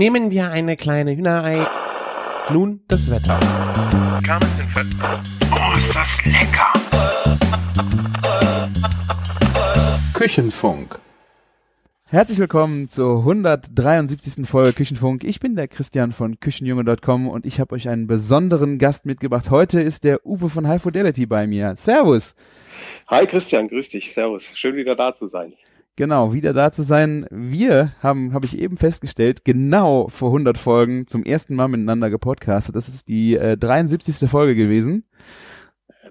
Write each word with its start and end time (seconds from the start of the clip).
Nehmen 0.00 0.30
wir 0.30 0.50
eine 0.50 0.78
kleine 0.78 1.14
Hühnerei. 1.14 1.66
Nun 2.50 2.80
das 2.88 3.10
Wetter. 3.10 3.38
Oh, 5.52 5.76
ist 5.76 5.94
das 5.94 6.24
lecker! 6.24 6.72
Küchenfunk. 10.14 10.98
Herzlich 12.06 12.38
willkommen 12.38 12.88
zur 12.88 13.18
173. 13.18 14.48
Folge 14.48 14.72
Küchenfunk. 14.72 15.22
Ich 15.22 15.38
bin 15.38 15.54
der 15.54 15.68
Christian 15.68 16.12
von 16.12 16.40
Küchenjunge.com 16.40 17.28
und 17.28 17.44
ich 17.44 17.60
habe 17.60 17.74
euch 17.74 17.86
einen 17.86 18.06
besonderen 18.06 18.78
Gast 18.78 19.04
mitgebracht. 19.04 19.50
Heute 19.50 19.82
ist 19.82 20.04
der 20.04 20.24
Uwe 20.24 20.48
von 20.48 20.66
High 20.66 20.82
Fidelity 20.82 21.26
bei 21.26 21.46
mir. 21.46 21.76
Servus. 21.76 22.34
Hi 23.08 23.26
Christian, 23.26 23.68
grüß 23.68 23.90
dich. 23.90 24.14
Servus. 24.14 24.50
Schön 24.54 24.76
wieder 24.76 24.96
da 24.96 25.14
zu 25.14 25.26
sein. 25.26 25.52
Genau, 25.96 26.32
wieder 26.32 26.52
da 26.52 26.72
zu 26.72 26.82
sein. 26.82 27.26
Wir 27.30 27.92
haben, 28.02 28.32
habe 28.32 28.46
ich 28.46 28.58
eben 28.58 28.76
festgestellt, 28.76 29.44
genau 29.44 30.08
vor 30.08 30.28
100 30.28 30.56
Folgen 30.56 31.06
zum 31.06 31.24
ersten 31.24 31.54
Mal 31.54 31.68
miteinander 31.68 32.10
gepodcastet. 32.10 32.74
Das 32.74 32.88
ist 32.88 33.08
die 33.08 33.36
äh, 33.36 33.56
73. 33.56 34.28
Folge 34.28 34.54
gewesen. 34.54 35.04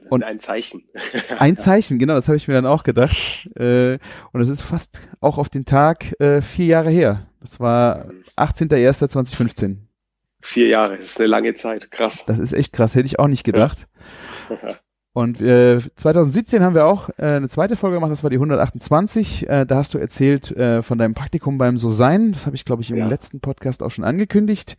Und 0.09 0.23
ein 0.23 0.39
Zeichen. 0.39 0.83
Ein 1.39 1.57
Zeichen, 1.57 1.99
genau, 1.99 2.15
das 2.15 2.27
habe 2.27 2.37
ich 2.37 2.47
mir 2.47 2.55
dann 2.55 2.65
auch 2.65 2.83
gedacht. 2.83 3.49
Äh, 3.59 3.99
und 4.31 4.41
es 4.41 4.47
ist 4.47 4.61
fast 4.61 5.01
auch 5.19 5.37
auf 5.37 5.49
den 5.49 5.65
Tag 5.65 6.19
äh, 6.21 6.41
vier 6.41 6.65
Jahre 6.65 6.89
her. 6.89 7.27
Das 7.41 7.59
war 7.59 8.09
18.01.2015. 8.37 9.77
Vier 10.41 10.67
Jahre, 10.67 10.97
das 10.97 11.07
ist 11.07 11.19
eine 11.19 11.27
lange 11.27 11.55
Zeit, 11.55 11.91
krass. 11.91 12.25
Das 12.25 12.39
ist 12.39 12.53
echt 12.53 12.71
krass, 12.71 12.95
hätte 12.95 13.07
ich 13.07 13.19
auch 13.19 13.27
nicht 13.27 13.43
gedacht. 13.43 13.87
Und 15.19 15.41
äh, 15.41 15.79
2017 15.97 16.63
haben 16.63 16.75
wir 16.75 16.85
auch 16.85 17.09
äh, 17.17 17.23
eine 17.23 17.49
zweite 17.49 17.75
Folge 17.75 17.97
gemacht, 17.97 18.09
das 18.09 18.23
war 18.23 18.29
die 18.29 18.37
128. 18.37 19.49
Äh, 19.49 19.65
da 19.65 19.75
hast 19.75 19.93
du 19.93 19.97
erzählt 19.97 20.49
äh, 20.55 20.81
von 20.81 20.97
deinem 20.97 21.13
Praktikum 21.13 21.57
beim 21.57 21.77
So 21.77 21.89
Sein. 21.91 22.31
Das 22.31 22.45
habe 22.45 22.55
ich, 22.55 22.63
glaube 22.63 22.83
ich, 22.83 22.89
im 22.89 22.95
Ja. 22.95 23.07
letzten 23.07 23.41
Podcast 23.41 23.83
auch 23.83 23.91
schon 23.91 24.05
angekündigt. 24.05 24.77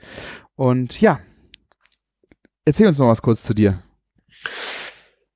Und 0.56 0.98
ja, 0.98 1.20
erzähl 2.64 2.86
uns 2.86 2.98
noch 2.98 3.08
was 3.08 3.20
kurz 3.20 3.42
zu 3.42 3.52
dir. 3.52 3.82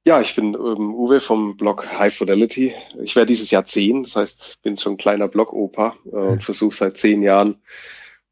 Ja, 0.07 0.23
ich 0.23 0.35
bin 0.37 0.55
ähm, 0.55 0.95
Uwe 0.95 1.21
vom 1.21 1.59
Blog 1.59 1.87
High 1.99 2.15
Fidelity. 2.15 2.73
Ich 3.03 3.15
werde 3.15 3.27
dieses 3.27 3.51
Jahr 3.51 3.67
zehn, 3.67 4.05
das 4.05 4.17
heißt, 4.17 4.63
bin 4.63 4.79
schon 4.79 4.95
ein 4.95 4.97
kleiner 4.97 5.29
Blog-Opa 5.29 5.97
äh, 6.07 6.17
und 6.17 6.43
versuche 6.45 6.75
seit 6.75 6.97
zehn 6.97 7.23
Jahren 7.23 7.57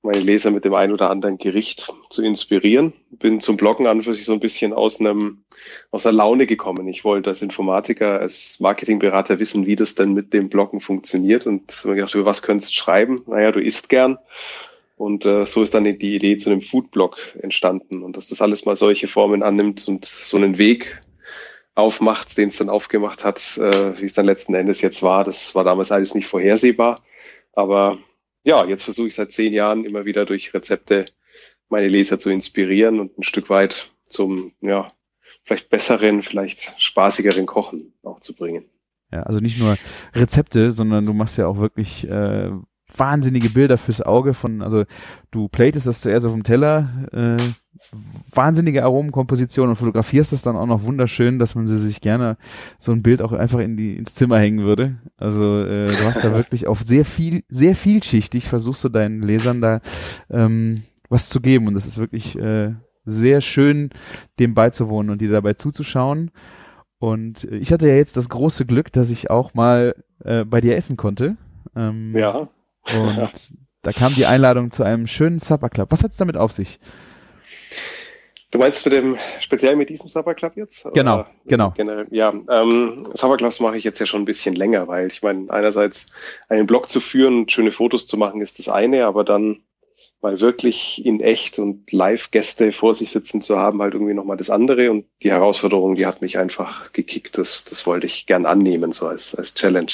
meine 0.03 0.21
Leser 0.21 0.51
mit 0.51 0.65
dem 0.65 0.75
ein 0.75 0.93
oder 0.93 1.11
anderen 1.11 1.39
Gericht 1.39 1.93
zu 2.11 2.23
inspirieren. 2.23 2.93
Bin 3.11 3.41
zum 3.41 3.57
Bloggen 3.57 3.87
an 3.87 4.03
für 4.03 4.15
sich 4.15 4.25
so 4.25 4.33
ein 4.33 4.41
bisschen 4.41 4.73
aus 4.73 5.01
einem 5.01 5.45
aus 5.93 6.07
einer 6.07 6.17
Laune 6.17 6.47
gekommen. 6.47 6.89
Ich 6.89 7.05
wollte 7.05 7.31
als 7.31 7.41
Informatiker, 7.41 8.19
als 8.19 8.59
Marketingberater 8.59 9.39
wissen, 9.39 9.67
wie 9.67 9.77
das 9.77 9.95
denn 9.95 10.13
mit 10.13 10.33
dem 10.33 10.49
Bloggen 10.49 10.81
funktioniert 10.81 11.47
und 11.47 11.73
hab 11.73 11.85
mir 11.85 11.95
gedacht, 11.95 12.15
über 12.15 12.27
was 12.27 12.43
könntest 12.43 12.71
du 12.71 12.75
schreiben? 12.75 13.23
Naja, 13.27 13.53
du 13.53 13.61
isst 13.61 13.89
gern. 13.89 14.19
Und 14.97 15.25
äh, 15.25 15.47
so 15.47 15.63
ist 15.63 15.75
dann 15.75 15.85
die 15.85 16.15
Idee 16.15 16.37
zu 16.37 16.51
einem 16.51 16.61
Foodblog 16.61 17.17
entstanden 17.41 18.03
und 18.03 18.17
dass 18.17 18.29
das 18.29 18.43
alles 18.43 18.65
mal 18.67 18.77
solche 18.77 19.09
Formen 19.09 19.43
annimmt 19.43 19.89
und 19.89 20.05
so 20.05 20.37
einen 20.37 20.59
Weg 20.59 21.03
aufmacht, 21.75 22.37
den 22.37 22.49
es 22.49 22.59
dann 22.59 22.69
aufgemacht 22.69 23.25
hat, 23.25 23.57
äh, 23.57 24.01
wie 24.01 24.05
es 24.05 24.15
dann 24.15 24.27
letzten 24.27 24.55
Endes 24.55 24.81
jetzt 24.81 25.03
war. 25.03 25.25
Das 25.25 25.55
war 25.55 25.65
damals 25.65 25.91
alles 25.91 26.15
nicht 26.15 26.27
vorhersehbar. 26.27 27.03
Aber 27.55 27.99
ja, 28.45 28.65
jetzt 28.65 28.85
versuche 28.85 29.09
ich 29.09 29.15
seit 29.15 29.33
zehn 29.33 29.53
Jahren 29.53 29.85
immer 29.85 30.05
wieder 30.05 30.25
durch 30.25 30.53
Rezepte 30.55 31.07
meine 31.69 31.89
Leser 31.89 32.19
zu 32.19 32.31
inspirieren 32.31 33.01
und 33.01 33.19
ein 33.19 33.23
Stück 33.23 33.49
weit 33.51 33.91
zum, 34.07 34.53
ja, 34.61 34.93
vielleicht 35.45 35.71
besseren, 35.71 36.23
vielleicht 36.23 36.75
spaßigeren 36.79 37.47
Kochen 37.47 37.95
auch 38.03 38.21
zu 38.21 38.35
bringen. 38.35 38.65
Ja, 39.11 39.23
also 39.25 39.39
nicht 39.39 39.59
nur 39.59 39.77
Rezepte, 40.15 40.71
sondern 40.71 41.07
du 41.07 41.13
machst 41.13 41.37
ja 41.39 41.47
auch 41.47 41.59
wirklich 41.59 42.09
äh, 42.09 42.51
wahnsinnige 42.97 43.51
Bilder 43.51 43.79
fürs 43.79 44.03
Auge 44.03 44.35
von, 44.35 44.63
also 44.63 44.85
du 45.31 45.49
platest 45.49 45.87
das 45.87 46.01
zuerst 46.01 46.27
auf 46.27 46.33
dem 46.33 46.45
Teller, 46.45 47.09
äh, 47.13 47.43
wahnsinnige 48.31 48.85
Aromenkomposition 48.85 49.69
und 49.69 49.77
fotografierst 49.77 50.33
das 50.33 50.43
dann 50.43 50.57
auch 50.57 50.67
noch 50.67 50.85
wunderschön, 50.85 51.39
dass 51.39 51.55
man 51.55 51.67
sie 51.67 51.77
sich 51.77 52.01
gerne 52.01 52.37
so 52.79 52.93
ein 52.93 53.03
Bild 53.03 53.23
auch 53.23 53.33
einfach 53.33 53.59
in 53.59 53.77
die 53.77 53.97
ins 53.97 54.15
Zimmer 54.15 54.39
hängen 54.39 54.65
würde. 54.65 54.97
Also 55.17 55.61
äh, 55.63 55.87
du 55.87 56.05
hast 56.05 56.25
da 56.25 56.33
wirklich 56.35 56.67
auf 56.67 56.83
sehr 56.83 57.05
viel, 57.05 57.45
sehr 57.49 57.77
vielschichtig 57.77 58.49
versuchst 58.49 58.85
du 58.85 58.89
deinen 58.89 59.23
Lesern 59.23 59.61
da 59.61 59.81
ähm, 60.31 60.85
was 61.09 61.29
zu 61.29 61.41
geben 61.41 61.67
und 61.67 61.75
das 61.75 61.87
ist 61.87 61.99
wirklich 61.99 62.39
äh, 62.39 62.73
sehr 63.05 63.41
schön, 63.41 63.91
dem 64.39 64.55
beizuwohnen 64.55 65.11
und 65.11 65.21
dir 65.21 65.31
dabei 65.31 65.55
zuzuschauen. 65.55 66.31
Und 66.99 67.45
äh, 67.45 67.57
ich 67.57 67.73
hatte 67.73 67.89
ja 67.89 67.95
jetzt 67.95 68.17
das 68.17 68.29
große 68.29 68.65
Glück, 68.65 68.93
dass 68.93 69.11
ich 69.11 69.31
auch 69.31 69.55
mal 69.55 69.95
äh, 70.25 70.45
bei 70.45 70.61
dir 70.61 70.77
essen 70.77 70.97
konnte. 70.97 71.37
Ähm, 71.75 72.17
Ja, 72.17 72.49
Und 72.95 73.53
da 73.83 73.93
kam 73.93 74.15
die 74.15 74.27
Einladung 74.27 74.71
zu 74.71 74.85
einem 74.85 75.07
schönen 75.07 75.41
Supper 75.41 75.69
Club. 75.69 75.91
Was 75.91 76.05
hat's 76.05 76.17
damit 76.17 76.37
auf 76.37 76.53
sich? 76.53 76.79
Du 78.53 78.59
meinst 78.59 78.85
mit 78.85 78.93
dem, 78.93 79.17
speziell 79.41 79.77
mit 79.77 79.89
diesem 79.89 80.11
Supper 80.11 80.35
Club 80.35 80.57
jetzt? 80.57 80.87
Genau, 80.93 81.21
Oder 81.21 81.31
genau. 81.47 81.73
Generell, 81.75 82.07
ja, 82.11 82.35
ähm, 82.51 83.09
Supper 83.15 83.39
Clubs 83.39 83.61
mache 83.61 83.79
ich 83.79 83.85
jetzt 83.85 83.99
ja 83.99 84.05
schon 84.05 84.23
ein 84.23 84.27
bisschen 84.27 84.55
länger, 84.55 84.87
weil 84.89 85.07
ich 85.07 85.23
meine, 85.23 85.51
einerseits 85.51 86.09
einen 86.51 86.67
Blog 86.67 86.91
zu 86.91 87.01
führen 87.01 87.39
und 87.39 87.53
schöne 87.53 87.71
Fotos 87.71 88.07
zu 88.07 88.19
machen 88.19 88.43
ist 88.43 88.59
das 88.59 88.69
eine, 88.69 89.07
aber 89.07 89.25
dann 89.25 89.63
mal 90.21 90.39
wirklich 90.43 91.05
in 91.05 91.21
echt 91.21 91.59
und 91.59 91.91
live 91.93 92.31
Gäste 92.31 92.73
vor 92.73 92.95
sich 92.95 93.11
sitzen 93.11 93.41
zu 93.41 93.59
haben, 93.59 93.81
halt 93.81 93.95
irgendwie 93.95 94.13
nochmal 94.13 94.37
das 94.37 94.51
andere 94.51 94.91
und 94.91 95.07
die 95.23 95.33
Herausforderung, 95.33 95.97
die 95.97 96.07
hat 96.07 96.21
mich 96.21 96.39
einfach 96.39 96.93
gekickt, 96.93 97.39
das, 97.39 97.65
das 97.65 97.87
wollte 97.87 98.07
ich 98.07 98.27
gern 98.27 98.45
annehmen, 98.45 98.93
so 98.93 99.07
als, 99.07 99.35
als 99.35 99.55
Challenge. 99.55 99.93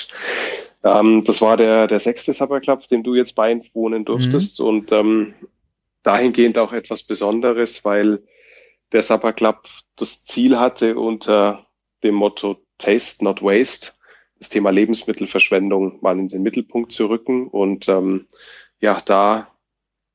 Ähm, 0.82 1.22
das 1.24 1.40
war 1.40 1.56
der, 1.56 1.86
der 1.86 2.00
sechste 2.00 2.34
Supper 2.34 2.60
Club, 2.60 2.88
dem 2.88 3.04
du 3.04 3.14
jetzt 3.14 3.36
beiwohnen 3.36 4.04
durftest 4.04 4.60
und 4.60 4.90
ähm, 4.90 5.34
dahingehend 6.02 6.58
auch 6.58 6.72
etwas 6.72 7.04
Besonderes, 7.04 7.84
weil 7.84 8.20
der 8.92 9.02
Supper 9.02 9.32
Club 9.32 9.68
das 9.96 10.24
Ziel 10.24 10.58
hatte, 10.58 10.98
unter 10.98 11.66
dem 12.02 12.14
Motto 12.14 12.58
Taste 12.78 13.24
Not 13.24 13.42
Waste. 13.42 13.92
Das 14.38 14.50
Thema 14.50 14.70
Lebensmittelverschwendung 14.70 15.98
mal 16.00 16.18
in 16.18 16.28
den 16.28 16.42
Mittelpunkt 16.42 16.92
zu 16.92 17.06
rücken 17.06 17.48
und 17.48 17.88
ähm, 17.88 18.28
ja, 18.78 19.02
da 19.04 19.52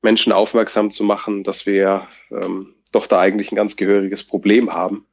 Menschen 0.01 0.31
aufmerksam 0.31 0.91
zu 0.91 1.03
machen, 1.03 1.43
dass 1.43 1.65
wir 1.65 2.07
ähm, 2.31 2.75
doch 2.93 3.07
da 3.07 3.19
eigentlich 3.19 3.51
ein 3.51 3.57
ganz 3.57 3.75
gehöriges 3.75 4.25
Problem 4.25 4.71
haben, 4.73 5.07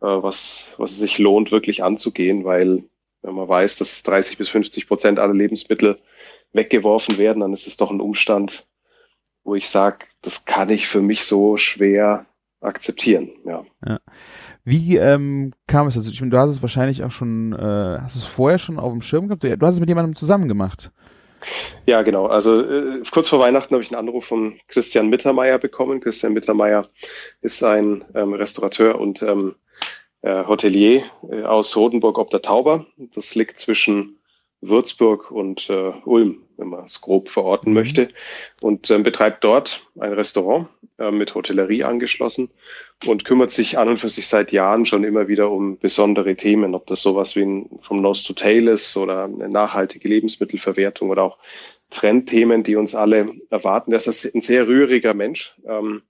äh, 0.00 0.06
was, 0.06 0.74
was 0.78 0.92
es 0.92 0.98
sich 0.98 1.18
lohnt, 1.18 1.50
wirklich 1.50 1.82
anzugehen, 1.82 2.44
weil 2.44 2.84
wenn 3.22 3.34
man 3.34 3.48
weiß, 3.48 3.78
dass 3.78 4.02
30 4.02 4.38
bis 4.38 4.50
50 4.50 4.86
Prozent 4.86 5.18
aller 5.18 5.34
Lebensmittel 5.34 5.98
weggeworfen 6.52 7.18
werden, 7.18 7.40
dann 7.40 7.52
ist 7.52 7.66
es 7.66 7.76
doch 7.76 7.90
ein 7.90 8.00
Umstand, 8.00 8.66
wo 9.42 9.54
ich 9.54 9.68
sage, 9.68 10.06
das 10.22 10.44
kann 10.44 10.70
ich 10.70 10.86
für 10.86 11.00
mich 11.00 11.24
so 11.24 11.56
schwer 11.56 12.26
akzeptieren. 12.64 13.30
Ja. 13.44 13.64
Wie 14.64 14.96
ähm, 14.96 15.52
kam 15.66 15.86
es 15.86 15.94
dazu? 15.94 16.10
Ich 16.10 16.20
meine, 16.20 16.30
du 16.30 16.38
hast 16.38 16.50
es 16.50 16.62
wahrscheinlich 16.62 17.04
auch 17.04 17.10
schon, 17.10 17.52
äh, 17.52 17.98
hast 18.00 18.16
du 18.16 18.20
es 18.20 18.26
vorher 18.26 18.58
schon 18.58 18.78
auf 18.78 18.92
dem 18.92 19.02
Schirm 19.02 19.28
gehabt? 19.28 19.44
Du 19.44 19.66
hast 19.66 19.74
es 19.74 19.80
mit 19.80 19.88
jemandem 19.88 20.16
zusammen 20.16 20.48
gemacht. 20.48 20.90
Ja, 21.86 22.02
genau. 22.02 22.26
Also 22.26 22.62
äh, 22.62 23.02
kurz 23.10 23.28
vor 23.28 23.38
Weihnachten 23.38 23.74
habe 23.74 23.82
ich 23.82 23.90
einen 23.90 24.08
Anruf 24.08 24.24
von 24.24 24.54
Christian 24.68 25.10
Mittermeier 25.10 25.58
bekommen. 25.58 26.00
Christian 26.00 26.32
Mittermeier 26.32 26.88
ist 27.42 27.62
ein 27.62 28.04
ähm, 28.14 28.32
Restaurateur 28.32 28.98
und 28.98 29.22
ähm, 29.22 29.54
äh, 30.22 30.46
Hotelier 30.46 31.04
äh, 31.30 31.42
aus 31.42 31.76
Rodenburg 31.76 32.18
ob 32.18 32.30
der 32.30 32.42
Tauber. 32.42 32.86
Das 33.14 33.34
liegt 33.34 33.58
zwischen 33.58 34.18
Würzburg 34.68 35.30
und 35.30 35.68
äh, 35.70 35.92
Ulm, 36.04 36.42
wenn 36.56 36.68
man 36.68 36.84
es 36.84 37.00
grob 37.00 37.28
verorten 37.28 37.72
möchte. 37.72 38.08
Und 38.60 38.90
ähm, 38.90 39.02
betreibt 39.02 39.44
dort 39.44 39.86
ein 39.98 40.12
Restaurant 40.12 40.68
äh, 40.98 41.10
mit 41.10 41.34
Hotellerie 41.34 41.84
angeschlossen 41.84 42.50
und 43.06 43.24
kümmert 43.24 43.50
sich 43.50 43.78
an 43.78 43.88
und 43.88 43.98
für 43.98 44.08
sich 44.08 44.28
seit 44.28 44.52
Jahren 44.52 44.86
schon 44.86 45.04
immer 45.04 45.28
wieder 45.28 45.50
um 45.50 45.78
besondere 45.78 46.36
Themen, 46.36 46.74
ob 46.74 46.86
das 46.86 47.02
sowas 47.02 47.36
wie 47.36 47.42
ein 47.42 47.70
From 47.78 48.00
Nose 48.00 48.26
to 48.26 48.32
Tail 48.32 48.68
ist 48.68 48.96
oder 48.96 49.24
eine 49.24 49.48
nachhaltige 49.48 50.08
Lebensmittelverwertung 50.08 51.10
oder 51.10 51.22
auch 51.22 51.38
Trendthemen, 51.90 52.62
die 52.62 52.76
uns 52.76 52.94
alle 52.94 53.34
erwarten. 53.50 53.90
Der 53.90 53.98
ist 53.98 54.34
ein 54.34 54.40
sehr 54.40 54.66
rühriger 54.66 55.14
Mensch, 55.14 55.54
ähm, 55.66 56.02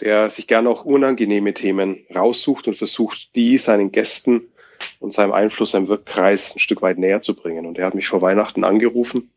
der 0.00 0.30
sich 0.30 0.46
gerne 0.46 0.68
auch 0.68 0.84
unangenehme 0.84 1.54
Themen 1.54 2.06
raussucht 2.14 2.66
und 2.66 2.74
versucht, 2.74 3.36
die 3.36 3.58
seinen 3.58 3.92
Gästen 3.92 4.48
und 5.00 5.12
seinem 5.12 5.32
Einfluss, 5.32 5.72
seinem 5.72 5.88
Wirkkreis 5.88 6.56
ein 6.56 6.58
Stück 6.58 6.82
weit 6.82 6.98
näher 6.98 7.20
zu 7.20 7.34
bringen. 7.34 7.66
Und 7.66 7.78
er 7.78 7.86
hat 7.86 7.94
mich 7.94 8.08
vor 8.08 8.22
Weihnachten 8.22 8.64
angerufen 8.64 9.30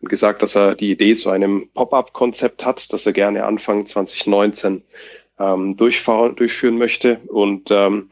und 0.00 0.08
gesagt, 0.08 0.42
dass 0.42 0.56
er 0.56 0.74
die 0.74 0.90
Idee 0.90 1.14
zu 1.14 1.30
einem 1.30 1.68
Pop-up-Konzept 1.74 2.64
hat, 2.64 2.92
das 2.92 3.06
er 3.06 3.12
gerne 3.12 3.44
Anfang 3.44 3.86
2019 3.86 4.82
ähm, 5.38 5.76
durchfahren, 5.76 6.36
durchführen 6.36 6.78
möchte 6.78 7.20
und 7.28 7.70
ähm, 7.70 8.08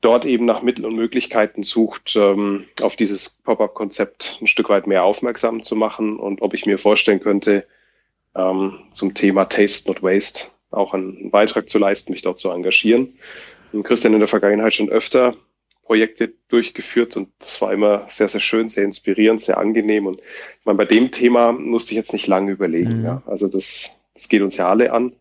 dort 0.00 0.24
eben 0.24 0.44
nach 0.44 0.62
Mitteln 0.62 0.84
und 0.84 0.94
Möglichkeiten 0.94 1.62
sucht, 1.62 2.16
ähm, 2.16 2.66
auf 2.80 2.96
dieses 2.96 3.30
Pop-up-Konzept 3.42 4.38
ein 4.40 4.46
Stück 4.46 4.68
weit 4.68 4.86
mehr 4.86 5.04
aufmerksam 5.04 5.62
zu 5.62 5.74
machen 5.74 6.18
und 6.18 6.42
ob 6.42 6.54
ich 6.54 6.66
mir 6.66 6.78
vorstellen 6.78 7.20
könnte, 7.20 7.66
ähm, 8.34 8.78
zum 8.92 9.14
Thema 9.14 9.46
Taste 9.46 9.90
Not 9.90 10.02
Waste 10.02 10.48
auch 10.70 10.94
einen 10.94 11.30
Beitrag 11.30 11.68
zu 11.68 11.78
leisten, 11.78 12.12
mich 12.12 12.22
dort 12.22 12.38
zu 12.38 12.50
engagieren. 12.50 13.14
Und 13.72 13.82
Christian 13.82 14.14
in 14.14 14.20
der 14.20 14.28
Vergangenheit 14.28 14.74
schon 14.74 14.90
öfter 14.90 15.34
Projekte 15.86 16.34
durchgeführt 16.48 17.16
und 17.16 17.28
das 17.38 17.62
war 17.62 17.72
immer 17.72 18.06
sehr, 18.10 18.28
sehr 18.28 18.40
schön, 18.40 18.68
sehr 18.68 18.84
inspirierend, 18.84 19.40
sehr 19.40 19.56
angenehm. 19.58 20.06
Und 20.06 20.18
ich 20.18 20.66
meine, 20.66 20.78
bei 20.78 20.84
dem 20.84 21.12
Thema 21.12 21.52
musste 21.52 21.92
ich 21.92 21.96
jetzt 21.96 22.12
nicht 22.12 22.26
lange 22.26 22.50
überlegen. 22.50 22.98
Mhm. 22.98 23.04
Ja. 23.04 23.22
Also 23.24 23.46
das, 23.46 23.92
Das 24.12 24.28
geht 24.28 24.42
uns 24.42 24.56
ja 24.56 24.68
alle 24.68 24.92
an. 24.92 25.14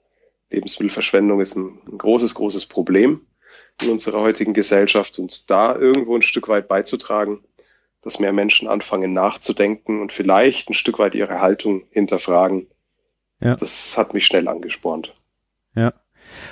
Lebensmittelverschwendung 0.50 1.40
ist 1.40 1.56
ein, 1.56 1.80
ein 1.88 1.98
großes, 1.98 2.34
großes 2.34 2.66
Problem 2.66 3.28
in 3.82 3.92
unserer 3.92 4.22
heutigen 4.22 4.54
Gesellschaft 4.54 5.20
und 5.20 5.52
da 5.52 5.76
irgendwo 5.76 6.16
ein 6.16 6.24
Stück 6.24 6.48
weit 6.48 6.68
beizutragen, 6.68 7.44
dass 8.02 8.20
mehr 8.20 8.34
Menschen 8.34 8.68
anfangen 8.68 9.14
nachzudenken 9.14 10.02
und 10.02 10.14
vielleicht 10.14 10.70
ein 10.70 10.74
Stück 10.74 10.98
weit 10.98 11.14
ihre 11.14 11.42
Haltung 11.42 11.84
hinterfragen. 11.92 12.68
Ja. 13.40 13.56
Das 13.56 13.98
hat 13.98 14.14
mich 14.14 14.26
schnell 14.26 14.48
angespornt. 14.48 15.14
Ja. 15.76 15.94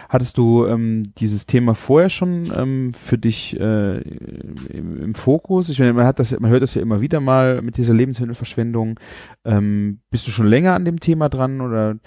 Hattest 0.10 0.38
du 0.38 0.66
ähm, 0.66 1.04
dieses 1.18 1.46
Thema 1.46 1.76
vorher 1.76 2.10
schon 2.10 2.52
ähm, 2.56 2.94
für 2.94 3.18
dich 3.18 3.60
äh, 3.60 3.98
im, 4.00 5.02
im, 5.02 5.16
Fokus? 5.16 5.70
Ich 5.70 5.80
meine, 5.80 5.94
man 5.94 6.06
hat 6.06 6.20
das, 6.20 6.38
man 6.40 6.52
hört 6.52 6.64
das 6.64 6.76
ja 6.76 6.82
immer 6.82 7.02
wieder 7.02 7.20
mal 7.20 7.62
mit 7.62 7.78
dieser 7.78 7.94
Lebensmittelverschwendung. 7.94 9.00
Ähm, 9.46 10.00
bist 10.10 10.28
du 10.28 10.32
schon 10.32 10.48
länger 10.48 10.74
an 10.74 10.86
dem 10.86 11.00
Thema 11.00 11.30
dran 11.30 11.62
oder 11.62 11.98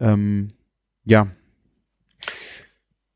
ähm, 0.00 0.48
ja? 1.04 1.28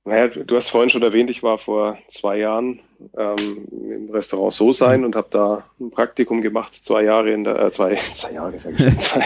Naja, 0.04 0.26
du 0.26 0.56
hast 0.56 0.70
vorhin 0.70 0.90
schon 0.90 1.02
erwähnt, 1.02 1.30
ich 1.30 1.44
war 1.44 1.58
vor 1.58 1.96
zwei 2.08 2.38
Jahren 2.38 2.80
ähm, 3.16 3.68
im 3.70 4.10
Restaurant 4.10 4.52
So 4.52 4.72
sein 4.72 5.00
mhm. 5.00 5.06
und 5.06 5.16
habe 5.16 5.28
da 5.30 5.64
ein 5.80 5.90
Praktikum 5.90 6.42
gemacht, 6.42 6.74
zwei 6.74 7.04
Jahre 7.04 7.32
in 7.32 7.44
der, 7.44 7.56
äh, 7.60 7.70
zwei, 7.70 7.94
zwei 8.12 8.32
Jahre, 8.32 8.58
sag 8.58 8.74
ich 8.74 8.80
schon, 8.80 8.98
zwei, 8.98 9.24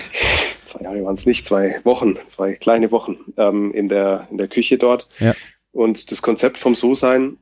zwei 0.67 0.85
Jahre 0.85 1.05
waren 1.05 1.15
es 1.15 1.27
nicht, 1.27 1.47
zwei 1.47 1.81
Wochen, 1.85 2.19
zwei 2.29 2.55
kleine 2.55 2.91
Wochen 2.93 3.33
ähm, 3.37 3.73
in 3.73 3.89
der 3.89 4.29
in 4.31 4.39
der 4.39 4.49
Küche 4.49 4.79
dort. 4.79 5.09
Ja. 5.19 5.35
Und 5.73 6.11
das 6.11 6.23
Konzept 6.23 6.59
vom 6.59 6.75
So 6.75 6.95
sein 6.95 7.39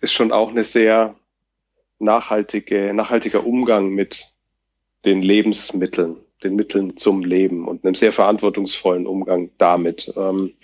ist 0.00 0.12
schon 0.12 0.32
auch 0.32 0.50
eine 0.50 0.64
sehr 0.64 1.14
nachhaltige, 1.98 2.92
nachhaltiger 2.92 3.46
Umgang 3.46 3.90
mit 3.90 4.32
den 5.04 5.22
Lebensmitteln, 5.22 6.16
den 6.42 6.56
Mitteln 6.56 6.96
zum 6.96 7.24
Leben 7.24 7.68
und 7.68 7.84
einem 7.84 7.94
sehr 7.94 8.12
verantwortungsvollen 8.12 9.06
Umgang 9.06 9.50
damit. 9.58 10.12
Ähm, 10.16 10.54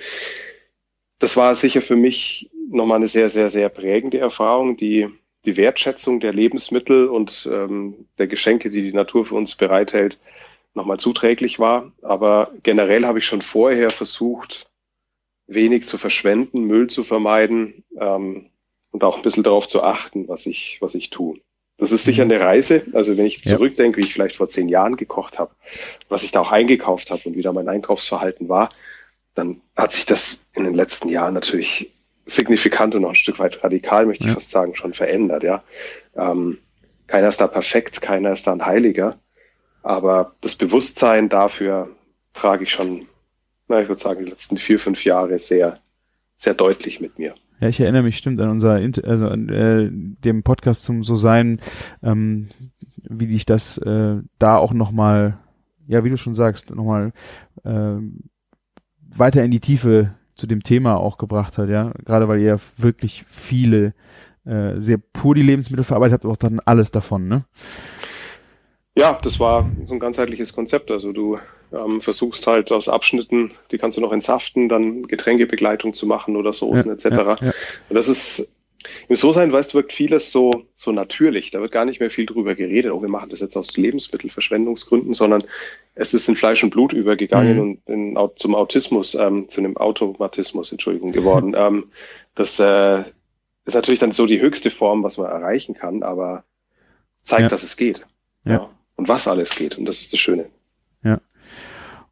das 1.19 1.37
war 1.37 1.55
sicher 1.55 1.81
für 1.81 1.97
mich 1.97 2.50
nochmal 2.69 2.97
eine 2.97 3.06
sehr, 3.06 3.29
sehr, 3.29 3.49
sehr 3.49 3.69
prägende 3.69 4.19
Erfahrung, 4.19 4.76
die 4.76 5.08
die 5.44 5.56
Wertschätzung 5.56 6.20
der 6.20 6.32
Lebensmittel 6.32 7.08
und 7.08 7.49
ähm, 7.50 8.06
der 8.19 8.26
Geschenke, 8.26 8.70
die 8.70 8.82
die 8.82 8.93
Natur 8.93 9.25
für 9.25 9.35
uns 9.35 9.55
bereithält, 9.55 10.19
nochmal 10.74 10.98
zuträglich 10.98 11.58
war. 11.58 11.92
Aber 12.02 12.50
generell 12.62 13.06
habe 13.06 13.19
ich 13.19 13.26
schon 13.26 13.42
vorher 13.42 13.90
versucht, 13.90 14.70
wenig 15.46 15.86
zu 15.86 15.98
verschwenden, 15.98 16.64
Müll 16.64 16.88
zu 16.88 17.04
vermeiden 17.04 17.84
ähm, 17.98 18.50
und 18.90 19.04
auch 19.04 19.16
ein 19.16 19.22
bisschen 19.22 19.42
darauf 19.42 19.66
zu 19.66 19.82
achten, 19.82 20.28
was 20.28 20.46
ich, 20.46 20.78
was 20.80 20.94
ich 20.94 21.10
tue. 21.10 21.38
Das 21.78 21.92
ist 21.92 22.04
sicher 22.04 22.24
mhm. 22.24 22.32
eine 22.32 22.40
Reise. 22.40 22.86
Also 22.92 23.16
wenn 23.16 23.26
ich 23.26 23.42
zurückdenke, 23.42 23.96
wie 23.98 24.02
ich 24.04 24.12
vielleicht 24.12 24.36
vor 24.36 24.48
zehn 24.48 24.69
Jahren 24.69 24.96
gekocht 24.96 25.38
habe, 25.38 25.54
was 26.08 26.22
ich 26.22 26.30
da 26.30 26.40
auch 26.40 26.52
eingekauft 26.52 27.10
habe 27.10 27.22
und 27.24 27.36
wie 27.36 27.42
da 27.42 27.52
mein 27.52 27.69
Einkaufsverhalten 27.69 28.48
war, 28.48 28.70
dann 29.34 29.60
hat 29.76 29.92
sich 29.92 30.06
das 30.06 30.48
in 30.54 30.64
den 30.64 30.74
letzten 30.74 31.08
Jahren 31.08 31.34
natürlich 31.34 31.92
signifikant 32.26 32.94
und 32.94 33.02
noch 33.02 33.10
ein 33.10 33.14
Stück 33.14 33.38
weit 33.38 33.64
radikal, 33.64 34.06
möchte 34.06 34.24
ja. 34.24 34.28
ich 34.28 34.34
fast 34.34 34.50
sagen, 34.50 34.74
schon 34.76 34.92
verändert. 34.92 35.42
Ja, 35.42 35.64
ähm, 36.16 36.58
keiner 37.06 37.28
ist 37.28 37.40
da 37.40 37.46
perfekt, 37.46 38.00
keiner 38.00 38.32
ist 38.32 38.46
da 38.46 38.52
ein 38.52 38.64
Heiliger, 38.64 39.19
aber 39.82 40.34
das 40.40 40.56
Bewusstsein 40.56 41.29
dafür 41.29 41.90
trage 42.32 42.64
ich 42.64 42.73
schon, 42.73 43.06
na, 43.69 43.81
ich 43.81 43.88
würde 43.88 44.00
sagen, 44.00 44.25
die 44.25 44.31
letzten 44.31 44.56
vier, 44.56 44.79
fünf 44.79 45.05
Jahre 45.05 45.38
sehr, 45.38 45.79
sehr 46.37 46.55
deutlich 46.55 47.00
mit 47.00 47.19
mir. 47.19 47.34
Ja, 47.61 47.69
ich 47.69 47.79
erinnere 47.79 48.02
mich 48.02 48.17
stimmt 48.17 48.40
an 48.40 48.50
unser, 48.50 48.73
also 48.73 49.29
an 49.29 49.49
äh, 49.49 49.88
dem 49.93 50.43
Podcast 50.43 50.82
zum 50.82 51.05
So 51.05 51.14
sein, 51.14 51.61
ähm, 52.02 52.49
wie 52.96 53.32
ich 53.34 53.46
das 53.46 53.79
äh, 53.79 54.17
da 54.38 54.56
auch 54.56 54.73
nochmal, 54.73 55.38
ja, 55.87 56.05
wie 56.05 56.11
du 56.11 56.17
schon 56.17 56.34
sagst, 56.34 56.75
nochmal 56.75 57.12
äh, 57.64 57.94
weiter 59.14 59.44
in 59.44 59.50
die 59.50 59.61
Tiefe 59.61 60.14
zu 60.34 60.46
dem 60.46 60.62
Thema 60.62 60.96
auch 60.96 61.19
gebracht 61.19 61.58
hat, 61.58 61.69
ja. 61.69 61.93
Gerade 62.05 62.26
weil 62.26 62.40
ihr 62.40 62.58
wirklich 62.79 63.25
viele, 63.29 63.94
äh, 64.44 64.81
sehr 64.81 64.99
pur 64.99 65.34
die 65.34 65.43
Lebensmittel 65.43 65.84
verarbeitet 65.84 66.14
habt, 66.14 66.26
auch 66.26 66.37
dann 66.37 66.58
alles 66.61 66.90
davon, 66.90 67.29
ne? 67.29 67.44
Ja, 68.94 69.19
das 69.23 69.41
war 69.41 69.71
so 69.85 69.94
ein 69.94 70.00
ganzheitliches 70.00 70.53
Konzept. 70.53 70.91
Also 70.91 71.12
du 71.12 71.39
ähm, 71.73 72.00
versuchst 72.00 72.47
halt 72.47 72.71
aus 72.73 72.89
Abschnitten, 72.89 73.53
die 73.71 73.79
kannst 73.79 73.97
du 73.97 74.03
noch 74.03 74.12
entsaften, 74.12 74.69
dann 74.69 75.06
Getränkebegleitung 75.06 75.94
zu 75.94 76.06
machen 76.06 76.37
oder 76.37 76.53
Soßen 76.53 76.87
ja, 76.87 76.93
etc. 76.93 77.05
Ja, 77.05 77.37
ja. 77.41 77.53
Und 77.89 77.94
das 77.94 78.09
ist 78.09 78.55
im 79.09 79.17
So-Sein, 79.17 79.53
weißt 79.53 79.73
du, 79.73 79.79
wirkt 79.79 79.93
vieles 79.93 80.33
so, 80.33 80.50
so 80.75 80.93
natürlich. 80.93 81.50
Da 81.50 81.61
wird 81.61 81.73
gar 81.73 81.85
nicht 81.85 82.00
mehr 82.00 82.11
viel 82.11 82.27
drüber 82.27 82.55
geredet. 82.55 82.93
Oh, 82.93 83.00
wir 83.00 83.09
machen 83.09 83.31
das 83.31 83.41
jetzt 83.41 83.56
aus 83.56 83.77
Lebensmittelverschwendungsgründen, 83.77 85.15
sondern 85.15 85.44
es 85.94 86.15
ist 86.15 86.29
in 86.29 86.37
Fleisch 86.37 86.62
und 86.62 86.71
Blut 86.71 86.93
übergegangen 86.93 87.55
mhm. 87.55 87.61
und 87.61 87.81
in, 87.87 88.19
zum 88.37 88.55
Autismus, 88.55 89.15
ähm, 89.15 89.49
zu 89.49 89.61
einem 89.61 89.77
Automatismus, 89.77 90.73
Entschuldigung, 90.73 91.12
geworden. 91.12 91.55
ähm, 91.56 91.93
das 92.35 92.59
äh, 92.59 93.05
ist 93.65 93.75
natürlich 93.75 94.00
dann 94.00 94.12
so 94.12 94.27
die 94.27 94.41
höchste 94.41 94.71
Form, 94.71 95.03
was 95.03 95.17
man 95.17 95.31
erreichen 95.31 95.75
kann, 95.75 96.03
aber 96.03 96.44
zeigt, 97.23 97.53
dass 97.53 97.62
es 97.62 97.77
geht. 97.77 98.06
Ja. 98.44 98.69
Und 99.02 99.08
was 99.08 99.26
alles 99.26 99.56
geht. 99.56 99.76
Und 99.78 99.87
das 99.87 100.00
ist 100.00 100.12
das 100.12 100.20
Schöne. 100.20 100.46
Ja. 101.02 101.20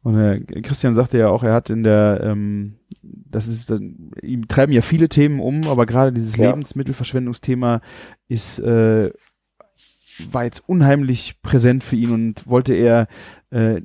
Und 0.03 0.19
äh, 0.19 0.41
Christian 0.61 0.93
sagte 0.93 1.17
ja 1.17 1.29
auch, 1.29 1.41
er 1.41 1.53
hat 1.53 1.69
in 1.69 1.83
der, 1.83 2.19
ähm, 2.21 2.79
das 3.01 3.47
ist, 3.47 3.71
äh, 3.71 3.79
ihm 4.21 4.49
treiben 4.49 4.73
ja 4.73 4.81
viele 4.81 5.07
Themen 5.07 5.39
um, 5.39 5.69
aber 5.69 5.85
gerade 5.85 6.11
dieses 6.11 6.35
ja. 6.35 6.49
Lebensmittelverschwendungsthema 6.49 7.79
ist, 8.27 8.59
äh, 8.59 9.09
war 10.29 10.43
jetzt 10.43 10.67
unheimlich 10.67 11.41
präsent 11.41 11.81
für 11.81 11.95
ihn 11.95 12.11
und 12.11 12.45
wollte 12.45 12.73
er 12.73 13.07
äh, 13.51 13.81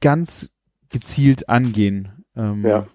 ganz 0.00 0.48
gezielt 0.88 1.50
angehen. 1.50 2.24
Ähm, 2.34 2.64
ja. 2.64 2.86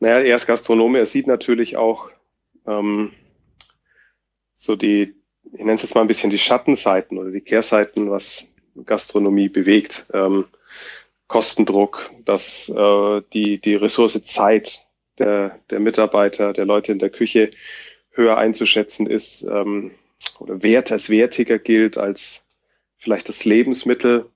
Naja, 0.00 0.20
er 0.20 0.36
ist 0.36 0.46
Gastronome, 0.46 0.98
er 0.98 1.04
sieht 1.04 1.26
natürlich 1.26 1.76
auch 1.76 2.08
ähm, 2.66 3.12
so 4.54 4.76
die, 4.76 5.14
ich 5.52 5.60
nenne 5.60 5.74
es 5.74 5.82
jetzt 5.82 5.94
mal 5.94 6.02
ein 6.02 6.06
bisschen 6.06 6.30
die 6.30 6.38
Schattenseiten 6.38 7.18
oder 7.18 7.30
die 7.30 7.40
Kehrseiten, 7.40 8.10
was 8.10 8.50
Gastronomie 8.84 9.48
bewegt. 9.48 10.06
Ähm, 10.12 10.46
Kostendruck, 11.26 12.10
dass 12.24 12.68
äh, 12.70 13.22
die, 13.32 13.60
die 13.60 13.74
Ressource 13.74 14.22
Zeit 14.24 14.86
der, 15.18 15.58
der 15.70 15.80
Mitarbeiter, 15.80 16.52
der 16.52 16.64
Leute 16.64 16.92
in 16.92 16.98
der 16.98 17.10
Küche 17.10 17.50
höher 18.10 18.38
einzuschätzen 18.38 19.06
ist 19.06 19.42
ähm, 19.42 19.92
oder 20.38 20.62
wert 20.62 20.90
als 20.90 21.10
wertiger 21.10 21.58
gilt 21.58 21.98
als 21.98 22.46
vielleicht 22.96 23.28
das 23.28 23.44
Lebensmittel 23.44 24.30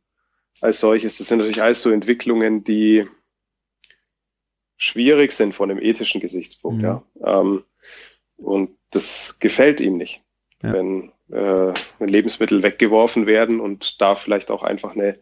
als 0.61 0.81
solches. 0.81 1.19
Das 1.19 1.29
sind 1.29 1.39
natürlich 1.39 1.63
alles 1.63 1.83
so 1.83 1.91
Entwicklungen, 1.91 2.63
die 2.63 3.07
schwierig 4.77 5.33
sind 5.33 5.55
von 5.55 5.71
einem 5.71 5.83
ethischen 5.83 6.21
Gesichtspunkt. 6.21 6.79
Mhm. 6.79 6.85
Ja. 6.85 7.05
Ähm, 7.25 7.65
und 8.37 8.77
das 8.91 9.39
gefällt 9.39 9.81
ihm 9.81 9.97
nicht, 9.97 10.23
ja. 10.63 10.73
wenn, 10.73 11.13
äh, 11.31 11.73
wenn 11.99 12.09
Lebensmittel 12.09 12.63
weggeworfen 12.63 13.27
werden 13.27 13.61
und 13.61 14.01
da 14.01 14.15
vielleicht 14.15 14.51
auch 14.51 14.63
einfach 14.63 14.95
eine 14.95 15.19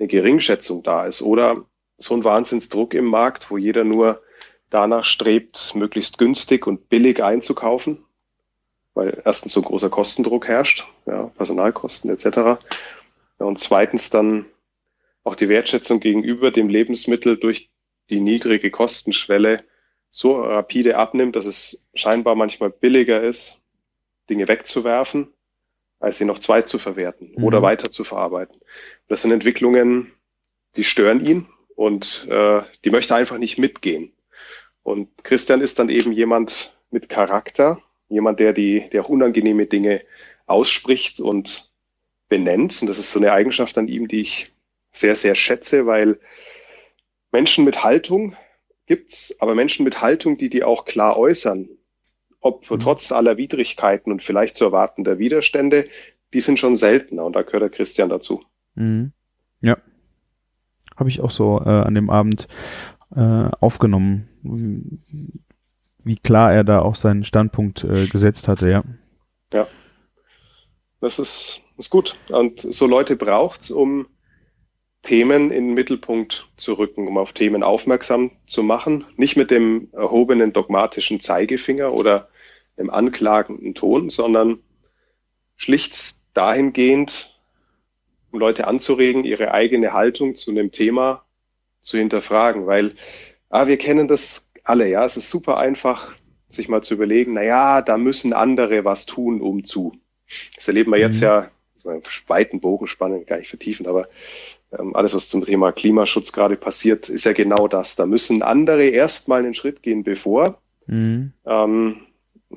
eine 0.00 0.08
Geringschätzung 0.08 0.82
da 0.82 1.06
ist 1.06 1.22
oder 1.22 1.64
so 1.98 2.14
ein 2.14 2.24
Wahnsinnsdruck 2.24 2.94
im 2.94 3.04
Markt, 3.04 3.50
wo 3.50 3.58
jeder 3.58 3.84
nur 3.84 4.22
danach 4.70 5.04
strebt, 5.04 5.74
möglichst 5.74 6.16
günstig 6.16 6.66
und 6.66 6.88
billig 6.88 7.22
einzukaufen, 7.22 8.04
weil 8.94 9.20
erstens 9.24 9.52
so 9.52 9.60
ein 9.60 9.64
großer 9.64 9.90
Kostendruck 9.90 10.48
herrscht, 10.48 10.86
ja, 11.06 11.24
Personalkosten 11.36 12.10
etc. 12.10 12.64
Und 13.38 13.58
zweitens 13.58 14.10
dann 14.10 14.46
auch 15.22 15.34
die 15.34 15.50
Wertschätzung 15.50 16.00
gegenüber 16.00 16.50
dem 16.50 16.70
Lebensmittel 16.70 17.36
durch 17.36 17.70
die 18.08 18.20
niedrige 18.20 18.70
Kostenschwelle 18.70 19.64
so 20.10 20.40
rapide 20.40 20.96
abnimmt, 20.96 21.36
dass 21.36 21.44
es 21.44 21.86
scheinbar 21.94 22.34
manchmal 22.34 22.70
billiger 22.70 23.22
ist, 23.22 23.59
Dinge 24.30 24.48
wegzuwerfen, 24.48 25.28
als 25.98 26.18
sie 26.18 26.24
noch 26.24 26.38
zwei 26.38 26.62
zu 26.62 26.78
verwerten 26.78 27.32
mhm. 27.36 27.44
oder 27.44 27.62
weiter 27.62 27.90
zu 27.90 28.04
verarbeiten. 28.04 28.60
Das 29.08 29.22
sind 29.22 29.32
Entwicklungen, 29.32 30.12
die 30.76 30.84
stören 30.84 31.24
ihn 31.24 31.46
und 31.74 32.26
äh, 32.30 32.62
die 32.84 32.90
möchte 32.90 33.14
einfach 33.14 33.38
nicht 33.38 33.58
mitgehen. 33.58 34.12
Und 34.82 35.24
Christian 35.24 35.60
ist 35.60 35.78
dann 35.78 35.90
eben 35.90 36.12
jemand 36.12 36.74
mit 36.90 37.08
Charakter, 37.08 37.82
jemand, 38.08 38.40
der 38.40 38.52
die, 38.52 38.88
der 38.90 39.02
auch 39.02 39.08
unangenehme 39.08 39.66
Dinge 39.66 40.02
ausspricht 40.46 41.20
und 41.20 41.70
benennt. 42.28 42.80
Und 42.80 42.88
das 42.88 42.98
ist 42.98 43.12
so 43.12 43.18
eine 43.18 43.32
Eigenschaft 43.32 43.76
an 43.78 43.88
ihm, 43.88 44.08
die 44.08 44.20
ich 44.20 44.52
sehr, 44.92 45.14
sehr 45.14 45.34
schätze, 45.34 45.86
weil 45.86 46.18
Menschen 47.30 47.64
mit 47.64 47.84
Haltung 47.84 48.36
gibt's, 48.86 49.36
aber 49.38 49.54
Menschen 49.54 49.84
mit 49.84 50.02
Haltung, 50.02 50.36
die 50.36 50.48
die 50.48 50.64
auch 50.64 50.84
klar 50.84 51.16
äußern, 51.16 51.68
ob 52.40 52.70
mhm. 52.70 52.78
trotz 52.78 53.12
aller 53.12 53.36
Widrigkeiten 53.36 54.12
und 54.12 54.22
vielleicht 54.22 54.54
zu 54.54 54.64
erwartender 54.64 55.18
Widerstände, 55.18 55.86
die 56.32 56.40
sind 56.40 56.58
schon 56.58 56.76
seltener 56.76 57.24
und 57.24 57.34
da 57.34 57.42
gehört 57.42 57.62
der 57.62 57.70
Christian 57.70 58.08
dazu. 58.08 58.42
Mhm. 58.74 59.12
Ja. 59.60 59.76
Habe 60.96 61.08
ich 61.08 61.20
auch 61.20 61.30
so 61.30 61.60
äh, 61.64 61.68
an 61.68 61.94
dem 61.94 62.10
Abend 62.10 62.48
äh, 63.14 63.48
aufgenommen, 63.60 64.28
wie, 64.42 65.00
wie 66.04 66.16
klar 66.16 66.52
er 66.52 66.64
da 66.64 66.80
auch 66.82 66.94
seinen 66.94 67.24
Standpunkt 67.24 67.84
äh, 67.84 68.06
gesetzt 68.06 68.48
hatte, 68.48 68.70
ja. 68.70 68.84
Ja. 69.52 69.66
Das 71.00 71.18
ist, 71.18 71.62
ist 71.78 71.90
gut. 71.90 72.18
Und 72.28 72.60
so 72.60 72.86
Leute 72.86 73.16
braucht's, 73.16 73.70
um 73.70 74.06
Themen 75.02 75.50
in 75.50 75.68
den 75.68 75.74
Mittelpunkt 75.74 76.48
zu 76.56 76.74
rücken, 76.74 77.08
um 77.08 77.16
auf 77.16 77.32
Themen 77.32 77.62
aufmerksam 77.62 78.32
zu 78.46 78.62
machen. 78.62 79.06
Nicht 79.16 79.36
mit 79.36 79.50
dem 79.50 79.88
erhobenen 79.92 80.52
dogmatischen 80.52 81.20
Zeigefinger 81.20 81.92
oder 81.92 82.28
dem 82.78 82.90
anklagenden 82.90 83.74
Ton, 83.74 84.10
sondern 84.10 84.60
schlicht 85.56 86.16
dahingehend, 86.34 87.38
um 88.30 88.38
Leute 88.38 88.66
anzuregen, 88.66 89.24
ihre 89.24 89.52
eigene 89.52 89.92
Haltung 89.92 90.34
zu 90.34 90.50
einem 90.50 90.70
Thema 90.70 91.24
zu 91.80 91.98
hinterfragen, 91.98 92.66
weil 92.66 92.94
ah, 93.48 93.66
wir 93.66 93.76
kennen 93.78 94.06
das 94.06 94.48
alle, 94.64 94.88
ja, 94.88 95.04
es 95.04 95.16
ist 95.16 95.30
super 95.30 95.56
einfach, 95.56 96.14
sich 96.48 96.68
mal 96.68 96.82
zu 96.82 96.94
überlegen, 96.94 97.34
na 97.34 97.42
ja, 97.42 97.82
da 97.82 97.96
müssen 97.96 98.32
andere 98.32 98.84
was 98.84 99.06
tun, 99.06 99.40
um 99.40 99.64
zu. 99.64 99.96
Das 100.54 100.68
erleben 100.68 100.90
wir 100.92 100.98
mhm. 100.98 101.04
jetzt 101.04 101.22
ja, 101.22 101.50
weiten 102.26 102.60
Bogen 102.60 102.86
spannen, 102.86 103.26
gar 103.26 103.38
nicht 103.38 103.48
vertiefen, 103.48 103.86
aber 103.86 104.08
alles, 104.70 105.14
was 105.14 105.28
zum 105.28 105.42
Thema 105.42 105.72
Klimaschutz 105.72 106.32
gerade 106.32 106.56
passiert, 106.56 107.08
ist 107.08 107.24
ja 107.24 107.32
genau 107.32 107.66
das. 107.68 107.96
Da 107.96 108.06
müssen 108.06 108.42
andere 108.42 108.84
erstmal 108.84 109.40
einen 109.40 109.54
Schritt 109.54 109.82
gehen, 109.82 110.04
bevor 110.04 110.60
mhm. 110.86 111.32
ähm, 111.44 111.96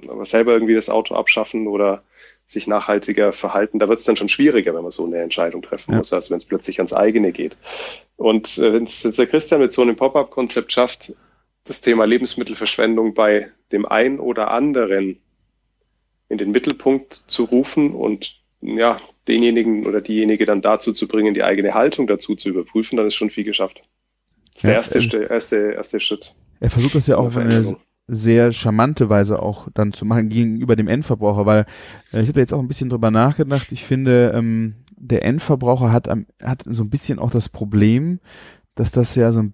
aber 0.07 0.25
selber 0.25 0.53
irgendwie 0.53 0.75
das 0.75 0.89
Auto 0.89 1.15
abschaffen 1.15 1.67
oder 1.67 2.03
sich 2.45 2.67
nachhaltiger 2.67 3.31
verhalten. 3.31 3.79
Da 3.79 3.89
wird 3.89 3.99
es 3.99 4.05
dann 4.05 4.15
schon 4.15 4.29
schwieriger, 4.29 4.73
wenn 4.75 4.83
man 4.83 4.91
so 4.91 5.05
eine 5.05 5.19
Entscheidung 5.19 5.61
treffen 5.61 5.91
ja. 5.91 5.97
muss, 5.97 6.13
als 6.13 6.29
wenn 6.29 6.37
es 6.37 6.45
plötzlich 6.45 6.79
ans 6.79 6.93
eigene 6.93 7.31
geht. 7.31 7.57
Und 8.15 8.57
äh, 8.57 8.73
wenn 8.73 8.83
es 8.83 9.03
jetzt 9.03 9.19
der 9.19 9.27
Christian 9.27 9.61
mit 9.61 9.73
so 9.73 9.81
einem 9.81 9.95
Pop-up-Konzept 9.95 10.71
schafft, 10.71 11.15
das 11.63 11.81
Thema 11.81 12.05
Lebensmittelverschwendung 12.05 13.13
bei 13.13 13.49
dem 13.71 13.85
einen 13.85 14.19
oder 14.19 14.51
anderen 14.51 15.19
in 16.29 16.37
den 16.37 16.51
Mittelpunkt 16.51 17.13
zu 17.13 17.45
rufen 17.45 17.93
und 17.93 18.42
ja, 18.63 18.99
denjenigen 19.27 19.85
oder 19.85 20.01
diejenige 20.01 20.45
dann 20.45 20.61
dazu 20.61 20.91
zu 20.91 21.07
bringen, 21.07 21.33
die 21.33 21.43
eigene 21.43 21.73
Haltung 21.73 22.07
dazu 22.07 22.35
zu 22.35 22.49
überprüfen, 22.49 22.97
dann 22.97 23.07
ist 23.07 23.15
schon 23.15 23.29
viel 23.29 23.43
geschafft. 23.43 23.81
Das 24.53 24.55
ist 24.55 24.63
ja, 24.63 24.69
der 24.69 24.75
erste, 24.77 25.17
ähm, 25.17 25.27
erste, 25.29 25.57
erste 25.71 25.99
Schritt. 25.99 26.35
Er 26.59 26.69
versucht 26.69 26.95
das 26.95 27.07
ja 27.07 27.17
auch 27.17 27.25
auf 27.25 27.37
eine 27.37 27.75
sehr 28.07 28.51
charmante 28.51 29.09
Weise 29.09 29.41
auch 29.41 29.67
dann 29.73 29.93
zu 29.93 30.05
machen 30.05 30.29
gegenüber 30.29 30.75
dem 30.75 30.87
Endverbraucher, 30.87 31.45
weil 31.45 31.65
äh, 32.11 32.21
ich 32.21 32.27
habe 32.27 32.39
jetzt 32.39 32.53
auch 32.53 32.59
ein 32.59 32.67
bisschen 32.67 32.89
drüber 32.89 33.11
nachgedacht. 33.11 33.71
Ich 33.71 33.83
finde, 33.85 34.33
ähm, 34.35 34.75
der 34.97 35.25
Endverbraucher 35.25 35.91
hat, 35.91 36.07
hat 36.07 36.63
so 36.65 36.83
ein 36.83 36.89
bisschen 36.89 37.19
auch 37.19 37.31
das 37.31 37.49
Problem, 37.49 38.19
dass 38.75 38.91
das 38.91 39.15
ja 39.15 39.31
so 39.31 39.39
ein 39.39 39.53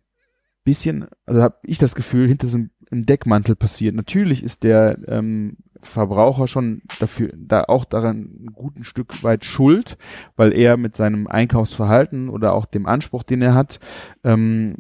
bisschen, 0.63 1.07
also 1.25 1.41
habe 1.41 1.57
ich 1.63 1.77
das 1.77 1.95
Gefühl, 1.95 2.27
hinter 2.27 2.47
so 2.47 2.57
einem 2.57 3.05
Deckmantel 3.05 3.55
passiert. 3.55 3.95
Natürlich 3.95 4.43
ist 4.43 4.63
der 4.63 4.97
ähm, 5.07 5.57
Verbraucher 5.81 6.47
schon 6.47 6.81
dafür, 6.99 7.31
da 7.35 7.63
auch 7.63 7.85
daran 7.85 8.17
ein 8.17 8.49
guten 8.53 8.83
Stück 8.83 9.23
weit 9.23 9.45
schuld, 9.45 9.97
weil 10.35 10.53
er 10.53 10.77
mit 10.77 10.95
seinem 10.95 11.27
Einkaufsverhalten 11.27 12.29
oder 12.29 12.53
auch 12.53 12.65
dem 12.65 12.85
Anspruch, 12.85 13.23
den 13.23 13.41
er 13.41 13.53
hat, 13.53 13.79
ähm, 14.23 14.75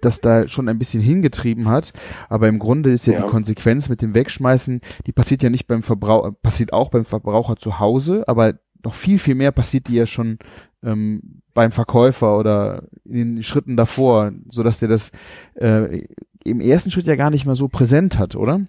das 0.00 0.20
da 0.20 0.48
schon 0.48 0.68
ein 0.68 0.78
bisschen 0.78 1.02
hingetrieben 1.02 1.68
hat. 1.68 1.92
Aber 2.28 2.48
im 2.48 2.58
Grunde 2.58 2.90
ist 2.90 3.06
ja, 3.06 3.14
ja. 3.14 3.22
die 3.22 3.28
Konsequenz 3.28 3.88
mit 3.88 4.02
dem 4.02 4.14
Wegschmeißen, 4.14 4.80
die 5.06 5.12
passiert 5.12 5.42
ja 5.42 5.50
nicht 5.50 5.66
beim 5.66 5.82
Verbraucher, 5.82 6.32
passiert 6.32 6.72
auch 6.72 6.90
beim 6.90 7.04
Verbraucher 7.04 7.56
zu 7.56 7.78
Hause, 7.78 8.24
aber 8.26 8.54
noch 8.82 8.94
viel, 8.94 9.18
viel 9.18 9.34
mehr 9.34 9.52
passiert 9.52 9.88
die 9.88 9.94
ja 9.94 10.06
schon 10.06 10.38
ähm, 10.82 11.42
beim 11.52 11.72
Verkäufer 11.72 12.38
oder 12.38 12.84
in 13.04 13.36
den 13.36 13.42
Schritten 13.42 13.76
davor, 13.76 14.32
so 14.48 14.62
dass 14.62 14.78
der 14.78 14.88
das 14.88 15.12
äh, 15.54 16.06
im 16.44 16.60
ersten 16.60 16.90
Schritt 16.90 17.06
ja 17.06 17.16
gar 17.16 17.30
nicht 17.30 17.44
mal 17.44 17.56
so 17.56 17.68
präsent 17.68 18.18
hat, 18.18 18.34
oder? 18.34 18.62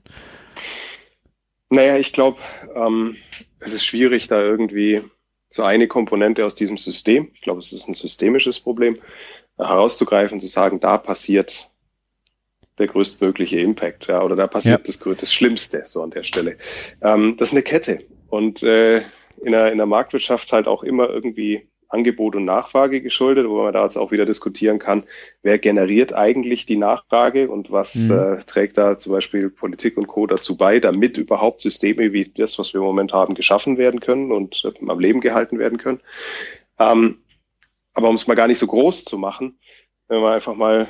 Naja, 1.71 1.97
ich 1.97 2.11
glaube, 2.11 2.37
ähm, 2.75 3.15
es 3.61 3.71
ist 3.71 3.85
schwierig, 3.85 4.27
da 4.27 4.41
irgendwie 4.41 5.03
so 5.49 5.63
eine 5.63 5.87
Komponente 5.87 6.45
aus 6.45 6.53
diesem 6.53 6.77
System, 6.77 7.31
ich 7.33 7.39
glaube, 7.39 7.61
es 7.61 7.71
ist 7.71 7.87
ein 7.87 7.93
systemisches 7.93 8.59
Problem, 8.59 8.95
äh, 9.57 9.63
herauszugreifen, 9.63 10.41
zu 10.41 10.47
sagen, 10.47 10.81
da 10.81 10.97
passiert 10.97 11.69
der 12.77 12.87
größtmögliche 12.87 13.61
Impact, 13.61 14.07
ja, 14.07 14.21
oder 14.21 14.35
da 14.35 14.47
passiert 14.47 14.85
ja. 14.85 14.85
das, 14.85 15.17
das 15.17 15.33
Schlimmste, 15.33 15.83
so 15.85 16.03
an 16.03 16.11
der 16.11 16.23
Stelle. 16.23 16.57
Ähm, 17.01 17.37
das 17.37 17.49
ist 17.49 17.53
eine 17.53 17.63
Kette. 17.63 18.03
Und 18.27 18.63
äh, 18.63 18.97
in, 19.41 19.53
der, 19.53 19.71
in 19.71 19.77
der 19.77 19.87
Marktwirtschaft 19.87 20.51
halt 20.51 20.67
auch 20.67 20.83
immer 20.83 21.09
irgendwie 21.09 21.69
Angebot 21.91 22.35
und 22.35 22.45
Nachfrage 22.45 23.01
geschuldet, 23.01 23.47
wo 23.47 23.63
man 23.63 23.73
da 23.73 23.83
jetzt 23.83 23.97
auch 23.97 24.11
wieder 24.11 24.25
diskutieren 24.25 24.79
kann, 24.79 25.03
wer 25.41 25.59
generiert 25.59 26.13
eigentlich 26.13 26.65
die 26.65 26.77
Nachfrage 26.77 27.49
und 27.49 27.71
was 27.71 27.95
mhm. 27.95 28.11
äh, 28.17 28.43
trägt 28.43 28.77
da 28.77 28.97
zum 28.97 29.13
Beispiel 29.13 29.49
Politik 29.49 29.97
und 29.97 30.07
Co. 30.07 30.27
dazu 30.27 30.57
bei, 30.57 30.79
damit 30.79 31.17
überhaupt 31.17 31.61
Systeme 31.61 32.13
wie 32.13 32.29
das, 32.29 32.57
was 32.59 32.73
wir 32.73 32.79
im 32.79 32.87
Moment 32.87 33.13
haben, 33.13 33.35
geschaffen 33.35 33.77
werden 33.77 33.99
können 33.99 34.31
und 34.31 34.63
äh, 34.65 34.89
am 34.89 34.99
Leben 34.99 35.21
gehalten 35.21 35.59
werden 35.59 35.77
können. 35.77 36.01
Ähm, 36.79 37.19
aber 37.93 38.09
um 38.09 38.15
es 38.15 38.27
mal 38.27 38.35
gar 38.35 38.47
nicht 38.47 38.59
so 38.59 38.67
groß 38.67 39.05
zu 39.05 39.17
machen, 39.17 39.59
wenn 40.07 40.21
wir 40.21 40.31
einfach 40.31 40.55
mal 40.55 40.89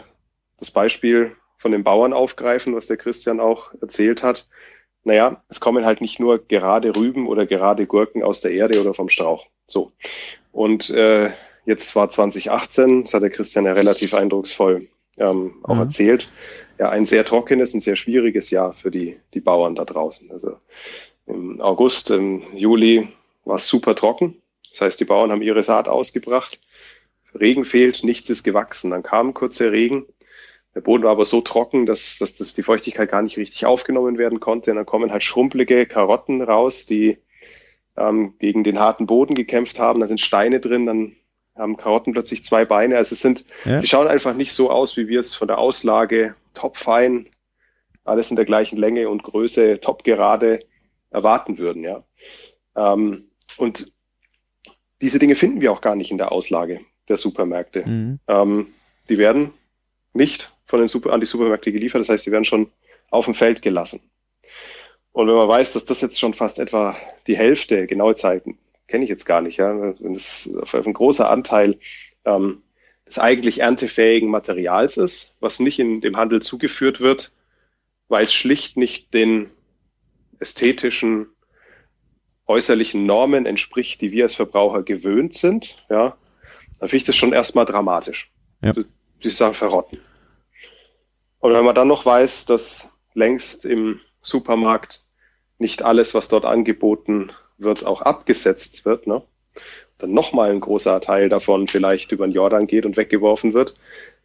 das 0.58 0.72
Beispiel 0.72 1.36
von 1.58 1.72
den 1.72 1.84
Bauern 1.84 2.14
aufgreifen, 2.14 2.76
was 2.76 2.88
der 2.88 2.98
Christian 2.98 3.40
auch 3.40 3.74
erzählt 3.82 4.24
hat. 4.24 4.48
Naja, 5.04 5.44
es 5.50 5.60
kommen 5.60 5.86
halt 5.86 6.02
nicht 6.02 6.20
nur 6.20 6.46
gerade 6.46 6.96
Rüben 6.96 7.28
oder 7.28 7.46
gerade 7.46 7.88
Gurken 7.88 8.24
aus 8.24 8.42
der 8.42 8.52
Erde 8.52 8.80
oder 8.80 8.94
vom 8.94 9.10
Strauch. 9.10 9.48
So. 9.66 9.92
Und 10.52 10.90
äh, 10.92 11.32
jetzt 11.66 11.96
war 11.96 12.10
2018, 12.10 13.04
das 13.04 13.14
hat 13.14 13.24
der 13.24 13.30
Christian 13.30 13.66
ja 13.66 13.74
relativ 13.74 14.14
eindrucksvoll 14.14 14.88
ähm, 15.18 15.56
auch 15.64 15.76
mhm. 15.76 15.82
erzählt, 15.82 16.30
ja 16.78 16.90
ein 16.90 17.06
sehr 17.06 17.26
trockenes 17.26 17.74
und 17.74 17.80
sehr 17.80 17.96
schwieriges 17.96 18.50
Jahr 18.50 18.74
für 18.74 18.92
die, 18.92 19.20
die 19.34 19.40
Bauern 19.40 19.76
da 19.76 19.86
draußen. 19.86 20.32
Also 20.32 20.58
im 21.26 21.62
August, 21.62 22.12
im 22.12 22.44
Juli 22.56 23.08
war 23.46 23.56
es 23.56 23.68
super 23.68 23.96
trocken. 23.96 24.42
Das 24.72 24.82
heißt, 24.82 25.00
die 25.00 25.06
Bauern 25.06 25.32
haben 25.32 25.42
ihre 25.42 25.64
Saat 25.64 25.88
ausgebracht. 25.88 26.60
Regen 27.34 27.66
fehlt, 27.66 28.04
nichts 28.04 28.30
ist 28.30 28.44
gewachsen. 28.44 28.92
Dann 28.92 29.04
kam 29.04 29.34
kurzer 29.34 29.72
Regen. 29.72 30.06
Der 30.74 30.82
Boden 30.82 31.04
war 31.04 31.12
aber 31.12 31.26
so 31.26 31.42
trocken, 31.42 31.86
dass, 31.86 32.18
dass 32.18 32.38
das 32.38 32.54
die 32.54 32.64
Feuchtigkeit 32.64 33.12
gar 33.12 33.22
nicht 33.22 33.38
richtig 33.38 33.66
aufgenommen 33.66 34.18
werden 34.18 34.40
konnte. 34.40 34.72
Und 34.72 34.78
dann 34.78 34.86
kommen 34.86 35.12
halt 35.12 35.24
schrumpelige 35.24 35.86
Karotten 35.86 36.42
raus, 36.42 36.86
die 36.86 37.18
ähm, 37.98 38.36
gegen 38.40 38.64
den 38.64 38.80
harten 38.80 39.06
Boden 39.06 39.36
gekämpft 39.36 39.80
haben. 39.80 40.00
Da 40.00 40.08
sind 40.08 40.22
Steine 40.22 40.60
drin, 40.60 40.86
dann 40.86 41.16
haben 41.56 41.76
Karotten 41.78 42.14
plötzlich 42.14 42.44
zwei 42.44 42.64
Beine. 42.64 42.96
Also 42.96 43.14
es 43.14 43.22
sind, 43.22 43.46
ja. 43.66 43.80
die 43.80 43.88
schauen 43.88 44.08
einfach 44.08 44.34
nicht 44.34 44.54
so 44.54 44.70
aus, 44.70 44.96
wie 44.96 45.08
wir 45.08 45.20
es 45.20 45.36
von 45.36 45.48
der 45.48 45.58
Auslage 45.58 46.36
topfein, 46.54 47.28
alles 48.04 48.30
in 48.30 48.36
der 48.36 48.46
gleichen 48.46 48.78
Länge 48.78 49.10
und 49.10 49.24
Größe, 49.24 49.80
top 49.80 50.04
gerade 50.04 50.62
erwarten 51.10 51.58
würden, 51.58 51.84
ja. 51.84 52.04
Ähm, 52.76 53.30
und 53.58 53.92
diese 55.02 55.20
Dinge 55.20 55.36
finden 55.36 55.62
wir 55.62 55.72
auch 55.72 55.82
gar 55.82 55.96
nicht 55.96 56.12
in 56.12 56.18
der 56.18 56.32
Auslage 56.32 56.80
der 57.10 57.18
Supermärkte. 57.18 57.88
Mhm. 57.88 58.20
Ähm, 58.28 58.68
die 59.10 59.18
werden 59.18 59.52
nicht 60.14 60.54
von 60.72 60.80
den 60.80 60.88
Super 60.88 61.14
an 61.14 61.20
die 61.20 61.26
Supermärkte 61.28 61.72
geliefert, 61.72 62.00
das 62.00 62.10
heißt, 62.10 62.26
die 62.26 62.32
werden 62.32 62.46
schon 62.46 62.72
auf 63.12 63.26
dem 63.26 63.36
Feld 63.36 63.62
gelassen. 63.62 64.02
Und 65.12 65.28
wenn 65.28 65.36
man 65.36 65.48
weiß, 65.48 65.74
dass 65.74 65.86
das 65.86 66.02
jetzt 66.02 66.20
schon 66.20 66.34
fast 66.34 66.60
etwa 66.60 66.96
die 67.28 67.38
Hälfte, 67.38 67.86
genaue 67.86 68.16
Zeiten, 68.16 68.58
kenne 68.88 69.04
ich 69.04 69.10
jetzt 69.10 69.26
gar 69.26 69.42
nicht, 69.42 69.58
ja, 69.58 69.78
wenn 70.00 70.16
es 70.16 70.50
ein 70.74 70.94
großer 70.94 71.30
Anteil 71.30 71.78
ähm, 72.26 72.64
des 73.06 73.20
eigentlich 73.20 73.60
erntefähigen 73.60 74.30
Materials 74.30 74.96
ist, 74.96 75.36
was 75.42 75.60
nicht 75.60 75.78
in 75.78 76.00
dem 76.00 76.16
Handel 76.16 76.42
zugeführt 76.42 77.02
wird, 77.02 77.34
weil 78.08 78.24
es 78.24 78.34
schlicht 78.34 78.78
nicht 78.78 79.14
den 79.14 79.52
ästhetischen, 80.40 81.28
äußerlichen 82.48 83.06
Normen 83.06 83.46
entspricht, 83.46 84.02
die 84.02 84.12
wir 84.12 84.24
als 84.24 84.36
Verbraucher 84.36 84.84
gewöhnt 84.84 85.34
sind, 85.34 85.76
ja, 85.90 86.16
dann 86.80 86.90
finde 86.90 86.98
ich 86.98 87.04
das 87.04 87.18
schon 87.18 87.34
erstmal 87.34 87.66
dramatisch. 87.66 88.32
Ja. 88.62 88.74
Die 89.22 89.30
sagen 89.30 89.54
verrotten. 89.54 90.00
Und 91.42 91.54
wenn 91.54 91.66
man 91.66 91.76
dann 91.76 91.88
noch 91.88 92.06
weiß, 92.06 92.46
dass 92.46 92.92
längst 93.14 93.66
im 93.66 94.00
Supermarkt 94.22 95.04
nicht 95.58 95.82
alles, 95.82 96.14
was 96.14 96.30
dort 96.30 96.46
angeboten 96.46 97.32
wird, 97.58 97.86
auch 97.86 98.02
abgesetzt 98.02 98.86
wird, 98.86 99.08
ne? 99.08 99.22
dann 99.98 100.14
nochmal 100.14 100.52
ein 100.52 100.60
großer 100.60 101.02
Teil 101.02 101.30
davon 101.30 101.68
vielleicht 101.68 102.12
über 102.12 102.26
den 102.26 102.34
Jordan 102.34 102.68
geht 102.68 102.86
und 102.86 102.98
weggeworfen 102.98 103.54
wird, 103.54 103.76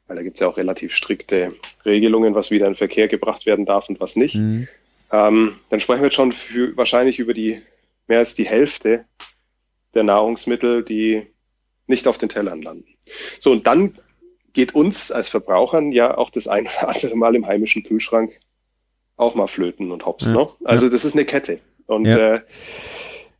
weil 0.06 0.16
da 0.16 0.22
gibt 0.22 0.36
es 0.36 0.40
ja 0.40 0.48
auch 0.48 0.56
relativ 0.56 0.94
strikte 0.94 1.54
Regelungen, 1.84 2.34
was 2.34 2.50
wieder 2.50 2.66
in 2.66 2.74
Verkehr 2.74 3.08
gebracht 3.08 3.44
werden 3.46 3.66
darf 3.66 3.88
und 3.88 4.00
was 4.00 4.16
nicht. 4.16 4.36
Mhm. 4.36 4.68
Ähm, 5.10 5.56
dann 5.70 5.80
sprechen 5.80 6.00
wir 6.00 6.06
jetzt 6.06 6.16
schon 6.16 6.32
für, 6.32 6.76
wahrscheinlich 6.76 7.18
über 7.18 7.34
die 7.34 7.62
mehr 8.06 8.20
als 8.20 8.34
die 8.34 8.46
Hälfte 8.46 9.04
der 9.94 10.04
Nahrungsmittel, 10.04 10.82
die 10.82 11.26
nicht 11.86 12.06
auf 12.08 12.18
den 12.18 12.28
Tellern 12.28 12.62
landen. 12.62 12.94
So, 13.38 13.52
und 13.52 13.66
dann 13.66 13.98
geht 14.56 14.74
uns 14.74 15.12
als 15.12 15.28
Verbrauchern 15.28 15.92
ja 15.92 16.16
auch 16.16 16.30
das 16.30 16.48
ein 16.48 16.66
oder 16.66 16.88
andere 16.88 17.14
Mal 17.14 17.36
im 17.36 17.46
heimischen 17.46 17.84
Kühlschrank 17.84 18.40
auch 19.16 19.34
mal 19.34 19.46
flöten 19.46 19.92
und 19.92 20.06
hops. 20.06 20.28
Ja, 20.28 20.34
ne? 20.34 20.46
Also 20.64 20.86
ja. 20.86 20.92
das 20.92 21.04
ist 21.04 21.14
eine 21.14 21.26
Kette. 21.26 21.60
Und 21.86 22.06
ja. 22.06 22.36
äh, 22.36 22.40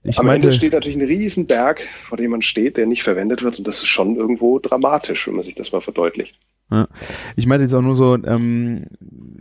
ich 0.04 0.18
am 0.18 0.26
meinte, 0.26 0.48
Ende 0.48 0.56
steht 0.56 0.74
natürlich 0.74 0.96
ein 0.96 1.06
Riesenberg, 1.06 1.80
vor 2.02 2.18
dem 2.18 2.30
man 2.30 2.42
steht, 2.42 2.76
der 2.76 2.86
nicht 2.86 3.02
verwendet 3.02 3.42
wird. 3.42 3.58
Und 3.58 3.66
das 3.66 3.76
ist 3.76 3.88
schon 3.88 4.16
irgendwo 4.16 4.58
dramatisch, 4.58 5.26
wenn 5.26 5.34
man 5.34 5.42
sich 5.42 5.54
das 5.54 5.72
mal 5.72 5.80
verdeutlicht. 5.80 6.38
Ich 7.36 7.46
meinte 7.46 7.62
jetzt 7.62 7.74
auch 7.74 7.80
nur 7.80 7.96
so, 7.96 8.14
ähm, 8.14 8.86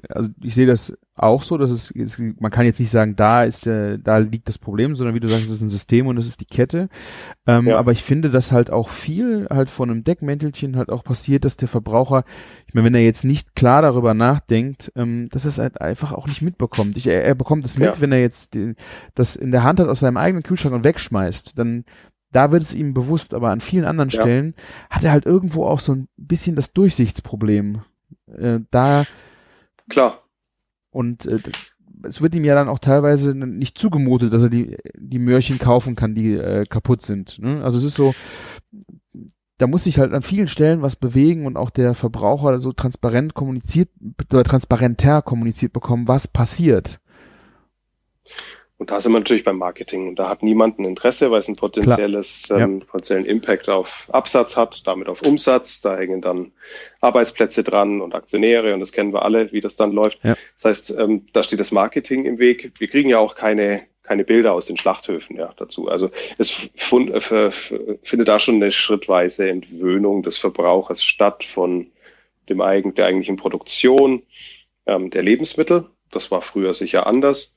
also 0.09 0.29
ich 0.41 0.55
sehe 0.55 0.67
das 0.67 0.93
auch 1.15 1.43
so, 1.43 1.57
dass 1.57 1.71
es, 1.71 1.91
es, 1.91 2.19
man 2.19 2.51
kann 2.51 2.65
jetzt 2.65 2.79
nicht 2.79 2.89
sagen, 2.89 3.15
da 3.15 3.43
ist 3.43 3.65
der, 3.65 3.97
da 3.97 4.17
liegt 4.17 4.49
das 4.49 4.57
Problem, 4.57 4.95
sondern 4.95 5.15
wie 5.15 5.19
du 5.19 5.27
sagst, 5.27 5.45
es 5.45 5.49
ist 5.49 5.61
ein 5.61 5.69
System 5.69 6.07
und 6.07 6.17
es 6.17 6.27
ist 6.27 6.41
die 6.41 6.45
Kette. 6.45 6.89
Ähm, 7.47 7.67
ja. 7.67 7.77
Aber 7.77 7.91
ich 7.91 8.03
finde, 8.03 8.29
dass 8.29 8.51
halt 8.51 8.69
auch 8.69 8.89
viel 8.89 9.47
halt 9.49 9.69
von 9.69 9.89
einem 9.89 10.03
Deckmäntelchen 10.03 10.75
halt 10.75 10.89
auch 10.89 11.03
passiert, 11.03 11.45
dass 11.45 11.57
der 11.57 11.67
Verbraucher, 11.67 12.25
ich 12.67 12.73
meine, 12.73 12.85
wenn 12.85 12.95
er 12.95 13.03
jetzt 13.03 13.23
nicht 13.23 13.55
klar 13.55 13.81
darüber 13.81 14.13
nachdenkt, 14.13 14.91
ähm, 14.95 15.29
dass 15.29 15.45
er 15.45 15.49
es 15.49 15.57
halt 15.57 15.79
einfach 15.79 16.11
auch 16.11 16.27
nicht 16.27 16.41
mitbekommt. 16.41 16.97
Ich, 16.97 17.07
er, 17.07 17.23
er 17.23 17.35
bekommt 17.35 17.63
es 17.65 17.77
mit, 17.77 17.95
ja. 17.95 18.01
wenn 18.01 18.11
er 18.11 18.21
jetzt 18.21 18.53
die, 18.53 18.75
das 19.13 19.35
in 19.35 19.51
der 19.51 19.63
Hand 19.63 19.79
hat 19.79 19.87
aus 19.87 20.01
seinem 20.01 20.17
eigenen 20.17 20.43
Kühlschrank 20.43 20.75
und 20.75 20.83
wegschmeißt, 20.83 21.57
dann 21.57 21.85
da 22.35 22.51
wird 22.51 22.63
es 22.63 22.75
ihm 22.75 22.93
bewusst, 22.93 23.33
aber 23.33 23.51
an 23.51 23.61
vielen 23.61 23.85
anderen 23.85 24.09
ja. 24.09 24.19
Stellen 24.19 24.55
hat 24.89 25.05
er 25.05 25.13
halt 25.13 25.25
irgendwo 25.25 25.65
auch 25.65 25.79
so 25.79 25.93
ein 25.93 26.09
bisschen 26.17 26.57
das 26.57 26.73
Durchsichtsproblem. 26.73 27.83
Äh, 28.27 28.59
da 28.71 29.05
klar 29.89 30.23
und 30.91 31.25
äh, 31.25 31.39
es 32.03 32.21
wird 32.21 32.35
ihm 32.35 32.43
ja 32.43 32.55
dann 32.55 32.69
auch 32.69 32.79
teilweise 32.79 33.33
nicht 33.33 33.77
zugemutet, 33.77 34.33
dass 34.33 34.43
er 34.43 34.49
die 34.49 34.77
die 34.95 35.19
Möhrchen 35.19 35.59
kaufen 35.59 35.95
kann, 35.95 36.15
die 36.15 36.33
äh, 36.33 36.65
kaputt 36.65 37.01
sind. 37.01 37.39
Ne? 37.39 37.63
Also 37.63 37.77
es 37.77 37.83
ist 37.83 37.95
so, 37.95 38.13
da 39.57 39.67
muss 39.67 39.85
sich 39.85 39.99
halt 39.99 40.13
an 40.13 40.21
vielen 40.21 40.47
Stellen 40.47 40.81
was 40.81 40.95
bewegen 40.95 41.45
und 41.45 41.57
auch 41.57 41.69
der 41.69 41.93
Verbraucher 41.93 42.59
so 42.59 42.73
transparent 42.73 43.33
kommuniziert 43.33 43.89
oder 44.31 44.43
transparenter 44.43 45.21
kommuniziert 45.21 45.73
bekommen, 45.73 46.07
was 46.07 46.27
passiert. 46.27 46.99
Und 48.77 48.91
da 48.91 48.99
sind 48.99 49.13
wir 49.13 49.19
natürlich 49.19 49.45
beim 49.45 49.57
Marketing. 49.57 50.09
Und 50.09 50.19
da 50.19 50.27
hat 50.27 50.43
niemand 50.43 50.79
ein 50.79 50.85
Interesse, 50.85 51.31
weil 51.31 51.39
es 51.39 51.47
ein 51.47 51.55
potenzielles, 51.55 52.49
ähm, 52.51 52.79
ja. 52.79 52.85
potenziellen 52.85 53.25
Impact 53.25 53.69
auf 53.69 54.09
Absatz 54.11 54.57
hat, 54.57 54.85
damit 54.85 55.07
auf 55.07 55.21
Umsatz. 55.21 55.79
Da 55.79 55.97
hängen 55.97 56.21
dann 56.21 56.51
Arbeitsplätze 56.99 57.63
dran 57.63 58.01
und 58.01 58.13
Aktionäre 58.13 58.73
und 58.73 58.81
das 58.81 58.91
kennen 58.91 59.13
wir 59.13 59.23
alle, 59.23 59.53
wie 59.53 59.61
das 59.61 59.77
dann 59.77 59.93
läuft. 59.93 60.21
Ja. 60.23 60.35
Das 60.55 60.65
heißt, 60.65 60.99
ähm, 60.99 61.25
da 61.31 61.43
steht 61.43 61.61
das 61.61 61.71
Marketing 61.71 62.25
im 62.25 62.37
Weg. 62.37 62.73
Wir 62.77 62.89
kriegen 62.89 63.09
ja 63.09 63.19
auch 63.19 63.35
keine, 63.35 63.83
keine 64.03 64.25
Bilder 64.25 64.51
aus 64.51 64.65
den 64.65 64.75
Schlachthöfen 64.75 65.37
ja, 65.37 65.53
dazu. 65.55 65.87
Also 65.87 66.11
es 66.37 66.69
fund, 66.75 67.11
äh, 67.11 67.51
findet 67.51 68.27
da 68.27 68.39
schon 68.39 68.55
eine 68.55 68.73
schrittweise 68.73 69.49
Entwöhnung 69.49 70.21
des 70.21 70.37
Verbrauchers 70.37 71.01
statt 71.01 71.45
von 71.45 71.91
dem 72.49 72.59
eigen, 72.59 72.93
der 72.93 73.05
eigentlichen 73.05 73.37
Produktion 73.37 74.23
ähm, 74.85 75.11
der 75.11 75.23
Lebensmittel. 75.23 75.85
Das 76.11 76.29
war 76.29 76.41
früher 76.41 76.73
sicher 76.73 77.07
anders 77.07 77.54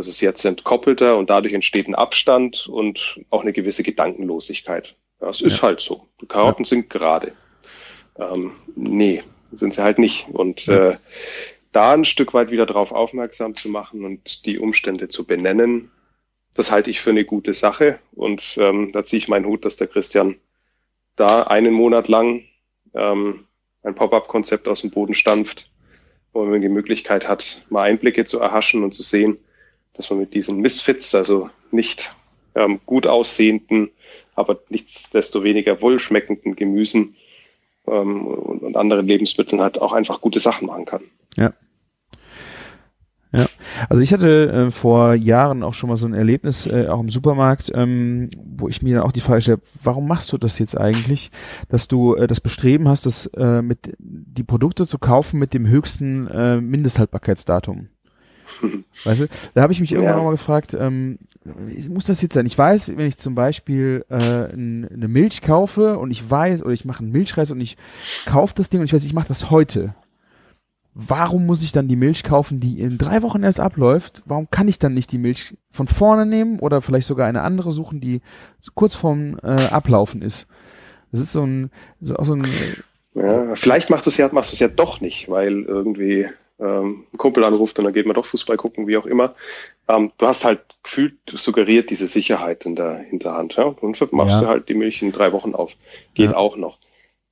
das 0.00 0.08
ist 0.08 0.22
jetzt 0.22 0.42
entkoppelter 0.46 1.18
und 1.18 1.28
dadurch 1.28 1.52
entsteht 1.52 1.86
ein 1.86 1.94
Abstand 1.94 2.66
und 2.66 3.20
auch 3.28 3.42
eine 3.42 3.52
gewisse 3.52 3.82
Gedankenlosigkeit. 3.82 4.96
Ja, 5.20 5.28
es 5.28 5.42
ist 5.42 5.58
ja. 5.58 5.64
halt 5.64 5.80
so. 5.80 6.08
Die 6.22 6.26
Karotten 6.26 6.64
ja. 6.64 6.68
sind 6.70 6.88
gerade. 6.88 7.32
Ähm, 8.18 8.52
nee, 8.74 9.22
sind 9.52 9.74
sie 9.74 9.82
halt 9.82 9.98
nicht. 9.98 10.26
Und 10.30 10.68
äh, 10.68 10.96
da 11.72 11.92
ein 11.92 12.06
Stück 12.06 12.32
weit 12.32 12.50
wieder 12.50 12.64
darauf 12.64 12.92
aufmerksam 12.92 13.54
zu 13.54 13.68
machen 13.68 14.06
und 14.06 14.46
die 14.46 14.58
Umstände 14.58 15.08
zu 15.08 15.26
benennen, 15.26 15.90
das 16.54 16.72
halte 16.72 16.88
ich 16.88 17.02
für 17.02 17.10
eine 17.10 17.26
gute 17.26 17.52
Sache. 17.52 17.98
Und 18.12 18.56
ähm, 18.58 18.92
da 18.92 19.04
ziehe 19.04 19.18
ich 19.18 19.28
meinen 19.28 19.44
Hut, 19.44 19.66
dass 19.66 19.76
der 19.76 19.86
Christian 19.86 20.36
da 21.14 21.42
einen 21.42 21.74
Monat 21.74 22.08
lang 22.08 22.44
ähm, 22.94 23.44
ein 23.82 23.94
Pop-up-Konzept 23.94 24.66
aus 24.66 24.80
dem 24.80 24.92
Boden 24.92 25.12
stampft, 25.12 25.70
wo 26.32 26.42
man 26.46 26.62
die 26.62 26.70
Möglichkeit 26.70 27.28
hat, 27.28 27.66
mal 27.68 27.82
Einblicke 27.82 28.24
zu 28.24 28.40
erhaschen 28.40 28.82
und 28.82 28.94
zu 28.94 29.02
sehen, 29.02 29.36
dass 29.94 30.10
man 30.10 30.20
mit 30.20 30.34
diesen 30.34 30.60
Misfits, 30.60 31.14
also 31.14 31.50
nicht 31.70 32.14
ähm, 32.54 32.80
gut 32.86 33.06
aussehenden, 33.06 33.90
aber 34.34 34.60
nichtsdestoweniger 34.68 35.82
wohlschmeckenden 35.82 36.56
Gemüsen 36.56 37.16
ähm, 37.86 38.26
und, 38.26 38.62
und 38.62 38.76
anderen 38.76 39.06
Lebensmitteln 39.06 39.60
halt 39.60 39.80
auch 39.80 39.92
einfach 39.92 40.20
gute 40.20 40.40
Sachen 40.40 40.66
machen 40.66 40.84
kann. 40.84 41.02
Ja. 41.36 41.52
Ja, 43.32 43.46
also 43.88 44.02
ich 44.02 44.12
hatte 44.12 44.50
äh, 44.50 44.70
vor 44.72 45.14
Jahren 45.14 45.62
auch 45.62 45.74
schon 45.74 45.88
mal 45.88 45.94
so 45.94 46.06
ein 46.06 46.14
Erlebnis, 46.14 46.66
äh, 46.66 46.88
auch 46.88 46.98
im 46.98 47.10
Supermarkt, 47.10 47.70
ähm, 47.72 48.28
wo 48.36 48.66
ich 48.66 48.82
mir 48.82 48.96
dann 48.96 49.04
auch 49.04 49.12
die 49.12 49.20
Frage 49.20 49.42
stelle, 49.42 49.60
warum 49.84 50.08
machst 50.08 50.32
du 50.32 50.38
das 50.38 50.58
jetzt 50.58 50.76
eigentlich, 50.76 51.30
dass 51.68 51.86
du 51.86 52.16
äh, 52.16 52.26
das 52.26 52.40
Bestreben 52.40 52.88
hast, 52.88 53.06
das 53.06 53.26
äh, 53.26 53.62
mit 53.62 53.94
die 54.00 54.42
Produkte 54.42 54.84
zu 54.84 54.98
kaufen 54.98 55.38
mit 55.38 55.54
dem 55.54 55.68
höchsten 55.68 56.26
äh, 56.26 56.60
Mindesthaltbarkeitsdatum? 56.60 57.88
Weißt 59.04 59.20
du, 59.22 59.28
da 59.54 59.62
habe 59.62 59.72
ich 59.72 59.80
mich 59.80 59.92
irgendwann 59.92 60.18
ja. 60.18 60.24
mal 60.24 60.30
gefragt, 60.30 60.74
ähm, 60.78 61.18
muss 61.88 62.06
das 62.06 62.20
jetzt 62.22 62.34
sein? 62.34 62.46
Ich 62.46 62.56
weiß, 62.56 62.96
wenn 62.96 63.06
ich 63.06 63.16
zum 63.16 63.34
Beispiel 63.34 64.04
äh, 64.08 64.14
eine 64.14 65.08
Milch 65.08 65.42
kaufe 65.42 65.98
und 65.98 66.10
ich 66.10 66.30
weiß, 66.30 66.62
oder 66.62 66.72
ich 66.72 66.84
mache 66.84 67.02
einen 67.02 67.12
Milchreis 67.12 67.50
und 67.50 67.60
ich 67.60 67.76
kaufe 68.26 68.54
das 68.54 68.70
Ding 68.70 68.80
und 68.80 68.86
ich 68.86 68.92
weiß, 68.92 69.04
ich 69.04 69.14
mache 69.14 69.28
das 69.28 69.50
heute. 69.50 69.94
Warum 70.92 71.46
muss 71.46 71.62
ich 71.62 71.72
dann 71.72 71.88
die 71.88 71.96
Milch 71.96 72.24
kaufen, 72.24 72.58
die 72.58 72.80
in 72.80 72.98
drei 72.98 73.22
Wochen 73.22 73.42
erst 73.44 73.60
abläuft? 73.60 74.22
Warum 74.26 74.50
kann 74.50 74.66
ich 74.66 74.78
dann 74.78 74.92
nicht 74.92 75.12
die 75.12 75.18
Milch 75.18 75.56
von 75.70 75.86
vorne 75.86 76.26
nehmen 76.26 76.58
oder 76.58 76.82
vielleicht 76.82 77.06
sogar 77.06 77.28
eine 77.28 77.42
andere 77.42 77.72
suchen, 77.72 78.00
die 78.00 78.22
kurz 78.74 78.94
vorm 78.94 79.38
äh, 79.42 79.68
Ablaufen 79.70 80.20
ist? 80.20 80.46
Das 81.12 81.20
ist 81.20 81.32
so 81.32 81.44
ein, 81.44 81.70
so 82.00 82.16
auch 82.16 82.24
so 82.24 82.34
ein. 82.34 82.44
Ja, 83.14 83.54
vielleicht 83.54 83.90
machst 83.90 84.06
du 84.06 84.10
es 84.10 84.16
ja, 84.16 84.28
machst 84.32 84.52
du 84.52 84.54
es 84.54 84.60
ja 84.60 84.68
doch 84.68 85.00
nicht, 85.00 85.28
weil 85.28 85.62
irgendwie 85.62 86.28
ähm, 86.60 87.06
ein 87.12 87.18
Kumpel 87.18 87.44
anruft 87.44 87.78
und 87.78 87.84
dann 87.84 87.94
geht 87.94 88.06
man 88.06 88.14
doch 88.14 88.26
Fußball 88.26 88.56
gucken, 88.56 88.86
wie 88.86 88.96
auch 88.96 89.06
immer. 89.06 89.34
Ähm, 89.88 90.12
du 90.18 90.26
hast 90.26 90.44
halt 90.44 90.60
gefühlt 90.82 91.14
suggeriert 91.26 91.90
diese 91.90 92.06
Sicherheit 92.06 92.66
in 92.66 92.76
der 92.76 92.98
Hinterhand. 92.98 93.56
Ja? 93.56 93.64
Und 93.64 94.12
machst 94.12 94.34
ja. 94.34 94.40
du 94.40 94.46
halt 94.46 94.68
die 94.68 94.74
Milch 94.74 95.02
in 95.02 95.12
drei 95.12 95.32
Wochen 95.32 95.54
auf. 95.54 95.76
Geht 96.14 96.30
ja. 96.30 96.36
auch 96.36 96.56
noch. 96.56 96.78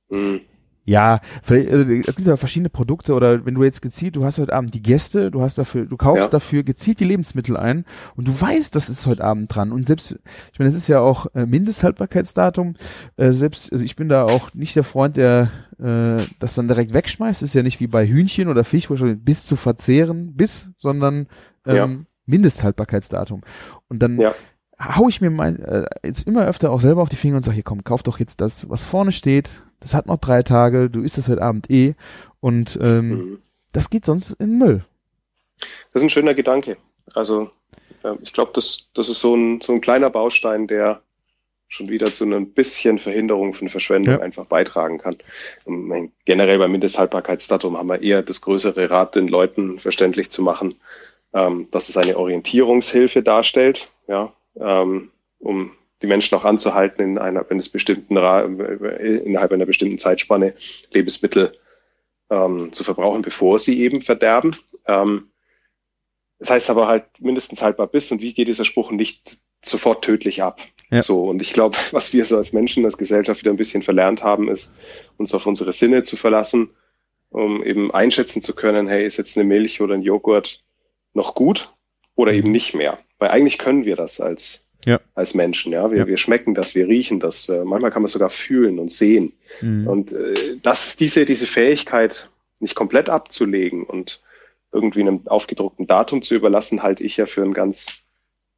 Mhm. 0.09 0.41
Ja, 0.89 1.21
vielleicht, 1.43 1.69
also 1.69 1.93
es 1.93 2.15
gibt 2.15 2.27
ja 2.27 2.35
verschiedene 2.35 2.71
Produkte 2.71 3.13
oder 3.13 3.45
wenn 3.45 3.53
du 3.53 3.63
jetzt 3.63 3.83
gezielt, 3.83 4.15
du 4.15 4.25
hast 4.25 4.39
heute 4.39 4.53
Abend 4.53 4.73
die 4.73 4.81
Gäste, 4.81 5.29
du 5.29 5.43
hast 5.43 5.59
dafür, 5.59 5.85
du 5.85 5.97
kaufst 5.97 6.23
ja. 6.23 6.29
dafür 6.29 6.63
gezielt 6.63 6.99
die 6.99 7.03
Lebensmittel 7.03 7.57
ein 7.57 7.85
und 8.15 8.27
du 8.27 8.41
weißt, 8.41 8.73
das 8.73 8.89
ist 8.89 9.05
heute 9.05 9.23
Abend 9.23 9.55
dran. 9.55 9.71
Und 9.71 9.85
selbst, 9.85 10.17
ich 10.51 10.57
meine, 10.57 10.67
es 10.67 10.73
ist 10.73 10.87
ja 10.87 10.99
auch 10.99 11.27
äh, 11.35 11.45
Mindesthaltbarkeitsdatum, 11.45 12.73
äh, 13.17 13.31
selbst, 13.33 13.71
also 13.71 13.83
ich 13.83 13.95
bin 13.95 14.09
da 14.09 14.23
auch 14.23 14.55
nicht 14.55 14.75
der 14.75 14.83
Freund, 14.83 15.15
der 15.15 15.51
äh, 15.77 16.23
das 16.39 16.55
dann 16.55 16.67
direkt 16.67 16.91
wegschmeißt, 16.91 17.43
ist 17.43 17.53
ja 17.53 17.61
nicht 17.61 17.79
wie 17.79 17.87
bei 17.87 18.07
Hühnchen 18.07 18.47
oder 18.47 18.63
Fisch, 18.63 18.89
wo 18.89 18.97
schon 18.97 19.19
bis 19.19 19.45
zu 19.45 19.57
verzehren, 19.57 20.33
bis, 20.33 20.71
sondern 20.79 21.27
ähm, 21.67 21.75
ja. 21.75 21.89
Mindesthaltbarkeitsdatum. 22.25 23.41
Und 23.89 24.01
dann 24.01 24.19
ja 24.19 24.33
hau 24.79 25.09
ich 25.09 25.21
mir 25.21 25.29
mein, 25.29 25.59
äh, 25.59 25.85
jetzt 26.03 26.27
immer 26.27 26.45
öfter 26.45 26.71
auch 26.71 26.81
selber 26.81 27.01
auf 27.01 27.09
die 27.09 27.15
Finger 27.15 27.37
und 27.37 27.41
sage, 27.41 27.55
hier 27.55 27.63
komm, 27.63 27.83
kauf 27.83 28.03
doch 28.03 28.19
jetzt 28.19 28.41
das, 28.41 28.69
was 28.69 28.83
vorne 28.83 29.11
steht, 29.11 29.61
das 29.79 29.93
hat 29.93 30.07
noch 30.07 30.17
drei 30.17 30.43
Tage, 30.43 30.89
du 30.89 31.01
isst 31.01 31.17
es 31.17 31.27
heute 31.27 31.41
Abend 31.41 31.69
eh 31.69 31.95
und 32.39 32.79
ähm, 32.81 33.09
mhm. 33.09 33.41
das 33.73 33.89
geht 33.89 34.05
sonst 34.05 34.31
in 34.31 34.57
Müll. 34.57 34.85
Das 35.93 36.01
ist 36.01 36.03
ein 36.03 36.09
schöner 36.09 36.33
Gedanke. 36.33 36.77
Also 37.13 37.51
äh, 38.03 38.15
ich 38.21 38.33
glaube, 38.33 38.51
das, 38.53 38.89
das 38.93 39.09
ist 39.09 39.19
so 39.19 39.35
ein, 39.35 39.61
so 39.61 39.73
ein 39.73 39.81
kleiner 39.81 40.09
Baustein, 40.09 40.67
der 40.67 41.01
schon 41.67 41.89
wieder 41.89 42.07
zu 42.07 42.25
einem 42.25 42.51
bisschen 42.51 42.97
Verhinderung 42.97 43.53
von 43.53 43.69
Verschwendung 43.69 44.15
ja. 44.15 44.21
einfach 44.21 44.45
beitragen 44.45 44.97
kann. 44.97 45.17
Und 45.65 46.11
generell 46.25 46.57
beim 46.57 46.71
Mindesthaltbarkeitsdatum 46.71 47.77
haben 47.77 47.89
wir 47.89 48.01
eher 48.01 48.23
das 48.23 48.41
größere 48.41 48.89
Rad 48.89 49.15
den 49.15 49.27
Leuten 49.27 49.77
verständlich 49.77 50.31
zu 50.31 50.41
machen, 50.41 50.75
ähm, 51.33 51.67
dass 51.69 51.89
es 51.89 51.97
eine 51.97 52.17
Orientierungshilfe 52.17 53.21
darstellt, 53.21 53.91
ja, 54.07 54.33
ähm, 54.59 55.11
um 55.39 55.71
die 56.01 56.07
Menschen 56.07 56.35
auch 56.35 56.45
anzuhalten, 56.45 57.01
in 57.01 57.17
einer 57.17 57.49
eines 57.49 57.69
bestimmten 57.69 58.15
innerhalb 58.15 59.51
einer 59.51 59.65
bestimmten 59.65 59.97
Zeitspanne 59.97 60.53
Lebensmittel 60.91 61.57
ähm, 62.29 62.71
zu 62.71 62.83
verbrauchen, 62.83 63.21
bevor 63.21 63.59
sie 63.59 63.81
eben 63.81 64.01
verderben. 64.01 64.55
Ähm, 64.85 65.29
das 66.39 66.51
heißt 66.51 66.69
aber 66.69 66.87
halt 66.87 67.05
mindestens 67.19 67.61
haltbar 67.61 67.87
bis 67.87 68.11
und 68.11 68.21
wie 68.21 68.33
geht 68.33 68.47
dieser 68.47 68.65
Spruch 68.65 68.91
nicht 68.91 69.39
sofort 69.61 70.05
tödlich 70.05 70.41
ab. 70.41 70.61
Ja. 70.89 71.03
So, 71.03 71.25
und 71.25 71.41
ich 71.41 71.51
glaube, 71.51 71.77
was 71.91 72.13
wir 72.13 72.25
so 72.25 72.37
als 72.37 72.53
Menschen, 72.53 72.85
als 72.85 72.97
Gesellschaft 72.97 73.41
wieder 73.41 73.51
ein 73.51 73.57
bisschen 73.57 73.81
verlernt 73.81 74.23
haben, 74.23 74.47
ist, 74.47 74.73
uns 75.17 75.33
auf 75.33 75.45
unsere 75.45 75.73
Sinne 75.73 76.03
zu 76.03 76.15
verlassen, 76.15 76.69
um 77.29 77.63
eben 77.63 77.91
einschätzen 77.91 78.41
zu 78.41 78.55
können, 78.55 78.87
hey, 78.87 79.05
ist 79.05 79.17
jetzt 79.17 79.37
eine 79.37 79.43
Milch 79.43 79.81
oder 79.81 79.95
ein 79.95 80.01
Joghurt 80.01 80.63
noch 81.13 81.35
gut 81.35 81.73
oder 82.15 82.31
eben 82.31 82.51
nicht 82.51 82.73
mehr. 82.73 82.99
Weil 83.19 83.29
eigentlich 83.29 83.57
können 83.57 83.85
wir 83.85 83.95
das 83.95 84.19
als 84.19 84.65
ja. 84.85 84.99
als 85.13 85.33
Menschen. 85.33 85.73
Ja, 85.73 85.91
wir, 85.91 85.99
ja. 85.99 86.07
wir 86.07 86.17
schmecken 86.17 86.55
das, 86.55 86.73
wir 86.73 86.87
riechen 86.87 87.19
das. 87.19 87.49
Äh, 87.49 87.63
manchmal 87.65 87.91
kann 87.91 88.01
man 88.01 88.09
sogar 88.09 88.29
fühlen 88.29 88.79
und 88.79 88.89
sehen. 88.89 89.33
Mhm. 89.61 89.87
Und 89.87 90.13
äh, 90.13 90.57
das 90.63 90.95
diese 90.95 91.25
diese 91.25 91.47
Fähigkeit 91.47 92.29
nicht 92.59 92.75
komplett 92.75 93.09
abzulegen 93.09 93.83
und 93.83 94.21
irgendwie 94.71 95.01
einem 95.01 95.27
aufgedruckten 95.27 95.87
Datum 95.87 96.21
zu 96.21 96.35
überlassen, 96.35 96.83
halte 96.83 97.03
ich 97.03 97.17
ja 97.17 97.25
für 97.25 97.43
ein 97.43 97.53
ganz 97.53 98.01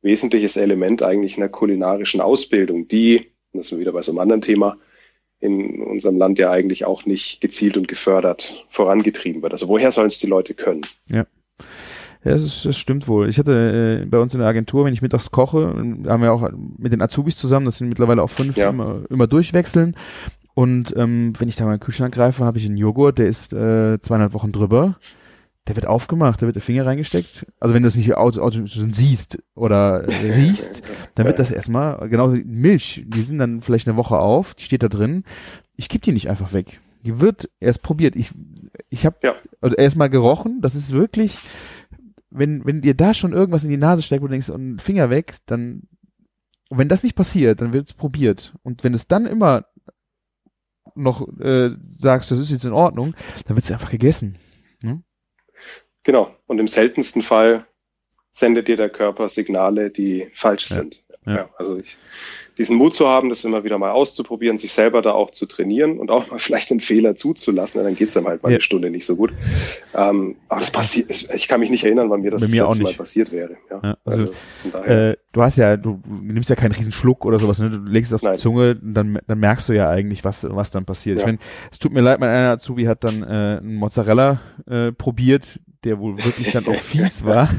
wesentliches 0.01 0.57
Element 0.57 1.03
eigentlich 1.03 1.35
in 1.35 1.41
der 1.41 1.49
kulinarischen 1.49 2.21
Ausbildung, 2.21 2.87
die, 2.87 3.31
das 3.53 3.67
sind 3.67 3.77
wir 3.77 3.81
wieder 3.81 3.93
bei 3.93 4.01
so 4.01 4.11
einem 4.11 4.19
anderen 4.19 4.41
Thema, 4.41 4.77
in 5.39 5.81
unserem 5.81 6.17
Land 6.17 6.37
ja 6.39 6.51
eigentlich 6.51 6.85
auch 6.85 7.05
nicht 7.05 7.41
gezielt 7.41 7.77
und 7.77 7.87
gefördert 7.87 8.65
vorangetrieben 8.69 9.41
wird. 9.41 9.53
Also 9.53 9.67
woher 9.67 9.91
sollen 9.91 10.07
es 10.07 10.19
die 10.19 10.27
Leute 10.27 10.53
können? 10.53 10.81
Ja. 11.09 11.25
Ja, 12.23 12.31
das, 12.31 12.43
ist, 12.43 12.65
das 12.65 12.77
stimmt 12.77 13.07
wohl. 13.07 13.29
Ich 13.29 13.39
hatte 13.39 14.01
äh, 14.03 14.05
bei 14.05 14.19
uns 14.19 14.33
in 14.33 14.39
der 14.39 14.49
Agentur, 14.49 14.85
wenn 14.85 14.93
ich 14.93 15.01
mittags 15.01 15.31
koche, 15.31 15.67
haben 16.07 16.21
wir 16.21 16.31
auch 16.33 16.49
mit 16.77 16.91
den 16.91 17.01
Azubis 17.01 17.35
zusammen, 17.35 17.65
das 17.65 17.77
sind 17.77 17.89
mittlerweile 17.89 18.21
auch 18.21 18.29
fünf, 18.29 18.57
ja. 18.57 18.69
immer, 18.69 19.01
immer 19.09 19.27
durchwechseln. 19.27 19.95
Und 20.53 20.93
ähm, 20.97 21.33
wenn 21.39 21.47
ich 21.49 21.55
da 21.55 21.65
mal 21.65 21.73
in 21.73 21.79
den 21.79 21.83
Kühlschrank 21.85 22.13
greife, 22.13 22.43
habe 22.45 22.57
ich 22.59 22.65
einen 22.65 22.77
Joghurt, 22.77 23.17
der 23.17 23.27
ist 23.27 23.53
äh, 23.53 23.99
zweieinhalb 23.99 24.33
Wochen 24.33 24.51
drüber. 24.51 24.97
der 25.67 25.75
wird 25.75 25.87
aufgemacht, 25.87 26.41
da 26.41 26.45
wird 26.45 26.55
der 26.55 26.61
Finger 26.61 26.85
reingesteckt. 26.85 27.45
Also 27.59 27.73
wenn 27.73 27.81
du 27.83 27.87
es 27.87 27.95
nicht 27.95 28.13
auto, 28.15 28.41
auto 28.41 28.59
siehst 28.65 29.39
oder 29.55 30.03
äh, 30.07 30.31
riechst, 30.33 30.83
dann 31.15 31.25
wird 31.25 31.39
das 31.39 31.51
erstmal, 31.51 32.07
genauso 32.09 32.35
wie 32.35 32.43
Milch, 32.43 33.03
die 33.07 33.21
sind 33.21 33.39
dann 33.39 33.61
vielleicht 33.61 33.87
eine 33.87 33.97
Woche 33.97 34.19
auf, 34.19 34.53
die 34.53 34.63
steht 34.63 34.83
da 34.83 34.89
drin. 34.89 35.23
Ich 35.75 35.87
gebe 35.89 36.03
die 36.03 36.11
nicht 36.11 36.29
einfach 36.29 36.53
weg. 36.53 36.79
Die 37.03 37.19
wird 37.19 37.49
erst 37.59 37.81
probiert. 37.81 38.15
Ich, 38.15 38.31
ich 38.89 39.05
habe 39.07 39.15
Ja. 39.23 39.33
also 39.61 39.75
erstmal 39.75 40.09
gerochen. 40.09 40.59
Das 40.61 40.75
ist 40.75 40.91
wirklich, 40.91 41.39
wenn, 42.31 42.65
wenn 42.65 42.81
dir 42.81 42.93
da 42.95 43.13
schon 43.13 43.33
irgendwas 43.33 43.63
in 43.63 43.69
die 43.69 43.77
Nase 43.77 44.01
steckt, 44.01 44.21
wo 44.23 44.27
du 44.27 44.31
denkst, 44.31 44.49
und 44.49 44.81
Finger 44.81 45.09
weg, 45.09 45.35
dann, 45.45 45.83
und 46.69 46.77
wenn 46.77 46.89
das 46.89 47.03
nicht 47.03 47.15
passiert, 47.15 47.61
dann 47.61 47.73
wird 47.73 47.87
es 47.87 47.93
probiert. 47.93 48.53
Und 48.63 48.83
wenn 48.83 48.93
es 48.93 49.07
dann 49.07 49.25
immer 49.25 49.65
noch 50.95 51.27
äh, 51.39 51.71
sagst, 51.99 52.31
das 52.31 52.39
ist 52.39 52.51
jetzt 52.51 52.65
in 52.65 52.73
Ordnung, 52.73 53.15
dann 53.45 53.55
wird 53.55 53.63
es 53.65 53.71
einfach 53.71 53.91
gegessen. 53.91 54.37
Genau. 56.03 56.35
Und 56.47 56.57
im 56.59 56.67
seltensten 56.67 57.21
Fall 57.21 57.67
sendet 58.31 58.67
dir 58.67 58.75
der 58.75 58.89
Körper 58.89 59.29
Signale, 59.29 59.91
die 59.91 60.29
falsch 60.33 60.69
Ja. 60.71 60.77
sind. 60.77 61.03
Ja. 61.25 61.35
Ja. 61.35 61.49
also 61.57 61.77
ich, 61.77 61.97
diesen 62.61 62.77
Mut 62.77 62.93
zu 62.93 63.07
haben, 63.07 63.29
das 63.29 63.43
immer 63.43 63.63
wieder 63.63 63.77
mal 63.77 63.91
auszuprobieren, 63.91 64.57
sich 64.57 64.71
selber 64.71 65.01
da 65.01 65.11
auch 65.11 65.31
zu 65.31 65.45
trainieren 65.47 65.99
und 65.99 66.11
auch 66.11 66.29
mal 66.29 66.39
vielleicht 66.39 66.71
einen 66.71 66.79
Fehler 66.79 67.15
zuzulassen, 67.15 67.83
dann 67.83 67.95
geht's 67.95 68.13
dann 68.13 68.25
halt 68.25 68.43
mal 68.43 68.49
Ja. 68.49 68.55
eine 68.55 68.61
Stunde 68.61 68.89
nicht 68.89 69.05
so 69.05 69.15
gut. 69.15 69.33
Ähm, 69.93 70.35
aber 70.47 70.59
das 70.61 70.71
passiert, 70.71 71.09
ich 71.11 71.47
kann 71.47 71.59
mich 71.59 71.71
nicht 71.71 71.83
erinnern, 71.83 72.09
wann 72.09 72.21
mir 72.21 72.31
das 72.31 72.47
mir 72.47 72.63
das 72.63 72.65
auch 72.65 72.69
letzte 72.75 72.83
Mal 72.83 72.93
passiert 72.93 73.31
wäre. 73.31 73.57
Ja. 73.69 73.79
Ja, 73.83 73.97
also, 74.05 74.33
also, 74.71 74.87
Äh, 74.87 75.17
du 75.31 75.41
hast 75.41 75.57
ja, 75.57 75.75
du 75.75 76.01
nimmst 76.07 76.49
ja 76.49 76.55
keinen 76.55 76.71
riesen 76.73 76.93
Schluck 76.93 77.25
oder 77.25 77.39
sowas, 77.39 77.59
ne? 77.59 77.69
Du 77.69 77.79
legst 77.79 78.11
es 78.11 78.15
auf 78.15 78.21
Nein. 78.21 78.33
die 78.33 78.39
Zunge, 78.39 78.75
dann, 78.75 79.19
dann 79.27 79.39
merkst 79.39 79.67
du 79.69 79.73
ja 79.73 79.89
eigentlich, 79.89 80.23
was, 80.23 80.47
was 80.49 80.71
dann 80.71 80.85
passiert. 80.85 81.19
Ich 81.19 81.25
meine, 81.25 81.39
es 81.71 81.79
tut 81.79 81.91
mir 81.91 82.01
leid, 82.01 82.19
mein 82.19 82.29
einer 82.29 82.51
Azubi 82.51 82.85
hat 82.85 83.03
dann 83.03 83.23
äh, 83.23 83.57
einen 83.59 83.75
Mozzarella 83.75 84.39
äh, 84.67 84.91
probiert, 84.91 85.59
der 85.83 85.99
wohl 85.99 86.23
wirklich 86.23 86.51
dann 86.51 86.67
auch 86.67 86.79
fies 86.79 87.23
war. 87.25 87.49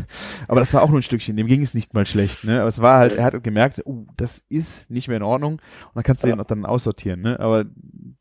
Aber 0.49 0.61
das 0.61 0.73
war 0.75 0.83
auch 0.83 0.89
nur 0.91 1.01
ein 1.01 1.03
Stückchen, 1.03 1.37
dem 1.37 1.47
ging 1.47 1.63
es 1.63 1.75
nicht 1.75 1.95
mal 1.95 2.07
schlecht, 2.07 2.45
ne? 2.45 2.61
Aber 2.61 2.69
es 2.69 2.81
war 2.81 2.99
halt, 2.99 3.13
er 3.13 3.25
hat 3.25 3.43
gemerkt, 3.43 3.83
uh, 3.85 4.07
das 4.17 4.45
ist 4.49 4.91
nicht 4.91 5.09
mehr 5.09 5.17
in 5.17 5.23
Ordnung. 5.23 5.55
Und 5.55 5.61
dann 5.95 6.05
kannst 6.05 6.23
du 6.25 6.29
Ja. 6.29 6.35
den 6.37 6.41
auch 6.41 6.47
dann 6.47 6.65
aussortieren, 6.65 7.21
ne? 7.21 7.39
Aber 7.41 7.65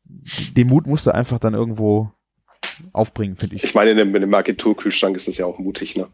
den 0.04 0.68
Mut 0.68 0.86
musst 0.86 1.06
du 1.06 1.14
einfach 1.14 1.38
dann 1.38 1.54
irgendwo 1.54 2.10
aufbringen, 2.92 3.36
finde 3.36 3.56
ich. 3.56 3.64
ich 3.64 3.74
meine, 3.74 3.90
in 3.90 3.98
einem, 4.00 4.14
in 4.14 4.22
einem 4.22 4.34
Agenturkühlschrank 4.34 5.16
ist 5.16 5.28
das 5.28 5.38
ja 5.38 5.46
auch 5.46 5.58
mutig, 5.58 5.96
ne? 5.96 6.08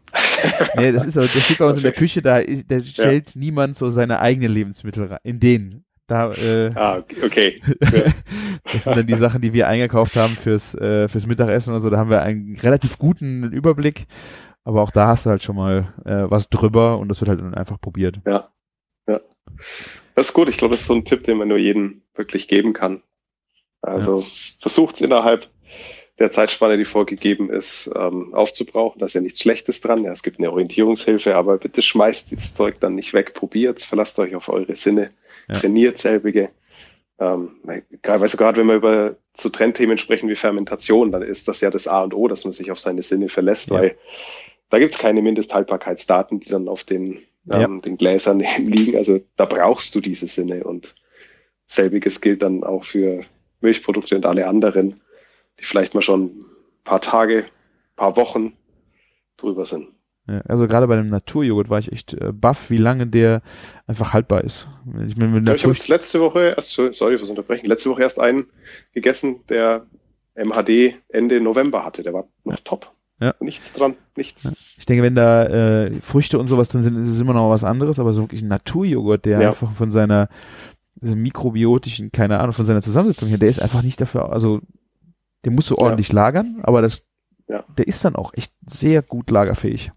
Nee, 0.75 0.91
das 0.91 1.05
ist 1.05 1.17
aber, 1.17 1.27
das 1.27 1.43
steht 1.43 1.57
bei 1.59 1.65
uns 1.65 1.77
in 1.77 1.83
der 1.83 1.91
Küche, 1.93 2.21
da, 2.21 2.41
da 2.41 2.83
stellt 2.83 3.35
niemand 3.35 3.75
so 3.75 3.89
seine 3.89 4.19
eigenen 4.19 4.51
Lebensmittel 4.51 5.05
rein. 5.05 5.19
In 5.23 5.39
den. 5.39 5.83
Da, 6.09 6.31
äh, 6.33 6.71
Ah, 6.75 7.03
okay. 7.23 7.61
Ja. 7.81 8.03
das 8.73 8.83
sind 8.83 8.97
dann 8.97 9.07
die 9.07 9.15
Sachen, 9.15 9.41
die 9.41 9.53
wir 9.53 9.67
eingekauft 9.67 10.15
haben 10.15 10.35
fürs, 10.35 10.73
äh, 10.73 11.07
fürs 11.07 11.27
Mittagessen 11.27 11.73
und 11.73 11.81
so. 11.81 11.89
Da 11.89 11.97
haben 11.97 12.09
wir 12.09 12.21
einen 12.21 12.57
relativ 12.57 12.97
guten 12.97 13.43
Überblick. 13.51 14.07
Aber 14.63 14.81
auch 14.81 14.91
da 14.91 15.07
hast 15.07 15.25
du 15.25 15.29
halt 15.29 15.43
schon 15.43 15.55
mal 15.55 15.93
äh, 16.05 16.29
was 16.29 16.49
drüber 16.49 16.97
und 16.97 17.07
das 17.07 17.21
wird 17.21 17.29
halt 17.29 17.39
dann 17.39 17.53
einfach 17.53 17.79
probiert. 17.79 18.19
Ja. 18.25 18.51
ja. 19.07 19.21
Das 20.15 20.29
ist 20.29 20.33
gut. 20.33 20.49
Ich 20.49 20.57
glaube, 20.57 20.73
das 20.73 20.81
ist 20.81 20.87
so 20.87 20.95
ein 20.95 21.05
Tipp, 21.05 21.23
den 21.23 21.37
man 21.37 21.47
nur 21.47 21.57
jedem 21.57 22.01
wirklich 22.15 22.47
geben 22.47 22.73
kann. 22.73 23.01
Also 23.81 24.25
versucht's 24.59 25.01
innerhalb 25.01 25.47
der 26.19 26.31
Zeitspanne, 26.31 26.77
die 26.77 26.85
vorgegeben 26.85 27.49
ist, 27.49 27.89
ähm, 27.95 28.33
aufzubrauchen. 28.33 28.99
Da 28.99 29.05
ist 29.05 29.13
ja 29.13 29.21
nichts 29.21 29.39
Schlechtes 29.39 29.79
dran. 29.81 30.03
Ja, 30.03 30.11
es 30.11 30.23
gibt 30.23 30.37
eine 30.37 30.51
Orientierungshilfe, 30.51 31.35
aber 31.35 31.57
bitte 31.57 31.81
schmeißt 31.81 32.31
dieses 32.31 32.55
Zeug 32.55 32.79
dann 32.79 32.95
nicht 32.95 33.13
weg. 33.13 33.33
Probiert's, 33.33 33.85
verlasst 33.85 34.19
euch 34.19 34.35
auf 34.35 34.49
eure 34.49 34.75
Sinne, 34.75 35.11
Ja. 35.49 35.55
trainiert 35.55 35.97
selbige. 35.97 36.49
Ähm, 37.19 37.59
du, 37.63 37.99
gerade 38.01 38.57
wenn 38.57 38.67
wir 38.67 38.75
über 38.75 39.15
so 39.35 39.49
Trendthemen 39.49 39.97
sprechen 39.97 40.29
wie 40.29 40.35
Fermentation, 40.35 41.11
dann 41.11 41.21
ist 41.21 41.47
das 41.47 41.61
ja 41.61 41.69
das 41.69 41.87
A 41.87 42.03
und 42.03 42.13
O, 42.13 42.27
dass 42.27 42.45
man 42.45 42.53
sich 42.53 42.71
auf 42.71 42.79
seine 42.79 43.03
Sinne 43.03 43.29
verlässt, 43.29 43.69
Ja. 43.69 43.77
weil 43.77 43.97
da 44.69 44.79
gibt's 44.79 44.99
keine 44.99 45.21
Mindesthaltbarkeitsdaten, 45.21 46.39
die 46.39 46.49
dann 46.49 46.67
auf 46.67 46.83
den, 46.83 47.19
ähm, 47.51 47.81
den 47.81 47.97
Gläsern 47.97 48.39
liegen. 48.57 48.95
Also 48.95 49.19
da 49.35 49.45
brauchst 49.45 49.95
du 49.95 49.99
diese 50.01 50.27
Sinne 50.27 50.63
und 50.63 50.95
selbiges 51.65 52.21
gilt 52.21 52.41
dann 52.41 52.63
auch 52.63 52.83
für 52.83 53.25
Milchprodukte 53.61 54.15
und 54.15 54.25
alle 54.25 54.47
anderen, 54.47 55.01
die 55.59 55.65
vielleicht 55.65 55.93
mal 55.93 56.01
schon 56.01 56.25
ein 56.25 56.45
paar 56.83 57.01
Tage, 57.01 57.45
paar 57.95 58.15
Wochen 58.15 58.53
drüber 59.37 59.65
sind. 59.65 59.89
Ja, 60.29 60.41
also 60.47 60.67
gerade 60.67 60.85
bei 60.87 60.95
dem 60.95 61.09
Naturjoghurt 61.09 61.69
war 61.69 61.79
ich 61.79 61.91
echt 61.91 62.13
äh, 62.13 62.31
baff, 62.31 62.69
wie 62.69 62.77
lange 62.77 63.07
der 63.07 63.41
einfach 63.87 64.13
haltbar 64.13 64.43
ist. 64.43 64.67
Ich 65.07 65.19
wenn 65.19 65.33
Ja, 65.33 65.39
der 65.39 65.55
ich 65.55 65.63
habe 65.63 65.73
jetzt 65.73 65.87
letzte 65.87 66.19
Woche, 66.19 66.53
erst, 66.55 66.71
sorry 66.73 67.17
fürs 67.17 67.29
Unterbrechen, 67.29 67.65
letzte 67.65 67.89
Woche 67.89 68.01
erst 68.03 68.19
einen 68.19 68.45
gegessen, 68.93 69.37
der 69.49 69.85
MHD 70.35 70.95
Ende 71.09 71.41
November 71.41 71.83
hatte. 71.83 72.03
Der 72.03 72.13
war 72.13 72.25
noch 72.43 72.59
top. 72.63 72.91
Ja. 73.21 73.33
Nichts 73.41 73.73
dran, 73.73 73.95
nichts. 74.15 74.43
Ja. 74.45 74.51
ich 74.77 74.85
denke, 74.85 75.03
wenn 75.03 75.15
da 75.15 75.45
äh, 75.45 75.91
Früchte 75.99 76.39
und 76.39 76.47
sowas 76.47 76.69
drin 76.69 76.83
sind, 76.83 76.97
ist 76.99 77.09
es 77.09 77.19
immer 77.19 77.33
noch 77.33 77.49
was 77.49 77.63
anderes, 77.65 77.99
aber 77.99 78.13
so 78.13 78.21
wirklich 78.23 78.41
ein 78.43 78.47
Naturjoghurt, 78.47 79.25
der 79.25 79.41
Ja. 79.41 79.47
einfach 79.49 79.73
von 79.73 79.91
seiner 79.91 80.29
mikrobiotischen, 81.01 82.11
keine 82.11 82.39
Ahnung, 82.39 82.53
von 82.53 82.65
seiner 82.65 82.81
Zusammensetzung 82.81 83.29
her, 83.29 83.37
der 83.37 83.49
ist 83.49 83.61
einfach 83.61 83.83
nicht 83.83 83.99
dafür, 84.01 84.31
also 84.31 84.61
den 85.45 85.55
musst 85.55 85.69
du 85.69 85.75
Ja. 85.75 85.83
ordentlich 85.83 86.11
lagern, 86.11 86.59
aber 86.63 86.81
das, 86.81 87.03
Ja. 87.47 87.63
der 87.77 87.87
ist 87.87 88.03
dann 88.05 88.15
auch 88.15 88.33
echt 88.33 88.53
sehr 88.67 89.01
gut 89.01 89.29
lagerfähig. 89.31 89.91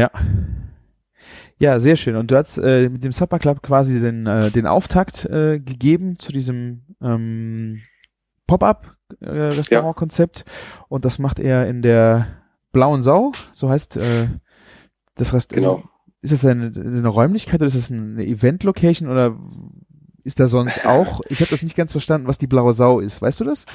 Ja. 0.00 0.10
Ja, 1.60 1.78
sehr 1.78 1.94
schön. 1.96 2.16
Und 2.16 2.30
du 2.30 2.38
hast 2.38 2.56
äh, 2.56 2.88
mit 2.88 3.04
dem 3.04 3.12
Supper 3.12 3.38
Club 3.38 3.62
quasi 3.62 4.00
den, 4.00 4.26
äh, 4.26 4.50
den 4.50 4.66
Auftakt 4.66 5.26
äh, 5.26 5.60
gegeben 5.60 6.18
zu 6.18 6.32
diesem 6.32 6.84
ähm, 7.02 7.82
Pop-up-Restaurant-Konzept. 8.46 10.46
Und 10.88 11.04
das 11.04 11.18
macht 11.18 11.38
er 11.38 11.68
in 11.68 11.82
der 11.82 12.28
Blauen 12.72 13.02
Sau, 13.02 13.32
so 13.52 13.68
heißt 13.68 13.98
äh, 13.98 14.28
das 15.16 15.34
Restaurant. 15.34 15.82
Genau. 15.82 15.90
Ist 16.22 16.32
das 16.32 16.46
eine, 16.46 16.72
eine 16.74 17.08
Räumlichkeit 17.08 17.56
oder 17.56 17.66
ist 17.66 17.76
das 17.76 17.90
eine 17.90 18.24
Event-Location 18.24 19.10
oder 19.10 19.36
ist 20.24 20.40
da 20.40 20.46
sonst 20.46 20.86
auch? 20.86 21.20
Ich 21.28 21.40
habe 21.40 21.50
das 21.50 21.62
nicht 21.62 21.76
ganz 21.76 21.92
verstanden, 21.92 22.26
was 22.26 22.38
die 22.38 22.46
Blaue 22.46 22.72
Sau 22.72 23.00
ist. 23.00 23.20
Weißt 23.20 23.38
du 23.40 23.44
das? 23.44 23.66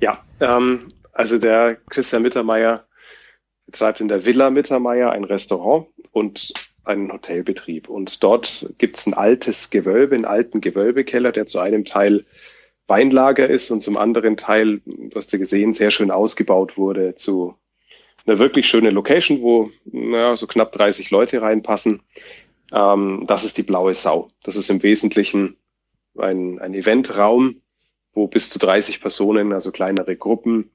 Ja, 0.00 0.18
ähm, 0.40 0.88
also 1.12 1.38
der 1.38 1.76
Christian 1.88 2.22
Mittermeier 2.22 2.85
betreibt 3.66 4.00
in 4.00 4.08
der 4.08 4.24
Villa 4.24 4.50
Mittermeier 4.50 5.10
ein 5.10 5.24
Restaurant 5.24 5.88
und 6.12 6.52
einen 6.84 7.12
Hotelbetrieb. 7.12 7.88
Und 7.88 8.22
dort 8.22 8.72
gibt's 8.78 9.06
ein 9.06 9.14
altes 9.14 9.70
Gewölbe, 9.70 10.14
einen 10.14 10.24
alten 10.24 10.60
Gewölbekeller, 10.60 11.32
der 11.32 11.46
zu 11.46 11.58
einem 11.58 11.84
Teil 11.84 12.24
Weinlager 12.86 13.50
ist 13.50 13.70
und 13.72 13.80
zum 13.80 13.96
anderen 13.96 14.36
Teil, 14.36 14.80
du 14.84 15.10
hast 15.16 15.32
ja 15.32 15.38
gesehen, 15.38 15.74
sehr 15.74 15.90
schön 15.90 16.12
ausgebaut 16.12 16.76
wurde 16.76 17.16
zu 17.16 17.56
einer 18.24 18.38
wirklich 18.38 18.68
schönen 18.68 18.92
Location, 18.92 19.42
wo 19.42 19.70
naja, 19.84 20.36
so 20.36 20.46
knapp 20.46 20.72
30 20.72 21.10
Leute 21.10 21.42
reinpassen. 21.42 22.02
Ähm, 22.72 23.24
das 23.26 23.44
ist 23.44 23.58
die 23.58 23.62
Blaue 23.62 23.94
Sau. 23.94 24.28
Das 24.42 24.56
ist 24.56 24.70
im 24.70 24.82
Wesentlichen 24.82 25.56
ein, 26.16 26.60
ein 26.60 26.74
Eventraum, 26.74 27.60
wo 28.12 28.28
bis 28.28 28.50
zu 28.50 28.58
30 28.58 29.00
Personen, 29.00 29.52
also 29.52 29.70
kleinere 29.72 30.16
Gruppen, 30.16 30.70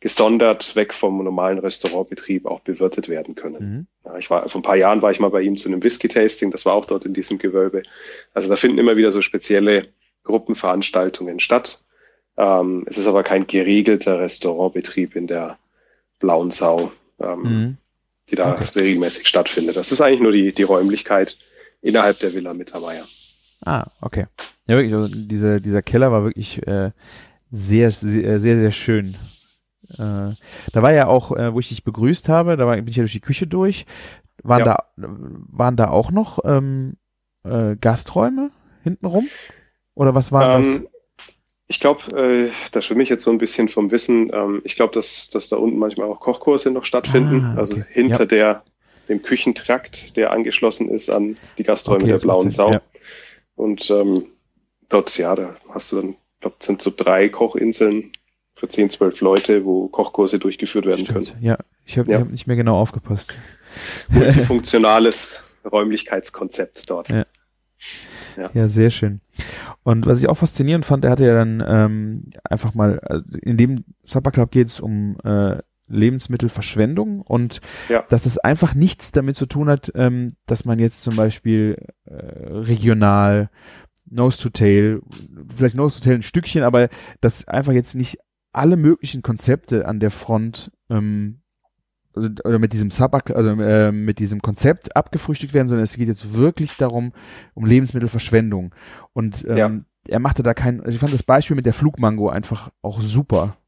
gesondert 0.00 0.76
weg 0.76 0.92
vom 0.92 1.24
normalen 1.24 1.58
Restaurantbetrieb 1.58 2.46
auch 2.46 2.60
bewirtet 2.60 3.08
werden 3.08 3.34
können. 3.34 3.76
Mhm. 3.76 3.86
Ja, 4.04 4.18
ich 4.18 4.30
war, 4.30 4.48
vor 4.48 4.60
ein 4.60 4.62
paar 4.62 4.76
Jahren 4.76 5.02
war 5.02 5.10
ich 5.10 5.20
mal 5.20 5.30
bei 5.30 5.40
ihm 5.40 5.56
zu 5.56 5.68
einem 5.68 5.82
Whisky-Tasting, 5.82 6.50
das 6.50 6.66
war 6.66 6.74
auch 6.74 6.84
dort 6.84 7.04
in 7.06 7.14
diesem 7.14 7.38
Gewölbe. 7.38 7.82
Also 8.34 8.48
da 8.48 8.56
finden 8.56 8.78
immer 8.78 8.96
wieder 8.96 9.10
so 9.10 9.22
spezielle 9.22 9.88
Gruppenveranstaltungen 10.24 11.40
statt. 11.40 11.82
Ähm, 12.36 12.84
es 12.88 12.98
ist 12.98 13.06
aber 13.06 13.22
kein 13.22 13.46
geregelter 13.46 14.20
Restaurantbetrieb 14.20 15.16
in 15.16 15.26
der 15.26 15.58
Blauen 16.18 16.50
Sau, 16.50 16.92
ähm, 17.20 17.42
Mhm. 17.42 17.76
die 18.30 18.36
da 18.36 18.52
Okay. 18.52 18.66
regelmäßig 18.74 19.26
stattfindet. 19.26 19.76
Das 19.76 19.92
ist 19.92 20.00
eigentlich 20.00 20.20
nur 20.20 20.32
die, 20.32 20.52
die 20.52 20.62
Räumlichkeit 20.62 21.36
innerhalb 21.80 22.18
der 22.18 22.34
Villa 22.34 22.52
Mittermeier. 22.52 23.04
Ah, 23.64 23.86
okay. 24.02 24.26
Ja, 24.66 24.76
wirklich, 24.76 24.92
also 24.92 25.08
dieser, 25.08 25.60
dieser 25.60 25.82
Keller 25.82 26.12
war 26.12 26.24
wirklich 26.24 26.66
äh, 26.66 26.90
sehr, 27.50 27.90
sehr, 27.90 28.40
sehr, 28.40 28.58
sehr 28.58 28.72
schön. 28.72 29.16
Äh, 29.94 30.32
da 30.72 30.82
war 30.82 30.92
ja 30.92 31.06
auch, 31.06 31.32
äh, 31.36 31.52
wo 31.54 31.60
ich 31.60 31.68
dich 31.68 31.84
begrüßt 31.84 32.28
habe, 32.28 32.56
da 32.56 32.66
war, 32.66 32.76
bin 32.76 32.88
ich 32.88 32.96
ja 32.96 33.02
durch 33.02 33.12
die 33.12 33.20
Küche 33.20 33.46
durch. 33.46 33.86
Waren, 34.42 34.60
Ja. 34.60 34.64
da, 34.64 34.84
waren 34.96 35.76
da 35.76 35.88
auch 35.90 36.10
noch 36.10 36.40
ähm, 36.44 36.96
äh, 37.44 37.76
Gasträume 37.76 38.50
hintenrum? 38.82 39.28
Oder 39.94 40.14
was 40.14 40.30
war 40.32 40.58
das? 40.58 40.66
Ähm, 40.66 40.88
ich 41.68 41.80
glaube, 41.80 42.02
äh, 42.16 42.50
da 42.72 42.80
schwimme 42.82 43.02
ich 43.02 43.08
jetzt 43.08 43.24
so 43.24 43.30
ein 43.32 43.38
bisschen 43.38 43.68
vom 43.68 43.90
Wissen. 43.90 44.30
Ähm, 44.32 44.60
ich 44.64 44.76
glaube, 44.76 44.92
dass, 44.94 45.30
dass 45.30 45.48
da 45.48 45.56
unten 45.56 45.78
manchmal 45.78 46.08
auch 46.08 46.20
Kochkurse 46.20 46.70
noch 46.70 46.84
stattfinden. 46.84 47.42
Ah, 47.44 47.50
okay. 47.52 47.60
Also 47.60 47.76
hinter 47.90 48.20
Ja. 48.20 48.26
der, 48.26 48.64
dem 49.08 49.22
Küchentrakt, 49.22 50.16
der 50.16 50.30
angeschlossen 50.32 50.88
ist 50.90 51.10
an 51.10 51.36
die 51.58 51.64
Gasträume 51.64 51.98
Okay, 52.00 52.06
der 52.06 52.14
das 52.16 52.22
Blauen 52.22 52.50
Sau. 52.50 52.70
ja. 52.72 52.80
Und 53.56 53.90
ähm, 53.90 54.26
dort, 54.88 55.16
ja, 55.18 55.34
da 55.34 55.56
hast 55.70 55.90
du 55.92 55.96
dann, 56.00 56.10
ich 56.10 56.40
glaube, 56.40 56.56
sind 56.60 56.82
so 56.82 56.92
drei 56.94 57.28
Kochinseln 57.28 58.12
für 58.56 58.68
10, 58.68 58.90
12 58.90 59.20
Leute, 59.20 59.64
wo 59.64 59.86
Kochkurse 59.88 60.38
durchgeführt 60.38 60.86
werden 60.86 61.04
Stimmt. 61.04 61.28
können. 61.28 61.42
Ja, 61.44 61.58
ich 61.84 61.98
habe 61.98 62.10
Ja. 62.10 62.20
hab 62.20 62.30
nicht 62.30 62.46
mehr 62.46 62.56
genau 62.56 62.76
aufgepasst. 62.78 63.36
Multifunktionales 64.08 65.44
Räumlichkeitskonzept 65.70 66.88
dort. 66.90 67.08
Ja. 67.10 67.26
Ja, 68.52 68.68
sehr 68.68 68.90
schön. 68.90 69.20
Und 69.82 70.04
was 70.06 70.20
ich 70.20 70.28
auch 70.28 70.36
faszinierend 70.36 70.84
fand, 70.84 71.04
er 71.04 71.10
hatte 71.12 71.24
ja 71.26 71.34
dann 71.34 71.62
ähm, 71.66 72.30
einfach 72.44 72.74
mal, 72.74 72.98
also 73.00 73.24
in 73.42 73.56
dem 73.56 73.84
Supper 74.04 74.30
Club 74.30 74.50
geht 74.50 74.68
es 74.68 74.80
um 74.80 75.16
äh, 75.24 75.56
Lebensmittelverschwendung 75.88 77.20
und 77.22 77.60
Ja. 77.88 78.04
dass 78.08 78.26
es 78.26 78.36
einfach 78.38 78.74
nichts 78.74 79.12
damit 79.12 79.36
zu 79.36 79.46
tun 79.46 79.68
hat, 79.68 79.90
ähm, 79.94 80.34
dass 80.46 80.64
man 80.64 80.78
jetzt 80.78 81.02
zum 81.02 81.16
Beispiel 81.16 81.76
äh, 82.04 82.14
regional 82.14 83.48
Nose 84.08 84.40
to 84.42 84.50
Tail, 84.50 85.00
vielleicht 85.56 85.74
Nose 85.74 85.98
to 85.98 86.04
Tail 86.04 86.16
ein 86.16 86.22
Stückchen, 86.22 86.62
aber 86.62 86.88
dass 87.20 87.46
einfach 87.48 87.72
jetzt 87.72 87.94
nicht 87.94 88.18
alle 88.56 88.76
möglichen 88.76 89.22
Konzepte 89.22 89.86
an 89.86 90.00
der 90.00 90.10
Front 90.10 90.70
ähm, 90.90 91.40
also, 92.14 92.28
oder 92.44 92.58
mit 92.58 92.72
diesem 92.72 92.90
Sub 92.90 93.14
also 93.14 93.50
äh, 93.50 93.92
mit 93.92 94.18
diesem 94.18 94.40
Konzept 94.40 94.96
abgefrühstückt 94.96 95.52
werden, 95.54 95.68
sondern 95.68 95.84
es 95.84 95.96
geht 95.96 96.08
jetzt 96.08 96.34
wirklich 96.34 96.76
darum 96.76 97.12
um 97.54 97.66
Lebensmittelverschwendung 97.66 98.74
und 99.12 99.44
ähm, 99.48 99.56
Ja. 99.56 99.78
er 100.08 100.20
machte 100.20 100.42
da 100.42 100.54
kein, 100.54 100.80
also 100.80 100.92
ich 100.92 100.98
fand 100.98 101.12
das 101.12 101.22
Beispiel 101.22 101.56
mit 101.56 101.66
der 101.66 101.74
Flugmango 101.74 102.28
einfach 102.30 102.70
auch 102.82 103.00
super 103.02 103.58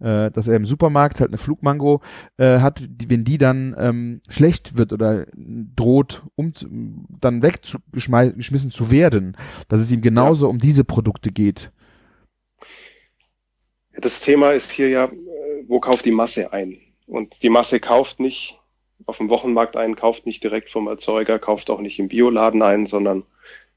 äh, 0.00 0.30
dass 0.30 0.48
er 0.48 0.56
im 0.56 0.66
Supermarkt 0.66 1.20
halt 1.20 1.30
eine 1.30 1.38
Flugmango 1.38 2.00
äh, 2.36 2.58
hat, 2.58 2.82
die, 2.86 3.08
wenn 3.08 3.24
die 3.24 3.38
dann 3.38 3.74
ähm, 3.78 4.20
schlecht 4.28 4.76
wird 4.76 4.92
oder 4.92 5.26
droht, 5.34 6.24
um 6.34 6.52
dann 7.20 7.42
weggeschmissen 7.42 8.70
zu 8.70 8.90
werden, 8.90 9.36
dass 9.68 9.80
es 9.80 9.92
ihm 9.92 10.00
genauso 10.00 10.48
um 10.48 10.58
diese 10.58 10.84
Produkte 10.84 11.30
geht. 11.30 11.72
Das 13.96 14.20
Thema 14.20 14.52
ist 14.52 14.70
hier 14.70 14.88
ja, 14.88 15.04
äh, 15.04 15.64
wo 15.66 15.80
kauft 15.80 16.04
die 16.04 16.12
Masse 16.12 16.52
ein? 16.52 16.78
Und 17.06 17.42
die 17.42 17.50
Masse 17.50 17.80
kauft 17.80 18.20
nicht 18.20 18.58
auf 19.06 19.18
dem 19.18 19.28
Wochenmarkt 19.28 19.76
ein, 19.76 19.96
kauft 19.96 20.26
nicht 20.26 20.42
direkt 20.42 20.70
vom 20.70 20.86
Erzeuger, 20.86 21.38
kauft 21.38 21.70
auch 21.70 21.80
nicht 21.80 21.98
im 21.98 22.08
Bioladen 22.08 22.62
ein, 22.62 22.86
sondern 22.86 23.24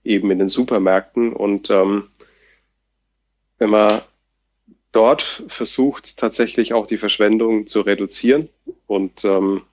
eben 0.04 0.32
in 0.32 0.40
den 0.40 0.50
Supermärkten. 0.50 1.34
Und 1.34 1.70
ähm, 1.70 2.10
wenn 3.58 3.70
man 3.70 4.02
dort 4.92 5.44
versucht, 5.48 6.18
tatsächlich 6.18 6.74
auch 6.74 6.88
die 6.88 6.98
Verschwendung 6.98 7.68
zu 7.68 7.82
reduzieren 7.82 8.50
und 8.86 9.26
ähm, 9.26 9.64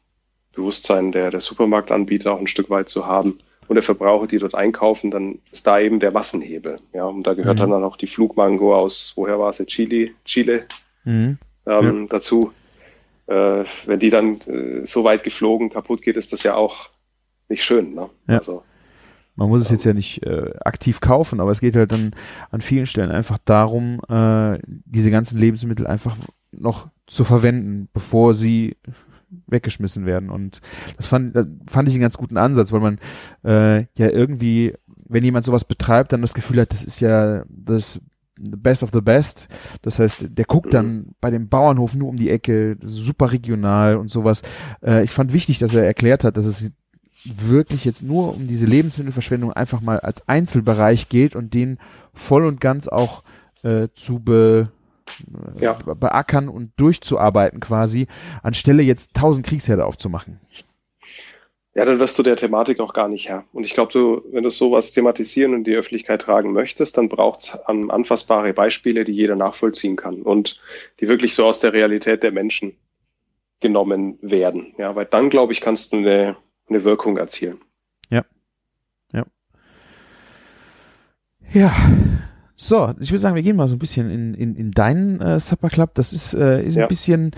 Bewusstsein 0.52 1.12
der, 1.12 1.30
der 1.30 1.40
Supermarktanbieter 1.40 2.32
auch 2.32 2.40
ein 2.40 2.46
Stück 2.46 2.70
weit 2.70 2.88
zu 2.88 3.06
haben 3.06 3.38
und 3.68 3.74
der 3.76 3.82
Verbraucher, 3.82 4.26
die 4.26 4.38
dort 4.38 4.54
einkaufen, 4.54 5.10
dann 5.10 5.38
ist 5.52 5.66
da 5.66 5.78
eben 5.80 6.00
der 6.00 6.10
Massenhebel. 6.10 6.78
Ja, 6.92 7.04
und 7.06 7.26
da 7.26 7.34
gehört 7.34 7.58
Mhm. 7.58 7.70
dann, 7.70 7.84
auch 7.84 7.96
die 7.96 8.06
Flugmango 8.06 8.74
aus, 8.76 9.12
woher 9.16 9.38
war 9.38 9.52
sie, 9.52 9.66
Chile, 9.66 10.10
Chile 10.24 10.64
Mhm. 11.04 11.38
ähm, 11.66 12.08
dazu. 12.08 12.52
Äh, 13.26 13.64
wenn 13.86 14.00
die 14.00 14.10
dann 14.10 14.40
äh, 14.42 14.86
so 14.86 15.02
weit 15.04 15.24
geflogen 15.24 15.70
kaputt 15.70 16.02
geht, 16.02 16.16
ist 16.16 16.32
das 16.32 16.42
ja 16.42 16.54
auch 16.56 16.90
nicht 17.48 17.64
schön. 17.64 17.94
Ne? 17.94 18.10
Ja. 18.28 18.38
Also, 18.38 18.62
Man 19.36 19.48
muss 19.48 19.62
es 19.62 19.70
jetzt 19.70 19.84
ja 19.84 19.94
nicht 19.94 20.22
äh, 20.24 20.52
aktiv 20.64 21.00
kaufen, 21.00 21.40
aber 21.40 21.50
es 21.50 21.60
geht 21.60 21.74
halt 21.74 21.90
dann 21.90 22.14
an 22.50 22.60
vielen 22.60 22.86
Stellen 22.86 23.10
einfach 23.10 23.38
darum, 23.44 24.00
äh, 24.08 24.58
diese 24.66 25.10
ganzen 25.10 25.38
Lebensmittel 25.40 25.86
einfach 25.86 26.16
noch 26.52 26.88
zu 27.06 27.24
verwenden, 27.24 27.88
bevor 27.92 28.32
sie 28.34 28.76
weggeschmissen 29.46 30.06
werden. 30.06 30.30
Und 30.30 30.60
das 30.96 31.06
fand, 31.06 31.34
das 31.34 31.46
fand 31.66 31.88
ich 31.88 31.94
einen 31.94 32.02
ganz 32.02 32.16
guten 32.16 32.36
Ansatz, 32.36 32.72
weil 32.72 32.80
man 32.80 32.98
äh, 33.44 33.80
ja 33.96 34.10
irgendwie, 34.10 34.74
wenn 35.08 35.24
jemand 35.24 35.44
sowas 35.44 35.64
betreibt, 35.64 36.12
dann 36.12 36.22
das 36.22 36.34
Gefühl 36.34 36.60
hat, 36.60 36.72
das 36.72 36.82
ist 36.82 37.00
ja 37.00 37.44
das 37.48 38.00
best 38.36 38.82
of 38.82 38.90
the 38.92 39.00
best. 39.00 39.48
Das 39.82 39.98
heißt, 39.98 40.26
der 40.28 40.44
guckt 40.44 40.74
dann 40.74 41.14
bei 41.20 41.30
dem 41.30 41.48
Bauernhof 41.48 41.94
nur 41.94 42.08
um 42.08 42.16
die 42.16 42.30
Ecke, 42.30 42.76
super 42.82 43.32
regional 43.32 43.96
und 43.96 44.08
sowas. 44.08 44.42
Äh, 44.82 45.04
ich 45.04 45.10
fand 45.10 45.32
wichtig, 45.32 45.58
dass 45.58 45.74
er 45.74 45.84
erklärt 45.84 46.24
hat, 46.24 46.36
dass 46.36 46.46
es 46.46 46.70
wirklich 47.24 47.84
jetzt 47.84 48.02
nur 48.02 48.34
um 48.34 48.46
diese 48.46 48.66
Lebensmittelverschwendung 48.66 49.52
einfach 49.52 49.80
mal 49.80 50.00
als 50.00 50.28
Einzelbereich 50.28 51.08
geht 51.08 51.34
und 51.36 51.54
den 51.54 51.78
voll 52.12 52.44
und 52.44 52.60
ganz 52.60 52.88
auch 52.88 53.22
äh, 53.62 53.88
zu 53.94 54.18
be, 54.18 54.70
Ja. 55.60 55.74
be- 55.74 55.94
beackern 55.94 56.48
und 56.48 56.72
durchzuarbeiten 56.76 57.60
quasi, 57.60 58.06
anstelle 58.42 58.82
jetzt 58.82 59.14
tausend 59.14 59.46
Kriegsherde 59.46 59.84
aufzumachen. 59.84 60.40
ja, 61.74 61.84
dann 61.84 61.98
wirst 61.98 62.18
du 62.18 62.22
der 62.22 62.36
Thematik 62.36 62.80
auch 62.80 62.94
gar 62.94 63.08
nicht 63.08 63.28
Herr. 63.28 63.44
Und 63.52 63.64
ich 63.64 63.74
glaube, 63.74 63.92
du, 63.92 64.22
wenn 64.32 64.44
du 64.44 64.50
sowas 64.50 64.92
thematisieren 64.92 65.52
und 65.52 65.58
in 65.58 65.64
die 65.64 65.74
Öffentlichkeit 65.76 66.22
tragen 66.22 66.52
möchtest, 66.52 66.96
dann 66.96 67.08
braucht 67.08 67.40
es 67.40 67.50
an, 67.66 67.90
anfassbare 67.90 68.52
Beispiele, 68.52 69.04
die 69.04 69.12
jeder 69.12 69.36
nachvollziehen 69.36 69.96
kann 69.96 70.22
und 70.22 70.60
die 71.00 71.08
wirklich 71.08 71.34
so 71.34 71.44
aus 71.46 71.60
der 71.60 71.72
Realität 71.72 72.22
der 72.22 72.32
Menschen 72.32 72.76
genommen 73.60 74.18
werden. 74.22 74.74
Ja, 74.78 74.94
weil 74.94 75.06
dann, 75.06 75.30
glaube 75.30 75.52
ich, 75.52 75.60
kannst 75.60 75.92
du 75.92 75.98
eine, 75.98 76.36
eine 76.68 76.84
Wirkung 76.84 77.16
erzielen. 77.16 77.60
Ja. 81.52 81.72
So, 82.56 82.94
ich 83.00 83.10
würde 83.10 83.18
sagen, 83.18 83.34
wir 83.34 83.42
gehen 83.42 83.56
mal 83.56 83.66
so 83.68 83.74
ein 83.74 83.80
bisschen 83.80 84.10
in, 84.10 84.34
in, 84.34 84.54
in 84.56 84.70
deinen 84.70 85.20
äh, 85.20 85.40
Supper 85.40 85.68
Club. 85.70 85.90
Das 85.94 86.12
ist, 86.12 86.34
äh, 86.34 86.62
ist 86.62 86.76
Ja. 86.76 86.82
ein 86.82 86.88
bisschen 86.88 87.32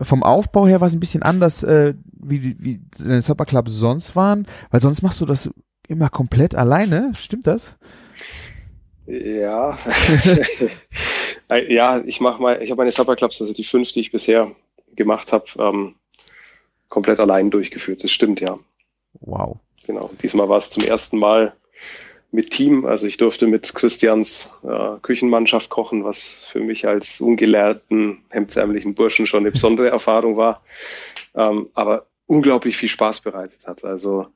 vom 0.00 0.22
Aufbau 0.22 0.66
her 0.66 0.80
was 0.80 0.94
ein 0.94 1.00
bisschen 1.00 1.22
anders, 1.22 1.62
äh, 1.62 1.94
wie, 2.12 2.56
wie 2.58 2.80
deine 2.98 3.22
Supper 3.22 3.44
Clubs 3.44 3.72
sonst 3.72 4.16
waren, 4.16 4.46
weil 4.70 4.80
sonst 4.80 5.02
machst 5.02 5.20
du 5.20 5.26
das 5.26 5.50
immer 5.88 6.08
komplett 6.08 6.54
alleine. 6.54 7.12
Stimmt 7.14 7.46
das? 7.46 7.76
Ja, 9.06 9.78
ja, 11.68 12.00
ich 12.04 12.20
mache 12.20 12.40
mal, 12.40 12.62
ich 12.62 12.70
habe 12.70 12.78
meine 12.78 12.92
Supper 12.92 13.16
Clubs, 13.16 13.40
also 13.40 13.52
die 13.52 13.64
fünf, 13.64 13.92
die 13.92 14.00
ich 14.00 14.12
bisher 14.12 14.52
gemacht 14.94 15.32
habe, 15.32 15.44
ähm, 15.58 15.94
komplett 16.88 17.18
allein 17.20 17.50
durchgeführt. 17.50 18.04
Das 18.04 18.10
stimmt, 18.10 18.40
ja. 18.40 18.58
Wow. 19.20 19.58
Genau. 19.86 20.10
Diesmal 20.22 20.48
war 20.48 20.58
es 20.58 20.70
zum 20.70 20.84
ersten 20.84 21.18
Mal 21.18 21.52
mit 22.32 22.50
Team. 22.50 22.86
Also 22.86 23.06
ich 23.06 23.18
durfte 23.18 23.46
mit 23.46 23.74
Christians 23.74 24.50
äh, 24.64 24.98
Küchenmannschaft 25.02 25.70
kochen, 25.70 26.02
was 26.02 26.46
für 26.50 26.60
mich 26.60 26.88
als 26.88 27.20
ungelehrten, 27.20 28.24
hemdsärmlichen 28.30 28.94
Burschen 28.94 29.26
schon 29.26 29.40
eine 29.40 29.50
besondere 29.52 29.90
Erfahrung 29.90 30.36
war, 30.36 30.62
ähm, 31.34 31.68
aber 31.74 32.06
unglaublich 32.26 32.76
viel 32.76 32.88
Spaß 32.88 33.20
bereitet 33.20 33.66
hat. 33.66 33.84
Also 33.84 34.26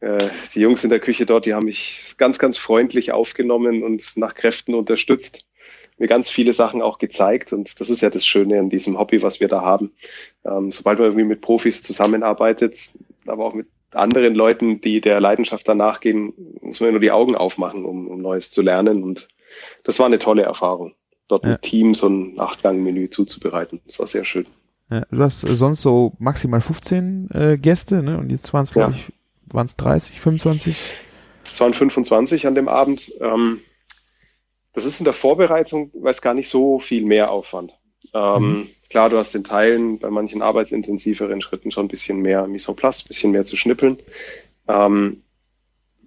äh, 0.00 0.28
die 0.54 0.60
Jungs 0.60 0.84
in 0.84 0.90
der 0.90 1.00
Küche 1.00 1.24
dort, 1.24 1.46
die 1.46 1.54
haben 1.54 1.64
mich 1.64 2.14
ganz, 2.18 2.38
ganz 2.38 2.58
freundlich 2.58 3.12
aufgenommen 3.12 3.82
und 3.82 4.16
nach 4.16 4.34
Kräften 4.34 4.74
unterstützt, 4.74 5.46
mir 5.98 6.08
ganz 6.08 6.28
viele 6.28 6.52
Sachen 6.52 6.82
auch 6.82 6.98
gezeigt. 6.98 7.54
Und 7.54 7.80
das 7.80 7.88
ist 7.88 8.02
ja 8.02 8.10
das 8.10 8.26
Schöne 8.26 8.58
an 8.58 8.68
diesem 8.68 8.98
Hobby, 8.98 9.22
was 9.22 9.40
wir 9.40 9.48
da 9.48 9.62
haben. 9.62 9.92
Ähm, 10.44 10.70
sobald 10.70 10.98
man 10.98 11.08
irgendwie 11.08 11.24
mit 11.24 11.40
Profis 11.40 11.82
zusammenarbeitet, 11.82 12.76
aber 13.26 13.46
auch 13.46 13.54
mit 13.54 13.68
anderen 13.92 14.34
Leuten, 14.34 14.80
die 14.80 15.00
der 15.00 15.20
Leidenschaft 15.20 15.68
danach 15.68 16.00
gehen, 16.00 16.32
muss 16.60 16.80
man 16.80 16.88
ja 16.88 16.92
nur 16.92 17.00
die 17.00 17.12
Augen 17.12 17.34
aufmachen, 17.36 17.84
um, 17.84 18.08
um 18.08 18.20
Neues 18.20 18.50
zu 18.50 18.62
lernen. 18.62 19.02
Und 19.02 19.28
das 19.84 19.98
war 19.98 20.06
eine 20.06 20.18
tolle 20.18 20.42
Erfahrung, 20.42 20.94
dort 21.28 21.44
Ja. 21.44 21.50
mit 21.52 21.62
Team 21.62 21.94
so 21.94 22.08
ein 22.08 22.38
Achtgang-Menü 22.38 23.10
zuzubereiten. 23.10 23.80
Das 23.86 23.98
war 23.98 24.06
sehr 24.06 24.24
schön. 24.24 24.46
Ja, 24.90 25.04
du 25.10 25.22
hast 25.22 25.44
äh, 25.44 25.56
sonst 25.56 25.82
so 25.82 26.12
maximal 26.18 26.60
15 26.60 27.28
äh, 27.32 27.58
Gäste, 27.58 28.02
ne? 28.02 28.18
Und 28.18 28.30
jetzt 28.30 28.52
waren 28.52 28.62
es, 28.64 28.72
glaube 28.72 28.92
Ja. 28.92 28.96
ich, 28.96 29.12
waren 29.52 29.66
es 29.66 29.76
30, 29.76 30.20
25? 30.20 30.92
Es 31.52 31.60
waren 31.60 31.74
25 31.74 32.46
an 32.46 32.54
dem 32.54 32.68
Abend. 32.68 33.12
Ähm, 33.20 33.60
das 34.74 34.84
ist 34.84 35.00
in 35.00 35.04
der 35.04 35.14
Vorbereitung, 35.14 35.90
weil 35.94 36.10
es 36.10 36.20
gar 36.22 36.34
nicht 36.34 36.48
so 36.48 36.78
viel 36.78 37.04
mehr 37.04 37.30
Aufwand. 37.30 37.72
Ähm, 38.14 38.42
Mhm. 38.42 38.68
Klar, 38.88 39.10
du 39.10 39.18
hast 39.18 39.34
in 39.34 39.44
Teilen 39.44 39.98
bei 39.98 40.10
manchen 40.10 40.42
arbeitsintensiveren 40.42 41.40
Schritten 41.40 41.70
schon 41.70 41.86
ein 41.86 41.88
bisschen 41.88 42.20
mehr 42.20 42.48
place, 42.76 43.04
ein 43.04 43.08
bisschen 43.08 43.32
mehr 43.32 43.44
zu 43.44 43.56
schnippeln. 43.56 43.98
Ähm, 44.68 45.22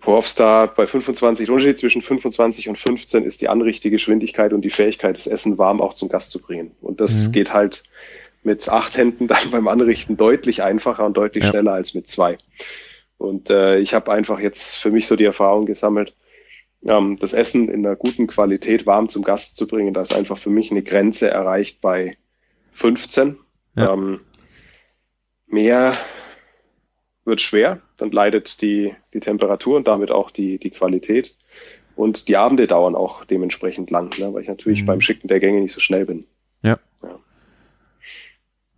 worauf 0.01 0.25
es 0.25 0.35
da 0.35 0.65
bei 0.65 0.87
25, 0.87 1.45
der 1.45 1.53
Unterschied 1.53 1.77
zwischen 1.77 2.01
25 2.01 2.69
und 2.69 2.77
15 2.77 3.25
ist 3.25 3.41
die 3.41 3.49
Anrichteggeschwindigkeit 3.49 4.53
und 4.53 4.61
die 4.61 4.69
Fähigkeit, 4.69 5.17
das 5.17 5.27
Essen 5.27 5.57
warm 5.57 5.81
auch 5.81 5.93
zum 5.93 6.09
Gast 6.09 6.31
zu 6.31 6.41
bringen. 6.41 6.71
Und 6.81 7.01
das 7.01 7.27
Mhm. 7.27 7.31
geht 7.33 7.53
halt 7.53 7.83
mit 8.43 8.69
acht 8.69 8.95
Händen 8.97 9.27
dann 9.27 9.51
beim 9.51 9.67
Anrichten 9.67 10.15
deutlich 10.15 10.63
einfacher 10.63 11.05
und 11.05 11.17
deutlich 11.17 11.43
Ja. 11.43 11.49
schneller 11.51 11.73
als 11.73 11.93
mit 11.93 12.07
zwei. 12.07 12.37
Und 13.17 13.49
äh, 13.49 13.79
ich 13.79 13.93
habe 13.93 14.11
einfach 14.13 14.39
jetzt 14.39 14.77
für 14.77 14.91
mich 14.91 15.05
so 15.05 15.17
die 15.17 15.25
Erfahrung 15.25 15.65
gesammelt, 15.65 16.15
ähm, 16.85 17.17
das 17.19 17.33
Essen 17.33 17.67
in 17.67 17.85
einer 17.85 17.97
guten 17.97 18.27
Qualität 18.27 18.85
warm 18.85 19.09
zum 19.09 19.23
Gast 19.23 19.57
zu 19.57 19.67
bringen. 19.67 19.93
Da 19.93 20.01
ist 20.01 20.15
einfach 20.15 20.37
für 20.37 20.49
mich 20.49 20.71
eine 20.71 20.83
Grenze 20.83 21.29
erreicht 21.29 21.81
bei 21.81 22.17
15. 22.79 23.37
Ja. 23.75 23.93
Ähm, 23.93 24.21
mehr 25.47 25.93
wird 27.25 27.41
schwer, 27.41 27.81
dann 27.97 28.11
leidet 28.11 28.61
die, 28.61 28.95
die 29.13 29.19
Temperatur 29.19 29.77
und 29.77 29.87
damit 29.87 30.11
auch 30.11 30.31
die, 30.31 30.57
die 30.57 30.71
Qualität. 30.71 31.37
Und 31.95 32.29
die 32.29 32.37
Abende 32.37 32.65
dauern 32.65 32.95
auch 32.95 33.25
dementsprechend 33.25 33.91
lang, 33.91 34.17
ne, 34.19 34.33
weil 34.33 34.41
ich 34.41 34.47
natürlich 34.47 34.83
Mhm. 34.83 34.85
beim 34.85 35.01
Schicken 35.01 35.27
der 35.27 35.39
Gänge 35.41 35.59
nicht 35.59 35.73
so 35.73 35.81
schnell 35.81 36.05
bin. 36.05 36.25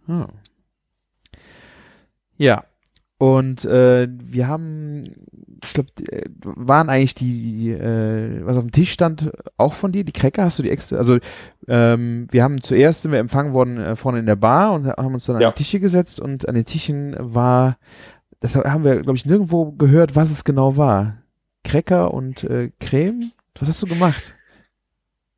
Hm. 0.08 0.28
Ja. 2.38 2.66
Und 3.22 3.66
äh, 3.66 4.08
wir 4.10 4.48
haben, 4.48 5.04
ich 5.64 5.74
glaube, 5.76 5.90
waren 6.44 6.90
eigentlich 6.90 7.14
die, 7.14 7.70
äh, 7.70 8.44
was 8.44 8.58
auf 8.58 8.64
dem 8.64 8.72
Tisch 8.72 8.92
stand, 8.92 9.30
auch 9.58 9.74
von 9.74 9.92
dir, 9.92 10.04
die 10.04 10.12
Cracker, 10.12 10.46
hast 10.46 10.58
du 10.58 10.64
die 10.64 10.72
extra, 10.72 10.96
also 10.98 11.20
ähm, 11.68 12.28
wir 12.32 12.42
haben 12.42 12.62
zuerst 12.62 13.04
sind 13.04 13.12
wir 13.12 13.20
empfangen 13.20 13.54
worden 13.54 13.78
äh, 13.78 13.96
vorne 13.96 14.18
in 14.18 14.26
der 14.26 14.38
Bar 14.38 14.74
und 14.74 14.88
haben 14.88 15.14
uns 15.14 15.28
dann 15.28 15.36
an 15.36 15.42
Ja. 15.44 15.52
die 15.52 15.62
Tische 15.64 15.80
gesetzt 15.80 16.20
und 16.20 16.50
an 16.50 16.56
den 16.56 16.66
Tischen 16.66 17.16
war, 17.20 17.78
das 18.40 18.56
haben 18.56 18.84
wir, 18.84 19.00
glaube 19.04 19.18
ich, 19.18 19.28
nirgendwo 19.28 19.72
gehört, 19.74 20.16
was 20.16 20.32
es 20.32 20.44
genau 20.44 20.76
war. 20.76 21.18
Cracker 21.64 22.12
und 22.12 22.44
äh, 22.46 22.72
Creme, 22.80 23.32
Was 23.60 23.70
hast 23.70 23.84
du 23.84 23.86
gemacht? 23.86 24.34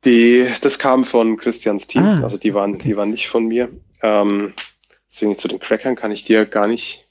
Die, 0.06 0.46
das 0.62 0.78
kam 0.78 1.04
von 1.04 1.36
Christians 1.36 1.86
Team, 1.86 2.02
Ah, 2.02 2.22
also 2.22 2.38
die 2.38 2.54
waren, 2.54 2.76
okay. 2.76 2.88
die 2.88 2.96
waren 2.96 3.10
nicht 3.10 3.28
von 3.28 3.46
mir. 3.46 3.68
Ähm, 4.02 4.54
deswegen 5.10 5.36
zu 5.36 5.48
den 5.48 5.58
Crackern 5.58 5.96
kann 5.96 6.12
ich 6.12 6.24
dir 6.24 6.46
gar 6.46 6.66
nicht 6.66 7.03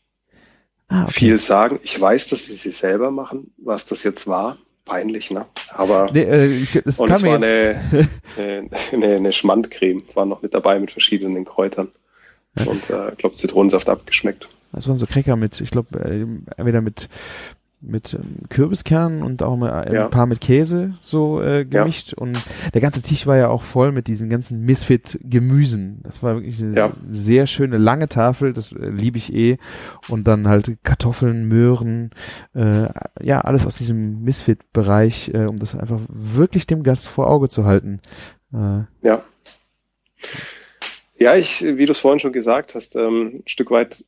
Ah, 0.94 1.06
okay. 1.06 1.12
viel 1.12 1.40
sagen. 1.40 1.80
Ich 1.82 2.00
weiß, 2.00 2.28
dass 2.30 2.46
sie 2.46 2.54
sie 2.54 2.72
selber 2.72 3.10
machen, 3.10 3.52
was 3.58 3.88
das 3.88 4.04
jetzt 4.04 4.28
war. 4.28 4.58
Peinlich, 4.86 5.32
ne? 5.32 5.48
Aber 5.70 6.12
Nee, 6.12 6.22
äh, 6.22 6.46
ich, 6.46 6.80
das 6.86 7.00
und 7.00 7.10
es 7.10 7.24
war 7.24 7.36
eine, 7.36 8.10
eine, 8.38 9.16
eine, 9.16 9.34
Schmandcreme, 9.34 10.04
war 10.14 10.26
noch 10.26 10.44
mit 10.44 10.54
dabei 10.54 10.80
mit 10.80 10.92
verschiedenen 10.92 11.46
Kräutern. 11.46 11.88
Und 12.68 12.92
äh, 12.92 13.12
ich 13.12 13.18
glaube 13.18 13.34
Zitronensaft 13.34 13.90
abgeschmeckt. 13.90 14.48
Das 14.72 14.88
waren 14.88 15.00
so 15.00 15.08
Cracker 15.08 15.36
mit, 15.36 15.62
ich 15.62 15.72
glaube, 15.72 16.00
äh, 16.00 16.28
entweder 16.58 16.82
mit 16.82 17.10
mit 17.86 18.14
ähm, 18.14 18.38
Kürbiskernen 18.50 19.22
und 19.24 19.44
auch 19.44 19.56
mal 19.58 19.72
ein 19.72 19.94
Ja. 19.94 20.08
paar 20.08 20.26
mit 20.26 20.42
Käse 20.42 20.94
so 21.02 21.42
äh, 21.42 21.66
gemischt 21.66 22.14
und 22.14 22.38
der 22.74 22.82
ganze 22.82 23.02
Tisch 23.02 23.28
war 23.28 23.38
ja 23.38 23.50
auch 23.50 23.62
voll 23.62 23.92
mit 23.92 24.08
diesen 24.08 24.30
ganzen 24.30 24.62
Misfit 24.62 25.20
Gemüsen. 25.24 26.00
Das 26.04 26.24
war 26.24 26.36
wirklich 26.36 26.62
eine 26.64 26.76
Ja. 26.78 26.94
sehr 27.10 27.46
schöne 27.48 27.78
lange 27.78 28.08
Tafel, 28.08 28.54
das 28.54 28.72
äh, 28.72 28.90
liebe 28.90 29.18
ich 29.18 29.34
eh 29.34 29.58
und 30.10 30.28
dann 30.28 30.48
halt 30.48 30.78
Kartoffeln, 30.84 31.48
Möhren, 31.48 32.12
äh, 32.56 32.88
ja, 33.22 33.42
alles 33.42 33.66
aus 33.66 33.78
diesem 33.78 34.24
Misfit 34.24 34.72
Bereich, 34.74 35.30
äh, 35.34 35.46
um 35.46 35.58
das 35.58 35.76
einfach 35.76 36.00
wirklich 36.08 36.68
dem 36.68 36.84
Gast 36.84 37.08
vor 37.08 37.28
Auge 37.30 37.50
zu 37.50 37.66
halten. 37.66 38.00
Äh, 38.54 38.84
Ja. 39.02 39.24
Ja, 41.18 41.36
ich, 41.36 41.62
wie 41.64 41.86
du 41.86 41.92
es 41.92 42.00
vorhin 42.00 42.20
schon 42.20 42.34
gesagt 42.34 42.76
hast, 42.76 42.96
ähm, 42.96 43.34
ein 43.36 43.44
Stück 43.48 43.72
weit 43.72 44.04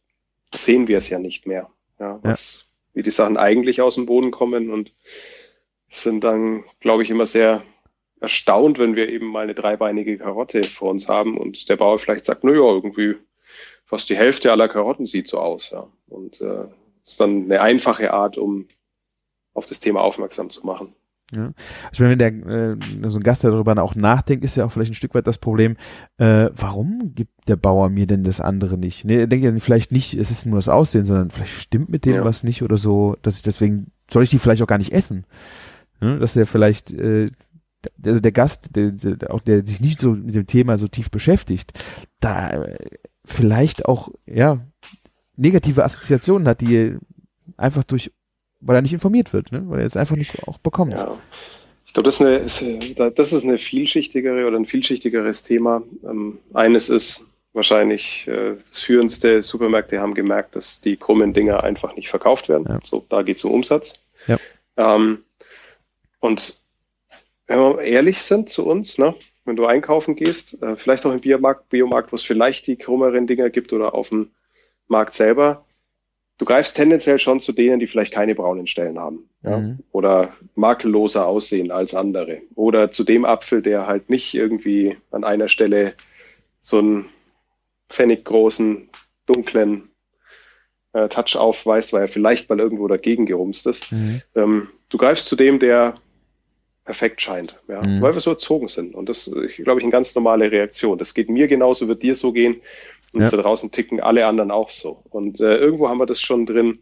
sehen 0.53 0.87
wir 0.87 0.97
es 0.97 1.09
ja 1.09 1.19
nicht 1.19 1.45
mehr. 1.47 1.69
Ja, 1.99 2.19
was, 2.23 2.67
wie 2.95 3.03
die 3.03 3.11
Sachen 3.11 3.37
eigentlich 3.37 3.81
aus 3.81 3.95
dem 3.95 4.07
Boden 4.07 4.31
kommen 4.31 4.71
und 4.71 4.93
sind 5.89 6.23
dann, 6.23 6.63
glaube 6.79 7.03
ich, 7.03 7.11
immer 7.11 7.27
sehr 7.27 7.63
erstaunt, 8.19 8.79
wenn 8.79 8.95
wir 8.95 9.09
eben 9.09 9.27
mal 9.27 9.43
eine 9.43 9.53
dreibeinige 9.53 10.17
Karotte 10.17 10.63
vor 10.63 10.89
uns 10.89 11.07
haben 11.07 11.37
und 11.37 11.69
der 11.69 11.75
Bauer 11.75 11.99
vielleicht 11.99 12.25
sagt, 12.25 12.43
na 12.43 12.51
ja, 12.51 12.57
irgendwie 12.57 13.15
fast 13.83 14.09
die 14.09 14.15
Hälfte 14.15 14.51
aller 14.51 14.67
Karotten 14.67 15.05
sieht 15.05 15.27
so 15.27 15.39
aus. 15.39 15.69
Ja. 15.69 15.87
Und 16.07 16.41
äh, 16.41 16.65
ist 17.05 17.19
dann 17.19 17.43
eine 17.43 17.61
einfache 17.61 18.13
Art, 18.13 18.37
um 18.37 18.67
auf 19.53 19.65
das 19.65 19.79
Thema 19.79 20.01
aufmerksam 20.01 20.49
zu 20.49 20.65
machen. 20.65 20.95
Ja. 21.33 21.53
Ich 21.91 21.99
meine, 21.99 22.11
wenn 22.11 22.19
der 22.19 22.75
äh, 23.03 23.09
so 23.09 23.17
ein 23.17 23.23
Gast 23.23 23.43
darüber 23.43 23.81
auch 23.81 23.95
nachdenkt, 23.95 24.45
ist 24.45 24.55
ja 24.55 24.65
auch 24.65 24.71
vielleicht 24.71 24.91
ein 24.91 24.95
Stück 24.95 25.15
weit 25.15 25.25
das 25.25 25.39
Problem, 25.39 25.75
äh, 26.17 26.49
warum 26.55 27.13
gibt 27.15 27.47
der 27.47 27.55
Bauer 27.55 27.89
mir 27.89 28.05
denn 28.05 28.23
das 28.23 28.39
andere 28.39 28.77
nicht? 28.77 29.05
Ne, 29.05 29.15
er 29.15 29.27
denkt 29.27 29.43
ja 29.43 29.51
vielleicht 29.59 29.91
nicht, 29.91 30.13
es 30.13 30.29
ist 30.29 30.45
nur 30.45 30.57
das 30.57 30.69
Aussehen, 30.69 31.05
sondern 31.05 31.31
vielleicht 31.31 31.53
stimmt 31.53 31.89
mit 31.89 32.05
dem 32.05 32.13
Ja. 32.15 32.25
was 32.25 32.43
nicht 32.43 32.61
oder 32.61 32.77
so, 32.77 33.17
dass 33.23 33.37
ich 33.37 33.41
deswegen 33.41 33.87
soll 34.11 34.21
ich 34.23 34.29
die 34.29 34.37
vielleicht 34.37 34.61
auch 34.61 34.67
gar 34.67 34.77
nicht 34.77 34.93
essen. 34.93 35.25
Ne? 35.99 36.19
Dass 36.19 36.35
er 36.35 36.45
vielleicht 36.45 36.91
äh, 36.93 37.25
der- 37.97 38.11
also 38.11 38.19
der 38.21 38.31
Gast, 38.31 38.75
der, 38.75 38.91
der, 38.91 39.33
auch 39.33 39.41
der 39.41 39.65
sich 39.65 39.81
nicht 39.81 39.99
so 39.99 40.11
mit 40.11 40.35
dem 40.35 40.45
Thema 40.45 40.77
so 40.77 40.87
tief 40.87 41.09
beschäftigt, 41.09 41.73
da 42.19 42.49
äh, 42.51 42.77
vielleicht 43.23 43.85
auch 43.85 44.09
ja 44.27 44.59
negative 45.37 45.83
Assoziationen 45.83 46.47
hat, 46.47 46.61
die 46.61 46.97
einfach 47.57 47.83
durch 47.83 48.11
weil 48.65 48.75
er 48.75 48.81
nicht 48.81 48.93
informiert 48.93 49.31
wird, 49.33 49.51
ne? 49.51 49.63
weil 49.67 49.79
er 49.79 49.85
es 49.85 49.95
einfach 49.97 50.15
nicht 50.15 50.47
auch 50.47 50.57
bekommt. 50.57 50.93
Ja. 50.93 51.17
Ich 51.85 51.93
glaube, 51.93 52.05
das, 52.05 52.19
ist 52.19 52.61
eine- 52.61 53.11
das 53.11 53.31
ist 53.31 53.45
eine 53.45 53.57
vielschichtigere 53.57 54.45
oder 54.47 54.57
ein 54.57 54.65
vielschichtigeres 54.65 55.43
Thema. 55.43 55.81
Ähm, 56.03 56.39
eines 56.53 56.89
ist 56.89 57.29
wahrscheinlich 57.53 58.27
äh, 58.27 58.55
das 58.55 58.79
führendste. 58.79 59.41
Supermärkte 59.41 59.99
haben 60.01 60.13
gemerkt, 60.13 60.55
dass 60.57 60.81
die 60.81 60.97
krummen 60.97 61.33
Dinger 61.33 61.63
einfach 61.63 61.95
nicht 61.95 62.09
verkauft 62.09 62.49
werden. 62.49 62.65
Ja. 62.67 62.79
So, 62.83 63.05
da 63.07 63.21
geht 63.21 63.37
es 63.37 63.45
um 63.45 63.51
Umsatz. 63.51 64.03
Ja. 64.27 64.37
Ähm, 64.75 65.23
und 66.19 66.59
wenn 67.47 67.59
wir 67.59 67.81
ehrlich 67.81 68.21
sind 68.23 68.49
zu 68.49 68.65
uns, 68.67 68.97
ne, 68.97 69.15
wenn 69.45 69.55
du 69.55 69.65
einkaufen 69.65 70.15
gehst, 70.15 70.61
äh, 70.63 70.75
vielleicht 70.75 71.05
auch 71.05 71.11
im 71.13 71.21
Biomarkt, 71.21 71.69
Biomarkt, 71.69 72.11
wo 72.11 72.15
es 72.15 72.23
vielleicht 72.23 72.67
die 72.67 72.75
krummeren 72.75 73.27
Dinger 73.27 73.49
gibt 73.49 73.71
oder 73.71 73.93
auf 73.93 74.09
dem 74.09 74.31
Markt 74.87 75.13
selber, 75.13 75.64
du 76.37 76.45
greifst 76.45 76.75
tendenziell 76.75 77.19
schon 77.19 77.39
zu 77.39 77.53
denen, 77.53 77.79
die 77.79 77.87
vielleicht 77.87 78.13
keine 78.13 78.35
braunen 78.35 78.67
Stellen 78.67 78.99
haben. 78.99 79.29
Ja? 79.43 79.59
Mhm. 79.59 79.79
Oder 79.91 80.33
makelloser 80.55 81.27
aussehen 81.27 81.71
als 81.71 81.95
andere. 81.95 82.41
Oder 82.55 82.91
zu 82.91 83.03
dem 83.03 83.25
Apfel, 83.25 83.61
der 83.61 83.87
halt 83.87 84.09
nicht 84.09 84.33
irgendwie 84.33 84.97
an 85.11 85.23
einer 85.23 85.47
Stelle 85.47 85.93
so 86.61 86.79
einen 86.79 87.05
pfenniggroßen, 87.89 88.89
dunklen 89.25 89.89
äh, 90.93 91.07
Touch 91.09 91.35
aufweist, 91.35 91.93
weil 91.93 92.01
er 92.01 92.07
vielleicht 92.07 92.49
mal 92.49 92.59
irgendwo 92.59 92.87
dagegen 92.87 93.25
gerumst 93.25 93.67
ist. 93.67 93.91
Mhm. 93.91 94.21
Ähm, 94.35 94.67
du 94.89 94.97
greifst 94.97 95.27
zu 95.27 95.35
dem, 95.35 95.59
der 95.59 95.95
perfekt 96.85 97.19
scheint, 97.21 97.55
ja, 97.67 97.81
Mhm. 97.85 98.01
weil 98.01 98.13
wir 98.13 98.21
so 98.21 98.29
erzogen 98.29 98.67
sind. 98.67 98.93
Und 98.93 99.09
das 99.09 99.27
ist, 99.27 99.55
glaube 99.55 99.79
ich, 99.79 99.83
eine 99.83 99.91
ganz 99.91 100.13
normale 100.13 100.51
Reaktion. 100.51 100.99
Das 100.99 101.15
geht 101.15 101.29
mir 101.29 101.47
genauso, 101.47 101.87
wird 101.87 102.03
dir 102.03 102.15
so 102.15 102.31
gehen. 102.31 102.61
Und 103.15 103.21
Ja. 103.21 103.29
da 103.29 103.37
draußen 103.37 103.71
ticken 103.71 103.99
alle 104.01 104.25
anderen 104.25 104.51
auch 104.51 104.69
so. 104.69 105.01
Und 105.09 105.39
äh, 105.39 105.57
irgendwo 105.57 105.87
haben 105.89 105.97
wir 105.99 106.05
das 106.05 106.19
schon 106.21 106.45
drin. 106.45 106.79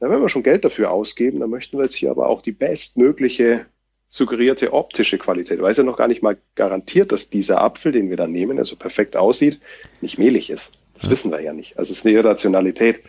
Na, 0.00 0.10
wenn 0.10 0.20
wir 0.20 0.28
schon 0.28 0.42
Geld 0.42 0.64
dafür 0.64 0.90
ausgeben, 0.90 1.40
dann 1.40 1.48
möchten 1.50 1.78
wir 1.78 1.84
jetzt 1.84 1.94
hier 1.94 2.10
aber 2.10 2.28
auch 2.28 2.42
die 2.42 2.52
bestmögliche 2.52 3.66
suggerierte 4.08 4.72
optische 4.72 5.16
Qualität. 5.18 5.60
Weil 5.62 5.70
es 5.70 5.76
ja 5.78 5.84
noch 5.84 5.96
gar 5.96 6.08
nicht 6.08 6.22
mal 6.22 6.36
garantiert, 6.54 7.12
dass 7.12 7.30
dieser 7.30 7.60
Apfel, 7.60 7.92
den 7.92 8.10
wir 8.10 8.16
dann 8.16 8.32
nehmen, 8.32 8.56
der 8.56 8.64
so 8.64 8.76
perfekt 8.76 9.16
aussieht, 9.16 9.60
nicht 10.00 10.18
mehlig 10.18 10.50
ist. 10.50 10.72
Das 10.94 11.08
wissen 11.10 11.30
wir 11.30 11.40
ja 11.40 11.52
nicht. 11.52 11.78
Also 11.78 11.92
es 11.92 11.98
ist 11.98 12.06
eine 12.06 12.14
Irrationalität. 12.16 13.02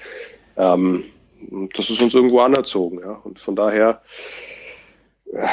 Ähm, 0.56 1.04
das 1.76 1.90
ist 1.90 2.02
uns 2.02 2.14
irgendwo 2.14 2.40
anerzogen. 2.40 3.00
Ja. 3.00 3.12
Und 3.24 3.40
von 3.40 3.56
daher 3.56 4.02
äh, 5.34 5.48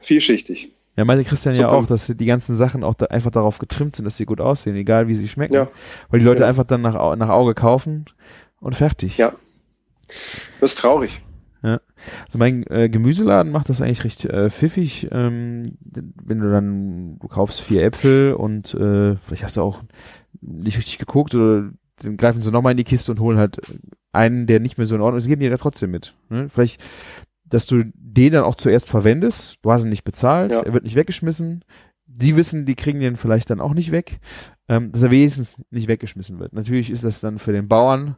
vielschichtig. 0.00 0.70
Ja, 0.96 1.04
meinte 1.04 1.24
Christian 1.24 1.54
ja 1.56 1.70
auch, 1.70 1.86
dass 1.86 2.06
die 2.06 2.26
ganzen 2.26 2.54
Sachen 2.54 2.84
auch 2.84 2.94
da 2.94 3.06
einfach 3.06 3.30
darauf 3.32 3.58
getrimmt 3.58 3.96
sind, 3.96 4.04
dass 4.04 4.16
sie 4.16 4.26
gut 4.26 4.40
aussehen, 4.40 4.76
egal 4.76 5.08
wie 5.08 5.16
sie 5.16 5.26
schmecken. 5.28 5.54
Ja. 5.54 5.68
Weil 6.08 6.20
die 6.20 6.26
Leute 6.26 6.42
Ja. 6.42 6.48
einfach 6.48 6.64
dann 6.64 6.82
nach, 6.82 7.16
nach 7.16 7.28
Auge 7.30 7.54
kaufen 7.54 8.04
und 8.60 8.76
fertig. 8.76 9.18
Ja. 9.18 9.32
Das 10.60 10.72
ist 10.72 10.78
traurig. 10.78 11.20
Also 12.26 12.36
mein 12.38 12.66
äh, 12.66 12.90
Gemüseladen 12.90 13.50
macht 13.50 13.70
das 13.70 13.80
eigentlich 13.80 14.04
recht 14.04 14.26
äh, 14.26 14.50
pfiffig. 14.50 15.08
Ähm, 15.10 15.62
wenn 16.22 16.38
du 16.40 16.50
dann, 16.50 17.18
du 17.18 17.26
kaufst 17.28 17.62
vier 17.62 17.82
Äpfel 17.82 18.34
und 18.34 18.74
äh, 18.74 19.16
vielleicht 19.16 19.44
hast 19.44 19.56
du 19.56 19.62
auch 19.62 19.80
nicht 20.42 20.76
richtig 20.76 20.98
geguckt 20.98 21.34
oder 21.34 21.70
dann 22.02 22.18
greifen 22.18 22.42
sie 22.42 22.50
nochmal 22.50 22.72
in 22.72 22.76
die 22.76 22.84
Kiste 22.84 23.10
und 23.12 23.20
holen 23.20 23.38
halt 23.38 23.58
einen, 24.12 24.46
der 24.46 24.60
nicht 24.60 24.76
mehr 24.76 24.86
so 24.86 24.94
in 24.94 25.00
Ordnung 25.00 25.16
ist, 25.18 25.26
geben 25.26 25.40
die 25.40 25.46
ja 25.46 25.56
trotzdem 25.56 25.90
mit. 25.90 26.14
Ne? 26.28 26.50
Vielleicht, 26.50 26.82
dass 27.44 27.66
du 27.66 27.84
den 27.94 28.32
dann 28.32 28.44
auch 28.44 28.54
zuerst 28.56 28.88
verwendest, 28.88 29.58
du 29.62 29.70
hast 29.72 29.84
ihn 29.84 29.90
nicht 29.90 30.04
bezahlt, 30.04 30.50
Ja. 30.52 30.60
er 30.62 30.72
wird 30.72 30.84
nicht 30.84 30.96
weggeschmissen, 30.96 31.64
die 32.06 32.36
wissen, 32.36 32.64
die 32.66 32.74
kriegen 32.74 33.00
den 33.00 33.16
vielleicht 33.16 33.50
dann 33.50 33.60
auch 33.60 33.74
nicht 33.74 33.90
weg, 33.90 34.18
ähm, 34.68 34.92
dass 34.92 35.02
er 35.02 35.10
wenigstens 35.10 35.56
nicht 35.70 35.88
weggeschmissen 35.88 36.38
wird. 36.38 36.52
Natürlich 36.52 36.90
ist 36.90 37.04
das 37.04 37.20
dann 37.20 37.38
für 37.38 37.52
den 37.52 37.68
Bauern 37.68 38.16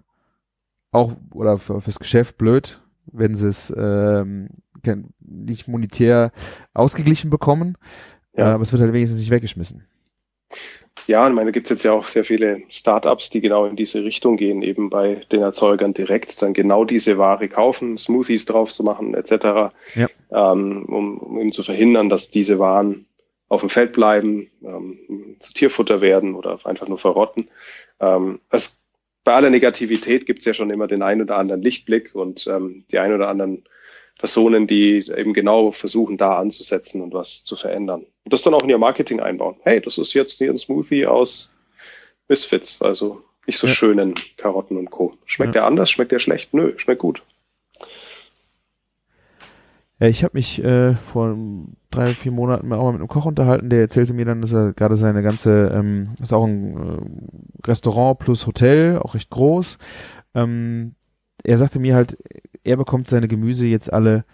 auch 0.92 1.16
oder 1.32 1.58
für, 1.58 1.80
fürs 1.80 1.98
Geschäft 1.98 2.36
blöd, 2.38 2.80
wenn 3.06 3.34
sie 3.34 3.48
es 3.48 3.72
ähm, 3.76 4.48
nicht 5.20 5.66
monetär 5.66 6.30
ausgeglichen 6.74 7.30
bekommen, 7.30 7.76
Ja. 8.36 8.50
äh, 8.50 8.52
aber 8.54 8.62
es 8.62 8.72
wird 8.72 8.82
halt 8.82 8.92
wenigstens 8.92 9.20
nicht 9.20 9.30
weggeschmissen. 9.30 9.84
Ja, 11.06 11.28
ich 11.28 11.34
meine, 11.34 11.46
da 11.46 11.52
gibt 11.52 11.66
es 11.66 11.70
jetzt 11.70 11.84
ja 11.84 11.92
auch 11.92 12.06
sehr 12.08 12.24
viele 12.24 12.62
Startups, 12.68 13.30
die 13.30 13.40
genau 13.40 13.66
in 13.66 13.76
diese 13.76 14.02
Richtung 14.02 14.36
gehen, 14.36 14.62
eben 14.62 14.90
bei 14.90 15.22
den 15.30 15.42
Erzeugern 15.42 15.94
direkt 15.94 16.42
dann 16.42 16.52
genau 16.52 16.84
diese 16.84 17.16
Ware 17.16 17.48
kaufen, 17.48 17.96
Smoothies 17.96 18.46
drauf 18.46 18.72
zu 18.72 18.82
machen, 18.82 19.14
etc., 19.14 19.72
Ja. 19.94 20.08
ähm, 20.32 20.84
um, 20.86 21.18
um 21.18 21.40
eben 21.40 21.52
zu 21.52 21.62
verhindern, 21.62 22.08
dass 22.08 22.30
diese 22.30 22.58
Waren 22.58 23.06
auf 23.48 23.60
dem 23.60 23.70
Feld 23.70 23.92
bleiben, 23.92 24.50
ähm, 24.64 25.36
zu 25.38 25.52
Tierfutter 25.52 26.00
werden 26.00 26.34
oder 26.34 26.58
einfach 26.64 26.88
nur 26.88 26.98
verrotten. 26.98 27.48
Ähm, 28.00 28.40
es, 28.50 28.84
bei 29.22 29.34
aller 29.34 29.50
Negativität 29.50 30.26
gibt 30.26 30.40
es 30.40 30.44
ja 30.44 30.54
schon 30.54 30.70
immer 30.70 30.88
den 30.88 31.02
einen 31.02 31.22
oder 31.22 31.36
anderen 31.36 31.62
Lichtblick 31.62 32.14
und 32.14 32.46
ähm, 32.48 32.84
die 32.90 32.98
ein 32.98 33.12
oder 33.12 33.28
anderen 33.28 33.64
Personen, 34.18 34.66
die 34.66 35.10
eben 35.14 35.34
genau 35.34 35.72
versuchen, 35.72 36.16
da 36.16 36.38
anzusetzen 36.38 37.02
und 37.02 37.12
was 37.12 37.44
zu 37.44 37.54
verändern. 37.56 38.06
Und 38.24 38.32
das 38.32 38.42
dann 38.42 38.54
auch 38.54 38.62
in 38.62 38.70
ihr 38.70 38.78
Marketing 38.78 39.20
einbauen. 39.20 39.56
Hey, 39.62 39.80
das 39.80 39.98
ist 39.98 40.14
jetzt 40.14 40.38
hier 40.38 40.50
ein 40.50 40.58
Smoothie 40.58 41.06
aus 41.06 41.52
Misfits, 42.28 42.80
also 42.82 43.22
nicht 43.46 43.58
so 43.58 43.66
Ja. 43.66 43.72
schönen 43.74 44.14
Karotten 44.36 44.76
und 44.76 44.90
Co. 44.90 45.14
Schmeckt 45.26 45.54
Ja. 45.54 45.60
der 45.60 45.66
anders? 45.66 45.90
Schmeckt 45.90 46.12
der 46.12 46.18
schlecht? 46.18 46.54
Nö, 46.54 46.72
schmeckt 46.78 47.00
gut. 47.00 47.22
Ja, 49.98 50.08
ich 50.08 50.24
habe 50.24 50.36
mich 50.36 50.62
äh, 50.62 50.94
vor 50.94 51.36
drei, 51.90 52.06
vier 52.08 52.32
Monaten 52.32 52.70
auch 52.72 52.84
mal 52.84 52.92
mit 52.92 53.00
einem 53.00 53.08
Koch 53.08 53.24
unterhalten, 53.24 53.70
der 53.70 53.80
erzählte 53.80 54.12
mir 54.12 54.26
dann, 54.26 54.42
dass 54.42 54.52
er 54.52 54.74
gerade 54.74 54.96
seine 54.96 55.22
ganze, 55.22 55.72
ähm, 55.74 56.10
ist 56.20 56.34
auch 56.34 56.44
ein 56.44 56.76
äh, 57.62 57.66
Restaurant 57.66 58.18
plus 58.18 58.46
Hotel, 58.46 58.98
auch 58.98 59.14
recht 59.14 59.30
groß. 59.30 59.78
Ähm, 60.34 60.96
er 61.44 61.56
sagte 61.56 61.78
mir 61.78 61.94
halt, 61.94 62.18
er 62.66 62.76
bekommt 62.76 63.08
seine 63.08 63.28
Gemüse 63.28 63.66
jetzt 63.66 63.92
alle 63.92 64.24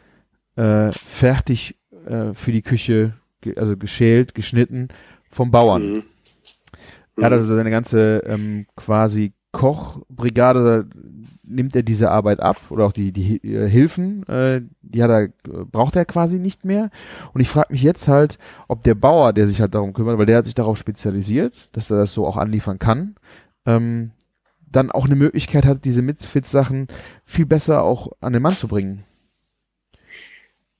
äh, 0.56 0.90
fertig 0.92 1.76
äh, 2.06 2.34
für 2.34 2.52
die 2.52 2.62
Küche, 2.62 3.14
ge 3.40 3.56
also 3.56 3.76
geschält, 3.76 4.34
geschnitten 4.34 4.88
vom 5.30 5.50
Bauern. 5.50 5.92
Mhm. 5.92 6.02
Er 7.16 7.26
hat 7.26 7.32
also 7.32 7.54
seine 7.54 7.70
ganze 7.70 8.22
ähm, 8.26 8.66
quasi 8.74 9.32
Kochbrigade 9.52 10.88
nimmt 11.44 11.76
er 11.76 11.82
diese 11.82 12.10
Arbeit 12.10 12.40
ab 12.40 12.56
oder 12.70 12.86
auch 12.86 12.92
die, 12.92 13.12
die 13.12 13.36
äh, 13.44 13.68
Hilfen, 13.68 14.26
äh, 14.26 14.62
die 14.80 15.02
hat 15.02 15.10
er, 15.10 15.28
braucht 15.66 15.94
er 15.94 16.06
quasi 16.06 16.38
nicht 16.38 16.64
mehr. 16.64 16.88
Und 17.34 17.42
ich 17.42 17.50
frage 17.50 17.72
mich 17.72 17.82
jetzt 17.82 18.08
halt, 18.08 18.38
ob 18.66 18.82
der 18.82 18.94
Bauer, 18.94 19.34
der 19.34 19.46
sich 19.46 19.60
halt 19.60 19.74
darum 19.74 19.92
kümmert, 19.92 20.16
weil 20.16 20.24
der 20.24 20.38
hat 20.38 20.46
sich 20.46 20.54
darauf 20.54 20.78
spezialisiert, 20.78 21.68
dass 21.72 21.90
er 21.90 21.98
das 21.98 22.14
so 22.14 22.26
auch 22.26 22.38
anliefern 22.38 22.78
kann, 22.78 23.16
ähm, 23.66 24.12
dann 24.72 24.90
auch 24.90 25.06
eine 25.06 25.16
Möglichkeit 25.16 25.64
hat, 25.64 25.84
diese 25.84 26.02
Misfits-Sachen 26.02 26.88
viel 27.24 27.46
besser 27.46 27.82
auch 27.82 28.12
an 28.20 28.32
den 28.32 28.42
Mann 28.42 28.56
zu 28.56 28.68
bringen. 28.68 29.04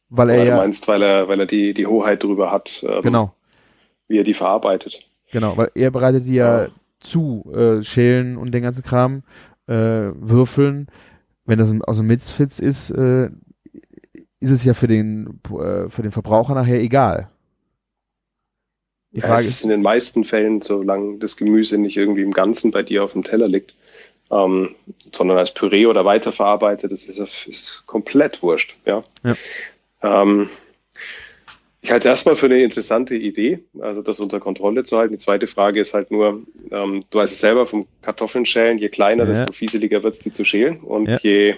Weil 0.09 0.30
er 0.30 0.36
ja, 0.36 0.45
ja, 0.45 0.51
du 0.57 0.62
meinst, 0.62 0.88
weil 0.88 1.03
er, 1.03 1.28
weil 1.28 1.40
er 1.40 1.47
die, 1.47 1.72
die 1.72 1.86
Hoheit 1.86 2.22
darüber 2.22 2.51
hat, 2.51 2.84
ähm, 2.86 3.03
genau. 3.03 3.34
wie 4.09 4.18
er 4.18 4.24
die 4.24 4.34
verarbeitet. 4.34 5.07
Genau, 5.30 5.57
weil 5.57 5.70
er 5.74 5.90
bereitet 5.90 6.26
die 6.26 6.34
ja, 6.34 6.64
ja 6.64 6.68
zu, 7.01 7.51
äh, 7.55 7.82
schälen 7.82 8.36
und 8.36 8.53
den 8.53 8.62
ganzen 8.62 8.82
Kram, 8.82 9.22
äh, 9.66 9.74
würfeln. 10.14 10.88
Wenn 11.45 11.59
das 11.59 11.72
aus 11.82 11.97
dem 11.97 12.07
Misfits 12.07 12.61
ist, 12.61 12.90
äh, 12.90 13.30
ist 14.38 14.51
es 14.51 14.64
ja 14.64 14.74
für 14.74 14.86
den, 14.86 15.40
äh, 15.51 15.88
für 15.88 16.03
den 16.03 16.12
Verbraucher 16.12 16.55
nachher 16.55 16.80
egal. 16.80 17.30
Die 19.12 19.20
Frage 19.20 19.34
ja, 19.34 19.40
es 19.40 19.49
ist 19.49 19.64
in 19.64 19.70
den 19.70 19.82
meisten 19.82 20.24
Fällen, 20.24 20.62
solange 20.62 21.18
das 21.18 21.36
Gemüse 21.36 21.78
nicht 21.78 21.97
irgendwie 21.97 22.22
im 22.22 22.32
Ganzen 22.32 22.70
bei 22.70 22.82
dir 22.82 23.05
auf 23.05 23.12
dem 23.12 23.24
Teller 23.24 23.47
liegt, 23.47 23.74
ähm, 24.32 24.74
sondern 25.12 25.38
als 25.38 25.52
Püree 25.52 25.86
oder 25.86 26.04
weiterverarbeitet, 26.04 26.90
das 26.90 27.04
ist, 27.04 27.46
ist 27.46 27.84
komplett 27.86 28.42
wurscht. 28.42 28.76
Ja. 28.86 29.04
ja. 29.22 29.36
Ähm, 30.02 30.48
ich 31.82 31.90
halte 31.90 32.08
es 32.08 32.12
erstmal 32.12 32.36
für 32.36 32.46
eine 32.46 32.62
interessante 32.62 33.16
Idee, 33.16 33.64
also 33.80 34.02
das 34.02 34.20
unter 34.20 34.40
Kontrolle 34.40 34.84
zu 34.84 34.96
halten. 34.96 35.14
Die 35.14 35.18
zweite 35.18 35.48
Frage 35.48 35.80
ist 35.80 35.94
halt 35.94 36.10
nur, 36.10 36.42
ähm, 36.70 37.04
du 37.10 37.18
weißt 37.18 37.32
es 37.32 37.40
selber 37.40 37.66
vom 37.66 37.88
Kartoffeln 38.00 38.46
schälen, 38.46 38.78
je 38.78 38.88
kleiner, 38.88 39.24
ja. 39.24 39.30
desto 39.30 39.52
fieseliger 39.52 40.02
wird 40.02 40.14
es, 40.14 40.20
die 40.20 40.32
zu 40.32 40.44
schälen. 40.44 40.80
Und 40.80 41.08
ja. 41.08 41.18
je 41.22 41.56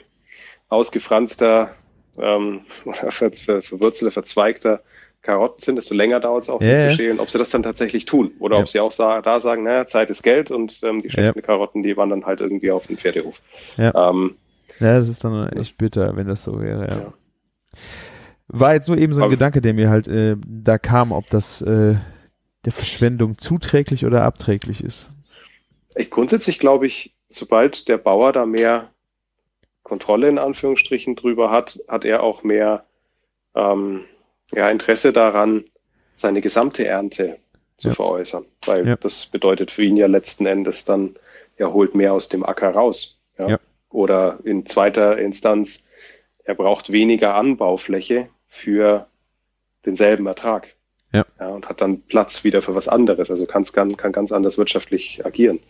ausgefranster 0.68 1.74
ähm, 2.18 2.62
oder 2.84 3.12
ver 3.12 3.32
ver 3.32 3.62
verwurzelter, 3.62 4.12
verzweigter 4.12 4.82
Karotten 5.24 5.60
sind, 5.60 5.76
desto 5.76 5.94
länger 5.94 6.20
dauert 6.20 6.44
es 6.44 6.50
auch, 6.50 6.60
ja, 6.60 6.84
die 6.84 6.90
zu 6.90 6.96
schälen. 6.96 7.18
Ob 7.18 7.30
sie 7.30 7.38
das 7.38 7.50
dann 7.50 7.62
tatsächlich 7.62 8.04
tun 8.04 8.32
oder 8.38 8.58
ob 8.58 8.68
sie 8.68 8.78
auch 8.78 8.92
sa 8.92 9.22
da 9.22 9.40
sagen, 9.40 9.64
naja, 9.64 9.86
Zeit 9.86 10.10
ist 10.10 10.22
Geld 10.22 10.50
und 10.50 10.80
ähm, 10.84 11.00
die 11.00 11.10
schlechten 11.10 11.42
Karotten, 11.42 11.82
die 11.82 11.96
wandern 11.96 12.26
halt 12.26 12.40
irgendwie 12.40 12.70
auf 12.70 12.86
den 12.86 12.98
Pferdehof. 12.98 13.40
Ja, 13.76 14.10
ähm, 14.10 14.36
ja 14.78 14.98
das 14.98 15.08
ist 15.08 15.24
dann 15.24 15.48
echt 15.48 15.78
bitter, 15.78 16.14
wenn 16.14 16.28
das 16.28 16.42
so 16.42 16.60
wäre, 16.60 16.88
ja. 16.88 17.12
War 18.48 18.74
jetzt 18.74 18.88
nur 18.88 18.98
eben 18.98 19.14
so 19.14 19.20
ein 19.20 19.24
Aber 19.24 19.32
Gedanke, 19.32 19.62
der 19.62 19.72
mir 19.72 19.88
halt 19.88 20.06
äh, 20.06 20.36
da 20.46 20.76
kam, 20.76 21.10
ob 21.10 21.30
das 21.30 21.62
äh, 21.62 21.96
der 22.66 22.72
Verschwendung 22.72 23.38
zuträglich 23.38 24.04
oder 24.04 24.22
abträglich 24.24 24.84
ist. 24.84 25.08
Ich, 25.96 26.10
grundsätzlich 26.10 26.58
glaube 26.58 26.86
ich, 26.86 27.14
sobald 27.28 27.88
der 27.88 27.96
Bauer 27.96 28.32
da 28.32 28.44
mehr 28.44 28.90
Kontrolle 29.82 30.28
in 30.28 30.38
Anführungsstrichen 30.38 31.16
drüber 31.16 31.50
hat, 31.50 31.80
hat 31.88 32.04
er 32.04 32.22
auch 32.22 32.42
mehr 32.42 32.84
ähm, 33.54 34.02
ja, 34.52 34.68
Interesse 34.70 35.12
daran, 35.12 35.64
seine 36.14 36.40
gesamte 36.40 36.86
Ernte 36.86 37.38
zu 37.76 37.88
ja. 37.88 37.94
veräußern. 37.94 38.44
Weil 38.64 38.86
ja. 38.86 38.96
das 38.96 39.26
bedeutet 39.26 39.70
für 39.70 39.84
ihn 39.84 39.96
ja 39.96 40.06
letzten 40.06 40.46
Endes 40.46 40.84
dann, 40.84 41.16
er 41.56 41.72
holt 41.72 41.94
mehr 41.94 42.12
aus 42.12 42.28
dem 42.28 42.44
Acker 42.44 42.70
raus. 42.70 43.20
Ja? 43.38 43.48
ja. 43.48 43.60
Oder 43.90 44.38
in 44.44 44.66
zweiter 44.66 45.18
Instanz, 45.18 45.84
er 46.44 46.54
braucht 46.54 46.92
weniger 46.92 47.34
Anbaufläche, 47.34 48.28
für 48.54 49.08
denselben 49.84 50.26
Ertrag. 50.26 50.76
Ja. 51.14 51.24
ja. 51.38 51.48
Und 51.48 51.68
hat 51.68 51.80
dann 51.80 52.02
Platz 52.02 52.44
wieder 52.44 52.60
für 52.60 52.74
was 52.74 52.88
anderes. 52.88 53.30
Also 53.30 53.46
kann, 53.46 53.64
kann, 53.64 53.96
kann 53.96 54.12
ganz 54.12 54.32
anders 54.32 54.58
wirtschaftlich 54.58 55.24
agieren. 55.24 55.60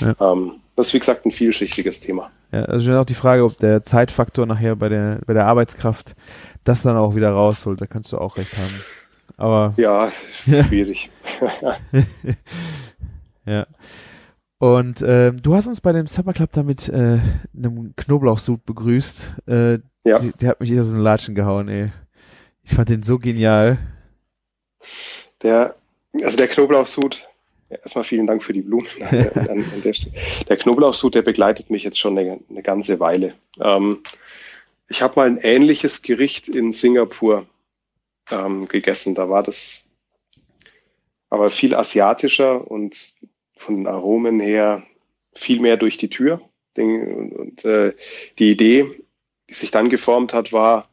Ja. 0.00 0.16
Ähm, 0.18 0.52
das 0.76 0.88
ist 0.88 0.94
wie 0.94 0.98
gesagt 0.98 1.26
ein 1.26 1.30
vielschichtiges 1.30 2.00
Thema. 2.00 2.30
Ja, 2.50 2.62
also 2.62 2.92
auch 2.92 3.04
die 3.04 3.14
Frage, 3.14 3.44
ob 3.44 3.58
der 3.58 3.82
Zeitfaktor 3.82 4.46
nachher 4.46 4.76
bei 4.76 4.88
der, 4.88 5.20
bei 5.26 5.34
der 5.34 5.46
Arbeitskraft 5.46 6.14
das 6.64 6.82
dann 6.82 6.96
auch 6.96 7.14
wieder 7.14 7.30
rausholt. 7.30 7.80
Da 7.80 7.86
kannst 7.86 8.12
du 8.12 8.18
auch 8.18 8.38
recht 8.38 8.56
haben. 8.56 8.80
Aber 9.36 9.74
ja, 9.76 10.10
schwierig. 10.68 11.10
ja. 13.46 13.66
Und 14.58 15.02
äh, 15.02 15.32
du 15.32 15.54
hast 15.54 15.66
uns 15.66 15.80
bei 15.80 15.92
dem 15.92 16.06
Supper 16.06 16.32
Club 16.32 16.52
da 16.52 16.62
mit 16.62 16.88
äh, 16.88 17.18
einem 17.56 17.94
Knoblauchsud 17.96 18.64
begrüßt. 18.64 19.34
Äh, 19.46 19.78
ja. 20.04 20.18
Die, 20.18 20.32
der 20.32 20.50
hat 20.50 20.60
mich 20.60 20.78
aus 20.78 20.90
den 20.90 21.00
Latschen 21.00 21.34
gehauen, 21.34 21.68
ey. 21.68 21.92
Ich 22.62 22.74
fand 22.74 22.88
den 22.88 23.02
so 23.02 23.18
genial. 23.18 23.78
Der, 25.42 25.76
also 26.22 26.36
der 26.36 26.48
Knoblauchsud, 26.48 27.26
erstmal 27.68 28.04
vielen 28.04 28.26
Dank 28.26 28.42
für 28.42 28.52
die 28.52 28.62
Blumen. 28.62 28.88
der, 30.48 30.56
Knoblauchsud, 30.56 31.14
der 31.14 31.22
begleitet 31.22 31.70
mich 31.70 31.82
jetzt 31.82 31.98
schon 31.98 32.18
eine, 32.18 32.40
eine 32.48 32.62
ganze 32.62 33.00
Weile. 33.00 33.34
Ähm, 33.60 34.02
ich 34.88 35.02
habe 35.02 35.14
mal 35.16 35.26
ein 35.26 35.38
ähnliches 35.38 36.02
Gericht 36.02 36.48
in 36.48 36.72
Singapur 36.72 37.46
ähm, 38.30 38.68
gegessen. 38.68 39.14
Da 39.14 39.28
war 39.28 39.42
das 39.42 39.90
aber 41.30 41.48
viel 41.48 41.74
asiatischer 41.74 42.70
und 42.70 43.14
von 43.56 43.76
den 43.76 43.86
Aromen 43.86 44.40
her 44.40 44.82
viel 45.34 45.60
mehr 45.60 45.76
durch 45.76 45.96
die 45.96 46.10
Tür. 46.10 46.40
Und, 46.76 47.32
und 47.32 47.64
äh, 47.64 47.92
die 48.38 48.50
Idee, 48.50 48.86
die 49.48 49.54
sich 49.54 49.70
dann 49.70 49.88
geformt 49.88 50.32
hat, 50.32 50.52
war, 50.52 50.88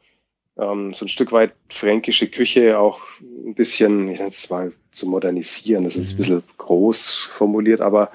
ähm, 0.62 0.94
so 0.94 1.06
ein 1.06 1.10
Stück 1.10 1.32
weit 1.32 1.54
fränkische 1.70 2.28
Küche 2.28 2.80
auch 2.80 3.02
ein 3.20 3.56
bisschen, 3.56 4.08
ich 4.10 4.20
nenne 4.20 4.32
es 4.32 4.50
mal, 4.50 4.72
zu 4.92 5.08
modernisieren. 5.08 5.84
Das 5.84 5.96
ist 5.96 6.12
ein 6.12 6.16
mhm. 6.16 6.18
bisschen 6.18 6.44
groß 6.58 7.30
formuliert, 7.32 7.82
aber 7.82 8.12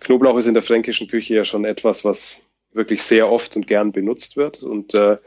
Knoblauch 0.00 0.38
ist 0.38 0.46
in 0.46 0.54
der 0.54 0.62
fränkischen 0.62 1.08
Küche 1.08 1.34
ja 1.34 1.44
schon 1.44 1.64
etwas, 1.64 2.04
was 2.04 2.46
wirklich 2.72 3.02
sehr 3.02 3.30
oft 3.30 3.54
und 3.56 3.66
gern 3.66 3.92
benutzt 3.92 4.36
wird. 4.36 4.62
Und 4.62 4.94
äh, 4.94 5.18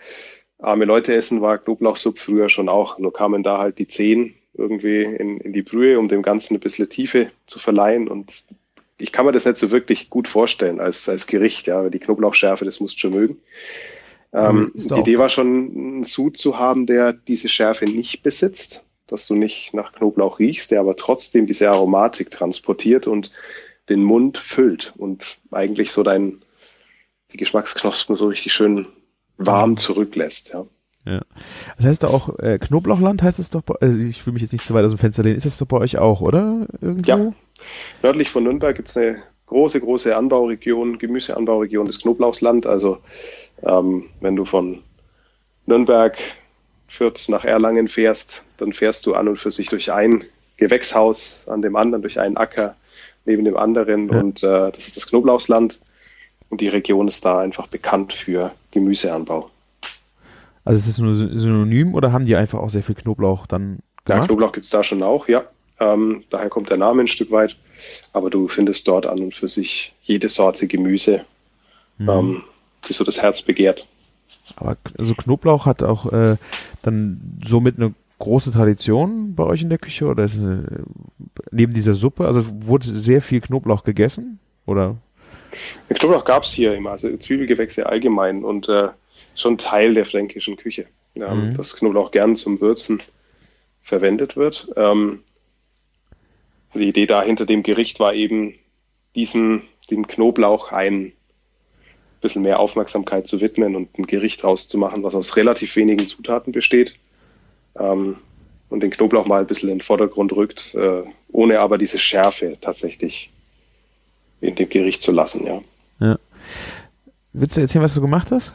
arme 0.58 0.86
Leute 0.86 1.14
essen 1.14 1.42
war 1.42 1.60
Knoblauchsuppe 1.60 2.20
früher 2.20 2.50
schon 2.50 2.70
auch. 2.70 2.98
Nur 2.98 3.14
kamen 3.14 3.44
da 3.44 3.60
halt 3.60 3.78
die 3.78 3.88
Zehen 3.88 4.36
irgendwie 4.54 5.04
in, 5.04 5.40
in 5.40 5.54
die 5.54 5.62
Brühe, 5.62 6.00
um 6.00 6.08
dem 6.08 6.24
Ganzen 6.24 6.56
ein 6.56 6.62
bisschen 6.62 6.90
Tiefe 6.90 7.32
zu 7.46 7.60
verleihen. 7.60 8.08
Und 8.08 8.32
ich 8.98 9.12
kann 9.12 9.26
mir 9.26 9.34
das 9.34 9.46
nicht 9.46 9.58
so 9.58 9.70
wirklich 9.70 10.10
gut 10.10 10.28
vorstellen 10.28 10.80
als, 10.80 11.08
als 11.10 11.28
Gericht. 11.28 11.68
Ja, 11.68 11.90
die 11.90 12.00
Knoblauchschärfe, 12.00 12.66
das 12.66 12.80
musst 12.80 12.96
du 12.96 13.00
schon 13.00 13.14
mögen. 13.14 13.38
Ähm, 14.36 14.72
die 14.76 15.00
Idee 15.00 15.18
war 15.18 15.30
schon, 15.30 15.48
einen 15.48 16.04
Sud 16.04 16.38
zu 16.38 16.60
haben, 16.60 16.86
der 16.86 17.14
diese 17.14 17.48
Schärfe 17.48 17.86
nicht 17.86 18.22
besitzt, 18.22 18.84
dass 19.08 19.28
du 19.28 19.36
nicht 19.36 19.74
nach 19.74 19.94
Knoblauch 19.94 20.40
riechst, 20.40 20.72
der 20.72 20.82
aber 20.82 20.96
trotzdem 20.96 21.48
diese 21.48 21.70
Aromatik 21.70 22.32
transportiert 22.32 23.08
und 23.08 23.32
den 23.88 24.04
Mund 24.04 24.38
füllt 24.38 24.94
und 24.98 25.38
eigentlich 25.52 25.92
so 25.92 26.04
dein, 26.04 26.44
die 27.32 27.38
Geschmacksknospen 27.38 28.16
so 28.16 28.28
richtig 28.28 28.54
schön 28.54 28.88
warm 29.38 29.78
zurücklässt, 29.78 30.50
ja. 30.54 30.66
Ja. 31.08 31.22
Das 31.78 31.86
heißt 31.86 32.04
doch 32.04 32.14
auch, 32.14 32.40
äh, 32.40 32.58
Knoblauchland 32.58 33.22
heißt 33.22 33.38
es 33.38 33.52
doch, 33.52 33.62
also 33.80 34.00
ich 34.00 34.26
will 34.26 34.34
mich 34.34 34.42
jetzt 34.42 34.54
nicht 34.54 34.66
zu 34.66 34.74
weit 34.74 34.84
aus 34.84 34.92
dem 34.92 34.98
Fenster 34.98 35.22
lehnen, 35.22 35.36
ist 35.36 35.46
das 35.46 35.60
doch 35.60 35.68
bei 35.68 35.78
euch 35.78 36.00
auch, 36.00 36.22
oder? 36.22 36.66
Irgendwo? 36.82 37.08
Ja. 37.08 37.34
Nördlich 38.02 38.32
von 38.32 38.44
Nürnberg 38.44 38.76
gibt 38.76 38.90
es 38.90 38.98
eine 38.98 39.22
große, 39.46 39.82
große 39.82 40.18
Anbauregion, 40.18 40.98
Gemüseanbauregion 40.98 41.86
des 41.86 42.02
Knoblauchsland, 42.02 42.66
also 42.66 42.98
ähm, 43.64 44.06
wenn 44.22 44.36
du 44.36 44.46
von 44.46 44.84
Nürnberg, 45.66 46.18
Fürth 46.88 47.30
nach 47.30 47.46
Erlangen 47.46 47.88
fährst, 47.88 48.44
dann 48.58 48.74
fährst 48.74 49.06
du 49.06 49.16
an 49.16 49.28
und 49.28 49.38
für 49.38 49.52
sich 49.52 49.70
durch 49.70 49.92
ein 49.92 50.24
Gewächshaus 50.58 51.48
an 51.48 51.62
dem 51.62 51.76
anderen, 51.76 52.02
durch 52.02 52.20
einen 52.20 52.38
Acker 52.38 52.76
neben 53.26 53.44
dem 53.44 53.58
anderen 53.58 54.10
ja. 54.10 54.20
und 54.20 54.44
äh, 54.44 54.72
das 54.72 54.88
ist 54.88 54.98
das 54.98 55.08
Knoblauchsland 55.08 55.80
und 56.50 56.62
die 56.62 56.68
Region 56.68 57.08
ist 57.08 57.26
da 57.26 57.40
einfach 57.40 57.68
bekannt 57.68 58.14
für 58.14 58.52
Gemüseanbau. 58.72 59.50
Also 60.64 60.80
ist 60.80 60.88
es 60.88 60.98
nur 61.00 61.16
synonym 61.16 61.96
oder 61.96 62.12
haben 62.12 62.26
die 62.26 62.36
einfach 62.36 62.60
auch 62.60 62.70
sehr 62.70 62.84
viel 62.84 62.96
Knoblauch 62.96 63.48
dann 63.48 63.80
gemacht? 64.06 64.22
Ja, 64.22 64.26
Knoblauch 64.26 64.52
gibt 64.52 64.66
es 64.66 64.72
da 64.72 64.84
schon 64.84 65.02
auch, 65.04 65.28
ja. 65.28 65.44
Ähm, 65.80 66.24
daher 66.30 66.50
kommt 66.50 66.70
der 66.70 66.78
Name 66.78 67.04
ein 67.04 67.08
Stück 67.08 67.32
weit. 67.32 67.58
Aber 68.14 68.30
du 68.30 68.48
findest 68.48 68.88
dort 68.88 69.06
an 69.06 69.20
und 69.20 69.36
für 69.36 69.48
sich 69.48 69.94
jede 70.02 70.30
Sorte 70.30 70.68
Gemüse. 70.68 71.26
Mhm. 71.98 72.10
Ähm, 72.10 72.44
die 72.88 72.94
so 72.94 73.04
das 73.04 73.22
Herz 73.22 73.42
begehrt. 73.42 73.88
Aber 74.56 74.78
also 74.98 75.14
Knoblauch 75.14 75.66
hat 75.66 75.84
auch 75.84 76.12
äh, 76.12 76.38
dann 76.82 77.40
somit 77.46 77.78
eine 77.78 77.94
große 78.20 78.52
Tradition 78.52 79.36
bei 79.36 79.44
euch 79.44 79.62
in 79.62 79.70
der 79.70 79.78
Küche 79.78 80.06
oder 80.06 80.24
ist 80.24 80.40
eine, 80.40 80.86
neben 81.52 81.74
dieser 81.74 81.94
Suppe, 81.94 82.26
also 82.26 82.46
wurde 82.62 82.98
sehr 82.98 83.22
viel 83.22 83.42
Knoblauch 83.42 83.84
gegessen 83.84 84.40
oder? 84.66 84.98
Knoblauch 85.90 86.26
gab 86.26 86.44
es 86.44 86.52
hier 86.52 86.74
immer, 86.74 86.92
also 86.92 87.16
Zwiebelgewächse 87.16 87.86
allgemein 87.86 88.44
und 88.44 88.68
äh, 88.70 88.90
schon 89.36 89.58
Teil 89.58 89.94
der 89.94 90.06
fränkischen 90.06 90.58
Küche, 90.58 90.86
ja, 91.14 91.34
mhm. 91.34 91.56
dass 91.56 91.76
Knoblauch 91.76 92.12
gern 92.12 92.36
zum 92.36 92.60
Würzen 92.62 93.02
verwendet 93.82 94.36
wird. 94.36 94.70
Ähm, 94.76 95.24
die 96.74 96.90
Idee 96.90 97.06
da 97.06 97.24
hinter 97.24 97.46
dem 97.46 97.64
Gericht 97.64 98.00
war 98.00 98.14
eben, 98.14 98.56
diesem, 99.16 99.62
dem 99.90 100.08
Knoblauch 100.08 100.72
ein 100.74 101.14
bisschen 102.26 102.42
mehr 102.42 102.60
Aufmerksamkeit 102.60 103.28
zu 103.28 103.40
widmen 103.40 103.76
und 103.76 103.98
ein 104.00 104.08
Gericht 104.08 104.44
rauszumachen, 104.44 105.04
was 105.04 105.16
aus 105.16 105.36
relativ 105.36 105.76
wenigen 105.76 106.08
Zutaten 106.08 106.52
besteht. 106.52 106.98
Ähm, 107.80 108.18
und 108.70 108.82
den 108.82 108.90
Knoblauch 108.90 109.28
mal 109.28 109.42
ein 109.42 109.48
bisschen 109.48 109.70
in 109.70 109.76
den 109.76 109.82
Vordergrund 109.82 110.34
rückt, 110.34 110.74
äh, 110.74 111.04
ohne 111.32 111.60
aber 111.60 111.78
diese 111.78 112.00
Schärfe 112.00 112.58
tatsächlich 112.60 113.32
in 114.42 114.56
dem 114.56 114.70
Gericht 114.70 115.02
zu 115.02 115.12
lassen, 115.12 115.46
ja. 115.46 115.62
Ja. 116.00 116.20
willst 117.32 117.56
du 117.56 117.62
erzählen, 117.62 117.84
was 117.84 117.94
du 117.94 118.02
gemacht 118.02 118.32
hast? 118.32 118.54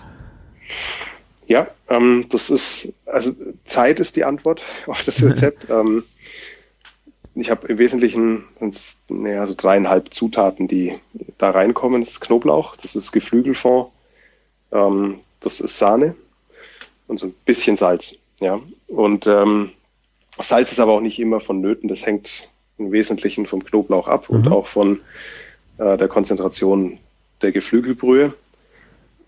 Ja, 1.47 1.69
ähm, 1.89 2.27
das 2.29 2.51
ist, 2.51 2.93
also 3.07 3.33
Zeit 3.65 4.01
ist 4.01 4.17
die 4.17 4.25
Antwort 4.25 4.63
auf 4.87 5.03
das 5.05 5.23
Rezept. 5.23 5.69
ähm, 5.71 6.05
ich 7.35 7.51
habe 7.51 7.69
im 7.69 7.79
Wesentlichen 7.79 8.45
naja, 9.09 9.47
so 9.47 9.55
dreieinhalb 9.57 10.13
Zutaten, 10.13 10.69
die 10.69 10.99
da 11.39 11.51
reinkommen. 11.51 12.01
Das 12.01 12.11
ist 12.11 12.21
Knoblauch, 12.21 12.77
das 12.77 12.97
ist 12.97 13.13
Geflügelfond, 13.13 13.89
ähm, 14.73 15.21
das 15.41 15.61
ist 15.61 15.79
Sahne 15.79 16.15
und 17.07 17.19
so 17.19 17.27
ein 17.27 17.35
bisschen 17.45 17.77
Salz. 17.77 18.17
Ja, 18.41 18.61
und 18.89 19.27
ähm, 19.27 19.71
Salz 20.39 20.73
ist 20.73 20.81
aber 20.81 20.93
auch 20.93 21.01
nicht 21.01 21.19
immer 21.19 21.41
vonnöten. 21.41 21.89
Das 21.89 22.07
hängt 22.07 22.49
im 22.79 22.93
Wesentlichen 22.93 23.47
vom 23.47 23.65
Knoblauch 23.65 24.09
ab 24.09 24.29
mhm. 24.29 24.37
und 24.37 24.49
auch 24.49 24.67
von 24.67 25.01
äh, 25.79 25.97
der 25.97 26.09
Konzentration 26.09 26.99
der 27.43 27.53
Geflügelbrühe. 27.53 28.35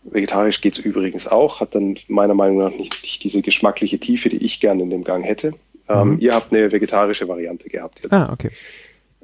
Vegetarisch 0.04 0.60
geht 0.60 0.78
es 0.78 0.84
übrigens 0.84 1.28
auch, 1.28 1.60
hat 1.60 1.74
dann 1.74 1.96
meiner 2.08 2.34
Meinung 2.34 2.58
nach 2.58 2.70
nicht, 2.70 3.02
nicht, 3.02 3.22
diese 3.22 3.40
geschmackliche 3.40 4.00
Tiefe, 4.00 4.30
die 4.30 4.38
ich 4.38 4.60
gerne 4.60 4.82
in 4.82 4.90
dem 4.90 5.04
Gang 5.04 5.24
hätte. 5.24 5.54
Ähm, 5.92 6.12
mhm. 6.12 6.18
ihr 6.20 6.34
habt 6.34 6.52
eine 6.52 6.70
vegetarische 6.70 7.28
Variante 7.28 7.68
gehabt 7.68 8.00
jetzt. 8.02 8.12
Ah, 8.12 8.30
okay. 8.32 8.50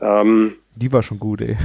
Ähm, 0.01 0.55
die 0.77 0.93
war 0.93 1.03
schon 1.03 1.19
gut, 1.19 1.41
ey. 1.41 1.57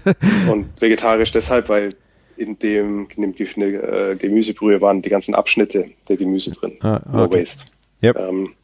und 0.50 0.80
vegetarisch 0.80 1.30
deshalb, 1.32 1.68
weil 1.68 1.94
in 2.36 2.58
dem, 2.58 3.08
in 3.14 3.34
dem 3.34 3.34
äh, 3.62 4.16
Gemüsebrühe 4.16 4.80
waren 4.80 5.02
die 5.02 5.10
ganzen 5.10 5.34
Abschnitte 5.34 5.90
der 6.08 6.16
Gemüse 6.16 6.52
drin. 6.52 6.76
Ah, 6.80 6.96
okay. 6.96 7.10
No 7.12 7.32
waste. 7.32 7.64
Yep. 8.02 8.18
Ähm, 8.18 8.54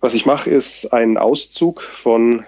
was 0.00 0.14
ich 0.14 0.26
mache, 0.26 0.50
ist 0.50 0.92
ein 0.92 1.16
Auszug 1.16 1.82
von 1.82 2.44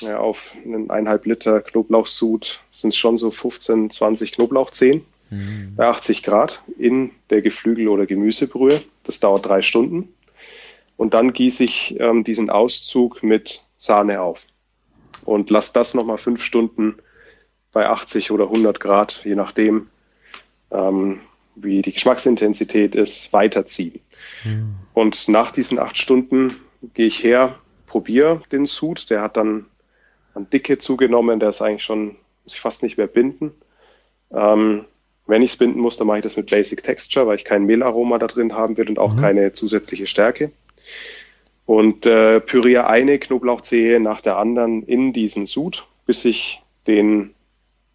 ja, 0.00 0.18
auf 0.18 0.56
einen 0.64 0.90
eineinhalb 0.90 1.26
Liter 1.26 1.60
Knoblauchsud 1.60 2.60
sind 2.70 2.90
es 2.90 2.96
schon 2.96 3.18
so 3.18 3.30
15, 3.30 3.90
20 3.90 4.32
Knoblauchzehen 4.32 5.04
mhm. 5.30 5.74
bei 5.76 5.86
80 5.86 6.22
Grad 6.22 6.62
in 6.78 7.10
der 7.30 7.42
Geflügel- 7.42 7.88
oder 7.88 8.06
Gemüsebrühe. 8.06 8.80
Das 9.02 9.18
dauert 9.18 9.46
drei 9.46 9.62
Stunden. 9.62 10.14
Und 10.98 11.14
dann 11.14 11.32
gieße 11.32 11.62
ich 11.62 11.98
ähm, 12.00 12.24
diesen 12.24 12.50
Auszug 12.50 13.22
mit 13.22 13.64
Sahne 13.78 14.20
auf 14.20 14.48
und 15.24 15.48
lasse 15.48 15.72
das 15.72 15.94
nochmal 15.94 16.18
fünf 16.18 16.42
Stunden 16.42 16.96
bei 17.72 17.88
80 17.88 18.32
oder 18.32 18.44
100 18.44 18.80
Grad, 18.80 19.22
je 19.24 19.36
nachdem, 19.36 19.86
ähm, 20.72 21.20
wie 21.54 21.82
die 21.82 21.92
Geschmacksintensität 21.92 22.96
ist, 22.96 23.32
weiterziehen. 23.32 24.00
Mhm. 24.44 24.74
Und 24.92 25.28
nach 25.28 25.52
diesen 25.52 25.78
acht 25.78 25.96
Stunden 25.96 26.56
gehe 26.94 27.06
ich 27.06 27.22
her, 27.22 27.60
probiere 27.86 28.42
den 28.50 28.66
Sud, 28.66 29.08
der 29.08 29.22
hat 29.22 29.36
dann 29.36 29.66
an 30.34 30.50
Dicke 30.50 30.78
zugenommen, 30.78 31.38
der 31.38 31.50
ist 31.50 31.62
eigentlich 31.62 31.84
schon, 31.84 32.16
muss 32.42 32.54
ich 32.54 32.60
fast 32.60 32.82
nicht 32.82 32.98
mehr 32.98 33.06
binden. 33.06 33.52
Ähm, 34.32 34.84
wenn 35.28 35.42
ich 35.42 35.52
es 35.52 35.58
binden 35.58 35.78
muss, 35.78 35.96
dann 35.96 36.08
mache 36.08 36.18
ich 36.18 36.24
das 36.24 36.36
mit 36.36 36.50
Basic 36.50 36.82
Texture, 36.82 37.28
weil 37.28 37.36
ich 37.36 37.44
kein 37.44 37.66
Mehlaroma 37.66 38.18
da 38.18 38.26
drin 38.26 38.54
haben 38.54 38.76
will 38.76 38.88
und 38.88 38.98
auch 38.98 39.12
mhm. 39.12 39.20
keine 39.20 39.52
zusätzliche 39.52 40.08
Stärke. 40.08 40.50
Und 41.66 42.06
äh, 42.06 42.40
püriere 42.40 42.86
eine 42.86 43.18
Knoblauchzehe 43.18 44.00
nach 44.00 44.22
der 44.22 44.38
anderen 44.38 44.82
in 44.84 45.12
diesen 45.12 45.44
Sud, 45.44 45.84
bis 46.06 46.24
ich 46.24 46.62
den 46.86 47.34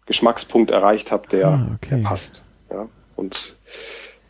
Geschmackspunkt 0.06 0.70
erreicht 0.70 1.10
habe, 1.10 1.28
der, 1.28 1.48
ah, 1.48 1.68
okay. 1.74 1.96
der 1.96 2.08
passt. 2.08 2.44
Ja? 2.70 2.88
Und 3.16 3.56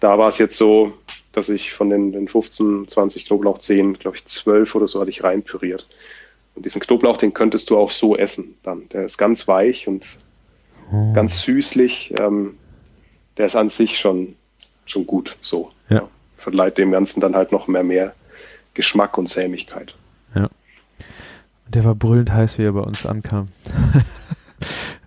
da 0.01 0.19
war 0.19 0.29
es 0.29 0.39
jetzt 0.39 0.57
so, 0.57 0.95
dass 1.33 1.49
ich 1.49 1.73
von 1.73 1.91
den, 1.91 2.13
den 2.13 2.29
15, 2.29 2.89
20 2.89 3.27
Knoblauchzehen, 3.27 3.99
glaube 3.99 4.17
ich, 4.17 4.25
12 4.25 4.75
oder 4.75 4.89
so 4.89 5.01
hatte 5.01 5.11
ich 5.11 5.25
reinpüriert. 5.25 5.89
Und 6.55 6.65
diesen 6.65 6.81
Knoblauch, 6.81 7.17
den 7.17 7.35
könntest 7.35 7.71
du 7.71 7.77
auch 7.77 7.91
so 7.91 8.17
essen 8.17 8.57
dann. 8.63 8.89
Der 8.91 9.05
ist 9.05 9.19
ganz 9.19 9.49
weich 9.49 9.89
und 9.89 10.21
oh. 10.93 11.13
ganz 11.13 11.43
süßlich. 11.43 12.15
Ähm, 12.21 12.57
der 13.37 13.47
ist 13.47 13.57
an 13.57 13.69
sich 13.69 13.99
schon, 13.99 14.37
schon 14.85 15.07
gut 15.07 15.37
so. 15.41 15.73
Ja. 15.89 15.97
ja. 15.97 16.09
Verleiht 16.37 16.79
dem 16.79 16.93
Ganzen 16.93 17.21
dann 17.21 17.35
halt 17.35 17.51
noch 17.51 17.67
mehr, 17.67 17.83
mehr 17.83 18.15
Geschmack 18.75 19.19
und 19.19 19.29
Sämigkeit. 19.29 19.95
Ja. 20.35 20.45
Und 20.45 21.75
der 21.75 21.85
war 21.85 21.95
brüllend 21.95 22.33
heiß, 22.33 22.59
wie 22.59 22.65
er 22.65 22.73
bei 22.73 22.81
uns 22.81 23.07
ankam. 23.07 23.49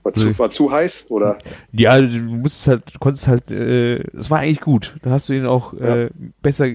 War 0.03 0.13
zu, 0.13 0.39
war 0.39 0.49
zu 0.49 0.71
heiß, 0.71 1.07
oder? 1.09 1.37
Ja, 1.73 1.99
du 1.99 2.07
musstest 2.07 2.67
halt, 2.67 2.95
du 2.95 2.99
konntest 2.99 3.27
halt, 3.27 3.51
äh, 3.51 3.97
es 4.17 4.31
war 4.31 4.39
eigentlich 4.39 4.61
gut. 4.61 4.95
Dann 5.01 5.11
hast 5.11 5.27
du 5.27 5.33
ihn 5.33 5.45
auch 5.45 5.73
ja. 5.73 6.03
äh, 6.03 6.09
besser 6.41 6.67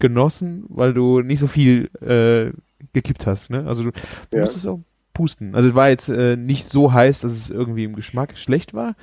genossen, 0.00 0.64
weil 0.68 0.92
du 0.92 1.22
nicht 1.22 1.38
so 1.38 1.46
viel 1.46 1.88
äh, 2.02 2.52
gekippt 2.92 3.26
hast. 3.26 3.48
Ne? 3.48 3.64
Also 3.66 3.84
du, 3.84 3.90
du 3.92 4.36
ja. 4.36 4.42
musstest 4.42 4.66
auch 4.66 4.80
pusten. 5.14 5.54
Also 5.54 5.70
es 5.70 5.74
war 5.74 5.88
jetzt 5.88 6.10
äh, 6.10 6.36
nicht 6.36 6.68
so 6.68 6.92
heiß, 6.92 7.20
dass 7.22 7.32
es 7.32 7.48
irgendwie 7.48 7.84
im 7.84 7.94
Geschmack 7.94 8.36
schlecht 8.36 8.74
war. 8.74 8.96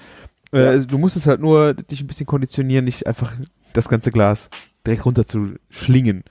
Äh, 0.53 0.77
ja. 0.77 0.77
Du 0.77 0.99
musstest 0.99 1.25
halt 1.25 1.41
nur 1.41 1.73
dich 1.73 2.01
ein 2.01 2.07
bisschen 2.07 2.27
konditionieren, 2.27 2.85
nicht 2.85 3.07
einfach 3.07 3.33
das 3.73 3.89
ganze 3.89 4.11
Glas 4.11 4.51
direkt 4.85 5.05
runter 5.07 5.25
zu 5.25 5.55
schlingen. 5.71 6.23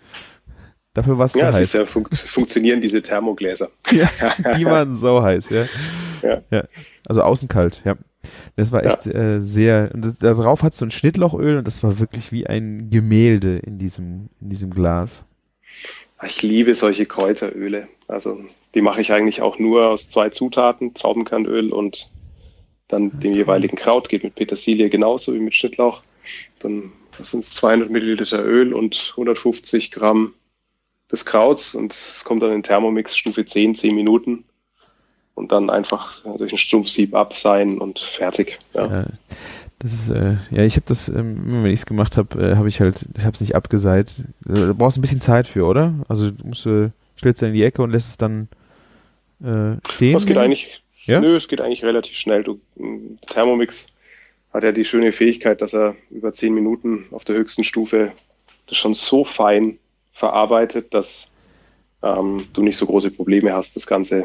Dafür 0.94 1.18
war 1.18 1.26
es 1.26 1.34
ja, 1.34 1.52
so 1.52 1.58
heiß. 1.58 1.72
Ja, 1.72 1.86
fun 1.86 2.06
funktionieren 2.10 2.80
diese 2.80 3.00
Thermogläser. 3.02 3.70
ja, 3.92 4.08
die 4.56 4.64
waren 4.64 4.94
so 4.94 5.22
heiß, 5.22 5.50
ja. 5.50 5.66
ja. 6.22 6.42
ja. 6.50 6.64
Also 7.06 7.22
außen 7.22 7.48
kalt, 7.48 7.82
ja. 7.84 7.96
Das 8.56 8.70
war 8.72 8.84
echt 8.84 9.06
ja. 9.06 9.12
äh, 9.12 9.40
sehr. 9.40 9.90
Und 9.94 10.22
darauf 10.22 10.62
hat 10.62 10.74
so 10.74 10.84
ein 10.84 10.90
Schnittlochöl 10.90 11.58
und 11.58 11.66
das 11.66 11.82
war 11.82 11.98
wirklich 11.98 12.32
wie 12.32 12.46
ein 12.46 12.90
Gemälde 12.90 13.58
in 13.58 13.78
diesem, 13.78 14.28
in 14.40 14.50
diesem 14.50 14.70
Glas. 14.70 15.24
Ich 16.26 16.42
liebe 16.42 16.74
solche 16.74 17.06
Kräuteröle. 17.06 17.88
Also 18.08 18.40
die 18.74 18.82
mache 18.82 19.00
ich 19.00 19.12
eigentlich 19.12 19.40
auch 19.42 19.58
nur 19.58 19.88
aus 19.88 20.08
zwei 20.08 20.28
Zutaten, 20.28 20.92
Traubenkernöl 20.92 21.72
und 21.72 22.10
dann 22.88 23.18
dem 23.20 23.32
jeweiligen 23.32 23.76
Kraut. 23.76 24.08
Geht 24.08 24.24
mit 24.24 24.34
Petersilie 24.34 24.90
genauso 24.90 25.32
wie 25.34 25.40
mit 25.40 25.54
Schnittlauch. 25.54 26.02
Dann 26.58 26.92
sind 27.22 27.40
es 27.40 27.54
200 27.54 27.90
Milliliter 27.90 28.44
Öl 28.44 28.74
und 28.74 29.12
150 29.16 29.90
Gramm 29.92 30.34
des 31.10 31.24
Krauts 31.24 31.74
und 31.74 31.92
es 31.92 32.24
kommt 32.24 32.42
dann 32.42 32.52
in 32.52 32.62
Thermomix 32.62 33.16
Stufe 33.16 33.44
10, 33.44 33.74
10 33.74 33.94
Minuten 33.94 34.44
und 35.34 35.52
dann 35.52 35.70
einfach 35.70 36.22
durch 36.38 36.52
ein 36.52 36.58
Strumpfsieb 36.58 37.14
abseihen 37.14 37.80
und 37.80 37.98
fertig. 37.98 38.58
Ja. 38.74 38.86
ja 38.86 39.06
das 39.80 39.94
ist, 39.94 40.10
äh, 40.10 40.36
ja, 40.50 40.62
ich 40.62 40.76
habe 40.76 40.84
das, 40.86 41.08
ähm, 41.08 41.62
wenn 41.62 41.72
ich 41.72 41.80
es 41.80 41.86
gemacht 41.86 42.18
habe, 42.18 42.50
äh, 42.50 42.56
habe 42.56 42.68
ich 42.68 42.80
halt, 42.80 43.06
ich 43.16 43.24
habe 43.24 43.32
es 43.32 43.40
nicht 43.40 43.54
abgeseit. 43.54 44.12
Du 44.44 44.74
brauchst 44.74 44.98
ein 44.98 45.00
bisschen 45.00 45.22
Zeit 45.22 45.46
für, 45.46 45.64
oder? 45.64 45.94
Also 46.06 46.30
du 46.30 46.46
musst, 46.46 46.66
äh, 46.66 46.90
stellst 47.18 47.42
in 47.42 47.54
die 47.54 47.62
Ecke 47.62 47.82
und 47.82 47.90
lässt 47.90 48.10
es 48.10 48.18
dann 48.18 48.48
äh, 49.42 49.76
stehen. 49.90 50.12
Das 50.12 50.26
geht 50.26 50.36
eigentlich, 50.36 50.82
ja? 51.06 51.20
nö, 51.20 51.34
es 51.34 51.48
geht 51.48 51.62
eigentlich 51.62 51.82
relativ 51.82 52.14
schnell. 52.14 52.44
Du, 52.44 52.60
Thermomix 53.26 53.86
hat 54.52 54.64
ja 54.64 54.72
die 54.72 54.84
schöne 54.84 55.12
Fähigkeit, 55.12 55.62
dass 55.62 55.72
er 55.72 55.96
über 56.10 56.34
zehn 56.34 56.52
Minuten 56.52 57.06
auf 57.10 57.24
der 57.24 57.36
höchsten 57.36 57.64
Stufe 57.64 58.12
das 58.66 58.76
schon 58.76 58.92
so 58.92 59.24
fein 59.24 59.78
verarbeitet, 60.12 60.92
dass 60.94 61.30
ähm, 62.02 62.46
du 62.52 62.62
nicht 62.62 62.76
so 62.76 62.86
große 62.86 63.10
Probleme 63.10 63.52
hast, 63.52 63.76
das 63.76 63.86
Ganze 63.86 64.24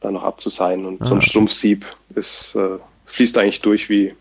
da 0.00 0.10
noch 0.10 0.22
abzuseihen. 0.22 0.86
Und 0.86 1.02
ah, 1.02 1.06
so 1.06 1.14
ein 1.14 1.22
Strumpfsieb 1.22 1.84
ist, 2.14 2.54
äh, 2.54 2.78
fließt 3.06 3.38
eigentlich 3.38 3.60
durch 3.60 3.88
wie 3.88 4.14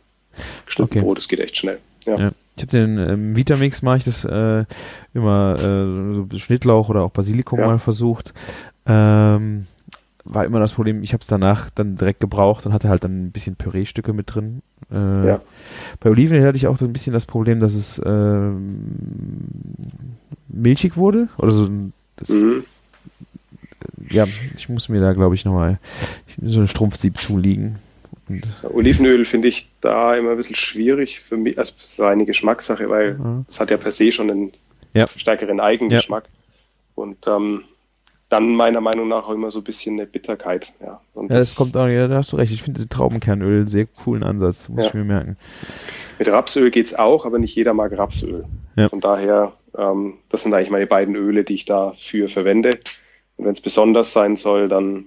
geschnitten 0.65 0.91
okay. 0.91 1.01
Brot. 1.01 1.17
Es 1.17 1.27
geht 1.27 1.39
echt 1.39 1.57
schnell. 1.57 1.79
Ja. 2.05 2.17
ja. 2.17 2.31
Ich 2.57 2.63
habe 2.63 2.71
den 2.71 2.97
ähm, 2.97 3.35
Vitamix 3.35 3.81
mache 3.81 3.97
ich 3.97 4.03
das 4.05 4.23
äh, 4.23 4.63
immer 5.13 5.55
äh, 5.59 6.31
so 6.31 6.39
Schnittlauch 6.39 6.87
oder 6.87 7.03
auch 7.03 7.11
Basilikum 7.11 7.59
ja. 7.59 7.67
mal 7.67 7.79
versucht. 7.79 8.33
Ähm, 8.85 9.67
war 10.25 10.43
immer 10.43 10.59
das 10.59 10.73
Problem, 10.73 11.03
ich 11.03 11.13
habe 11.13 11.21
es 11.21 11.27
danach 11.27 11.69
dann 11.69 11.95
direkt 11.95 12.19
gebraucht 12.19 12.65
und 12.65 12.73
hatte 12.73 12.89
halt 12.89 13.03
dann 13.03 13.25
ein 13.25 13.31
bisschen 13.31 13.55
Püreestücke 13.55 14.11
mit 14.11 14.33
drin. 14.33 14.61
Äh, 14.91 15.27
ja. 15.27 15.41
Bei 15.99 16.09
Olivenöl 16.09 16.45
hatte 16.45 16.57
ich 16.57 16.67
auch 16.67 16.77
so 16.77 16.85
ein 16.85 16.93
bisschen 16.93 17.13
das 17.13 17.27
Problem, 17.27 17.59
dass 17.59 17.73
es 17.73 17.99
äh, 17.99 18.51
milchig 20.47 20.97
wurde 20.97 21.29
oder 21.37 21.51
so. 21.51 21.69
Das, 22.17 22.29
mhm. 22.29 22.65
Ja, 24.09 24.27
ich 24.57 24.67
muss 24.67 24.89
mir 24.89 24.99
da 24.99 25.13
glaube 25.13 25.35
ich 25.35 25.45
nochmal 25.45 25.79
so 26.41 26.59
ein 26.59 26.67
Strumpfsieb 26.67 27.17
zulegen. 27.19 27.77
Und 28.27 28.47
Olivenöl 28.63 29.25
finde 29.25 29.47
ich 29.47 29.69
da 29.81 30.15
immer 30.15 30.31
ein 30.31 30.37
bisschen 30.37 30.55
schwierig 30.55 31.19
für 31.19 31.37
mich, 31.37 31.59
also 31.59 31.73
seine 31.81 32.25
Geschmackssache, 32.25 32.89
weil 32.89 33.19
es 33.47 33.59
hat 33.59 33.69
ja 33.69 33.77
per 33.77 33.91
se 33.91 34.11
schon 34.11 34.31
einen 34.31 34.53
ja. 34.95 35.05
stärkeren 35.07 35.59
Eigengeschmack. 35.59 36.23
Ja. 36.23 36.29
Und 36.95 37.27
ähm, 37.27 37.63
dann 38.35 38.53
meiner 38.53 38.81
Meinung 38.81 39.07
nach 39.07 39.27
auch 39.27 39.33
immer 39.33 39.49
so 39.49 39.59
ein 39.59 39.63
bisschen 39.63 39.93
eine 39.93 40.05
Bitterkeit. 40.05 40.73
Ja, 40.81 40.99
ja 41.15 41.21
das, 41.27 41.49
das, 41.49 41.55
kommt 41.55 41.77
auch, 41.77 41.87
ja, 41.87 42.07
da 42.07 42.17
hast 42.17 42.33
du 42.33 42.35
recht. 42.35 42.51
Ich 42.51 42.61
finde 42.61 42.87
Traubenkernöl 42.87 43.59
einen 43.59 43.67
sehr 43.69 43.85
coolen 43.85 44.23
Ansatz, 44.23 44.67
muss 44.67 44.83
ja. 44.83 44.87
ich 44.87 44.93
mir 44.93 45.05
merken. 45.05 45.37
Mit 46.19 46.27
Rapsöl 46.27 46.69
geht 46.69 46.85
es 46.85 46.95
auch, 46.95 47.25
aber 47.25 47.39
nicht 47.39 47.55
jeder 47.55 47.73
mag 47.73 47.97
Rapsöl. 47.97 48.45
Ja. 48.75 48.89
Von 48.89 48.99
daher, 48.99 49.53
ähm, 49.77 50.15
das 50.29 50.43
sind 50.43 50.53
eigentlich 50.53 50.69
meine 50.69 50.85
beiden 50.85 51.15
Öle, 51.15 51.45
die 51.45 51.53
ich 51.53 51.63
dafür 51.63 52.27
verwende. 52.27 52.71
Und 53.37 53.45
wenn 53.45 53.53
es 53.53 53.61
besonders 53.61 54.11
sein 54.11 54.35
soll, 54.35 54.67
dann 54.67 55.05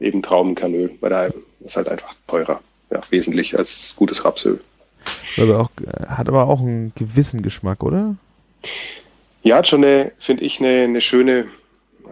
eben 0.00 0.22
Traubenkernöl, 0.22 0.96
weil 1.00 1.10
da 1.10 1.28
ist 1.64 1.76
halt 1.76 1.88
einfach 1.88 2.14
teurer, 2.26 2.60
ja, 2.90 3.00
wesentlich 3.10 3.56
als 3.56 3.94
gutes 3.96 4.24
Rapsöl. 4.24 4.60
Aber 5.36 5.60
auch, 5.60 5.70
hat 6.08 6.28
aber 6.28 6.48
auch 6.48 6.60
einen 6.60 6.92
gewissen 6.96 7.42
Geschmack, 7.42 7.84
oder? 7.84 8.16
Ja, 9.42 9.56
hat 9.58 9.68
schon 9.68 9.84
eine, 9.84 10.10
finde 10.18 10.42
ich, 10.42 10.58
eine, 10.58 10.82
eine 10.82 11.00
schöne 11.00 11.46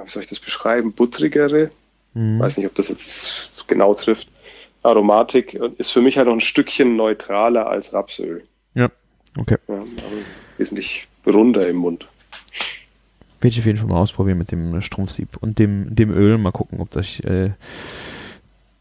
wie 0.06 0.10
soll 0.10 0.22
ich 0.22 0.28
das 0.28 0.40
beschreiben, 0.40 0.92
buttrigere. 0.92 1.70
Mhm. 2.14 2.38
Weiß 2.38 2.56
nicht, 2.56 2.66
ob 2.66 2.74
das 2.74 2.88
jetzt 2.88 3.66
genau 3.66 3.94
trifft. 3.94 4.28
Aromatik 4.82 5.54
ist 5.78 5.90
für 5.90 6.00
mich 6.00 6.16
halt 6.16 6.28
noch 6.28 6.34
ein 6.34 6.40
Stückchen 6.40 6.96
neutraler 6.96 7.66
als 7.66 7.92
Rapsöl. 7.92 8.44
Ja, 8.74 8.88
okay. 9.36 9.56
Ja, 9.68 9.82
wesentlich 10.58 11.08
runder 11.26 11.68
im 11.68 11.76
Mund. 11.76 12.06
Werde 13.40 13.52
ich 13.52 13.58
auf 13.58 13.66
jeden 13.66 13.78
Fall 13.78 13.88
mal 13.88 14.00
ausprobieren 14.00 14.38
mit 14.38 14.52
dem 14.52 14.80
Strumpfsieb 14.80 15.36
und 15.40 15.58
dem, 15.58 15.94
dem 15.94 16.10
Öl. 16.10 16.38
Mal 16.38 16.52
gucken, 16.52 16.80
ob 16.80 16.90
das, 16.90 17.20
äh, 17.20 17.50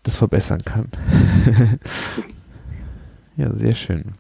das 0.04 0.16
verbessern 0.16 0.60
kann. 0.64 0.90
ja, 3.36 3.54
sehr 3.54 3.74
schön. 3.74 4.14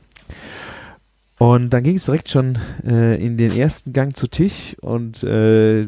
Und 1.37 1.69
dann 1.71 1.83
ging 1.83 1.97
es 1.97 2.05
direkt 2.05 2.29
schon 2.29 2.57
äh, 2.85 3.23
in 3.23 3.37
den 3.37 3.51
ersten 3.51 3.93
Gang 3.93 4.15
zu 4.15 4.27
Tisch 4.27 4.75
und 4.81 5.23
äh, 5.23 5.87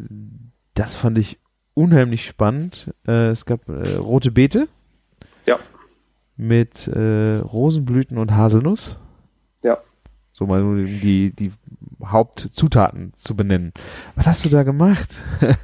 das 0.78 0.96
fand 0.96 1.18
ich 1.18 1.40
unheimlich 1.74 2.26
spannend. 2.26 2.94
Äh, 3.08 3.30
es 3.30 3.46
gab 3.46 3.68
äh, 3.68 3.96
rote 3.96 4.32
Beete. 4.32 4.68
Ja. 5.46 5.60
Mit 6.36 6.88
äh, 6.88 7.38
Rosenblüten 7.38 8.18
und 8.18 8.36
Haselnuss. 8.36 8.96
Ja. 9.64 9.80
So 10.34 10.46
mal 10.46 10.62
nur 10.62 10.84
die, 10.84 11.32
die 11.32 11.52
Hauptzutaten 12.06 13.14
zu 13.16 13.36
benennen. 13.36 13.74
Was 14.16 14.28
hast 14.28 14.46
du 14.46 14.50
da 14.50 14.62
gemacht? 14.62 15.10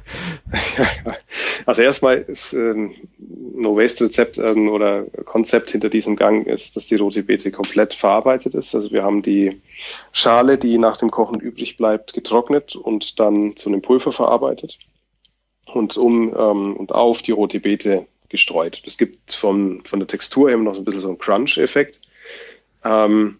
also 1.66 1.82
erstmal 1.82 2.16
ist 2.18 2.52
ähm, 2.52 2.92
No 3.18 3.76
Waste 3.76 4.06
Rezept 4.06 4.38
ähm, 4.38 4.68
oder 4.68 5.04
Konzept 5.24 5.70
hinter 5.70 5.90
diesem 5.90 6.16
Gang 6.16 6.44
ist, 6.48 6.76
dass 6.76 6.88
die 6.88 6.96
rote 6.96 7.22
Beete 7.22 7.52
komplett 7.52 7.94
verarbeitet 7.94 8.54
ist. 8.54 8.74
Also 8.74 8.90
wir 8.90 9.04
haben 9.04 9.22
die 9.22 9.60
Schale, 10.10 10.58
die 10.58 10.78
nach 10.78 10.96
dem 10.96 11.10
Kochen 11.10 11.38
übrig 11.38 11.76
bleibt, 11.76 12.14
getrocknet 12.14 12.74
und 12.74 13.20
dann 13.20 13.54
zu 13.54 13.68
einem 13.68 13.80
Pulver 13.80 14.10
verarbeitet 14.10 14.78
und 15.74 15.96
um 15.96 16.34
ähm, 16.36 16.76
und 16.76 16.92
auf 16.92 17.22
die 17.22 17.32
rote 17.32 17.60
Beete 17.60 18.06
gestreut. 18.28 18.82
Das 18.84 18.98
gibt 18.98 19.32
von, 19.32 19.82
von 19.84 20.00
der 20.00 20.08
Textur 20.08 20.50
eben 20.50 20.64
noch 20.64 20.74
so 20.74 20.80
ein 20.80 20.84
bisschen 20.84 21.00
so 21.00 21.08
einen 21.08 21.18
Crunch-Effekt. 21.18 22.00
Ähm, 22.84 23.38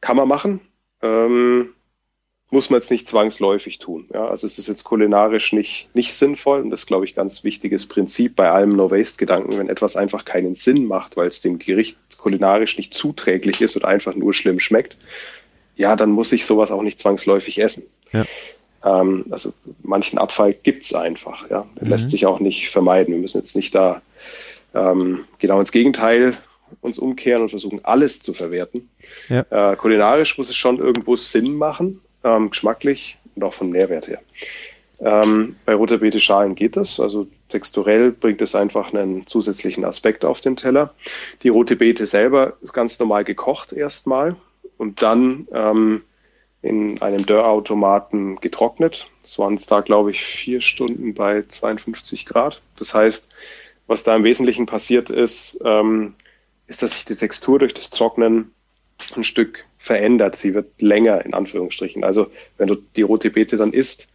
kann 0.00 0.16
man 0.16 0.28
machen. 0.28 0.60
Ähm, 1.02 1.70
muss 2.50 2.68
man 2.68 2.80
jetzt 2.80 2.90
nicht 2.90 3.06
zwangsläufig 3.06 3.78
tun. 3.78 4.08
Ja, 4.12 4.26
also 4.26 4.46
es 4.46 4.58
ist 4.58 4.68
jetzt 4.68 4.82
kulinarisch 4.84 5.52
nicht, 5.52 5.88
nicht 5.94 6.12
sinnvoll 6.12 6.60
und 6.60 6.70
das 6.70 6.80
ist, 6.80 6.86
glaube 6.86 7.04
ich, 7.04 7.14
ganz 7.14 7.44
wichtiges 7.44 7.86
Prinzip 7.86 8.34
bei 8.34 8.50
allem 8.50 8.74
No-Waste-Gedanken. 8.74 9.56
Wenn 9.56 9.68
etwas 9.68 9.96
einfach 9.96 10.24
keinen 10.24 10.56
Sinn 10.56 10.86
macht, 10.86 11.16
weil 11.16 11.28
es 11.28 11.40
dem 11.40 11.58
Gericht 11.58 11.96
kulinarisch 12.18 12.76
nicht 12.76 12.92
zuträglich 12.92 13.60
ist 13.60 13.76
oder 13.76 13.88
einfach 13.88 14.14
nur 14.14 14.34
schlimm 14.34 14.58
schmeckt, 14.58 14.98
ja, 15.76 15.94
dann 15.96 16.10
muss 16.10 16.32
ich 16.32 16.44
sowas 16.44 16.72
auch 16.72 16.82
nicht 16.82 16.98
zwangsläufig 16.98 17.60
essen. 17.60 17.84
Ja. 18.12 18.26
Ähm, 18.84 19.26
also 19.30 19.52
manchen 19.82 20.18
Abfall 20.18 20.54
gibt's 20.54 20.94
einfach. 20.94 21.50
Ja, 21.50 21.66
mhm. 21.80 21.88
lässt 21.88 22.10
sich 22.10 22.26
auch 22.26 22.40
nicht 22.40 22.70
vermeiden. 22.70 23.14
Wir 23.14 23.20
müssen 23.20 23.38
jetzt 23.38 23.56
nicht 23.56 23.74
da 23.74 24.02
ähm, 24.74 25.24
genau 25.38 25.60
ins 25.60 25.72
Gegenteil 25.72 26.36
uns 26.80 26.98
umkehren 26.98 27.42
und 27.42 27.48
versuchen, 27.48 27.84
alles 27.84 28.20
zu 28.20 28.32
verwerten. 28.32 28.88
Ja. 29.28 29.72
Äh, 29.72 29.76
kulinarisch 29.76 30.38
muss 30.38 30.48
es 30.48 30.56
schon 30.56 30.78
irgendwo 30.78 31.16
Sinn 31.16 31.56
machen, 31.56 32.00
ähm, 32.22 32.50
geschmacklich 32.50 33.18
und 33.34 33.42
auch 33.42 33.54
vom 33.54 33.70
Nährwert 33.70 34.08
her. 34.08 34.20
Ähm, 35.00 35.56
bei 35.64 35.74
roter 35.74 35.98
Beete 35.98 36.20
Schalen 36.20 36.54
geht 36.54 36.76
das. 36.76 37.00
Also 37.00 37.26
texturell 37.48 38.12
bringt 38.12 38.42
es 38.42 38.54
einfach 38.54 38.92
einen 38.92 39.26
zusätzlichen 39.26 39.84
Aspekt 39.84 40.24
auf 40.24 40.40
den 40.40 40.56
Teller. 40.56 40.94
Die 41.42 41.48
rote 41.48 41.76
Beete 41.76 42.06
selber 42.06 42.54
ist 42.62 42.72
ganz 42.72 42.98
normal 42.98 43.24
gekocht 43.24 43.72
erstmal 43.72 44.36
und 44.76 45.02
dann 45.02 45.48
ähm, 45.52 46.02
in 46.62 47.00
einem 47.00 47.24
Dörrautomaten 47.24 48.36
getrocknet. 48.40 49.08
Es 49.22 49.38
waren 49.38 49.54
es 49.54 49.66
da, 49.66 49.80
glaube 49.80 50.10
ich, 50.10 50.22
vier 50.22 50.60
Stunden 50.60 51.14
bei 51.14 51.44
52 51.46 52.26
Grad. 52.26 52.60
Das 52.76 52.94
heißt, 52.94 53.30
was 53.86 54.04
da 54.04 54.14
im 54.14 54.24
Wesentlichen 54.24 54.66
passiert 54.66 55.10
ist, 55.10 55.60
ähm, 55.64 56.14
ist, 56.66 56.82
dass 56.82 56.92
sich 56.92 57.04
die 57.04 57.16
Textur 57.16 57.58
durch 57.58 57.74
das 57.74 57.90
Trocknen 57.90 58.52
ein 59.16 59.24
Stück 59.24 59.64
verändert. 59.78 60.36
Sie 60.36 60.54
wird 60.54 60.80
länger, 60.80 61.24
in 61.24 61.34
Anführungsstrichen. 61.34 62.04
Also 62.04 62.30
wenn 62.58 62.68
du 62.68 62.76
die 62.76 63.02
rote 63.02 63.30
Beete 63.30 63.56
dann 63.56 63.72
isst, 63.72 64.08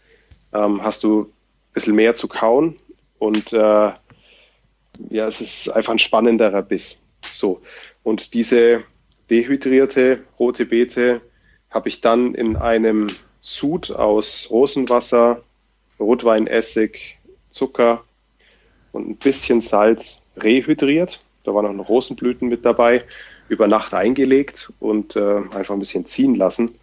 ähm, 0.53 0.83
hast 0.83 1.03
du 1.03 1.23
ein 1.23 1.73
bisschen 1.73 1.95
mehr 1.95 2.15
zu 2.15 2.27
kauen 2.27 2.77
und 3.17 3.51
äh, 3.53 3.57
ja, 3.57 5.27
es 5.27 5.41
ist 5.41 5.69
einfach 5.69 5.91
ein 5.91 5.99
spannenderer 5.99 6.61
Biss. 6.61 7.01
So. 7.21 7.61
Und 8.03 8.33
diese 8.33 8.83
dehydrierte 9.29 10.23
rote 10.39 10.65
Beete 10.65 11.21
habe 11.75 11.89
ich 11.89 11.99
dann 11.99 12.33
in 12.33 12.55
einem 12.55 13.07
Sud 13.41 13.91
aus 13.91 14.47
Rosenwasser, 14.49 15.41
Rotweinessig, 15.99 17.19
Zucker 17.49 18.03
und 18.93 19.09
ein 19.09 19.17
bisschen 19.17 19.59
Salz 19.59 20.23
rehydriert. 20.37 21.19
Da 21.43 21.53
waren 21.53 21.75
noch 21.75 21.89
Rosenblüten 21.89 22.47
mit 22.47 22.63
dabei 22.63 23.03
über 23.49 23.67
Nacht 23.67 23.93
eingelegt 23.93 24.71
und 24.79 25.17
äh, 25.17 25.41
einfach 25.51 25.73
ein 25.73 25.79
bisschen 25.79 26.05
ziehen 26.05 26.33
lassen. 26.33 26.75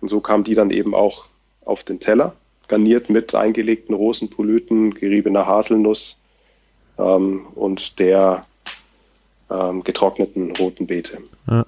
Und 0.00 0.08
so 0.08 0.20
kam 0.20 0.44
die 0.44 0.54
dann 0.54 0.70
eben 0.70 0.94
auch 0.94 1.26
auf 1.66 1.84
den 1.84 2.00
Teller, 2.00 2.34
garniert 2.68 3.10
mit 3.10 3.34
eingelegten 3.34 3.94
Rosenpolyten, 3.94 4.94
geriebener 4.94 5.46
Haselnuss 5.46 6.18
ähm, 6.98 7.46
und 7.54 7.98
der 7.98 8.46
ähm, 9.50 9.84
getrockneten 9.84 10.56
roten 10.56 10.86
Beete. 10.86 11.18
Ja. 11.48 11.66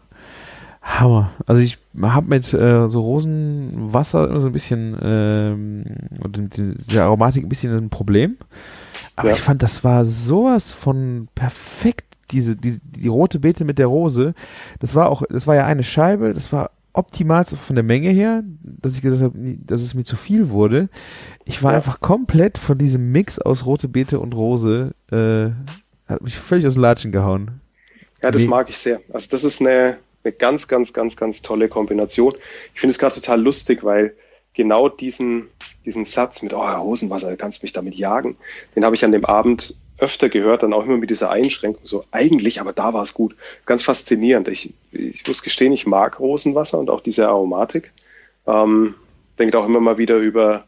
Hammer. 0.84 1.32
Also 1.46 1.62
ich 1.62 1.78
habe 2.00 2.28
mit 2.28 2.52
äh, 2.52 2.88
so 2.88 3.00
Rosenwasser 3.00 4.28
immer 4.28 4.40
so 4.40 4.48
ein 4.48 4.52
bisschen 4.52 4.96
ähm, 5.00 5.84
und 6.22 6.60
der 6.92 7.04
Aromatik 7.04 7.42
ein 7.42 7.48
bisschen 7.48 7.74
ein 7.74 7.88
Problem. 7.88 8.36
Aber 9.16 9.30
ja. 9.30 9.34
ich 9.34 9.40
fand, 9.40 9.62
das 9.62 9.82
war 9.82 10.04
sowas 10.04 10.72
von 10.72 11.28
perfekt 11.34 12.04
diese, 12.30 12.54
diese, 12.54 12.80
die 12.84 13.08
rote 13.08 13.38
Beete 13.40 13.64
mit 13.64 13.78
der 13.78 13.86
Rose, 13.86 14.34
das 14.80 14.94
war 14.94 15.08
auch, 15.08 15.22
das 15.28 15.46
war 15.46 15.54
ja 15.54 15.66
eine 15.66 15.84
Scheibe, 15.84 16.34
das 16.34 16.52
war 16.52 16.70
optimal 16.92 17.44
von 17.44 17.76
der 17.76 17.82
Menge 17.82 18.10
her, 18.10 18.42
dass 18.62 18.94
ich 18.94 19.02
gesagt 19.02 19.22
habe, 19.22 19.56
dass 19.64 19.82
es 19.82 19.94
mir 19.94 20.04
zu 20.04 20.16
viel 20.16 20.50
wurde. 20.50 20.88
Ich 21.44 21.62
war 21.62 21.72
ja. 21.72 21.76
einfach 21.76 22.00
komplett 22.00 22.58
von 22.58 22.78
diesem 22.78 23.10
Mix 23.10 23.38
aus 23.38 23.66
rote 23.66 23.88
Beete 23.88 24.20
und 24.20 24.34
Rose, 24.34 24.94
äh, 25.10 25.50
hat 26.06 26.22
mich 26.22 26.36
völlig 26.36 26.66
aus 26.66 26.74
dem 26.74 26.82
Latschen 26.82 27.12
gehauen. 27.12 27.60
Ja, 28.22 28.30
das 28.30 28.42
nee. 28.42 28.48
mag 28.48 28.68
ich 28.68 28.78
sehr. 28.78 29.00
Also 29.12 29.28
das 29.30 29.44
ist 29.44 29.60
eine, 29.60 29.98
eine 30.24 30.32
ganz, 30.32 30.68
ganz, 30.68 30.92
ganz, 30.92 31.16
ganz 31.16 31.42
tolle 31.42 31.68
Kombination. 31.68 32.34
Ich 32.74 32.80
finde 32.80 32.92
es 32.92 32.98
gerade 32.98 33.14
total 33.14 33.40
lustig, 33.40 33.84
weil 33.84 34.14
genau 34.54 34.88
diesen, 34.88 35.48
diesen 35.84 36.04
Satz 36.04 36.42
mit, 36.42 36.54
oh, 36.54 36.62
Rosenwasser, 36.62 37.30
du 37.30 37.36
kannst 37.36 37.62
mich 37.62 37.72
damit 37.72 37.94
jagen, 37.94 38.36
den 38.74 38.84
habe 38.84 38.94
ich 38.94 39.04
an 39.04 39.12
dem 39.12 39.24
Abend 39.24 39.74
öfter 39.98 40.28
gehört, 40.28 40.62
dann 40.62 40.72
auch 40.72 40.84
immer 40.84 40.96
mit 40.96 41.10
dieser 41.10 41.30
Einschränkung, 41.30 41.82
so 41.84 42.04
eigentlich, 42.10 42.60
aber 42.60 42.72
da 42.72 42.92
war 42.92 43.02
es 43.02 43.14
gut. 43.14 43.36
Ganz 43.64 43.82
faszinierend. 43.82 44.48
Ich, 44.48 44.74
ich 44.90 45.26
muss 45.26 45.42
gestehen, 45.42 45.72
ich 45.72 45.86
mag 45.86 46.18
Rosenwasser 46.18 46.78
und 46.78 46.90
auch 46.90 47.00
diese 47.00 47.28
Aromatik. 47.28 47.92
Ähm, 48.46 48.94
denkt 49.38 49.54
auch 49.54 49.66
immer 49.66 49.80
mal 49.80 49.98
wieder 49.98 50.16
über, 50.16 50.64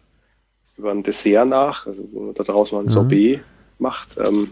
über 0.77 0.93
ein 0.93 1.03
Dessert 1.03 1.49
nach, 1.49 1.87
also 1.87 2.09
wo 2.13 2.21
man 2.21 2.35
da 2.35 2.45
draus 2.45 2.73
mal 2.73 2.81
ein 2.81 2.85
mhm. 2.85 2.91
Sorbet 2.91 3.41
macht. 3.79 4.17
Ähm, 4.19 4.51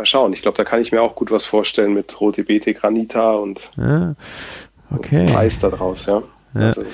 mal 0.00 0.06
schauen. 0.06 0.32
Ich 0.32 0.42
glaube, 0.42 0.56
da 0.56 0.64
kann 0.64 0.80
ich 0.80 0.92
mir 0.92 1.02
auch 1.02 1.14
gut 1.14 1.30
was 1.30 1.44
vorstellen 1.44 1.94
mit 1.94 2.20
Rote 2.20 2.44
Beete, 2.44 2.72
Granita 2.74 3.32
und, 3.32 3.70
ja. 3.76 4.14
okay. 4.90 5.20
und 5.20 5.36
Eis 5.36 5.60
da 5.60 5.68
draus, 5.68 6.06
ja. 6.06 6.22
ja. 6.54 6.60
Also 6.60 6.84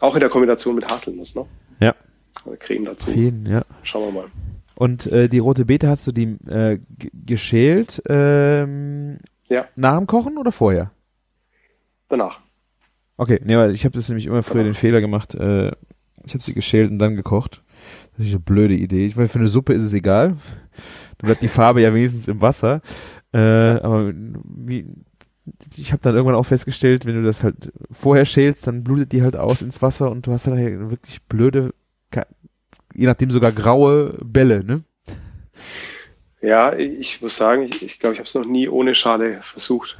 auch 0.00 0.14
in 0.14 0.20
der 0.20 0.30
Kombination 0.30 0.76
mit 0.76 0.88
Haselnuss, 0.88 1.34
ne? 1.34 1.46
Ja. 1.80 1.94
Oder 2.44 2.56
Creme 2.56 2.86
dazu. 2.86 3.10
Jeden, 3.10 3.44
ja. 3.44 3.62
Schauen 3.82 4.14
wir 4.14 4.22
mal. 4.22 4.30
Und 4.76 5.06
äh, 5.06 5.28
die 5.28 5.40
rote 5.40 5.66
Beete 5.66 5.88
hast 5.88 6.06
du 6.06 6.12
die 6.12 6.38
äh, 6.48 6.78
geschält 7.12 8.02
ähm, 8.08 9.18
ja. 9.48 9.66
nach 9.76 9.98
dem 9.98 10.06
Kochen 10.06 10.38
oder 10.38 10.52
vorher? 10.52 10.92
Danach. 12.08 12.40
Okay, 13.18 13.40
nee, 13.44 13.56
weil 13.56 13.74
ich 13.74 13.84
habe 13.84 13.94
das 13.94 14.08
nämlich 14.08 14.24
immer 14.24 14.42
früher 14.42 14.62
Danach. 14.62 14.76
den 14.76 14.80
Fehler 14.80 15.00
gemacht. 15.02 15.34
Äh, 15.34 15.72
ich 16.24 16.32
habe 16.32 16.42
sie 16.42 16.54
geschält 16.54 16.90
und 16.90 16.98
dann 16.98 17.16
gekocht. 17.16 17.62
Das 18.16 18.26
ist 18.26 18.32
eine 18.32 18.40
blöde 18.40 18.74
Idee. 18.74 19.04
Ich 19.06 19.16
meine, 19.16 19.28
für 19.28 19.38
eine 19.38 19.48
Suppe 19.48 19.74
ist 19.74 19.82
es 19.82 19.92
egal. 19.92 20.36
Da 21.20 21.26
bleibt 21.26 21.42
die 21.42 21.48
Farbe 21.48 21.82
ja 21.82 21.94
wenigstens 21.94 22.28
im 22.28 22.40
Wasser. 22.40 22.82
Äh, 23.32 23.38
aber 23.38 24.12
wie, 24.12 24.86
ich 25.76 25.92
habe 25.92 26.02
dann 26.02 26.14
irgendwann 26.14 26.36
auch 26.36 26.46
festgestellt, 26.46 27.06
wenn 27.06 27.14
du 27.14 27.22
das 27.22 27.44
halt 27.44 27.72
vorher 27.90 28.26
schälst, 28.26 28.66
dann 28.66 28.84
blutet 28.84 29.12
die 29.12 29.22
halt 29.22 29.36
aus 29.36 29.62
ins 29.62 29.82
Wasser 29.82 30.10
und 30.10 30.26
du 30.26 30.32
hast 30.32 30.46
dann 30.46 30.58
halt 30.58 30.90
wirklich 30.90 31.22
blöde 31.22 31.72
je 32.94 33.06
nachdem 33.06 33.30
sogar 33.30 33.52
graue 33.52 34.18
Bälle, 34.22 34.64
ne? 34.64 34.82
Ja, 36.42 36.74
ich 36.74 37.20
muss 37.20 37.36
sagen, 37.36 37.64
ich 37.64 37.70
glaube, 37.70 37.86
ich, 37.86 37.98
glaub, 37.98 38.12
ich 38.12 38.18
habe 38.18 38.26
es 38.26 38.34
noch 38.34 38.46
nie 38.46 38.68
ohne 38.68 38.94
Schale 38.94 39.40
versucht. 39.42 39.98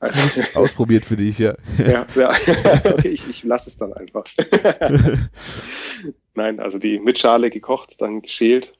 Ausprobiert 0.54 1.04
für 1.04 1.16
dich, 1.16 1.38
ja. 1.38 1.54
ja, 1.78 2.06
ja. 2.14 2.34
ich, 3.04 3.28
ich 3.28 3.44
lasse 3.44 3.68
es 3.68 3.76
dann 3.76 3.92
einfach. 3.92 4.24
Nein, 6.34 6.60
also 6.60 6.78
die 6.78 6.98
mit 6.98 7.18
Schale 7.18 7.50
gekocht, 7.50 8.00
dann 8.00 8.22
geschält, 8.22 8.72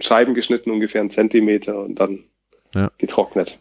Scheiben 0.00 0.34
geschnitten, 0.34 0.70
ungefähr 0.70 1.00
einen 1.00 1.10
Zentimeter 1.10 1.82
und 1.84 2.00
dann 2.00 2.24
ja. 2.74 2.90
getrocknet. 2.98 3.60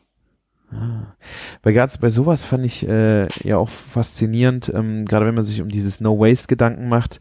Ah. 0.71 1.15
Weil 1.61 1.73
gerade 1.73 1.93
bei 1.99 2.09
sowas 2.09 2.43
fand 2.43 2.65
ich 2.65 2.87
äh, 2.87 3.27
ja 3.43 3.57
auch 3.57 3.69
faszinierend, 3.69 4.71
ähm, 4.73 5.05
gerade 5.05 5.25
wenn 5.25 5.35
man 5.35 5.43
sich 5.43 5.61
um 5.61 5.69
dieses 5.69 6.01
No-Waste-Gedanken 6.01 6.89
macht, 6.89 7.19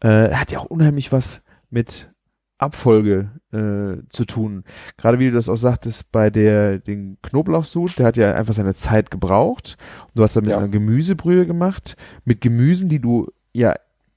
äh, 0.00 0.30
hat 0.32 0.52
ja 0.52 0.60
auch 0.60 0.66
unheimlich 0.66 1.12
was 1.12 1.42
mit 1.70 2.10
Abfolge 2.58 3.32
äh, 3.52 4.08
zu 4.08 4.24
tun. 4.24 4.64
Gerade 4.96 5.18
wie 5.18 5.28
du 5.28 5.34
das 5.34 5.48
auch 5.48 5.56
sagtest 5.56 6.10
bei 6.10 6.30
der 6.30 6.78
den 6.78 7.18
Knoblauchsud, 7.22 7.98
der 7.98 8.06
hat 8.06 8.16
ja 8.16 8.32
einfach 8.34 8.54
seine 8.54 8.72
Zeit 8.74 9.10
gebraucht. 9.10 9.76
Du 10.14 10.22
hast 10.22 10.36
damit 10.36 10.50
Ja. 10.50 10.58
eine 10.58 10.70
Gemüsebrühe 10.70 11.46
gemacht 11.46 11.96
mit 12.24 12.40
Gemüsen, 12.40 12.88
die 12.88 13.00
du 13.00 13.30
ja 13.52 13.74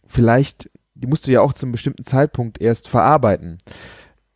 vielleicht, 0.08 0.70
die 0.94 1.08
musst 1.08 1.28
du 1.28 1.32
ja 1.32 1.42
auch 1.42 1.54
zu 1.54 1.66
einem 1.66 1.74
bestimmten 1.74 2.04
Zeitpunkt 2.04 2.62
erst 2.62 2.88
verarbeiten. 2.88 3.58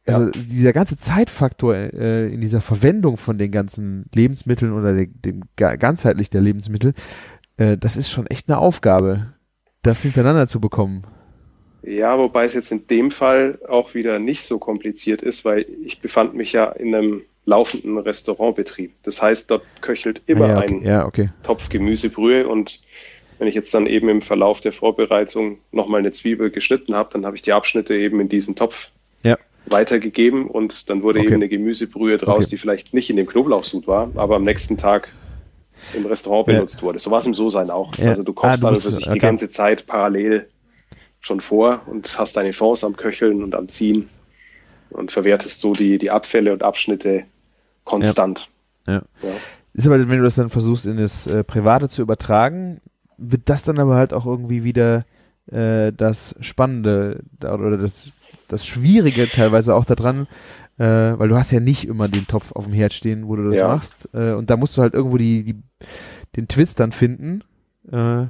Also 0.05 0.29
dieser 0.31 0.73
ganze 0.73 0.97
Zeitfaktor 0.97 1.75
äh, 1.75 2.27
in 2.33 2.41
dieser 2.41 2.59
Verwendung 2.59 3.15
von 3.17 3.37
den 3.37 3.51
ganzen 3.51 4.05
Lebensmitteln 4.13 4.73
oder 4.73 4.93
de, 4.93 5.07
dem 5.07 5.43
ga- 5.55 5.77
ganzheitlich 5.77 6.29
der 6.29 6.41
Lebensmittel, 6.41 6.93
äh, 7.57 7.77
das 7.77 7.95
ist 7.95 8.09
schon 8.09 8.27
echt 8.27 8.49
eine 8.49 8.57
Aufgabe, 8.57 9.33
das 9.81 10.01
hintereinander 10.01 10.47
zu 10.47 10.59
bekommen. 10.59 11.03
Ja, 11.83 12.17
wobei 12.17 12.45
es 12.45 12.53
jetzt 12.53 12.71
in 12.71 12.87
dem 12.87 13.11
Fall 13.11 13.59
auch 13.67 13.93
wieder 13.93 14.19
nicht 14.19 14.43
so 14.43 14.57
kompliziert 14.57 15.21
ist, 15.21 15.45
weil 15.45 15.65
ich 15.85 15.99
befand 15.99 16.33
mich 16.33 16.53
ja 16.53 16.65
in 16.65 16.93
einem 16.95 17.21
laufenden 17.45 17.97
Restaurantbetrieb. 17.97 18.93
Das 19.03 19.21
heißt, 19.21 19.51
dort 19.51 19.63
köchelt 19.81 20.21
immer 20.25 20.47
ja, 20.47 20.59
ein 20.59 20.77
okay. 20.77 20.87
ja, 20.87 21.05
okay. 21.05 21.29
Topf 21.43 21.69
Gemüsebrühe 21.69 22.47
und 22.47 22.79
wenn 23.37 23.47
ich 23.47 23.55
jetzt 23.55 23.73
dann 23.73 23.87
eben 23.87 24.07
im 24.09 24.21
Verlauf 24.21 24.61
der 24.61 24.71
Vorbereitung 24.71 25.59
nochmal 25.71 25.99
eine 25.99 26.11
Zwiebel 26.11 26.51
geschnitten 26.51 26.93
habe, 26.95 27.09
dann 27.11 27.25
habe 27.25 27.35
ich 27.35 27.41
die 27.41 27.51
Abschnitte 27.53 27.95
eben 27.95 28.19
in 28.21 28.29
diesen 28.29 28.55
Topf 28.55 28.87
Ja. 28.87 28.91
Weitergegeben 29.65 30.47
und 30.47 30.89
dann 30.89 31.03
wurde 31.03 31.19
Okay. 31.19 31.27
eben 31.27 31.35
eine 31.35 31.49
Gemüsebrühe 31.49 32.17
draus, 32.17 32.45
Okay. 32.45 32.47
die 32.51 32.57
vielleicht 32.57 32.93
nicht 32.93 33.09
in 33.09 33.15
dem 33.15 33.27
Knoblauchsud 33.27 33.87
war, 33.87 34.09
aber 34.15 34.35
am 34.35 34.43
nächsten 34.43 34.77
Tag 34.77 35.09
im 35.93 36.05
Restaurant 36.05 36.47
Ja. 36.47 36.55
benutzt 36.55 36.81
wurde. 36.83 36.99
So 36.99 37.11
war 37.11 37.19
es 37.19 37.25
im 37.25 37.33
So-Sein 37.33 37.69
auch. 37.69 37.95
Ja. 37.97 38.09
Also 38.09 38.23
du 38.23 38.31
Ah, 38.33 38.35
kochst 38.35 38.61
du 38.61 38.65
dann 38.67 38.75
für 38.75 38.91
sich 38.91 39.05
okay. 39.05 39.13
die 39.13 39.19
ganze 39.19 39.49
Zeit 39.49 39.85
parallel 39.87 40.47
schon 41.19 41.39
vor 41.39 41.81
und 41.87 42.17
hast 42.19 42.35
deine 42.35 42.51
Fonds 42.53 42.83
am 42.83 42.95
Köcheln 42.97 43.43
und 43.43 43.55
am 43.55 43.69
Ziehen 43.69 44.09
und 44.89 45.11
verwertest 45.11 45.59
so 45.59 45.73
die, 45.73 45.97
die 45.97 46.11
Abfälle 46.11 46.51
und 46.53 46.63
Abschnitte 46.63 47.23
konstant. 47.85 48.49
Ja. 48.87 49.01
Ja. 49.21 49.29
Ist 49.73 49.87
aber, 49.87 49.97
wenn 49.97 50.17
du 50.17 50.23
das 50.23 50.35
dann 50.35 50.49
versuchst, 50.49 50.85
in 50.85 50.97
das 50.97 51.25
äh, 51.25 51.43
Private 51.43 51.89
zu 51.89 52.01
übertragen, 52.01 52.79
wird 53.17 53.43
das 53.45 53.63
dann 53.63 53.79
aber 53.79 53.95
halt 53.95 54.13
auch 54.13 54.25
irgendwie 54.25 54.63
wieder 54.63 55.05
äh, 55.51 55.91
das 55.91 56.35
Spannende 56.41 57.21
oder 57.41 57.77
das, 57.77 58.11
das 58.47 58.65
Schwierige 58.65 59.27
teilweise 59.29 59.75
auch 59.75 59.85
daran, 59.85 60.27
äh, 60.77 60.83
weil 60.85 61.29
du 61.29 61.37
hast 61.37 61.51
ja 61.51 61.59
nicht 61.59 61.87
immer 61.87 62.07
den 62.07 62.27
Topf 62.27 62.51
auf 62.53 62.65
dem 62.65 62.73
Herd 62.73 62.93
stehen, 62.93 63.27
wo 63.27 63.35
du 63.35 63.47
das 63.49 63.59
Ja. 63.59 63.67
machst. 63.67 64.09
Äh, 64.13 64.33
und 64.33 64.49
da 64.49 64.57
musst 64.57 64.77
du 64.77 64.81
halt 64.81 64.93
irgendwo 64.93 65.17
die, 65.17 65.43
die, 65.43 65.55
den 66.35 66.47
Twist 66.47 66.79
dann 66.79 66.91
finden. 66.91 67.43
Äh, 67.91 68.25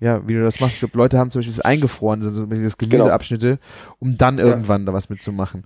ja, 0.00 0.26
wie 0.26 0.34
du 0.34 0.42
das 0.42 0.58
machst. 0.60 0.74
Ich 0.74 0.80
glaube, 0.80 0.98
Leute 0.98 1.18
haben 1.18 1.30
zum 1.30 1.40
Beispiel 1.40 1.54
das 1.54 1.64
eingefroren, 1.64 2.22
also 2.22 2.44
das 2.46 2.76
Gemüseabschnitte, 2.78 3.58
um 4.00 4.18
dann 4.18 4.36
Genau. 4.36 4.48
Ja. 4.48 4.54
irgendwann 4.54 4.84
da 4.86 4.92
was 4.92 5.08
mitzumachen. 5.10 5.64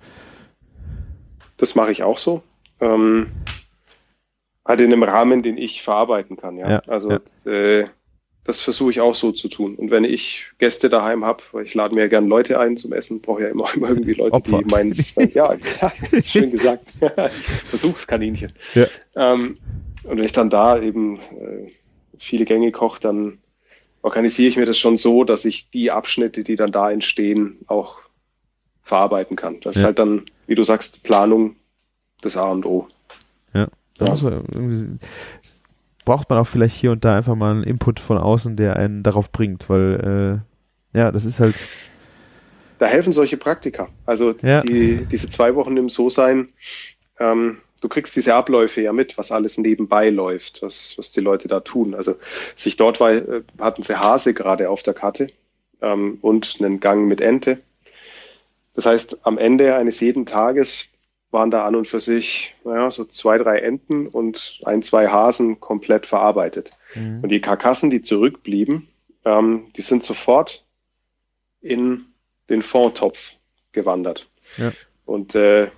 Das 1.56 1.74
mache 1.74 1.90
ich 1.92 2.02
auch 2.02 2.18
so. 2.18 2.42
Ähm, 2.80 3.28
halt 4.64 4.80
in 4.80 4.92
einem 4.92 5.02
Rahmen, 5.04 5.42
den 5.42 5.56
ich 5.56 5.82
verarbeiten 5.82 6.36
kann. 6.36 6.58
Ja, 6.58 6.68
Ja, 6.70 6.78
also 6.86 7.12
ja. 7.12 7.50
Äh, 7.50 7.86
das 8.46 8.60
versuche 8.60 8.90
ich 8.90 9.00
auch 9.00 9.14
so 9.14 9.32
zu 9.32 9.48
tun. 9.48 9.74
Und 9.74 9.90
wenn 9.90 10.04
ich 10.04 10.46
Gäste 10.58 10.88
daheim 10.88 11.24
habe, 11.24 11.42
weil 11.52 11.64
ich 11.64 11.74
lade 11.74 11.94
mir 11.94 12.02
ja 12.02 12.06
gern 12.08 12.28
Leute 12.28 12.58
ein 12.60 12.76
zum 12.76 12.92
Essen, 12.92 13.20
brauche 13.20 13.42
ja 13.42 13.48
immer, 13.48 13.68
immer 13.74 13.88
irgendwie 13.90 14.14
Leute, 14.14 14.34
Opfer. 14.34 14.58
die 14.58 14.64
meinen, 14.70 14.92
ja, 15.34 15.54
ja, 15.80 15.92
ist 16.12 16.30
schön 16.30 16.50
gesagt, 16.52 16.86
Versuchskaninchen. 17.68 18.52
Ja. 18.74 18.86
Ähm, 19.16 19.58
und 20.04 20.18
wenn 20.18 20.24
ich 20.24 20.32
dann 20.32 20.50
da 20.50 20.80
eben 20.80 21.16
äh, 21.18 21.72
viele 22.18 22.44
Gänge 22.44 22.70
koche, 22.72 23.00
dann 23.00 23.38
organisiere 24.02 24.48
ich 24.48 24.56
mir 24.56 24.66
das 24.66 24.78
schon 24.78 24.96
so, 24.96 25.24
dass 25.24 25.44
ich 25.44 25.70
die 25.70 25.90
Abschnitte, 25.90 26.44
die 26.44 26.54
dann 26.56 26.70
da 26.70 26.90
entstehen, 26.90 27.58
auch 27.66 27.98
verarbeiten 28.82 29.36
kann. 29.36 29.58
Das 29.60 29.74
ist 29.76 29.82
Ja. 29.82 29.86
halt 29.88 29.98
dann, 29.98 30.22
wie 30.46 30.54
du 30.54 30.62
sagst, 30.62 31.02
Planung 31.02 31.56
das 32.20 32.36
A 32.36 32.50
und 32.52 32.64
O. 32.64 32.86
Ja. 33.52 33.66
irgendwie, 33.98 34.98
braucht 36.06 36.30
man 36.30 36.38
auch 36.38 36.46
vielleicht 36.46 36.76
hier 36.76 36.92
und 36.92 37.04
da 37.04 37.14
einfach 37.14 37.34
mal 37.34 37.50
einen 37.50 37.64
Input 37.64 38.00
von 38.00 38.16
außen, 38.16 38.56
der 38.56 38.76
einen 38.76 39.02
darauf 39.02 39.30
bringt, 39.30 39.68
weil 39.68 40.42
äh, 40.94 40.98
ja, 40.98 41.12
das 41.12 41.26
ist 41.26 41.40
halt 41.40 41.56
Da 42.78 42.86
helfen 42.86 43.12
solche 43.12 43.36
Praktika. 43.36 43.90
Also 44.06 44.34
Ja. 44.40 44.62
die, 44.62 45.04
diese 45.10 45.28
zwei 45.28 45.54
Wochen 45.54 45.76
im 45.76 45.90
So-Sein, 45.90 46.48
ähm, 47.18 47.58
du 47.82 47.88
kriegst 47.88 48.16
diese 48.16 48.34
Abläufe 48.34 48.80
ja 48.80 48.92
mit, 48.92 49.18
was 49.18 49.32
alles 49.32 49.58
nebenbei 49.58 50.08
läuft, 50.08 50.62
was, 50.62 50.94
was 50.96 51.10
die 51.10 51.20
Leute 51.20 51.48
da 51.48 51.60
tun. 51.60 51.94
Also 51.94 52.14
sich 52.54 52.76
dort 52.76 53.00
war, 53.00 53.12
äh, 53.12 53.42
hatten 53.58 53.82
sie 53.82 53.98
Hase 53.98 54.32
gerade 54.32 54.70
auf 54.70 54.82
der 54.82 54.94
Karte 54.94 55.28
ähm, 55.82 56.18
und 56.22 56.56
einen 56.60 56.80
Gang 56.80 57.06
mit 57.08 57.20
Ente. 57.20 57.58
Das 58.74 58.86
heißt, 58.86 59.26
am 59.26 59.38
Ende 59.38 59.74
eines 59.74 60.00
jeden 60.00 60.24
Tages 60.26 60.90
waren 61.36 61.50
da 61.50 61.66
an 61.66 61.74
und 61.74 61.86
für 61.86 62.00
sich 62.00 62.54
naja, 62.64 62.90
so 62.90 63.04
zwei, 63.04 63.36
drei 63.36 63.58
Enten 63.58 64.08
und 64.08 64.60
ein, 64.64 64.82
zwei 64.82 65.08
Hasen 65.08 65.60
komplett 65.60 66.06
verarbeitet. 66.06 66.70
Und 67.22 67.28
die 67.28 67.42
Karkassen, 67.42 67.90
die 67.90 68.00
zurückblieben, 68.00 68.88
ähm, 69.26 69.66
die 69.76 69.82
sind 69.82 70.02
sofort 70.02 70.64
in 71.60 72.06
den 72.48 72.62
Fondtopf 72.62 73.34
gewandert. 73.72 74.30
Ja. 74.56 74.72
Und 75.04 75.34
äh, 75.34 75.68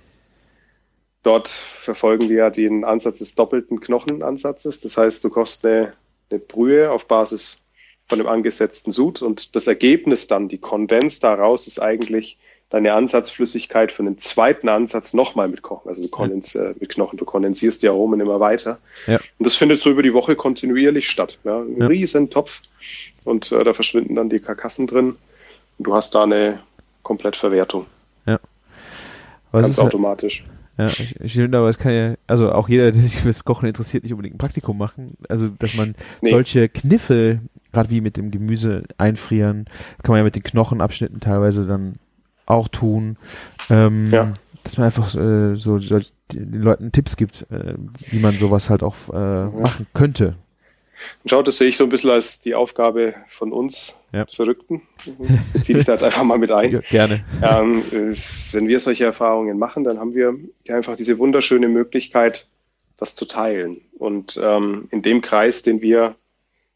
dort 1.23 1.49
verfolgen 1.49 2.29
wir 2.29 2.37
ja 2.37 2.49
den 2.49 2.85
Ansatz 2.85 3.19
des 3.19 3.35
doppelten 3.35 3.81
Knochenansatzes. 3.81 4.79
Das 4.79 4.97
heißt, 4.97 5.21
du 5.25 5.29
kochst 5.29 5.65
eine, 5.65 5.91
eine 6.29 6.39
Brühe 6.39 6.89
auf 6.89 7.05
Basis 7.05 7.65
von 8.05 8.17
dem 8.17 8.27
angesetzten 8.27 8.93
Sud 8.93 9.21
und 9.21 9.57
das 9.57 9.67
Ergebnis 9.67 10.27
dann, 10.27 10.47
die 10.47 10.57
Kondens 10.57 11.19
daraus, 11.19 11.67
ist 11.67 11.81
eigentlich 11.81 12.39
deine 12.69 12.93
Ansatzflüssigkeit 12.93 13.91
für 13.91 14.03
einen 14.03 14.17
zweiten 14.19 14.69
Ansatz 14.69 15.13
nochmal 15.13 15.47
mit 15.47 15.61
Kochen. 15.63 15.89
Also 15.89 16.03
du 16.03 16.09
kondens, 16.09 16.53
äh, 16.55 16.73
mit 16.79 16.89
Knochen, 16.89 17.17
du 17.17 17.25
kondensierst 17.25 17.81
die 17.81 17.87
Aromen 17.89 18.19
immer 18.19 18.39
weiter. 18.39 18.77
Ja. 19.07 19.17
Und 19.37 19.45
das 19.45 19.55
findet 19.55 19.81
so 19.81 19.89
über 19.89 20.03
die 20.03 20.13
Woche 20.13 20.35
kontinuierlich 20.35 21.09
statt. 21.09 21.39
Ja? 21.43 21.59
Ein 21.61 21.77
Ja. 21.81 21.87
riesen 21.87 22.29
Topf 22.29 22.61
und 23.25 23.51
äh, 23.51 23.63
da 23.63 23.73
verschwinden 23.73 24.15
dann 24.15 24.29
die 24.29 24.39
Karkassen 24.39 24.85
drin 24.87 25.15
und 25.77 25.87
du 25.87 25.93
hast 25.95 26.13
da 26.13 26.23
eine 26.23 26.59
Komplettverwertung, 27.03 27.85
aber 29.51 29.61
es 29.61 29.63
ganz 29.63 29.77
ist 29.77 29.83
automatisch. 29.83 30.43
ja, 30.77 30.85
ich, 30.85 31.19
ich 31.19 31.33
finde, 31.33 31.57
aber 31.57 31.69
es 31.69 31.79
kann 31.79 31.91
ja, 31.91 32.13
also 32.27 32.51
auch 32.51 32.69
jeder, 32.69 32.91
der 32.91 33.01
sich 33.01 33.15
fürs 33.19 33.43
Kochen 33.45 33.67
interessiert, 33.67 34.03
nicht 34.03 34.11
unbedingt 34.13 34.35
ein 34.35 34.37
Praktikum 34.37 34.77
machen. 34.77 35.17
Also, 35.27 35.47
dass 35.47 35.75
man 35.75 35.95
Nee. 36.21 36.29
solche 36.29 36.69
Kniffe, 36.69 37.39
gerade 37.71 37.89
wie 37.89 38.01
mit 38.01 38.15
dem 38.15 38.29
Gemüse 38.29 38.83
einfrieren, 38.99 39.65
das 39.97 40.03
kann 40.03 40.13
man 40.13 40.17
ja 40.19 40.23
mit 40.23 40.35
den 40.35 40.43
Knochenabschnitten 40.43 41.19
teilweise 41.19 41.65
dann 41.65 41.95
auch 42.49 42.67
tun. 42.67 43.17
Ähm, 43.69 44.09
Ja. 44.11 44.33
Dass 44.63 44.77
man 44.77 44.85
einfach 44.85 45.15
äh, 45.15 45.55
so, 45.55 45.79
den 45.79 46.61
Leuten 46.61 46.91
Tipps 46.91 47.15
gibt, 47.15 47.47
äh, 47.49 47.75
wie 48.09 48.19
man 48.19 48.37
sowas 48.37 48.69
halt 48.69 48.83
auch 48.83 48.95
äh, 49.11 49.45
machen 49.47 49.87
könnte. 49.93 50.35
Und 51.23 51.29
schau, 51.29 51.41
das 51.41 51.57
sehe 51.57 51.69
ich 51.69 51.77
so 51.77 51.85
ein 51.85 51.89
bisschen 51.89 52.09
als 52.09 52.41
die 52.41 52.55
Aufgabe 52.55 53.15
von 53.29 53.53
uns 53.53 53.95
Ja. 54.11 54.25
Verrückten. 54.25 54.81
Beziehe 55.53 55.77
dich 55.77 55.85
da 55.85 55.93
jetzt 55.93 56.03
einfach 56.03 56.23
mal 56.23 56.37
mit 56.37 56.51
ein. 56.51 56.71
Ja, 56.73 56.79
gerne. 56.81 57.23
Ähm, 57.41 57.83
wenn 58.51 58.67
wir 58.67 58.79
solche 58.81 59.05
Erfahrungen 59.05 59.57
machen, 59.57 59.85
dann 59.85 59.97
haben 59.97 60.13
wir 60.13 60.35
ja 60.65 60.75
einfach 60.75 60.97
diese 60.97 61.17
wunderschöne 61.17 61.69
Möglichkeit, 61.69 62.47
das 62.97 63.15
zu 63.15 63.25
teilen. 63.25 63.79
Und 63.97 64.37
ähm, 64.43 64.89
in 64.91 65.01
dem 65.01 65.21
Kreis, 65.21 65.63
den 65.63 65.81
wir 65.81 66.15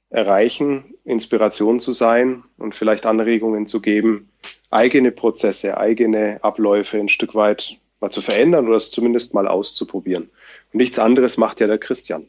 erreichen, 0.09 0.85
Inspiration 1.03 1.81
zu 1.81 1.91
sein 1.91 2.43
und 2.57 2.75
vielleicht 2.75 3.05
Anregungen 3.05 3.65
zu 3.67 3.81
geben, 3.81 4.29
eigene 4.73 5.11
Prozesse, 5.11 5.77
eigene 5.77 6.43
Abläufe 6.43 6.99
ein 6.99 7.09
Stück 7.09 7.35
weit 7.35 7.77
mal 7.99 8.09
zu 8.09 8.21
verändern 8.21 8.67
oder 8.67 8.75
es 8.75 8.91
zumindest 8.91 9.33
mal 9.33 9.47
auszuprobieren. 9.47 10.23
Und 10.71 10.77
nichts 10.77 10.99
anderes 10.99 11.37
macht 11.37 11.59
ja 11.59 11.67
der 11.67 11.77
Christian. 11.77 12.27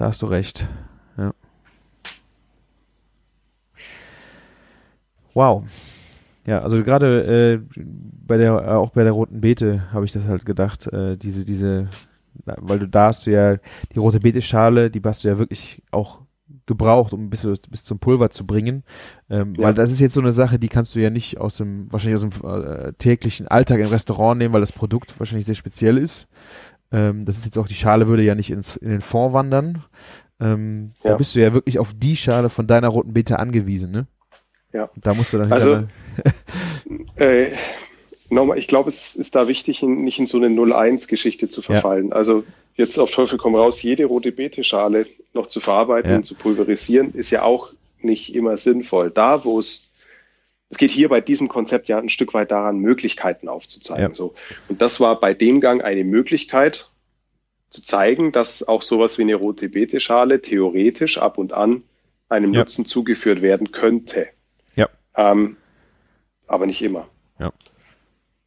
Da 0.00 0.06
hast 0.06 0.22
du 0.22 0.26
recht. 0.26 0.66
Ja. 1.18 1.34
Wow. 5.34 5.64
Ja, 6.46 6.60
also 6.60 6.82
gerade 6.82 7.60
äh, 7.68 7.80
bei 8.26 8.38
der, 8.38 8.52
äh, 8.52 8.70
auch 8.70 8.92
bei 8.92 9.02
der 9.04 9.12
roten 9.12 9.42
Beete 9.42 9.92
habe 9.92 10.06
ich 10.06 10.12
das 10.12 10.24
halt 10.24 10.46
gedacht, 10.46 10.86
äh, 10.86 11.18
diese, 11.18 11.44
diese, 11.44 11.90
weil 12.46 12.78
du 12.78 12.88
da 12.88 13.08
hast 13.08 13.26
du 13.26 13.30
ja 13.30 13.58
die 13.92 13.98
rote 13.98 14.20
Beete-Schale, 14.20 14.90
die 14.90 15.02
hast 15.04 15.22
du 15.22 15.28
ja 15.28 15.36
wirklich 15.36 15.82
auch 15.90 16.22
gebraucht, 16.66 17.12
um 17.12 17.30
bis, 17.30 17.46
bis 17.68 17.82
zum 17.84 17.98
Pulver 17.98 18.30
zu 18.30 18.46
bringen. 18.46 18.84
Ähm, 19.28 19.54
Ja. 19.56 19.64
Weil 19.68 19.74
das 19.74 19.90
ist 19.92 20.00
jetzt 20.00 20.14
so 20.14 20.20
eine 20.20 20.32
Sache, 20.32 20.58
die 20.58 20.68
kannst 20.68 20.94
du 20.94 21.00
ja 21.00 21.10
nicht 21.10 21.38
aus 21.38 21.56
dem, 21.56 21.90
wahrscheinlich 21.92 22.22
aus 22.22 22.28
dem 22.28 22.48
äh, 22.48 22.92
täglichen 22.94 23.48
Alltag 23.48 23.80
im 23.80 23.86
Restaurant 23.88 24.38
nehmen, 24.38 24.52
weil 24.54 24.60
das 24.60 24.72
Produkt 24.72 25.18
wahrscheinlich 25.18 25.46
sehr 25.46 25.54
speziell 25.54 25.98
ist. 25.98 26.28
Ähm, 26.92 27.24
das 27.24 27.36
ist 27.38 27.44
jetzt 27.44 27.58
auch, 27.58 27.68
die 27.68 27.74
Schale 27.74 28.08
würde 28.08 28.22
ja 28.22 28.34
nicht 28.34 28.50
ins, 28.50 28.76
in 28.76 28.90
den 28.90 29.00
Fond 29.00 29.32
wandern. 29.32 29.84
Ähm, 30.40 30.92
Da 31.02 31.10
Ja. 31.10 31.16
bist 31.16 31.34
du 31.34 31.40
ja 31.40 31.52
wirklich 31.54 31.78
auf 31.78 31.92
die 31.96 32.16
Schale 32.16 32.48
von 32.48 32.66
deiner 32.66 32.88
roten 32.88 33.12
Beete 33.12 33.38
angewiesen, 33.38 33.90
ne? 33.90 34.06
Ja. 34.72 34.84
Und 34.84 35.04
Da 35.06 35.14
musst 35.14 35.32
du 35.32 35.38
dann 35.38 35.52
Also, 35.52 35.84
Äh, 37.16 37.50
nochmal, 38.30 38.58
ich 38.58 38.66
glaube, 38.68 38.88
es 38.88 39.16
ist 39.16 39.34
da 39.34 39.48
wichtig, 39.48 39.82
in, 39.82 40.02
nicht 40.04 40.18
in 40.18 40.26
so 40.26 40.38
eine 40.38 40.48
0-1-Geschichte 40.48 41.48
zu 41.48 41.62
verfallen. 41.62 42.12
Also 42.12 42.44
jetzt 42.80 42.98
auf 42.98 43.10
Teufel 43.10 43.38
komm 43.38 43.54
raus, 43.54 43.82
jede 43.82 44.04
rote 44.06 44.32
Beete-Schale 44.32 45.06
noch 45.32 45.46
zu 45.46 45.60
verarbeiten 45.60 46.10
Ja. 46.10 46.16
und 46.16 46.24
zu 46.24 46.34
pulverisieren, 46.34 47.14
ist 47.14 47.30
ja 47.30 47.42
auch 47.42 47.72
nicht 48.00 48.34
immer 48.34 48.56
sinnvoll. 48.56 49.10
Da, 49.10 49.44
wo 49.44 49.58
es 49.58 49.86
es 50.72 50.78
geht 50.78 50.92
hier 50.92 51.08
bei 51.08 51.20
diesem 51.20 51.48
Konzept 51.48 51.88
ja 51.88 51.98
ein 51.98 52.08
Stück 52.08 52.32
weit 52.32 52.52
daran, 52.52 52.78
Möglichkeiten 52.78 53.48
aufzuzeigen. 53.48 54.10
Ja. 54.10 54.14
So. 54.14 54.34
Und 54.68 54.80
das 54.80 55.00
war 55.00 55.18
bei 55.18 55.34
dem 55.34 55.60
Gang 55.60 55.82
eine 55.82 56.04
Möglichkeit 56.04 56.88
zu 57.70 57.82
zeigen, 57.82 58.30
dass 58.30 58.66
auch 58.66 58.82
sowas 58.82 59.18
wie 59.18 59.22
eine 59.22 59.34
rote 59.34 59.68
Beete-Schale 59.68 60.42
theoretisch 60.42 61.18
ab 61.18 61.38
und 61.38 61.52
an 61.52 61.82
einem 62.28 62.54
Ja. 62.54 62.60
Nutzen 62.60 62.86
zugeführt 62.86 63.42
werden 63.42 63.72
könnte. 63.72 64.28
Ja. 64.76 64.88
Ähm, 65.16 65.56
aber 66.46 66.66
nicht 66.66 66.82
immer. 66.82 67.08
Ja. 67.40 67.52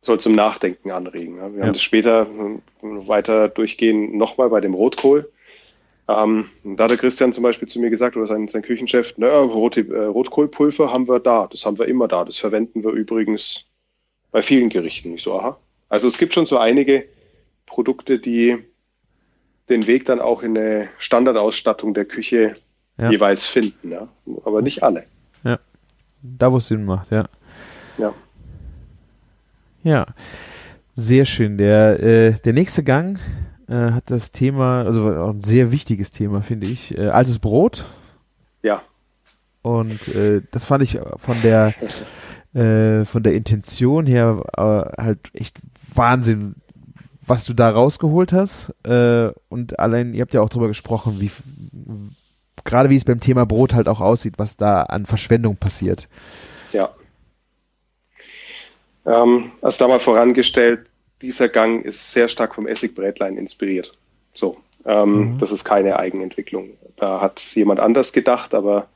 Soll 0.03 0.19
zum 0.19 0.35
Nachdenken 0.35 0.91
anregen. 0.91 1.37
Ja. 1.37 1.51
Wir 1.51 1.59
Ja. 1.59 1.65
haben 1.65 1.73
das 1.73 1.81
später 1.81 2.27
äh, 2.27 2.57
weiter 3.07 3.47
durchgehen, 3.49 4.15
nochmal 4.17 4.49
bei 4.49 4.61
dem 4.61 4.73
Rotkohl. 4.75 5.31
Ähm, 6.07 6.49
da 6.63 6.83
hat 6.83 6.91
der 6.91 6.97
Christian 6.97 7.31
zum 7.33 7.43
Beispiel 7.43 7.67
zu 7.67 7.79
mir 7.79 7.89
gesagt, 7.89 8.15
oder 8.17 8.27
sein, 8.27 8.47
sein 8.49 8.61
Küchenchef, 8.61 9.17
naja, 9.17 9.39
rote, 9.39 9.81
äh, 9.81 10.03
Rotkohlpulver 10.05 10.91
haben 10.91 11.07
wir 11.07 11.19
da, 11.19 11.47
das 11.47 11.65
haben 11.65 11.79
wir 11.79 11.87
immer 11.87 12.07
da, 12.09 12.25
das 12.25 12.37
verwenden 12.37 12.83
wir 12.83 12.91
übrigens 12.91 13.65
bei 14.31 14.41
vielen 14.41 14.69
Gerichten. 14.69 15.13
Ich 15.15 15.23
so, 15.23 15.39
aha. 15.39 15.57
Also 15.87 16.07
es 16.09 16.17
gibt 16.17 16.33
schon 16.33 16.45
so 16.45 16.57
einige 16.57 17.05
Produkte, 17.65 18.19
die 18.19 18.57
den 19.69 19.87
Weg 19.87 20.03
dann 20.05 20.19
auch 20.19 20.43
in 20.43 20.57
eine 20.57 20.89
Standardausstattung 20.99 21.93
der 21.93 22.03
Küche 22.05 22.55
Ja. 22.97 23.09
jeweils 23.09 23.45
finden, 23.45 23.91
ja. 23.91 24.09
aber 24.43 24.61
nicht 24.61 24.83
alle. 24.83 25.05
Da, 26.25 26.51
wo 26.53 26.57
es 26.57 26.67
Sinn 26.67 26.85
macht, 26.85 27.11
ja. 27.11 27.25
Ja. 27.97 28.13
Ja, 29.83 30.07
sehr 30.95 31.25
schön. 31.25 31.57
Der, 31.57 31.99
äh, 32.01 32.33
der 32.39 32.53
nächste 32.53 32.83
Gang 32.83 33.19
äh, 33.67 33.91
hat 33.91 34.09
das 34.09 34.31
Thema, 34.31 34.83
also 34.83 35.09
auch 35.15 35.31
ein 35.31 35.41
sehr 35.41 35.71
wichtiges 35.71 36.11
Thema, 36.11 36.41
finde 36.41 36.67
ich, 36.67 36.97
äh, 36.97 37.09
altes 37.09 37.39
Brot. 37.39 37.85
Ja, 38.61 38.81
Und 39.61 40.07
äh, 40.09 40.41
das 40.51 40.65
fand 40.65 40.83
ich 40.83 40.99
von 41.17 41.41
der 41.41 41.73
äh, 42.53 43.05
von 43.05 43.23
der 43.23 43.33
Intention 43.33 44.05
her 44.05 44.43
äh, 44.57 45.01
halt 45.01 45.19
echt 45.33 45.59
Wahnsinn, 45.93 46.55
was 47.25 47.45
du 47.45 47.53
da 47.53 47.69
rausgeholt 47.69 48.33
hast. 48.33 48.73
Äh, 48.83 49.31
und 49.49 49.79
allein, 49.79 50.13
ihr 50.13 50.21
habt 50.21 50.33
ja 50.33 50.41
auch 50.41 50.49
drüber 50.49 50.67
gesprochen, 50.67 51.19
wie 51.19 51.31
gerade 52.63 52.89
wie 52.89 52.95
es 52.95 53.05
beim 53.05 53.19
Thema 53.19 53.45
Brot 53.45 53.73
halt 53.73 53.87
auch 53.87 54.01
aussieht, 54.01 54.35
was 54.37 54.57
da 54.57 54.83
an 54.83 55.05
Verschwendung 55.05 55.57
passiert. 55.57 56.07
Ähm, 59.05 59.51
also 59.61 59.83
da 59.83 59.87
mal 59.87 59.99
vorangestellt, 59.99 60.87
dieser 61.21 61.49
Gang 61.49 61.85
ist 61.85 62.11
sehr 62.11 62.27
stark 62.27 62.55
vom 62.55 62.67
Essigbrätlein 62.67 63.37
inspiriert. 63.37 63.93
So, 64.33 64.57
ähm, 64.85 65.15
Mhm. 65.15 65.37
das 65.39 65.51
ist 65.51 65.63
keine 65.63 65.97
Eigenentwicklung. 65.97 66.71
Da 66.95 67.21
hat 67.21 67.41
jemand 67.55 67.79
anders 67.79 68.13
gedacht, 68.13 68.53
aber 68.53 68.87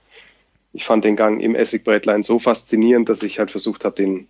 ich 0.74 0.86
fand 0.86 1.06
den 1.06 1.16
Gang 1.16 1.42
im 1.42 1.56
Essigbrätlein 1.56 2.24
so 2.24 2.40
faszinierend, 2.40 3.10
dass 3.10 3.24
ich 3.24 3.40
halt 3.40 3.52
versucht 3.52 3.86
habe, 3.86 3.96
den, 3.96 4.28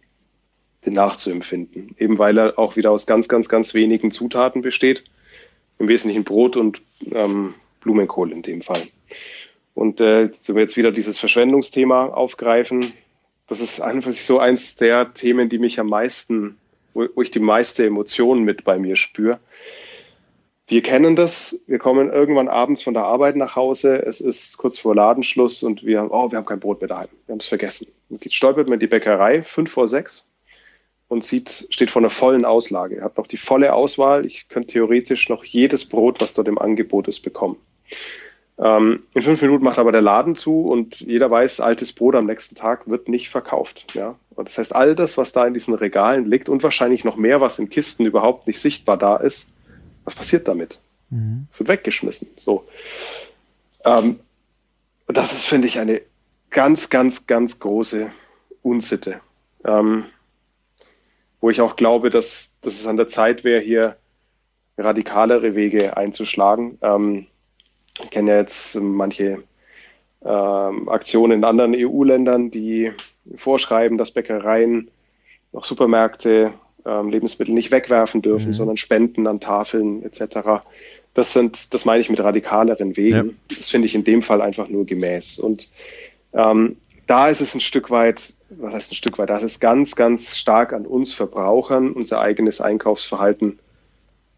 den 0.86 0.94
nachzuempfinden. 0.94 1.96
Eben 1.98 2.18
weil 2.20 2.38
er 2.38 2.60
auch 2.60 2.76
wieder 2.76 2.92
aus 2.92 3.06
ganz, 3.06 3.28
ganz, 3.28 3.50
ganz 3.50 3.74
wenigen 3.74 4.12
Zutaten 4.12 4.62
besteht. 4.62 5.04
Im 5.80 5.88
Wesentlichen 5.88 6.24
Brot 6.24 6.56
und 6.56 6.82
ähm, 7.12 7.54
Blumenkohl 7.82 8.32
in 8.32 8.42
dem 8.42 8.62
Fall. 8.62 8.82
Und 9.74 10.02
äh, 10.02 10.32
so 10.40 10.56
wir 10.56 10.62
jetzt 10.62 10.78
wieder 10.78 10.92
dieses 10.92 11.20
Verschwendungsthema 11.20 12.08
aufgreifen, 12.08 12.94
das 13.48 13.62
ist 13.62 13.80
einfach 13.82 14.12
so 14.12 14.40
eins 14.40 14.76
der 14.76 15.14
Themen, 15.14 15.50
die 15.50 15.58
mich 15.58 15.80
am 15.80 15.88
meisten, 15.88 16.58
wo, 16.94 17.22
ich 17.22 17.32
die 17.32 17.40
meiste 17.40 17.86
Emotionen 17.86 18.44
mit 18.44 18.64
bei 18.64 18.78
mir 18.78 18.96
spüre. 18.96 19.40
Wir 20.70 20.84
kennen 20.84 21.16
das, 21.16 21.62
wir 21.66 21.80
kommen 21.80 22.12
irgendwann 22.12 22.50
abends 22.50 22.82
von 22.82 22.94
der 22.94 23.06
Arbeit 23.06 23.38
nach 23.38 23.56
Hause, 23.56 24.06
es 24.06 24.20
ist 24.20 24.58
kurz 24.58 24.78
vor 24.78 24.94
Ladenschluss 24.96 25.64
und 25.64 25.86
wir, 25.86 26.12
oh, 26.12 26.30
wir 26.30 26.38
haben 26.38 26.46
kein 26.46 26.60
Brot 26.60 26.82
mehr 26.82 26.90
daheim, 26.90 27.08
wir 27.26 27.34
haben 27.34 27.40
es 27.40 27.48
vergessen. 27.48 27.88
Und 28.10 28.22
stolpert 28.34 28.68
man 28.68 28.74
in 28.74 28.82
die 28.82 28.88
Bäckerei, 28.88 29.44
fünf 29.44 29.72
vor 29.72 29.88
sechs, 29.88 30.28
und 31.08 31.24
sieht, 31.24 31.68
steht 31.70 31.90
vor 31.90 32.02
einer 32.02 32.10
vollen 32.10 32.44
Auslage. 32.44 32.96
Ihr 32.96 33.04
habt 33.04 33.18
noch 33.18 33.28
die 33.28 33.38
volle 33.38 33.72
Auswahl, 33.72 34.26
ich 34.26 34.50
könnte 34.50 34.74
theoretisch 34.74 35.30
noch 35.30 35.46
jedes 35.46 35.88
Brot, 35.88 36.20
was 36.20 36.34
dort 36.34 36.50
im 36.50 36.58
Angebot 36.58 37.08
ist, 37.08 37.22
bekommen. 37.22 37.56
Ähm, 38.60 39.04
in 39.14 39.22
fünf 39.22 39.42
Minuten 39.42 39.64
macht 39.64 39.78
aber 39.78 39.92
der 39.92 40.02
Laden 40.02 40.36
zu 40.36 40.62
und 40.62 41.00
jeder 41.02 41.30
weiß, 41.30 41.60
altes 41.60 41.94
Brot 41.94 42.16
am 42.16 42.26
nächsten 42.26 42.56
Tag 42.56 42.88
wird 42.88 43.08
nicht 43.08 43.30
verkauft. 43.30 43.94
Ja? 43.94 44.16
Und 44.36 44.48
das 44.48 44.58
heißt, 44.58 44.76
all 44.76 44.96
das, 44.96 45.18
was 45.18 45.32
da 45.32 45.46
in 45.46 45.54
diesen 45.54 45.76
Regalen 45.76 46.26
liegt 46.26 46.50
und 46.50 46.64
wahrscheinlich 46.64 47.04
noch 47.04 47.18
mehr, 47.18 47.40
was 47.40 47.60
in 47.60 47.70
Kisten 47.70 48.06
überhaupt 48.06 48.48
nicht 48.48 48.60
sichtbar 48.60 48.98
da 48.98 49.18
ist, 49.18 49.54
was 50.06 50.16
passiert 50.16 50.48
damit? 50.48 50.80
Es 51.52 51.60
wird 51.60 51.70
weggeschmissen. 51.70 52.30
So. 52.36 52.68
Ähm, 53.86 54.20
das 55.08 55.34
ist, 55.34 55.46
finde 55.46 55.68
ich, 55.68 55.80
eine 55.80 56.02
ganz, 56.50 56.90
ganz, 56.90 57.28
ganz 57.28 57.60
große 57.60 58.12
Unsitte. 58.62 59.22
Ähm, 59.64 60.06
wo 61.40 61.50
ich 61.50 61.62
auch 61.62 61.76
glaube, 61.76 62.10
dass, 62.10 62.58
dass 62.62 62.74
es 62.74 62.88
an 62.88 62.98
der 62.98 63.08
Zeit 63.08 63.44
wäre, 63.44 63.62
hier 63.62 63.98
radikalere 64.78 65.56
Wege 65.56 65.96
einzuschlagen. 65.98 66.78
Ähm, 66.82 67.28
ich 68.04 68.10
kenne 68.10 68.32
ja 68.32 68.38
jetzt 68.38 68.76
manche 68.76 69.44
ähm, 70.24 70.90
Aktionen 70.90 71.40
in 71.40 71.44
anderen 71.44 71.76
EU-Ländern, 71.76 72.52
die 72.52 72.92
vorschreiben, 73.36 73.98
dass 73.98 74.12
Bäckereien, 74.12 74.90
auch 75.54 75.66
Supermärkte 75.66 76.54
ähm, 76.86 77.10
Lebensmittel 77.10 77.54
nicht 77.54 77.72
wegwerfen 77.72 78.22
dürfen, 78.22 78.50
Mhm. 78.50 78.54
sondern 78.54 78.78
spenden 78.78 79.28
an 79.28 79.40
Tafeln 79.40 80.04
etc. 80.04 80.64
Das 81.14 81.34
sind, 81.34 81.74
das 81.74 81.86
meine 81.86 82.02
ich 82.02 82.10
mit 82.10 82.20
radikaleren 82.20 82.96
Wegen. 82.98 83.38
Das 83.50 83.70
finde 83.70 83.88
ich 83.88 83.96
in 83.96 84.04
dem 84.04 84.22
Fall 84.22 84.42
einfach 84.42 84.70
nur 84.70 84.86
gemäß. 84.86 85.40
Und 85.40 85.70
ähm, 86.34 86.78
da 87.08 87.30
ist 87.30 87.42
es 87.42 87.56
ein 87.56 87.62
Stück 87.62 87.90
weit, 87.90 88.36
was 88.50 88.74
heißt 88.74 88.92
ein 88.92 88.96
Stück 88.96 89.18
weit, 89.18 89.30
da 89.30 89.38
ist 89.38 89.44
es 89.44 89.60
ganz, 89.60 89.96
ganz 89.96 90.38
stark 90.38 90.74
an 90.74 90.86
uns 90.86 91.14
Verbrauchern, 91.14 91.92
unser 91.92 92.22
eigenes 92.22 92.62
Einkaufsverhalten 92.62 93.60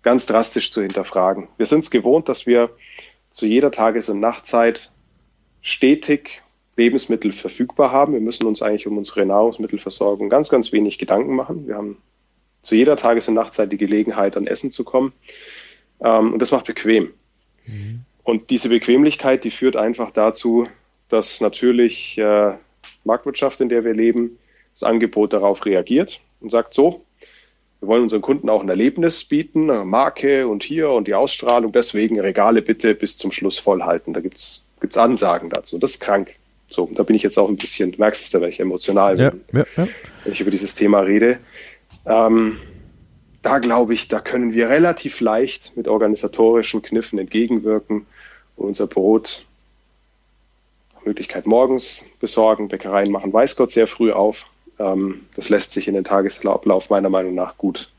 ganz 0.01 0.25
drastisch 0.25 0.71
zu 0.71 0.81
hinterfragen. 0.81 1.47
Wir 1.57 1.65
sind 1.65 1.83
es 1.83 1.91
gewohnt, 1.91 2.29
dass 2.29 2.45
wir 2.45 2.69
zu 3.29 3.45
jeder 3.45 3.71
Tages- 3.71 4.09
und 4.09 4.19
Nachtzeit 4.19 4.91
stetig 5.61 6.41
Lebensmittel 6.75 7.31
verfügbar 7.31 7.91
haben. 7.91 8.13
Wir 8.13 8.21
müssen 8.21 8.45
uns 8.45 8.61
eigentlich 8.61 8.87
um 8.87 8.97
unsere 8.97 9.25
Nahrungsmittelversorgung 9.25 10.29
ganz, 10.29 10.49
ganz 10.49 10.71
wenig 10.71 10.97
Gedanken 10.97 11.35
machen. 11.35 11.67
Wir 11.67 11.75
haben 11.75 11.97
zu 12.61 12.75
jeder 12.75 12.95
Tages- 12.95 13.27
und 13.27 13.35
Nachtzeit 13.35 13.71
die 13.71 13.77
Gelegenheit, 13.77 14.37
an 14.37 14.47
Essen 14.47 14.71
zu 14.71 14.83
kommen. 14.83 15.13
Ähm, 16.01 16.33
und 16.33 16.39
das 16.39 16.51
macht 16.51 16.65
bequem. 16.65 17.13
Und 18.23 18.49
diese 18.49 18.69
Bequemlichkeit, 18.69 19.43
die 19.43 19.51
führt 19.51 19.75
einfach 19.75 20.11
dazu, 20.11 20.67
dass 21.09 21.41
natürlich 21.41 22.17
äh, 22.17 22.53
Marktwirtschaft, 23.03 23.59
in 23.61 23.69
der 23.69 23.83
wir 23.83 23.93
leben, 23.93 24.37
das 24.73 24.83
Angebot 24.83 25.33
darauf 25.33 25.65
reagiert 25.65 26.21
und 26.39 26.51
sagt 26.51 26.73
so, 26.73 27.05
wir 27.81 27.87
wollen 27.87 28.03
unseren 28.03 28.21
Kunden 28.21 28.49
auch 28.49 28.61
ein 28.61 28.69
Erlebnis 28.69 29.23
bieten, 29.23 29.67
Marke 29.87 30.47
und 30.47 30.63
hier 30.63 30.89
und 30.89 31.07
die 31.07 31.13
Ausstrahlung, 31.13 31.71
deswegen 31.71 32.19
Regale 32.19 32.61
bitte 32.61 32.93
bis 32.93 33.17
zum 33.17 33.31
Schluss 33.31 33.57
voll 33.57 33.83
halten. 33.83 34.13
Da 34.13 34.19
gibt's 34.19 34.65
gibt's 34.79 34.97
Ansagen 34.97 35.49
dazu. 35.49 35.77
Das 35.77 35.91
ist 35.91 35.99
krank. 35.99 36.35
So, 36.67 36.89
da 36.93 37.03
bin 37.03 37.15
ich 37.15 37.23
jetzt 37.23 37.37
auch 37.39 37.49
ein 37.49 37.57
bisschen, 37.57 37.91
du 37.91 37.97
merkst 37.99 38.23
es 38.23 38.31
da, 38.31 38.41
weil 38.41 38.49
ich 38.49 38.59
emotional 38.59 39.15
bin, 39.15 39.41
ja, 39.51 39.65
ja. 39.75 39.87
wenn 40.23 40.33
ich 40.33 40.41
über 40.41 40.51
dieses 40.51 40.75
Thema 40.75 40.99
rede. 40.99 41.39
Ähm, 42.05 42.57
da 43.41 43.59
glaube 43.59 43.93
ich, 43.93 44.07
da 44.07 44.19
können 44.19 44.53
wir 44.53 44.69
relativ 44.69 45.19
leicht 45.19 45.75
mit 45.75 45.87
organisatorischen 45.87 46.81
Kniffen 46.81 47.17
entgegenwirken 47.17 48.05
und 48.55 48.67
unser 48.67 48.85
Brot 48.85 49.45
nach 50.93 51.05
Möglichkeit 51.05 51.47
morgens 51.47 52.05
besorgen. 52.19 52.67
Bäckereien 52.67 53.11
machen 53.11 53.33
weiß 53.33 53.55
Gott 53.55 53.71
sehr 53.71 53.87
früh 53.87 54.11
auf. 54.11 54.47
Ähm, 54.79 55.25
das 55.35 55.49
lässt 55.49 55.73
sich 55.73 55.87
in 55.87 55.93
den 55.93 56.03
Tagesablauf 56.03 56.89
meiner 56.89 57.09
Meinung 57.09 57.35
nach 57.35 57.57
gut 57.57 57.91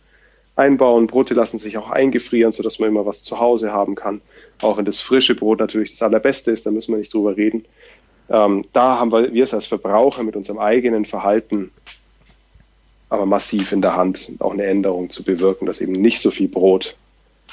einbauen. 0.57 1.07
Brote 1.07 1.35
lassen 1.35 1.59
sich 1.59 1.79
auch 1.79 1.91
eingefrieren, 1.91 2.53
sodass 2.53 2.79
man 2.79 2.89
immer 2.89 3.07
was 3.07 3.23
zu 3.23 3.39
Hause 3.39 3.73
haben 3.73 3.95
kann. 3.95 4.21
Auch 4.63 4.79
wenn 4.79 4.85
das 4.85 5.01
frische 5.01 5.35
Brot 5.35 5.61
natürlich 5.61 5.93
das 5.93 6.03
allerbeste 6.03 6.51
ist, 6.51 6.67
da 6.67 6.71
müssen 6.71 6.93
wir 6.93 6.99
nicht 6.99 7.15
drüber 7.15 7.37
reden. 7.37 7.65
Ähm, 8.29 8.65
da 8.73 8.99
haben 8.99 9.13
wir, 9.13 9.33
wir 9.33 9.45
es 9.45 9.55
als 9.55 9.67
Verbraucher 9.67 10.23
mit 10.23 10.37
unserem 10.37 10.59
eigenen 10.59 11.05
Verhalten 11.05 11.71
aber 13.09 13.27
massiv 13.27 13.73
in 13.73 13.83
der 13.83 13.97
Hand, 13.97 14.31
auch 14.39 14.53
eine 14.53 14.67
Änderung 14.67 15.11
zu 15.11 15.25
bewirken, 15.25 15.67
dass 15.67 15.81
eben 15.81 15.93
nicht 15.93 16.21
so 16.21 16.31
viel 16.31 16.47
Brot 16.47 16.95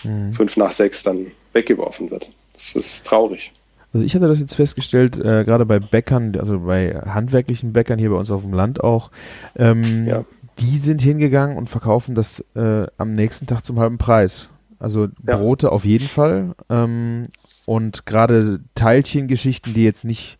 Mhm. 0.04 0.34
fünf 0.34 0.58
nach 0.58 0.72
sechs 0.72 1.04
dann 1.04 1.32
weggeworfen 1.54 2.12
wird. 2.12 2.30
Das 2.54 2.76
ist 2.76 3.06
traurig. 3.06 3.52
Also 3.98 4.06
ich 4.06 4.14
hatte 4.14 4.28
das 4.28 4.40
jetzt 4.40 4.54
festgestellt, 4.54 5.18
äh, 5.18 5.44
gerade 5.44 5.66
bei 5.66 5.80
Bäckern, 5.80 6.36
also 6.40 6.60
bei 6.60 6.94
handwerklichen 6.94 7.74
Bäckern 7.74 7.98
hier 7.98 8.12
bei 8.12 8.16
uns 8.16 8.30
auf 8.30 8.44
dem 8.44 8.54
Land 8.54 8.84
auch, 8.84 9.10
ähm, 9.56 10.06
Ja. 10.06 10.24
die 10.60 10.78
sind 10.78 11.02
hingegangen 11.02 11.58
und 11.58 11.68
verkaufen 11.68 12.14
das 12.14 12.46
äh, 12.56 12.86
am 13.00 13.14
nächsten 13.14 13.48
Tag 13.48 13.66
zum 13.66 13.80
halben 13.80 13.98
Preis. 13.98 14.50
Also 14.78 15.08
Ja. 15.28 15.38
Brote 15.38 15.72
auf 15.72 15.84
jeden 15.84 16.06
Fall 16.08 16.54
ähm, 16.70 17.24
und 17.66 18.06
gerade 18.06 18.60
Teilchengeschichten, 18.76 19.74
die 19.74 19.84
jetzt 19.84 20.06
nicht 20.06 20.38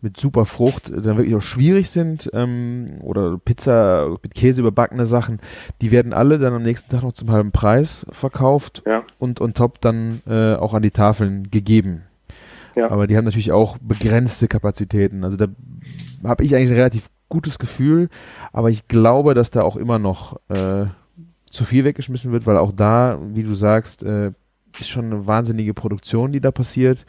mit 0.00 0.16
super 0.18 0.46
Frucht 0.46 0.88
äh, 0.88 1.02
dann 1.02 1.18
wirklich 1.18 1.34
auch 1.36 1.42
schwierig 1.42 1.90
sind 1.90 2.30
ähm, 2.32 2.86
oder 3.02 3.36
Pizza 3.36 4.16
mit 4.22 4.34
Käse 4.34 4.62
überbackene 4.62 5.04
Sachen, 5.04 5.40
die 5.82 5.90
werden 5.90 6.14
alle 6.14 6.38
dann 6.38 6.54
am 6.54 6.62
nächsten 6.62 6.90
Tag 6.90 7.02
noch 7.02 7.12
zum 7.12 7.30
halben 7.30 7.52
Preis 7.52 8.06
verkauft 8.08 8.82
Ja, 8.86 9.02
und 9.18 9.42
on 9.42 9.52
top 9.52 9.82
dann 9.82 10.22
äh, 10.26 10.54
auch 10.54 10.72
an 10.72 10.82
die 10.82 10.92
Tafeln 10.92 11.50
gegeben. 11.50 12.00
Ja. 12.76 12.90
Aber 12.90 13.06
die 13.06 13.16
haben 13.16 13.24
natürlich 13.24 13.52
auch 13.52 13.78
begrenzte 13.78 14.48
Kapazitäten. 14.48 15.24
Also 15.24 15.36
da 15.36 15.48
habe 16.22 16.44
ich 16.44 16.54
eigentlich 16.54 16.70
ein 16.70 16.76
relativ 16.76 17.08
gutes 17.28 17.58
Gefühl, 17.58 18.08
aber 18.52 18.70
ich 18.70 18.86
glaube, 18.86 19.34
dass 19.34 19.50
da 19.50 19.62
auch 19.62 19.76
immer 19.76 19.98
noch 19.98 20.38
äh, 20.48 20.86
zu 21.50 21.64
viel 21.64 21.84
weggeschmissen 21.84 22.32
wird, 22.32 22.46
weil 22.46 22.56
auch 22.56 22.72
da, 22.72 23.18
wie 23.32 23.42
du 23.42 23.54
sagst, 23.54 24.02
äh, 24.02 24.32
ist 24.78 24.90
schon 24.90 25.06
eine 25.06 25.26
wahnsinnige 25.26 25.74
Produktion, 25.74 26.32
die 26.32 26.40
da 26.40 26.50
passiert. 26.50 27.06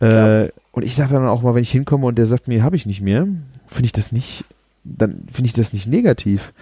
Äh, 0.00 0.46
ja. 0.46 0.52
Und 0.72 0.82
ich 0.82 0.94
sage 0.94 1.14
dann 1.14 1.28
auch 1.28 1.42
mal, 1.42 1.54
wenn 1.54 1.62
ich 1.62 1.70
hinkomme 1.70 2.06
und 2.06 2.18
der 2.18 2.26
sagt 2.26 2.48
mir, 2.48 2.62
habe 2.62 2.76
ich 2.76 2.84
nicht 2.84 3.00
mehr, 3.00 3.26
finde 3.66 3.86
ich 3.86 3.92
das 3.92 4.12
nicht, 4.12 4.44
dann 4.96 5.26
finde 5.32 5.48
ich 5.48 5.52
das 5.52 5.72
nicht 5.72 5.86
negativ. 5.86 6.52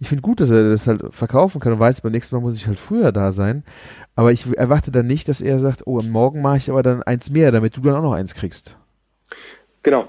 Ich 0.00 0.08
finde 0.08 0.22
gut, 0.22 0.40
dass 0.40 0.50
er 0.50 0.70
das 0.70 0.86
halt 0.86 1.02
verkaufen 1.10 1.60
kann 1.60 1.72
und 1.72 1.78
weiß, 1.78 2.00
beim 2.00 2.12
nächsten 2.12 2.34
Mal 2.34 2.40
muss 2.40 2.56
ich 2.56 2.66
halt 2.66 2.78
früher 2.78 3.12
da 3.12 3.32
sein. 3.32 3.64
Aber 4.14 4.32
ich 4.32 4.46
erwarte 4.46 4.90
dann 4.90 5.06
nicht, 5.06 5.28
dass 5.28 5.40
er 5.40 5.60
sagt, 5.60 5.86
oh, 5.86 6.00
morgen 6.02 6.42
mache 6.42 6.56
ich 6.58 6.70
aber 6.70 6.82
dann 6.82 7.02
eins 7.02 7.30
mehr, 7.30 7.52
damit 7.52 7.76
du 7.76 7.80
dann 7.80 7.94
auch 7.94 8.02
noch 8.02 8.12
eins 8.12 8.34
kriegst. 8.34 8.76
Genau, 9.82 10.08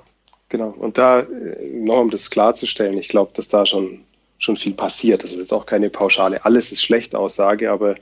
genau. 0.50 0.70
Und 0.70 0.98
da, 0.98 1.20
äh, 1.20 1.70
noch 1.74 2.00
um 2.00 2.10
das 2.10 2.30
klarzustellen, 2.30 2.98
ich 2.98 3.10
glaube, 3.10 3.32
dass 3.36 3.50
da 3.50 3.66
schon, 3.66 4.02
schon 4.40 4.58
viel 4.58 4.74
passiert. 4.74 5.24
Das 5.24 5.32
ist 5.32 5.38
jetzt 5.38 5.54
auch 5.54 5.66
keine 5.66 5.90
pauschale, 5.90 6.44
alles 6.44 6.72
ist 6.72 6.82
schlecht 6.82 7.16
Aussage, 7.16 7.72
aber 7.72 7.96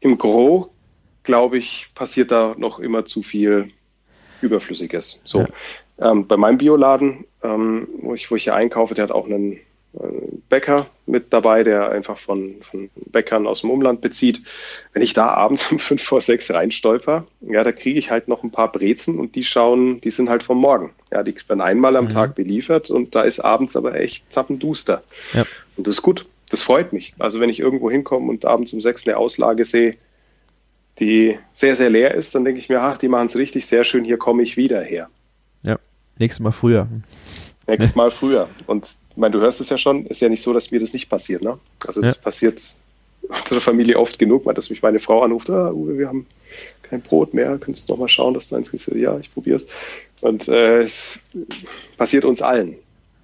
im 0.00 0.18
Gro, 0.18 0.70
glaube 1.22 1.56
ich, 1.56 1.90
passiert 1.94 2.30
da 2.30 2.54
noch 2.58 2.78
immer 2.78 3.06
zu 3.06 3.22
viel 3.22 3.70
Überflüssiges. 4.42 5.20
So. 5.24 5.40
Ja. 5.40 5.48
Ähm, 5.98 6.26
bei 6.26 6.36
meinem 6.36 6.58
Bioladen, 6.58 7.24
ähm, 7.42 7.88
wo, 8.00 8.14
ich, 8.14 8.30
wo 8.30 8.36
ich 8.36 8.44
hier 8.44 8.54
einkaufe, 8.54 8.94
der 8.94 9.04
hat 9.04 9.12
auch 9.12 9.26
einen 9.26 9.60
Bäcker 10.48 10.86
mit 11.06 11.32
dabei, 11.32 11.62
der 11.62 11.90
einfach 11.90 12.18
von, 12.18 12.56
von 12.62 12.90
Bäckern 12.94 13.46
aus 13.46 13.60
dem 13.60 13.70
Umland 13.70 14.00
bezieht. 14.00 14.42
Wenn 14.92 15.02
ich 15.02 15.14
da 15.14 15.28
abends 15.28 15.70
um 15.70 15.78
fünf 15.78 16.02
vor 16.02 16.20
sechs 16.20 16.52
reinstolper, 16.52 17.26
ja, 17.40 17.62
da 17.62 17.72
kriege 17.72 17.98
ich 17.98 18.10
halt 18.10 18.28
noch 18.28 18.42
ein 18.42 18.50
paar 18.50 18.72
Brezen 18.72 19.18
und 19.18 19.34
die 19.36 19.44
schauen, 19.44 20.00
die 20.00 20.10
sind 20.10 20.28
halt 20.28 20.42
vom 20.42 20.58
Morgen. 20.58 20.90
Ja, 21.12 21.22
die 21.22 21.34
werden 21.48 21.60
einmal 21.60 21.96
am 21.96 22.06
mhm. 22.06 22.10
Tag 22.10 22.34
beliefert 22.34 22.90
und 22.90 23.14
da 23.14 23.22
ist 23.22 23.40
abends 23.40 23.76
aber 23.76 23.94
echt 23.94 24.32
zappenduster. 24.32 25.02
Ja. 25.32 25.44
Und 25.76 25.86
das 25.86 25.96
ist 25.96 26.02
gut. 26.02 26.26
Das 26.50 26.62
freut 26.62 26.92
mich. 26.92 27.14
Also 27.18 27.40
wenn 27.40 27.50
ich 27.50 27.58
irgendwo 27.58 27.90
hinkomme 27.90 28.30
und 28.30 28.44
abends 28.44 28.72
um 28.72 28.80
sechs 28.80 29.06
eine 29.06 29.16
Auslage 29.16 29.64
sehe, 29.64 29.96
die 30.98 31.38
sehr, 31.52 31.74
sehr 31.74 31.90
leer 31.90 32.14
ist, 32.14 32.34
dann 32.34 32.44
denke 32.44 32.60
ich 32.60 32.68
mir, 32.68 32.80
ach, 32.80 32.98
die 32.98 33.08
machen 33.08 33.26
es 33.26 33.36
richtig, 33.36 33.66
sehr 33.66 33.84
schön, 33.84 34.04
hier 34.04 34.18
komme 34.18 34.42
ich 34.42 34.56
wieder 34.56 34.80
her. 34.80 35.08
Nächstes 36.18 36.40
Mal 36.42 36.52
früher. 36.52 36.88
Nächstes 37.66 37.94
Mal 37.94 38.10
früher. 38.10 38.48
Und 38.66 38.86
ich 39.10 39.16
meine, 39.16 39.32
du 39.32 39.40
hörst 39.40 39.60
es 39.60 39.70
ja 39.70 39.78
schon, 39.78 40.06
ist 40.06 40.20
ja 40.20 40.28
nicht 40.28 40.42
so, 40.42 40.52
dass 40.52 40.70
mir 40.70 40.80
das 40.80 40.92
nicht 40.92 41.08
passiert. 41.08 41.42
Ne? 41.42 41.58
Also 41.86 42.00
das 42.00 42.16
ja. 42.16 42.22
passiert 42.22 42.62
unserer 43.28 43.60
Familie 43.60 43.98
oft 43.98 44.18
genug, 44.18 44.44
weil 44.46 44.54
dass 44.54 44.70
mich 44.70 44.82
meine 44.82 44.98
Frau 44.98 45.22
anruft, 45.22 45.50
ah, 45.50 45.70
Uwe, 45.70 45.98
wir 45.98 46.08
haben 46.08 46.26
kein 46.82 47.00
Brot 47.00 47.32
mehr, 47.34 47.56
könntest 47.58 47.88
du 47.88 47.94
noch 47.94 48.00
mal 48.00 48.08
schauen, 48.08 48.34
dass 48.34 48.48
du 48.48 48.56
eins 48.56 48.70
kriegst. 48.70 48.88
Ja, 48.88 49.18
ich 49.18 49.32
probiere 49.32 49.58
es. 49.58 49.66
Und 50.20 50.48
äh, 50.48 50.80
es 50.80 51.18
passiert 51.96 52.24
uns 52.24 52.42
allen. 52.42 52.76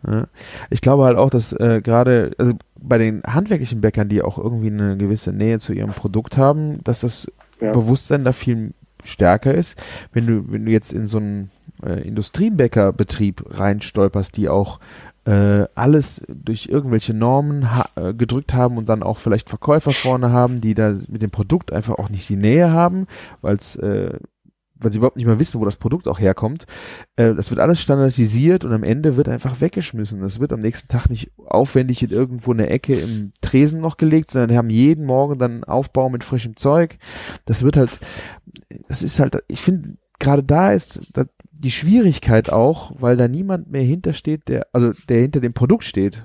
Ja. 0.06 0.26
Ich 0.70 0.80
glaube 0.80 1.04
halt 1.04 1.18
auch, 1.18 1.30
dass 1.30 1.52
äh, 1.52 1.80
gerade 1.82 2.32
also 2.38 2.54
bei 2.76 2.96
den 2.96 3.22
handwerklichen 3.24 3.80
Bäckern, 3.82 4.08
die 4.08 4.22
auch 4.22 4.38
irgendwie 4.38 4.68
eine 4.68 4.96
gewisse 4.96 5.32
Nähe 5.32 5.58
zu 5.58 5.72
ihrem 5.72 5.92
Produkt 5.92 6.38
haben, 6.38 6.82
dass 6.84 7.00
das 7.00 7.30
ja. 7.60 7.72
Bewusstsein 7.72 8.24
da 8.24 8.32
viel 8.32 8.72
stärker 9.04 9.54
ist. 9.54 9.80
Wenn 10.12 10.26
du, 10.26 10.52
wenn 10.52 10.64
du 10.64 10.72
jetzt 10.72 10.92
in 10.92 11.06
so 11.06 11.18
einen 11.18 11.50
äh, 11.82 12.06
Industriebäckerbetrieb 12.06 13.44
reinstolperst, 13.58 14.36
die 14.36 14.48
auch 14.48 14.80
äh, 15.24 15.66
alles 15.74 16.22
durch 16.28 16.66
irgendwelche 16.66 17.12
Normen 17.12 17.74
ha 17.74 17.88
äh, 17.96 18.14
gedrückt 18.14 18.54
haben 18.54 18.78
und 18.78 18.88
dann 18.88 19.02
auch 19.02 19.18
vielleicht 19.18 19.48
Verkäufer 19.48 19.92
vorne 19.92 20.30
haben, 20.30 20.60
die 20.60 20.74
da 20.74 20.96
mit 21.08 21.22
dem 21.22 21.30
Produkt 21.30 21.72
einfach 21.72 21.98
auch 21.98 22.08
nicht 22.08 22.28
die 22.28 22.36
Nähe 22.36 22.72
haben, 22.72 23.06
weil 23.42 23.56
es 23.56 23.76
äh, 23.76 24.18
weil 24.80 24.92
sie 24.92 24.98
überhaupt 24.98 25.16
nicht 25.16 25.26
mehr 25.26 25.38
wissen, 25.38 25.60
wo 25.60 25.64
das 25.64 25.76
Produkt 25.76 26.08
auch 26.08 26.18
herkommt. 26.18 26.66
Äh, 27.16 27.34
das 27.34 27.50
wird 27.50 27.60
alles 27.60 27.80
standardisiert 27.80 28.64
und 28.64 28.72
am 28.72 28.82
Ende 28.82 29.16
wird 29.16 29.28
einfach 29.28 29.60
weggeschmissen. 29.60 30.20
Das 30.20 30.40
wird 30.40 30.52
am 30.52 30.60
nächsten 30.60 30.88
Tag 30.88 31.08
nicht 31.08 31.30
aufwendig 31.46 32.02
in 32.02 32.10
irgendwo 32.10 32.52
eine 32.52 32.68
Ecke 32.68 32.94
im 32.94 33.32
Tresen 33.40 33.80
noch 33.80 33.96
gelegt, 33.96 34.30
sondern 34.30 34.56
haben 34.56 34.70
jeden 34.70 35.04
Morgen 35.04 35.38
dann 35.38 35.52
einen 35.52 35.64
Aufbau 35.64 36.08
mit 36.08 36.24
frischem 36.24 36.56
Zeug. 36.56 36.98
Das 37.44 37.62
wird 37.62 37.76
halt, 37.76 37.90
das 38.88 39.02
ist 39.02 39.20
halt, 39.20 39.42
ich 39.48 39.60
finde, 39.60 39.96
gerade 40.18 40.42
da 40.42 40.72
ist 40.72 41.12
die 41.52 41.70
Schwierigkeit 41.70 42.50
auch, 42.50 42.92
weil 42.94 43.16
da 43.16 43.28
niemand 43.28 43.70
mehr 43.70 43.82
hintersteht, 43.82 44.48
der, 44.48 44.66
also 44.72 44.92
der 45.08 45.20
hinter 45.20 45.40
dem 45.40 45.52
Produkt 45.52 45.84
steht. 45.84 46.24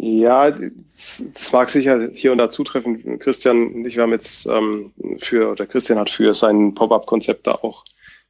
Ja, 0.00 0.52
das 0.52 1.52
mag 1.52 1.70
sicher 1.70 2.10
hier 2.12 2.30
und 2.30 2.38
da 2.38 2.48
zutreffen. 2.48 3.18
Christian 3.18 3.74
und 3.74 3.84
ich, 3.84 3.96
wir 3.96 4.04
haben 4.04 4.12
jetzt 4.12 4.46
ähm, 4.46 4.92
für, 5.18 5.50
oder 5.50 5.66
Christian 5.66 5.98
hat 5.98 6.08
für 6.08 6.34
sein 6.34 6.74
Pop-up-Konzept 6.74 7.48
da 7.48 7.52
auch 7.52 7.84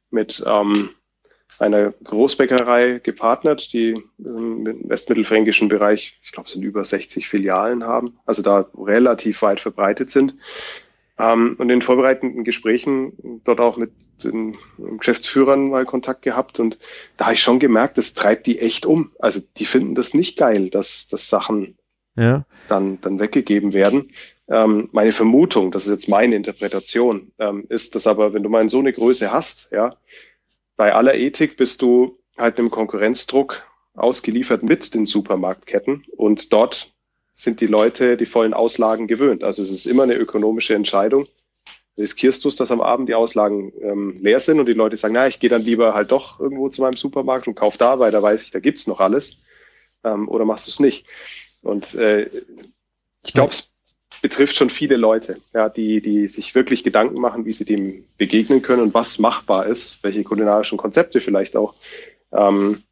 mit 0.09 0.43
ähm, 0.47 0.89
einer 1.59 1.91
Großbäckerei 1.91 2.99
gepartnert, 3.03 3.71
die 3.71 4.01
im 4.17 4.89
westmittelfränkischen 4.89 5.69
Bereich, 5.69 6.19
ich 6.23 6.31
glaube, 6.31 6.49
sind 6.49 6.63
über 6.63 6.83
60 6.83 7.27
Filialen 7.27 7.83
haben, 7.83 8.17
also 8.25 8.41
da 8.41 8.67
relativ 8.75 9.43
weit 9.43 9.59
verbreitet 9.59 10.09
sind. 10.09 10.33
Ähm, 11.19 11.55
und 11.57 11.69
in 11.69 11.81
vorbereitenden 11.81 12.43
Gesprächen 12.43 13.41
dort 13.43 13.59
auch 13.59 13.77
mit 13.77 13.91
den 14.23 14.57
Geschäftsführern 14.97 15.69
mal 15.69 15.85
Kontakt 15.85 16.21
gehabt 16.23 16.59
und 16.59 16.77
da 17.17 17.25
habe 17.25 17.35
ich 17.35 17.41
schon 17.41 17.59
gemerkt, 17.59 17.97
das 17.97 18.13
treibt 18.13 18.47
die 18.47 18.59
echt 18.59 18.85
um. 18.85 19.11
Also 19.19 19.41
die 19.57 19.65
finden 19.65 19.95
das 19.95 20.13
nicht 20.13 20.37
geil, 20.37 20.69
dass, 20.69 21.07
dass 21.07 21.29
Sachen 21.29 21.77
ja. 22.15 22.45
dann, 22.67 22.99
dann 23.01 23.19
weggegeben 23.19 23.73
werden. 23.73 24.11
Ähm, 24.49 24.89
meine 24.91 25.11
Vermutung, 25.11 25.71
das 25.71 25.85
ist 25.85 25.91
jetzt 25.91 26.09
meine 26.09 26.35
Interpretation, 26.35 27.31
ähm, 27.39 27.65
ist, 27.69 27.95
dass 27.95 28.07
aber, 28.07 28.33
wenn 28.33 28.43
du 28.43 28.49
mal 28.49 28.67
so 28.67 28.79
eine 28.79 28.93
Größe 28.93 29.31
hast, 29.31 29.71
ja, 29.71 29.95
bei 30.75 30.93
aller 30.93 31.15
Ethik 31.15 31.55
bist 31.55 31.81
du 31.81 32.19
halt 32.37 32.57
einem 32.57 32.71
Konkurrenzdruck 32.71 33.63
ausgeliefert 33.93 34.63
mit 34.63 34.93
den 34.95 35.05
Supermarktketten 35.05 36.05
und 36.15 36.51
dort 36.53 36.93
sind 37.39 37.61
die 37.61 37.67
Leute 37.67 38.17
die 38.17 38.25
vollen 38.25 38.53
Auslagen 38.53 39.07
gewöhnt. 39.07 39.45
Also 39.45 39.63
es 39.63 39.71
ist 39.71 39.85
immer 39.85 40.03
eine 40.03 40.15
ökonomische 40.15 40.75
Entscheidung. 40.75 41.25
Riskierst 41.97 42.43
du 42.43 42.49
es, 42.49 42.57
dass 42.57 42.69
am 42.69 42.81
Abend 42.81 43.07
die 43.07 43.15
Auslagen 43.15 43.71
ähm, 43.81 44.17
leer 44.21 44.41
sind 44.41 44.59
und 44.59 44.65
die 44.65 44.73
Leute 44.73 44.97
sagen, 44.97 45.13
na, 45.13 45.25
ich 45.27 45.39
gehe 45.39 45.49
dann 45.49 45.61
lieber 45.61 45.93
halt 45.93 46.11
doch 46.11 46.39
irgendwo 46.41 46.67
zu 46.67 46.81
meinem 46.81 46.97
Supermarkt 46.97 47.47
und 47.47 47.55
kauf 47.55 47.77
da, 47.77 47.97
weil 47.99 48.11
da 48.11 48.21
weiß 48.21 48.43
ich, 48.43 48.51
da 48.51 48.59
gibt's 48.59 48.87
noch 48.87 48.99
alles. 48.99 49.37
Ähm, 50.03 50.27
oder 50.27 50.43
machst 50.43 50.67
du 50.67 50.71
es 50.71 50.81
nicht? 50.81 51.05
Und 51.61 51.95
äh, 51.95 52.29
ich 53.23 53.33
glaube, 53.33 53.51
es 53.51 53.73
betrifft 54.21 54.57
schon 54.57 54.69
viele 54.69 54.97
Leute, 54.97 55.37
ja, 55.53 55.69
die, 55.69 56.01
die 56.01 56.27
sich 56.27 56.55
wirklich 56.55 56.83
Gedanken 56.83 57.21
machen, 57.21 57.45
wie 57.45 57.53
sie 57.53 57.65
dem 57.65 58.03
begegnen 58.17 58.61
können 58.61 58.81
und 58.81 58.93
was 58.93 59.17
machbar 59.17 59.65
ist, 59.65 60.03
welche 60.03 60.23
kulinarischen 60.23 60.77
Konzepte 60.77 61.21
vielleicht 61.21 61.55
auch. 61.55 61.73
Ähm, 62.33 62.83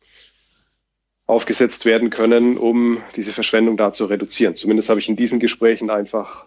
aufgesetzt 1.28 1.86
werden 1.86 2.10
können, 2.10 2.58
um 2.58 3.04
diese 3.16 3.34
Verschwendung 3.34 3.78
da 3.78 3.92
zu 3.92 4.06
reduzieren. 4.06 4.56
Zumindest 4.56 4.90
habe 4.90 5.00
ich 5.00 5.10
in 5.10 5.18
diesen 5.18 5.40
Gesprächen 5.40 5.90
einfach 5.90 6.46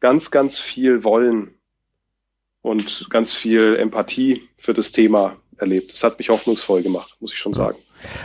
ganz, 0.00 0.30
ganz 0.30 0.58
viel 0.58 1.04
Wollen 1.04 1.54
und 2.60 3.08
ganz 3.10 3.32
viel 3.32 3.76
Empathie 3.76 4.48
für 4.56 4.74
das 4.74 4.92
Thema 4.92 5.36
erlebt. 5.56 5.92
Das 5.92 6.02
hat 6.02 6.18
mich 6.18 6.28
hoffnungsvoll 6.30 6.82
gemacht, 6.82 7.16
muss 7.20 7.32
ich 7.32 7.38
schon 7.38 7.54
sagen. 7.54 7.78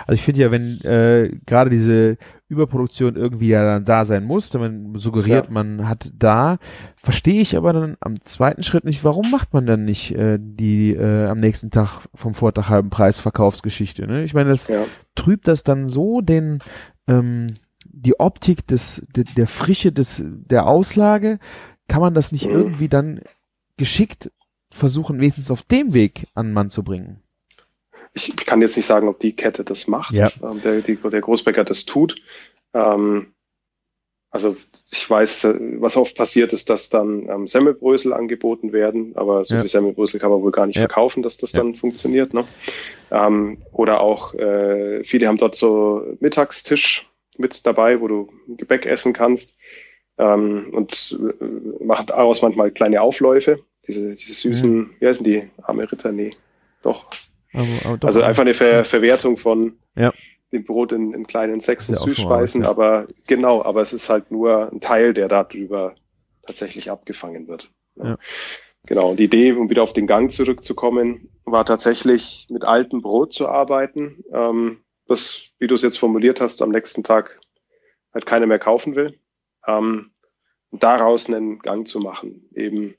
Also 0.06 0.14
ich 0.14 0.22
finde 0.22 0.42
ja, 0.42 0.52
wenn 0.52 0.80
äh, 0.82 1.32
gerade 1.46 1.70
diese 1.70 2.18
Überproduktion 2.48 3.16
irgendwie 3.16 3.50
ja 3.50 3.64
dann 3.64 3.86
da 3.86 4.06
sein 4.06 4.24
muss, 4.24 4.54
man 4.54 4.94
suggeriert, 4.96 5.48
ja. 5.48 5.52
man 5.52 5.88
hat 5.88 6.12
da, 6.16 6.58
verstehe 6.98 7.42
ich 7.42 7.58
aber 7.58 7.74
dann 7.74 7.98
am 8.00 8.22
zweiten 8.22 8.64
Schritt 8.64 8.86
nicht, 8.86 9.04
warum 9.04 9.30
macht 9.32 9.54
man 9.54 9.66
dann 9.66 9.86
nicht 9.86 10.16
äh, 10.16 10.38
die 10.40 10.94
äh, 10.94 11.26
am 11.26 11.38
nächsten 11.38 11.72
Tag 11.72 12.08
vom 12.14 12.34
Vortag 12.34 12.70
halben 12.70 12.90
Preis 12.90 13.20
Verkaufsgeschichte? 13.20 14.08
Ne? 14.08 14.24
Ich 14.24 14.34
meine, 14.34 14.50
das 14.50 14.68
ja. 14.68 14.84
trübt 15.16 15.48
das 15.48 15.64
dann 15.64 15.90
so 15.90 16.22
den 16.22 16.60
ähm, 17.08 17.56
die 17.86 18.20
Optik 18.20 18.68
des 18.68 19.06
de, 19.16 19.26
der 19.36 19.48
Frische 19.48 19.92
des 19.92 20.24
der 20.26 20.68
Auslage, 20.68 21.40
kann 21.88 22.02
man 22.02 22.14
das 22.14 22.32
nicht 22.32 22.46
mhm. 22.46 22.54
irgendwie 22.54 22.90
dann 22.90 23.22
geschickt 23.78 24.32
versuchen, 24.72 25.20
wenigstens 25.20 25.52
auf 25.52 25.64
dem 25.64 25.94
Weg 25.94 26.28
an 26.34 26.48
den 26.48 26.54
Mann 26.54 26.70
zu 26.70 26.84
bringen? 26.84 27.23
Ich 28.14 28.36
kann 28.36 28.62
jetzt 28.62 28.78
nicht 28.78 28.86
sagen, 28.86 29.08
ob 29.08 29.20
die 29.20 29.36
Kette 29.36 29.64
das 29.64 29.88
macht, 29.88 30.14
ja. 30.14 30.30
ähm, 30.42 30.62
der, 30.62 30.82
die, 30.82 30.96
der 30.96 31.22
Großbäcker 31.22 31.64
das 31.64 31.86
tut. 31.86 32.16
Ähm, 32.74 33.34
also 34.30 34.58
ich 34.90 35.08
weiß, 35.08 35.44
äh, 35.46 35.60
was 35.80 35.96
oft 35.96 36.18
passiert 36.18 36.54
ist, 36.54 36.70
dass 36.70 36.90
dann 36.90 37.30
ähm, 37.30 37.48
Semmelbrösel 37.48 38.14
angeboten 38.14 38.74
werden, 38.74 39.16
aber 39.16 39.46
so 39.46 39.54
ja. 39.56 39.62
viel 39.62 39.70
Semmelbrösel 39.70 40.20
kann 40.20 40.32
man 40.32 40.42
wohl 40.42 40.52
gar 40.52 40.66
nicht 40.66 40.78
ja. 40.78 40.82
verkaufen, 40.82 41.22
dass 41.22 41.38
das 41.38 41.52
ja. 41.52 41.60
dann 41.60 41.76
funktioniert. 41.76 42.34
Ne? 42.34 42.46
Ähm, 43.12 43.60
oder 43.72 44.02
auch 44.02 44.34
äh, 44.34 45.04
viele 45.04 45.28
haben 45.28 45.38
dort 45.38 45.56
so 45.56 46.04
Mittagstisch 46.20 47.08
mit 47.38 47.66
dabei, 47.66 48.02
wo 48.02 48.08
du 48.08 48.32
Gebäck 48.48 48.86
essen 48.86 49.14
kannst 49.14 49.56
ähm, 50.18 50.70
und 50.72 51.18
äh, 51.40 51.84
machen 51.84 52.08
daraus 52.08 52.42
manchmal 52.42 52.72
kleine 52.72 53.02
Aufläufe, 53.02 53.60
diese, 53.88 54.16
diese 54.16 54.34
süßen, 54.34 54.96
wie 55.00 55.08
heißen 55.08 55.24
die, 55.24 55.50
arme 55.62 55.92
Ritter, 55.92 56.12
nee, 56.12 56.36
doch, 56.82 57.06
aber, 57.54 57.96
aber 57.96 58.08
also 58.08 58.22
einfach 58.22 58.42
eine 58.42 58.54
Ver 58.54 58.86
Verwertung 58.86 59.38
von 59.38 59.78
ja. 59.96 60.14
dem 60.52 60.64
Brot 60.64 60.92
in, 60.92 61.14
in 61.14 61.28
kleinen 61.28 61.54
und 61.54 61.64
Süßspeisen, 61.64 62.64
ja. 62.64 62.70
aber 62.70 63.08
genau, 63.28 63.64
aber 63.64 63.82
es 63.82 63.94
ist 63.94 64.10
halt 64.10 64.32
nur 64.32 64.72
ein 64.72 64.82
Teil, 64.82 65.14
der 65.14 65.28
darüber 65.28 65.96
tatsächlich 66.46 66.92
abgefangen 66.92 67.48
wird. 67.48 67.72
Ja. 67.96 68.18
Genau, 68.86 69.12
und 69.12 69.18
die 69.18 69.26
Idee, 69.26 69.54
um 69.54 69.70
wieder 69.70 69.84
auf 69.84 69.94
den 69.94 70.08
Gang 70.08 70.30
zurückzukommen, 70.30 71.30
war 71.46 71.66
tatsächlich 71.66 72.48
mit 72.50 72.66
altem 72.66 73.02
Brot 73.02 73.34
zu 73.34 73.48
arbeiten. 73.48 74.24
Ähm, 74.34 74.80
das, 75.08 75.52
wie 75.60 75.68
du 75.68 75.76
es 75.76 75.84
jetzt 75.84 75.98
formuliert 75.98 76.42
hast, 76.42 76.62
am 76.62 76.70
nächsten 76.70 77.04
Tag 77.04 77.40
halt 78.14 78.26
keiner 78.26 78.46
mehr 78.46 78.60
kaufen 78.60 78.96
will. 78.96 79.20
Ähm, 79.66 80.12
und 80.70 80.84
daraus 80.84 81.28
einen 81.28 81.60
Gang 81.60 81.88
zu 81.88 82.00
machen. 82.00 82.50
Eben 82.56 82.96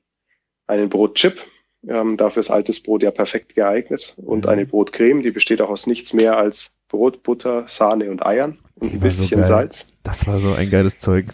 einen 0.67 0.89
Brotchip, 0.89 1.45
ähm, 1.89 2.17
dafür 2.17 2.41
ist 2.41 2.51
altes 2.51 2.83
Brot 2.83 3.03
ja 3.03 3.11
perfekt 3.11 3.55
geeignet. 3.55 4.15
Und 4.17 4.45
mhm. 4.45 4.51
eine 4.51 4.67
Brotcreme, 4.67 5.23
die 5.23 5.31
besteht 5.31 5.61
auch 5.61 5.71
aus 5.71 5.87
nichts 5.87 6.13
mehr 6.13 6.37
als 6.37 6.75
Brot, 6.89 7.23
Butter, 7.23 7.65
Sahne 7.69 8.11
und 8.11 8.25
Eiern 8.25 8.59
und 8.77 8.93
die 8.93 8.97
ein 8.97 9.01
bisschen 9.01 9.43
so 9.43 9.49
Salz. 9.49 9.87
Das 10.03 10.27
war 10.27 10.39
so 10.39 10.53
ein 10.53 10.71
geiles 10.71 10.99
Zeug. 10.99 11.27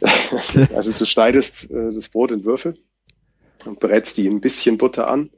also 0.74 0.92
du 0.92 1.06
schneidest 1.06 1.70
äh, 1.70 1.92
das 1.92 2.08
Brot 2.08 2.30
in 2.30 2.44
Würfel 2.44 2.76
und 3.64 3.80
brätst 3.80 4.16
die 4.18 4.28
ein 4.28 4.40
bisschen 4.40 4.78
Butter 4.78 5.08
an, 5.08 5.30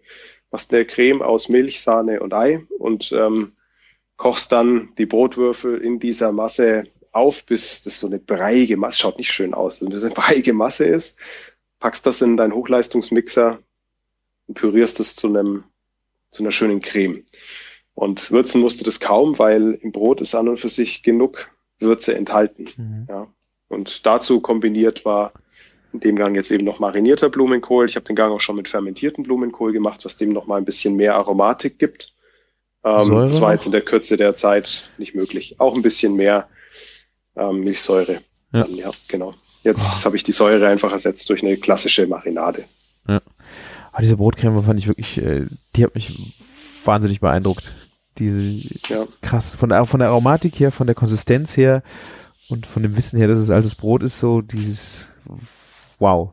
machst 0.51 0.73
eine 0.75 0.85
Creme 0.85 1.23
aus 1.23 1.49
Milch, 1.49 1.81
Sahne 1.81 2.21
und 2.21 2.35
Ei 2.35 2.63
und 2.79 3.13
ähm, 3.13 3.53
kochst 4.17 4.53
dann 4.53 4.91
die 4.99 5.07
Brotwürfel 5.07 5.79
in 5.79 6.01
dieser 6.01 6.33
Masse 6.33 6.85
auf, 7.13 7.47
bis 7.47 7.85
das 7.85 8.01
so 8.01 8.07
eine 8.07 8.19
breiige 8.19 8.77
Masse, 8.77 8.99
schaut 8.99 9.19
nicht 9.19 9.33
schön 9.33 9.55
aus, 9.55 9.81
bis 9.81 10.05
eine 10.05 10.15
breiige 10.15 10.53
Masse 10.53 10.87
ist, 10.87 11.19
packst 11.79 12.07
das 12.07 12.21
in 12.21 12.37
deinen 12.37 12.55
Hochleistungsmixer 12.55 13.61
und 14.49 14.55
pürierst 14.55 14.99
es 14.99 15.15
zu 15.15 15.29
einem, 15.29 15.65
zu 16.31 16.43
einer 16.43 16.53
schönen 16.53 16.81
Creme. 16.81 17.25
Und 17.95 18.31
würzen 18.31 18.61
musst 18.61 18.81
du 18.81 18.85
das 18.85 19.01
kaum, 19.01 19.39
weil 19.39 19.79
im 19.83 19.93
Brot 19.93 20.21
ist 20.21 20.35
an 20.35 20.49
und 20.49 20.59
für 20.59 20.69
sich 20.69 21.03
genug 21.03 21.51
Würze 21.79 22.15
enthalten. 22.15 22.67
Mhm. 22.77 23.07
Ja. 23.09 23.27
Und 23.69 24.07
dazu 24.07 24.41
kombiniert 24.41 25.05
war 25.05 25.33
in 25.93 26.01
dem 26.01 26.17
Gang 26.17 26.35
jetzt 26.37 26.51
eben 26.51 26.65
noch 26.65 26.79
marinierter 26.79 27.29
Blumenkohl. 27.29 27.87
Ich 27.87 27.97
habe 27.97 28.07
den 28.07 28.17
Gang 28.17 28.33
auch 28.33 28.41
schon 28.41 28.57
mit 28.57 28.69
fermentierten 28.69 29.25
Blumenkohl 29.25 29.73
gemacht, 29.73 30.05
was 30.05 30.17
dem 30.17 30.33
noch 30.33 30.47
mal 30.47 30.57
ein 30.57 30.65
bisschen 30.65 30.97
mehr 30.97 31.15
Aromatik 31.15 31.79
gibt. 31.79 32.15
Ähm, 32.85 33.11
das 33.11 33.41
war 33.41 33.53
jetzt 33.53 33.67
in 33.67 33.73
der 33.73 33.83
Kürze 33.83 34.17
der 34.17 34.35
Zeit 34.35 34.91
nicht 34.99 35.15
möglich. 35.15 35.57
Auch 35.59 35.75
ein 35.75 35.83
bisschen 35.83 36.15
mehr 36.15 36.49
ähm, 37.37 37.61
Milchsäure. 37.61 38.21
Ja. 38.53 38.63
Dann, 38.65 38.75
ja, 38.75 38.91
genau. 39.09 39.35
Jetzt 39.63 40.03
oh. 40.03 40.05
habe 40.07 40.17
ich 40.17 40.25
die 40.25 40.33
Säure 40.33 40.69
einfach 40.69 40.93
ersetzt 40.93 41.29
durch 41.31 41.43
eine 41.43 41.57
klassische 41.57 42.07
Marinade. 42.07 42.65
Ja. 43.07 43.21
Aber 43.93 44.03
diese 44.03 44.17
Brotcreme 44.17 44.63
fand 44.63 44.79
ich 44.79 44.87
wirklich, 44.87 45.19
äh, 45.19 45.47
die 45.77 45.85
hat 45.85 45.95
mich 45.95 46.35
wahnsinnig 46.85 47.21
beeindruckt. 47.21 47.73
Diese 48.19 48.41
ja. 48.93 49.07
krass, 49.23 49.55
von 49.55 49.69
der, 49.69 49.85
von 49.87 50.01
der 50.01 50.09
Aromatik 50.09 50.59
her, 50.59 50.73
von 50.73 50.87
der 50.87 50.97
Konsistenz 50.97 51.57
her 51.57 51.83
und 52.49 52.67
von 52.67 52.83
dem 52.83 52.97
Wissen 52.97 53.19
her, 53.19 53.29
dass 53.29 53.39
es 53.39 53.51
altes 53.51 53.75
Brot 53.75 54.03
ist, 54.03 54.19
so 54.19 54.41
dieses 54.41 55.09
Wow. 55.99 56.33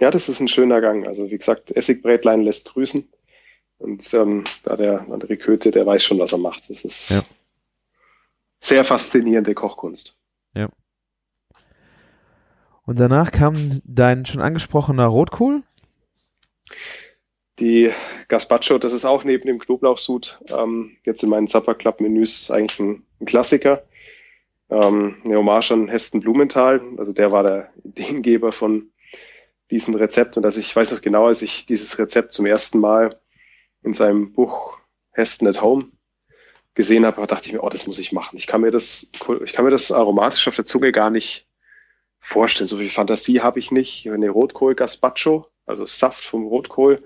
Ja, 0.00 0.10
das 0.10 0.28
ist 0.28 0.40
ein 0.40 0.48
schöner 0.48 0.80
Gang. 0.80 1.06
Also 1.06 1.30
wie 1.30 1.38
gesagt, 1.38 1.70
Essigbrätlein 1.70 2.42
lässt 2.42 2.72
grüßen. 2.72 3.08
Und 3.78 4.12
ähm, 4.14 4.44
da 4.62 4.76
der 4.76 5.06
andere 5.10 5.36
Köte, 5.36 5.70
der 5.70 5.86
weiß 5.86 6.02
schon, 6.04 6.18
was 6.18 6.32
er 6.32 6.38
macht. 6.38 6.68
Das 6.68 6.84
ist 6.84 7.10
ja. 7.10 7.22
sehr 8.60 8.84
faszinierende 8.84 9.54
Kochkunst. 9.54 10.14
Ja. 10.54 10.68
Und 12.90 12.98
danach 12.98 13.30
kam 13.30 13.80
dein 13.84 14.26
schon 14.26 14.40
angesprochener 14.40 15.06
Rotkohl. 15.06 15.62
Die 17.60 17.92
Gazpacho, 18.26 18.78
das 18.78 18.92
ist 18.92 19.04
auch 19.04 19.22
neben 19.22 19.46
dem 19.46 19.60
Knoblauchsud 19.60 20.40
ähm, 20.48 20.96
jetzt 21.04 21.22
in 21.22 21.28
meinen 21.28 21.46
Supper 21.46 21.76
Club 21.76 22.00
Menüs 22.00 22.50
eigentlich 22.50 22.80
ein, 22.80 23.04
ein 23.20 23.26
Klassiker. 23.26 23.84
Ähm, 24.70 25.18
eine 25.24 25.36
Hommage 25.36 25.70
an 25.70 25.86
Hesten 25.86 26.18
Blumenthal, 26.18 26.80
also 26.96 27.12
der 27.12 27.30
war 27.30 27.44
der 27.44 27.72
Ideengeber 27.84 28.50
von 28.50 28.90
diesem 29.70 29.94
Rezept 29.94 30.36
und 30.36 30.42
dass 30.42 30.56
ich 30.56 30.74
weiß 30.74 30.90
noch 30.90 31.00
genau, 31.00 31.28
als 31.28 31.42
ich 31.42 31.66
dieses 31.66 31.96
Rezept 31.96 32.32
zum 32.32 32.44
ersten 32.44 32.80
Mal 32.80 33.20
in 33.84 33.94
seinem 33.94 34.32
Buch 34.32 34.78
Heston 35.12 35.46
at 35.46 35.62
Home 35.62 35.92
gesehen 36.74 37.06
habe, 37.06 37.24
dachte 37.28 37.46
ich 37.46 37.52
mir, 37.52 37.62
oh, 37.62 37.68
das 37.68 37.86
muss 37.86 38.00
ich 38.00 38.10
machen. 38.10 38.36
Ich 38.36 38.48
kann 38.48 38.62
mir 38.62 38.72
das, 38.72 39.12
ich 39.44 39.52
kann 39.52 39.64
mir 39.64 39.70
das 39.70 39.92
aromatisch 39.92 40.48
auf 40.48 40.56
der 40.56 40.64
Zunge 40.64 40.90
gar 40.90 41.10
nicht 41.10 41.46
vorstellen. 42.20 42.68
So 42.68 42.76
viel 42.76 42.90
Fantasie 42.90 43.40
habe 43.40 43.58
ich 43.58 43.72
nicht. 43.72 44.08
Eine 44.08 44.30
Rotkohl 44.30 44.74
Gazpacho, 44.74 45.46
also 45.66 45.86
Saft 45.86 46.22
vom 46.22 46.46
Rotkohl 46.46 47.02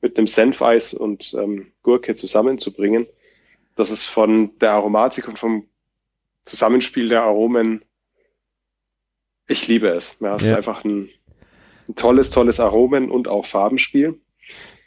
mit 0.00 0.16
einem 0.16 0.26
Senfeis 0.26 0.94
und 0.94 1.34
ähm, 1.34 1.72
Gurke 1.82 2.14
zusammenzubringen. 2.14 3.06
Das 3.74 3.90
ist 3.90 4.04
von 4.04 4.56
der 4.58 4.72
Aromatik 4.72 5.26
und 5.28 5.38
vom 5.38 5.66
Zusammenspiel 6.44 7.08
der 7.08 7.22
Aromen. 7.22 7.84
Ich 9.48 9.66
liebe 9.66 9.88
es. 9.88 10.16
Ja, 10.20 10.36
es 10.36 10.42
ja. 10.42 10.50
ist 10.50 10.56
einfach 10.56 10.84
ein, 10.84 11.08
ein 11.88 11.94
tolles, 11.94 12.30
tolles 12.30 12.60
Aromen 12.60 13.10
und 13.10 13.28
auch 13.28 13.46
Farbenspiel. 13.46 14.20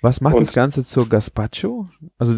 Was 0.01 0.21
macht 0.21 0.35
und, 0.35 0.47
das 0.47 0.53
Ganze 0.53 0.85
zur 0.85 1.09
Gazpacho? 1.09 1.89
Also 2.17 2.35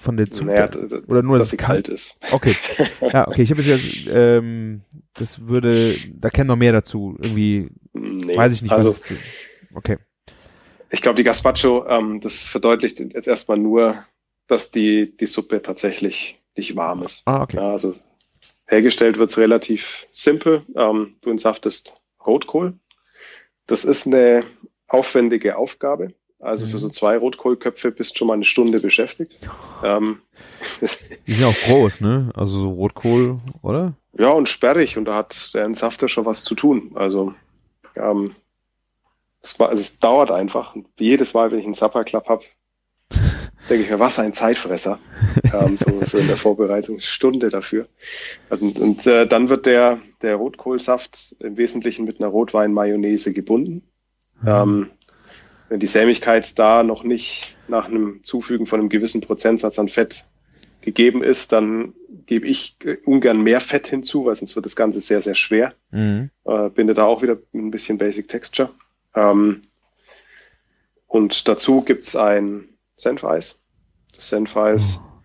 von 0.00 0.16
der 0.16 0.30
Zutat? 0.30 0.74
Naja, 0.74 1.02
oder 1.06 1.22
nur, 1.22 1.38
dass, 1.38 1.50
dass 1.50 1.60
es 1.60 1.66
kalt 1.66 1.88
ist. 1.88 2.16
Okay. 2.32 2.54
Ja, 3.00 3.28
okay. 3.28 3.42
Ich 3.42 3.50
habe 3.50 3.62
jetzt, 3.62 4.06
ähm, 4.08 4.82
das 5.14 5.46
würde, 5.46 5.96
da 6.14 6.30
käme 6.30 6.48
noch 6.48 6.56
mehr 6.56 6.72
dazu. 6.72 7.16
Irgendwie, 7.20 7.70
nee, 7.92 8.36
weiß 8.36 8.52
ich 8.52 8.62
nicht, 8.62 8.72
also, 8.72 8.88
was 8.88 9.10
es 9.10 9.18
Okay. 9.74 9.98
Ich 10.90 11.02
glaube, 11.02 11.16
die 11.16 11.24
Gazpacho, 11.24 11.86
ähm, 11.86 12.20
das 12.20 12.48
verdeutlicht 12.48 12.98
jetzt 13.00 13.28
erstmal 13.28 13.58
nur, 13.58 14.04
dass 14.46 14.70
die, 14.70 15.16
die 15.16 15.26
Suppe 15.26 15.62
tatsächlich 15.62 16.40
nicht 16.56 16.74
warm 16.76 17.02
ist. 17.02 17.22
Ah, 17.26 17.42
okay. 17.42 17.58
Ja, 17.58 17.72
also 17.72 17.94
hergestellt 18.66 19.18
wird's 19.18 19.38
relativ 19.38 20.08
simpel. 20.12 20.64
Ähm, 20.74 21.16
du 21.20 21.30
entsaftest 21.30 22.00
Rotkohl. 22.24 22.78
Das 23.66 23.84
ist 23.84 24.06
eine 24.06 24.44
aufwendige 24.88 25.56
Aufgabe. 25.56 26.14
Also 26.40 26.66
für 26.66 26.78
so 26.78 26.86
mhm. 26.86 26.92
zwei 26.92 27.18
Rotkohlköpfe 27.18 27.92
bist 27.92 28.16
schon 28.16 28.28
mal 28.28 28.34
eine 28.34 28.44
Stunde 28.44 28.80
beschäftigt. 28.80 29.38
Ähm, 29.82 30.20
Die 31.26 31.32
sind 31.32 31.46
auch 31.46 31.54
groß, 31.54 32.02
ne? 32.02 32.30
Also 32.34 32.58
so 32.58 32.70
Rotkohl, 32.70 33.38
oder? 33.62 33.94
Ja, 34.18 34.28
und 34.28 34.46
sperrig 34.46 34.98
und 34.98 35.06
da 35.06 35.16
hat 35.16 35.54
der 35.54 35.64
Entsafter 35.64 36.06
schon 36.06 36.26
was 36.26 36.44
zu 36.44 36.54
tun. 36.54 36.92
Also, 36.96 37.32
ähm, 37.96 38.34
es, 39.40 39.58
war, 39.58 39.70
also 39.70 39.80
es 39.80 39.98
dauert 39.98 40.30
einfach. 40.30 40.74
Und 40.74 40.86
jedes 40.98 41.32
Mal, 41.32 41.50
wenn 41.50 41.60
ich 41.60 41.64
einen 41.64 41.72
Supper 41.72 42.04
Club 42.04 42.28
habe, 42.28 42.44
denke 43.70 43.84
ich 43.84 43.90
mir, 43.90 44.00
was 44.00 44.18
ein 44.18 44.34
Zeitfresser. 44.34 44.98
ähm, 45.44 45.78
so, 45.78 46.04
so 46.04 46.18
in 46.18 46.26
der 46.26 46.36
Vorbereitung, 46.36 47.00
Stunde 47.00 47.48
dafür. 47.48 47.86
Also, 48.50 48.66
und 48.66 49.06
äh, 49.06 49.26
dann 49.26 49.48
wird 49.48 49.64
der, 49.64 49.98
der 50.20 50.36
Rotkohlsaft 50.36 51.36
im 51.40 51.56
Wesentlichen 51.56 52.04
mit 52.04 52.20
einer 52.20 52.28
Rotwein-Mayonnaise 52.28 53.32
gebunden. 53.32 53.82
Mhm. 54.42 54.48
Ähm, 54.48 54.90
die 55.70 55.86
Sämigkeit 55.86 56.58
da 56.58 56.82
noch 56.82 57.04
nicht 57.04 57.56
nach 57.68 57.86
einem 57.86 58.20
Zufügen 58.24 58.66
von 58.66 58.80
einem 58.80 58.88
gewissen 58.88 59.20
Prozentsatz 59.20 59.78
an 59.78 59.88
Fett 59.88 60.24
gegeben 60.80 61.22
ist, 61.22 61.52
dann 61.52 61.94
gebe 62.26 62.46
ich 62.46 62.76
ungern 63.04 63.42
mehr 63.42 63.60
Fett 63.60 63.88
hinzu, 63.88 64.24
weil 64.24 64.34
sonst 64.34 64.56
wird 64.56 64.66
das 64.66 64.76
Ganze 64.76 65.00
sehr, 65.00 65.22
sehr 65.22 65.34
schwer. 65.34 65.74
Mhm. 65.90 66.30
Äh, 66.44 66.70
binde 66.70 66.94
da 66.94 67.04
auch 67.04 67.22
wieder 67.22 67.38
ein 67.54 67.70
bisschen 67.70 67.98
Basic 67.98 68.28
Texture. 68.28 68.70
Ähm, 69.14 69.60
und 71.06 71.48
dazu 71.48 71.82
gibt's 71.82 72.16
ein 72.16 72.68
Senfeis. 72.96 73.62
Das 74.14 74.28
Senfeis 74.28 75.00
oh. 75.00 75.22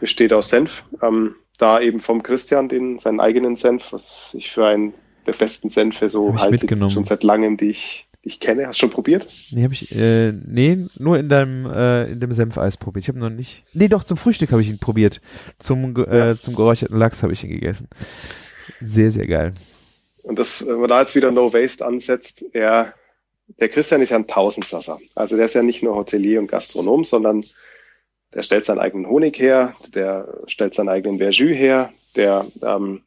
besteht 0.00 0.32
aus 0.32 0.50
Senf. 0.50 0.84
Ähm, 1.00 1.36
da 1.58 1.80
eben 1.80 2.00
vom 2.00 2.22
Christian 2.22 2.68
den 2.68 2.98
seinen 2.98 3.20
eigenen 3.20 3.56
Senf, 3.56 3.92
was 3.92 4.34
ich 4.34 4.50
für 4.50 4.66
einen 4.66 4.94
der 5.26 5.32
besten 5.32 5.70
Senfe 5.70 6.08
so 6.08 6.36
halte, 6.38 6.90
schon 6.90 7.04
seit 7.04 7.22
langem, 7.22 7.56
die 7.56 7.70
ich 7.70 8.08
ich 8.22 8.38
kenne. 8.38 8.66
Hast 8.66 8.78
du 8.78 8.86
schon 8.86 8.90
probiert? 8.90 9.26
Nee, 9.50 9.64
habe 9.64 9.74
ich, 9.74 9.94
äh, 9.96 10.32
nee, 10.32 10.78
nur 10.98 11.18
in 11.18 11.28
deinem, 11.28 11.66
äh, 11.66 12.04
in 12.10 12.20
dem 12.20 12.32
Senfeis 12.32 12.76
probiert. 12.76 13.04
Ich 13.04 13.08
habe 13.08 13.18
noch 13.18 13.30
nicht, 13.30 13.64
nee, 13.74 13.88
doch, 13.88 14.04
zum 14.04 14.16
Frühstück 14.16 14.52
habe 14.52 14.62
ich 14.62 14.68
ihn 14.68 14.78
probiert. 14.78 15.20
Zum, 15.58 15.96
äh, 15.96 16.18
ja. 16.18 16.36
zum 16.36 16.54
geräucherten 16.54 16.96
Lachs 16.96 17.22
habe 17.22 17.32
ich 17.32 17.42
ihn 17.42 17.50
gegessen. 17.50 17.88
Sehr, 18.80 19.10
sehr 19.10 19.26
geil. 19.26 19.54
Und 20.22 20.38
das, 20.38 20.66
wenn 20.66 20.78
man 20.78 20.88
da 20.88 21.00
jetzt 21.00 21.16
wieder 21.16 21.32
No 21.32 21.52
Waste 21.52 21.84
ansetzt, 21.84 22.44
er, 22.52 22.94
der 23.60 23.68
Christian 23.68 24.02
ist 24.02 24.10
ja 24.10 24.16
ein 24.16 24.28
Tausendsasser. 24.28 25.00
Also 25.16 25.36
der 25.36 25.46
ist 25.46 25.54
ja 25.54 25.64
nicht 25.64 25.82
nur 25.82 25.96
Hotelier 25.96 26.38
und 26.38 26.46
Gastronom, 26.46 27.02
sondern 27.02 27.44
der 28.34 28.44
stellt 28.44 28.64
seinen 28.64 28.78
eigenen 28.78 29.08
Honig 29.08 29.38
her, 29.40 29.74
der 29.94 30.42
stellt 30.46 30.74
seinen 30.74 30.88
eigenen 30.88 31.18
Verjus 31.18 31.56
her, 31.56 31.92
der 32.16 32.46
ähm, 32.62 33.02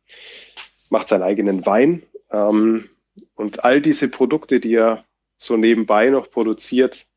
macht 0.89 1.07
seinen 1.07 1.23
eigenen 1.23 1.65
Wein. 1.65 2.03
Ähm, 2.31 2.89
und 3.35 3.63
all 3.63 3.81
diese 3.81 4.09
Produkte, 4.09 4.59
die 4.59 4.75
er 4.75 5.04
so 5.37 5.57
nebenbei 5.57 6.09
noch 6.09 6.29
produziert, 6.29 7.07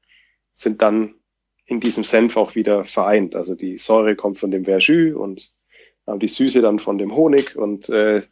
sind 0.52 0.82
dann 0.82 1.14
in 1.66 1.80
diesem 1.80 2.04
Senf 2.04 2.36
auch 2.36 2.54
wieder 2.54 2.84
vereint. 2.84 3.36
Also 3.36 3.54
die 3.54 3.76
Säure 3.76 4.16
kommt 4.16 4.38
von 4.38 4.50
dem 4.50 4.64
Verjus 4.64 5.14
und 5.14 5.52
äh, 6.06 6.18
die 6.18 6.28
Süße 6.28 6.60
dann 6.60 6.78
von 6.78 6.98
dem 6.98 7.14
Honig 7.14 7.56
und 7.56 7.88
äh, 7.90 8.22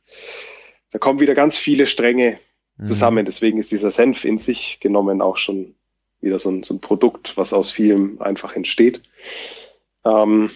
da 0.90 0.98
kommen 0.98 1.20
wieder 1.20 1.34
ganz 1.34 1.58
viele 1.58 1.86
Stränge 1.86 2.38
mhm. 2.78 2.84
zusammen. 2.84 3.22
Mhm. 3.22 3.26
Deswegen 3.26 3.58
ist 3.58 3.72
dieser 3.72 3.90
Senf 3.90 4.24
in 4.24 4.38
sich 4.38 4.80
genommen 4.80 5.20
auch 5.20 5.36
schon 5.36 5.74
wieder 6.20 6.38
so 6.38 6.50
ein, 6.50 6.62
so 6.62 6.74
ein 6.74 6.80
Produkt, 6.80 7.36
was 7.36 7.52
aus 7.52 7.70
vielem 7.70 8.20
einfach 8.22 8.56
entsteht. 8.56 9.02
Ähm, 10.04 10.50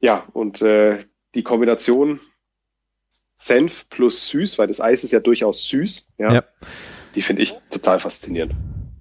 ja, 0.00 0.26
und 0.32 0.62
äh, 0.62 0.98
die 1.34 1.42
Kombination 1.42 2.20
Senf 3.36 3.88
plus 3.90 4.28
süß, 4.28 4.58
weil 4.58 4.68
das 4.68 4.80
Eis 4.80 5.04
ist 5.04 5.12
ja 5.12 5.20
durchaus 5.20 5.68
süß. 5.68 6.06
Ja. 6.16 6.32
ja. 6.32 6.44
Die 7.16 7.22
finde 7.22 7.42
ich 7.42 7.54
total 7.70 7.98
faszinierend. 7.98 8.54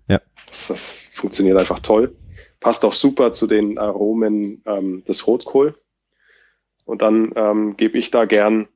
Ja. 0.07 0.21
Das, 0.47 0.67
das, 0.69 1.01
funktioniert 1.13 1.57
einfach 1.59 1.79
toll. 1.79 2.15
passt 2.59 2.83
auch 2.83 2.93
super 2.93 3.31
zu 3.31 3.47
den 3.47 3.77
Aromen 3.77 4.61
ähm, 4.65 5.03
des 5.05 5.27
Rotkohl. 5.27 5.77
Und 6.85 7.01
dann 7.01 7.31
ähm, 7.35 7.77
gebe 7.77 7.97
ich 7.97 8.11
da 8.11 8.25
gern 8.25 8.67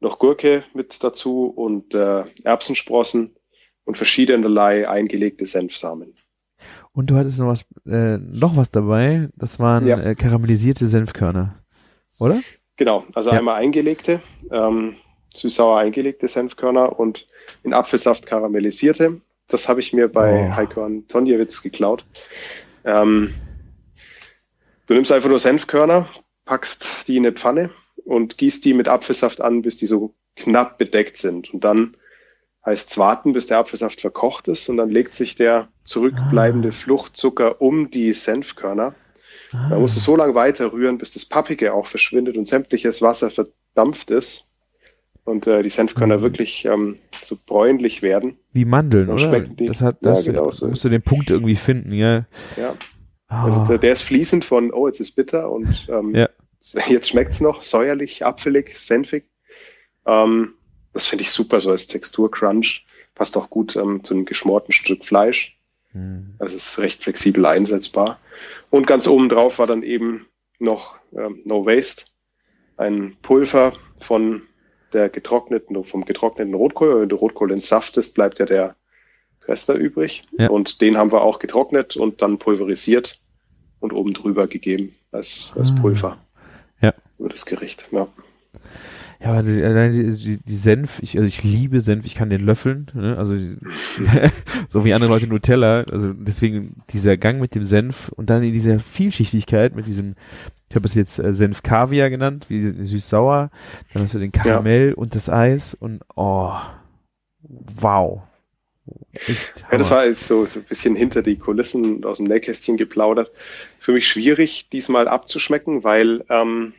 noch 0.00 0.18
Gurke 0.18 0.64
mit 0.74 1.02
dazu 1.02 1.46
und 1.46 1.94
äh, 1.94 2.24
Erbsensprossen 2.42 3.36
und 3.84 3.96
verschiedenerlei 3.96 4.88
eingelegte 4.88 5.46
Senfsamen. 5.46 6.14
Und 6.92 7.10
du 7.10 7.16
hattest 7.16 7.38
noch 7.38 7.48
was, 7.48 7.64
äh, 7.86 8.18
noch 8.18 8.56
was 8.56 8.70
dabei. 8.70 9.28
Das 9.36 9.58
waren 9.58 9.86
Ja. 9.86 10.00
äh, 10.00 10.14
karamellisierte 10.14 10.86
Senfkörner, 10.86 11.64
oder? 12.18 12.40
Genau, 12.76 13.04
also 13.14 13.30
Ja. 13.30 13.38
einmal 13.38 13.56
eingelegte, 13.56 14.22
ähm, 14.50 14.96
süß-sauer 15.34 15.78
eingelegte 15.78 16.28
Senfkörner 16.28 16.98
und 16.98 17.26
in 17.62 17.72
Apfelsaft 17.72 18.26
karamellisierte. 18.26 19.20
Das 19.48 19.68
habe 19.68 19.80
ich 19.80 19.92
mir 19.92 20.08
bei 20.08 20.48
Oh. 20.50 20.56
Heiko 20.56 20.84
Antonjewitz 20.84 21.62
geklaut. 21.62 22.06
Ähm, 22.84 23.34
du 24.86 24.94
nimmst 24.94 25.12
einfach 25.12 25.28
nur 25.28 25.38
Senfkörner, 25.38 26.08
packst 26.44 27.08
die 27.08 27.16
in 27.16 27.26
eine 27.26 27.34
Pfanne 27.34 27.70
und 28.04 28.38
gießt 28.38 28.64
die 28.64 28.74
mit 28.74 28.88
Apfelsaft 28.88 29.40
an, 29.40 29.62
bis 29.62 29.76
die 29.76 29.86
so 29.86 30.14
knapp 30.36 30.78
bedeckt 30.78 31.16
sind. 31.16 31.52
Und 31.52 31.64
dann 31.64 31.96
heißt 32.64 32.90
es 32.92 32.98
warten, 32.98 33.32
bis 33.34 33.46
der 33.46 33.58
Apfelsaft 33.58 34.00
verkocht 34.00 34.48
ist 34.48 34.68
und 34.68 34.78
dann 34.78 34.88
legt 34.88 35.14
sich 35.14 35.34
der 35.34 35.68
zurückbleibende 35.84 36.68
Ah. 36.68 36.72
Fluchtzucker 36.72 37.60
um 37.60 37.90
die 37.90 38.12
Senfkörner. 38.14 38.94
Man 39.52 39.80
muss 39.80 39.96
es 39.96 40.02
so 40.04 40.16
lange 40.16 40.34
weiter 40.34 40.72
rühren, 40.72 40.98
bis 40.98 41.12
das 41.12 41.26
Pappige 41.26 41.74
auch 41.74 41.86
verschwindet 41.86 42.36
und 42.36 42.48
sämtliches 42.48 43.02
Wasser 43.02 43.30
verdampft 43.30 44.10
ist 44.10 44.48
und 45.24 45.46
äh, 45.46 45.62
die 45.62 45.70
Senfkörner 45.70 46.18
Mhm. 46.18 46.22
wirklich 46.22 46.64
ähm, 46.66 46.98
so 47.22 47.36
bräunlich 47.44 48.02
werden. 48.02 48.36
Wie 48.52 48.64
Mandeln, 48.64 49.06
Dann 49.08 49.16
oder? 49.18 49.40
Das 49.66 49.80
hat, 49.80 49.98
Ja, 50.02 50.10
das 50.12 50.24
genau 50.24 50.50
so. 50.50 50.66
musst 50.68 50.84
du 50.84 50.88
den 50.88 51.02
Punkt 51.02 51.30
irgendwie 51.30 51.56
finden, 51.56 51.92
ja. 51.92 52.26
Ja. 52.56 52.74
Ah, 53.28 53.44
Also 53.44 53.76
der, 53.78 53.92
ist 53.92 54.02
fließend 54.02 54.44
von, 54.44 54.72
oh, 54.72 54.86
jetzt 54.86 55.00
ist 55.00 55.12
bitter 55.12 55.50
und 55.50 55.86
ähm, 55.88 56.14
Ja. 56.14 56.28
jetzt 56.88 57.08
schmeckt's 57.08 57.40
noch, 57.40 57.62
säuerlich, 57.62 58.24
apfelig, 58.24 58.78
senfig. 58.78 59.24
Ähm, 60.06 60.54
das 60.92 61.06
finde 61.06 61.22
ich 61.22 61.30
super, 61.30 61.58
so 61.60 61.70
als 61.70 61.86
Texturcrunch. 61.88 62.86
Passt 63.14 63.36
auch 63.36 63.48
gut 63.50 63.76
ähm, 63.76 64.02
zu 64.04 64.14
einem 64.14 64.24
geschmorten 64.24 64.72
Stück 64.72 65.04
Fleisch. 65.04 65.58
hm. 65.92 66.34
Also 66.38 66.56
es 66.56 66.66
ist 66.68 66.78
recht 66.80 67.02
flexibel 67.02 67.46
einsetzbar. 67.46 68.18
Und 68.70 68.86
ganz 68.86 69.06
oben 69.06 69.28
drauf 69.28 69.58
war 69.58 69.66
dann 69.66 69.82
eben 69.82 70.26
noch 70.58 70.96
ähm, 71.16 71.40
No 71.44 71.64
Waste, 71.64 72.06
ein 72.76 73.16
Pulver 73.22 73.72
von 73.98 74.42
der 74.94 75.08
getrockneten, 75.08 75.84
vom 75.84 76.04
getrockneten 76.04 76.54
Rotkohl. 76.54 77.02
Wenn 77.02 77.08
du 77.08 77.16
Rotkohl 77.16 77.52
entsaftest, 77.52 78.14
bleibt 78.14 78.38
ja 78.38 78.46
der 78.46 78.76
Rest 79.46 79.68
da 79.68 79.74
übrig. 79.74 80.24
Ja. 80.38 80.48
Und 80.48 80.80
den 80.80 80.96
haben 80.96 81.12
wir 81.12 81.22
auch 81.22 81.38
getrocknet 81.38 81.96
und 81.96 82.22
dann 82.22 82.38
pulverisiert 82.38 83.20
und 83.80 83.92
oben 83.92 84.14
drüber 84.14 84.46
gegeben 84.46 84.94
als, 85.12 85.54
als 85.58 85.72
Ah. 85.72 85.80
Pulver. 85.80 86.18
Ja. 86.80 86.94
Über 87.18 87.28
das 87.28 87.44
Gericht. 87.44 87.88
Ja. 87.90 88.08
Ja, 89.20 89.30
aber 89.30 89.42
die, 89.42 89.60
die, 90.10 90.38
die 90.44 90.52
Senf, 90.52 90.98
ich, 91.00 91.16
also 91.16 91.26
ich 91.26 91.42
liebe 91.42 91.80
Senf, 91.80 92.04
ich 92.04 92.14
kann 92.14 92.28
den 92.28 92.42
löffeln, 92.42 92.90
ne? 92.92 93.16
also 93.16 93.34
so 94.68 94.84
wie 94.84 94.92
andere 94.92 95.10
Leute 95.10 95.26
Nutella, 95.26 95.84
also 95.90 96.12
deswegen 96.12 96.82
dieser 96.90 97.16
Gang 97.16 97.40
mit 97.40 97.54
dem 97.54 97.64
Senf 97.64 98.10
und 98.10 98.28
dann 98.28 98.42
in 98.42 98.52
dieser 98.52 98.78
Vielschichtigkeit 98.80 99.74
mit 99.74 99.86
diesem, 99.86 100.14
ich 100.74 100.76
habe 100.76 100.88
es 100.88 100.96
jetzt 100.96 101.20
äh, 101.20 101.32
Senf 101.32 101.62
Kaviar 101.62 102.10
genannt, 102.10 102.46
wie 102.48 102.60
süß-sauer, 102.60 103.52
dann 103.92 104.02
hast 104.02 104.14
du 104.14 104.18
den 104.18 104.32
Karamell 104.32 104.92
und 104.92 105.14
das 105.14 105.28
Eis 105.28 105.74
und 105.74 106.02
oh, 106.16 106.52
wow. 107.42 108.22
Echt 109.12 109.64
Ja, 109.70 109.78
das 109.78 109.92
war 109.92 110.04
jetzt 110.04 110.26
so, 110.26 110.46
so 110.46 110.58
ein 110.58 110.64
bisschen 110.64 110.96
hinter 110.96 111.22
die 111.22 111.38
Kulissen 111.38 111.84
und 111.94 112.06
aus 112.06 112.16
dem 112.16 112.26
Nähkästchen 112.26 112.76
geplaudert. 112.76 113.30
Für 113.78 113.92
mich 113.92 114.08
schwierig, 114.08 114.68
diesmal 114.68 115.06
abzuschmecken, 115.06 115.84
weil 115.84 116.24
ähm, 116.28 116.74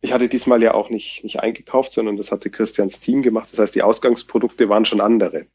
ich 0.00 0.12
hatte 0.12 0.28
diesmal 0.28 0.62
ja 0.62 0.74
auch 0.74 0.90
nicht, 0.90 1.24
nicht 1.24 1.40
eingekauft, 1.40 1.90
sondern 1.90 2.16
das 2.16 2.30
hatte 2.30 2.50
Christians 2.50 3.00
Team 3.00 3.22
gemacht. 3.22 3.48
Das 3.50 3.58
heißt, 3.58 3.74
die 3.74 3.82
Ausgangsprodukte 3.82 4.68
waren 4.68 4.84
schon 4.84 5.00
andere. 5.00 5.46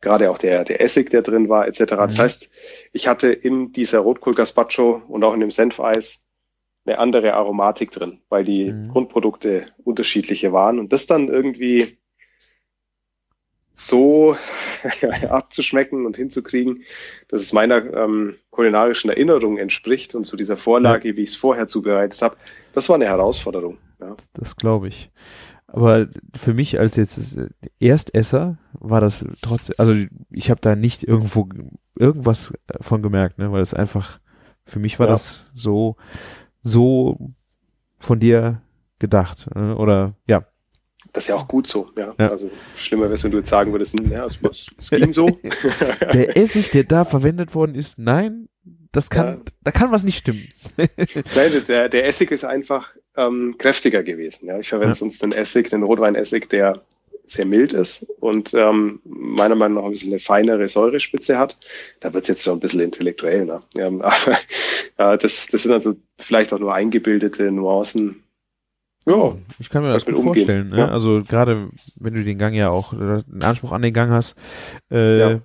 Gerade 0.00 0.30
auch 0.30 0.38
der, 0.38 0.64
der 0.64 0.80
Essig, 0.80 1.10
der 1.10 1.22
drin 1.22 1.48
war, 1.48 1.66
etc. 1.66 1.84
Das 1.96 2.16
Mhm. 2.18 2.22
heißt, 2.22 2.50
ich 2.92 3.08
hatte 3.08 3.32
in 3.32 3.72
dieser 3.72 4.00
Rotkohl 4.00 4.34
Gazpacho 4.34 5.02
und 5.08 5.24
auch 5.24 5.34
in 5.34 5.40
dem 5.40 5.50
Senfeis 5.50 6.24
eine 6.84 6.98
andere 6.98 7.34
Aromatik 7.34 7.90
drin, 7.90 8.20
weil 8.28 8.44
die 8.44 8.72
Mhm. 8.72 8.88
Grundprodukte 8.88 9.66
unterschiedliche 9.82 10.52
waren. 10.52 10.78
Und 10.78 10.92
das 10.92 11.06
dann 11.06 11.28
irgendwie 11.28 11.98
so 13.74 14.36
abzuschmecken 15.28 16.06
und 16.06 16.16
hinzukriegen, 16.16 16.84
dass 17.28 17.42
es 17.42 17.52
meiner 17.52 17.92
ähm, 17.92 18.36
kulinarischen 18.50 19.10
Erinnerung 19.10 19.58
entspricht 19.58 20.14
und 20.14 20.24
zu 20.24 20.36
dieser 20.36 20.56
Vorlage, 20.56 21.16
wie 21.16 21.22
ich 21.22 21.30
es 21.30 21.36
vorher 21.36 21.66
zubereitet 21.66 22.20
habe, 22.22 22.36
das 22.72 22.88
war 22.88 22.96
eine 22.96 23.06
Herausforderung. 23.06 23.78
Ja. 24.00 24.16
Das 24.34 24.56
glaube 24.56 24.88
ich. 24.88 25.10
Aber 25.68 26.06
für 26.34 26.54
mich 26.54 26.78
als 26.78 26.96
jetzt 26.96 27.36
äh, 27.36 27.48
Erstesser 27.80 28.58
war 28.72 29.00
das 29.00 29.24
trotzdem, 29.42 29.74
also 29.78 29.94
ich 30.30 30.50
habe 30.50 30.60
da 30.60 30.76
nicht 30.76 31.02
irgendwo 31.02 31.48
irgendwas 31.98 32.52
äh, 32.68 32.82
von 32.82 33.02
gemerkt, 33.02 33.38
ne, 33.38 33.50
weil 33.52 33.62
es 33.62 33.74
einfach 33.74 34.20
für 34.64 34.78
mich 34.78 34.98
war 34.98 35.06
Ja. 35.06 35.12
das 35.12 35.44
so 35.54 35.96
so 36.60 37.30
von 37.98 38.20
dir 38.20 38.62
gedacht 38.98 39.48
äh, 39.54 39.72
oder 39.72 40.14
ja 40.28 40.44
Das 41.12 41.24
ist 41.24 41.28
ja 41.28 41.34
auch 41.36 41.48
gut 41.48 41.66
so. 41.66 41.90
Ja. 41.96 42.14
Ja. 42.18 42.30
Also 42.30 42.50
schlimmer 42.76 43.04
wäre 43.04 43.14
es, 43.14 43.24
wenn 43.24 43.30
du 43.32 43.38
jetzt 43.38 43.50
sagen 43.50 43.72
würdest, 43.72 43.98
hm, 43.98 44.10
ja, 44.10 44.24
es, 44.24 44.38
es 44.78 44.90
ging 44.90 45.12
so. 45.12 45.28
der 46.12 46.36
Essig, 46.36 46.70
der 46.70 46.84
da 46.84 47.04
verwendet 47.04 47.54
worden 47.54 47.74
ist, 47.74 47.98
nein, 47.98 48.48
das 48.96 49.10
kann 49.10 49.26
Ja. 49.26 49.36
da 49.64 49.70
kann 49.70 49.92
was 49.92 50.04
nicht 50.04 50.18
stimmen. 50.18 50.48
Nein, 50.76 51.62
der, 51.68 51.88
der 51.88 52.06
Essig 52.06 52.30
ist 52.30 52.44
einfach 52.44 52.90
ähm, 53.16 53.54
kräftiger 53.58 54.02
gewesen. 54.02 54.46
Ja. 54.46 54.58
Ich 54.58 54.68
verwende 54.68 54.90
Ja. 54.90 54.94
sonst 54.94 55.22
einen 55.22 55.32
Essig, 55.32 55.72
einen 55.72 55.82
Rotweinessig, 55.82 56.48
der 56.48 56.82
sehr 57.28 57.44
mild 57.44 57.72
ist 57.72 58.04
und 58.20 58.54
ähm, 58.54 59.00
meiner 59.04 59.56
Meinung 59.56 59.78
nach 59.78 59.84
ein 59.84 59.90
bisschen 59.90 60.12
eine 60.12 60.20
feinere 60.20 60.68
Säurespitze 60.68 61.36
hat. 61.38 61.58
Da 61.98 62.14
wird 62.14 62.22
es 62.22 62.28
jetzt 62.28 62.42
so 62.44 62.52
ein 62.52 62.60
bisschen 62.60 62.78
intellektuell. 62.80 63.44
Ne? 63.46 63.62
Ja, 63.74 63.86
aber 64.96 65.14
äh, 65.14 65.18
das, 65.18 65.48
das 65.48 65.62
sind 65.64 65.72
also 65.72 65.94
vielleicht 66.18 66.52
auch 66.52 66.60
nur 66.60 66.72
eingebildete 66.72 67.50
Nuancen. 67.50 68.22
Ja, 69.08 69.36
Ich 69.58 69.70
kann 69.70 69.82
mir 69.84 69.92
das 69.92 70.04
gut 70.04 70.18
vorstellen. 70.18 70.70
Ne? 70.70 70.78
ja. 70.78 70.88
Also 70.88 71.22
gerade 71.26 71.68
wenn 72.00 72.14
du 72.14 72.22
den 72.24 72.38
Gang 72.38 72.54
ja 72.54 72.70
auch, 72.70 72.92
äh, 72.92 72.96
einen 72.96 73.42
Anspruch 73.42 73.72
an 73.72 73.82
den 73.82 73.92
Gang 73.92 74.10
hast, 74.10 74.36
äh, 74.90 75.18
Ja. 75.18 75.40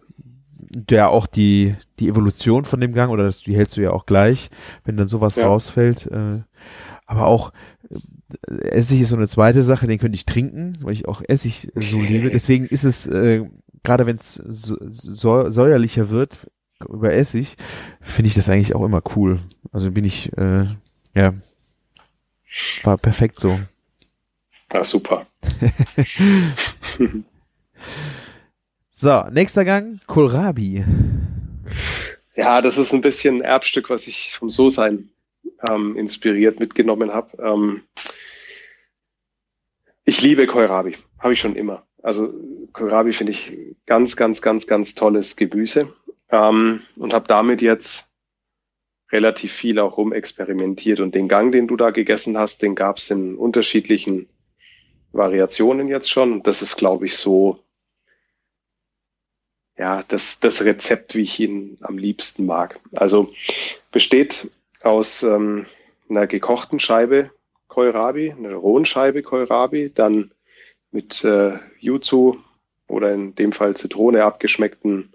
Der 0.73 1.09
auch 1.09 1.27
die, 1.27 1.75
die 1.99 2.07
Evolution 2.07 2.63
von 2.65 2.79
dem 2.79 2.93
Gang, 2.93 3.11
oder 3.11 3.25
das, 3.25 3.41
die 3.41 3.55
hältst 3.55 3.77
du 3.77 3.81
ja 3.81 3.91
auch 3.91 4.05
gleich, 4.05 4.49
wenn 4.85 4.97
dann 4.97 5.07
sowas 5.07 5.35
Ja. 5.35 5.47
rausfällt. 5.47 6.07
Äh, 6.07 6.41
aber 7.05 7.25
auch 7.25 7.51
äh, 8.47 8.69
Essig 8.69 9.01
ist 9.01 9.09
so 9.09 9.15
eine 9.17 9.27
zweite 9.27 9.61
Sache, 9.61 9.87
den 9.87 9.99
könnte 9.99 10.15
ich 10.15 10.25
trinken, 10.25 10.77
weil 10.81 10.93
ich 10.93 11.07
auch 11.07 11.21
Essig 11.27 11.71
so 11.75 12.01
liebe. 12.01 12.29
Deswegen 12.29 12.65
ist 12.65 12.85
es, 12.85 13.05
äh, 13.07 13.43
gerade 13.83 14.05
wenn 14.05 14.15
es 14.15 14.35
so, 14.35 14.77
so, 14.89 15.49
säuerlicher 15.49 16.09
wird 16.09 16.47
über 16.89 17.13
Essig, 17.13 17.57
finde 17.99 18.27
ich 18.29 18.35
das 18.35 18.49
eigentlich 18.49 18.73
auch 18.73 18.83
immer 18.85 19.03
cool. 19.15 19.39
Also 19.71 19.91
bin 19.91 20.05
ich, 20.05 20.31
äh, 20.37 20.65
ja, 21.13 21.33
war 22.83 22.97
perfekt 22.97 23.39
so. 23.39 23.59
ja 24.73 24.83
super. 24.83 25.25
So, 29.01 29.23
nächster 29.31 29.65
Gang, 29.65 29.99
Kohlrabi. 30.05 30.85
Ja, 32.35 32.61
das 32.61 32.77
ist 32.77 32.93
ein 32.93 33.01
bisschen 33.01 33.37
ein 33.37 33.41
Erbstück, 33.41 33.89
was 33.89 34.05
ich 34.05 34.31
vom 34.35 34.51
So-Sein 34.51 35.09
ähm, 35.67 35.97
inspiriert 35.97 36.59
mitgenommen 36.59 37.11
habe. 37.11 37.35
Ähm, 37.41 37.81
ich 40.05 40.21
liebe 40.21 40.45
Kohlrabi, 40.45 40.97
habe 41.17 41.33
ich 41.33 41.39
schon 41.39 41.55
immer. 41.55 41.83
Also 42.03 42.31
Kohlrabi 42.73 43.11
finde 43.11 43.31
ich 43.31 43.75
ganz, 43.87 44.15
ganz, 44.15 44.39
ganz, 44.43 44.67
ganz 44.67 44.93
tolles 44.93 45.35
Gemüse 45.35 45.91
ähm, 46.29 46.83
und 46.95 47.15
habe 47.15 47.27
damit 47.27 47.63
jetzt 47.63 48.11
relativ 49.11 49.51
viel 49.51 49.79
auch 49.79 49.97
rumexperimentiert. 49.97 50.99
Und 50.99 51.15
den 51.15 51.27
Gang, 51.27 51.51
den 51.51 51.67
du 51.67 51.75
da 51.75 51.89
gegessen 51.89 52.37
hast, 52.37 52.61
den 52.61 52.75
gab 52.75 52.97
es 52.97 53.09
in 53.09 53.35
unterschiedlichen 53.35 54.29
Variationen 55.11 55.87
jetzt 55.87 56.11
schon. 56.11 56.43
Das 56.43 56.61
ist, 56.61 56.77
glaube 56.77 57.07
ich, 57.07 57.17
so 57.17 57.63
ja, 59.77 60.03
das, 60.07 60.39
das 60.39 60.63
Rezept, 60.63 61.15
wie 61.15 61.21
ich 61.21 61.39
ihn 61.39 61.77
am 61.81 61.97
liebsten 61.97 62.45
mag. 62.45 62.79
Also 62.95 63.33
besteht 63.91 64.49
aus 64.83 65.23
ähm, 65.23 65.65
einer 66.09 66.27
gekochten 66.27 66.79
Scheibe 66.79 67.31
Kohlrabi, 67.67 68.31
einer 68.31 68.55
rohen 68.55 68.85
Scheibe 68.85 69.23
Kohlrabi, 69.23 69.91
dann 69.93 70.31
mit 70.91 71.23
äh, 71.23 71.57
Yuzu 71.79 72.43
oder 72.87 73.13
in 73.13 73.33
dem 73.35 73.53
Fall 73.53 73.75
Zitrone 73.75 74.23
abgeschmeckten 74.23 75.13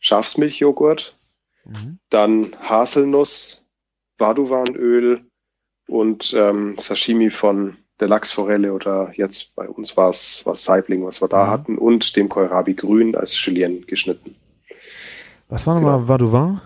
Schafsmilchjoghurt, 0.00 1.16
Mhm. 1.64 1.98
dann 2.10 2.56
Haselnuss, 2.60 3.66
Vaduvanöl 4.18 5.24
und 5.86 6.34
ähm, 6.34 6.76
Sashimi 6.78 7.30
von 7.30 7.76
der 8.00 8.08
Lachsforelle 8.08 8.72
oder 8.72 9.10
jetzt 9.14 9.54
bei 9.54 9.68
uns 9.68 9.96
war 9.96 10.10
es 10.10 10.42
was 10.44 10.64
Saibling, 10.64 11.04
was 11.04 11.22
wir 11.22 11.28
da 11.28 11.44
Mhm. 11.46 11.50
hatten 11.50 11.78
und 11.78 12.16
dem 12.16 12.28
Kohlrabi 12.28 12.74
grün 12.74 13.14
als 13.14 13.44
Julienne 13.44 13.80
geschnitten. 13.80 14.34
Was 15.48 15.66
war 15.66 15.74
nochmal 15.74 16.08
Vadouvan? 16.08 16.60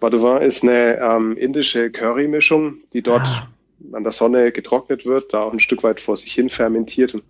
Badouin 0.00 0.42
ist 0.42 0.62
eine 0.62 0.98
ähm, 0.98 1.36
indische 1.36 1.90
Curry-Mischung, 1.90 2.78
die 2.92 3.02
dort 3.02 3.26
ah. 3.26 3.48
an 3.92 4.04
der 4.04 4.12
Sonne 4.12 4.52
getrocknet 4.52 5.06
wird, 5.06 5.34
da 5.34 5.42
auch 5.42 5.52
ein 5.52 5.60
Stück 5.60 5.82
weit 5.82 6.00
vor 6.00 6.16
sich 6.16 6.32
hin 6.32 6.48
fermentiert 6.48 7.14
und 7.14 7.24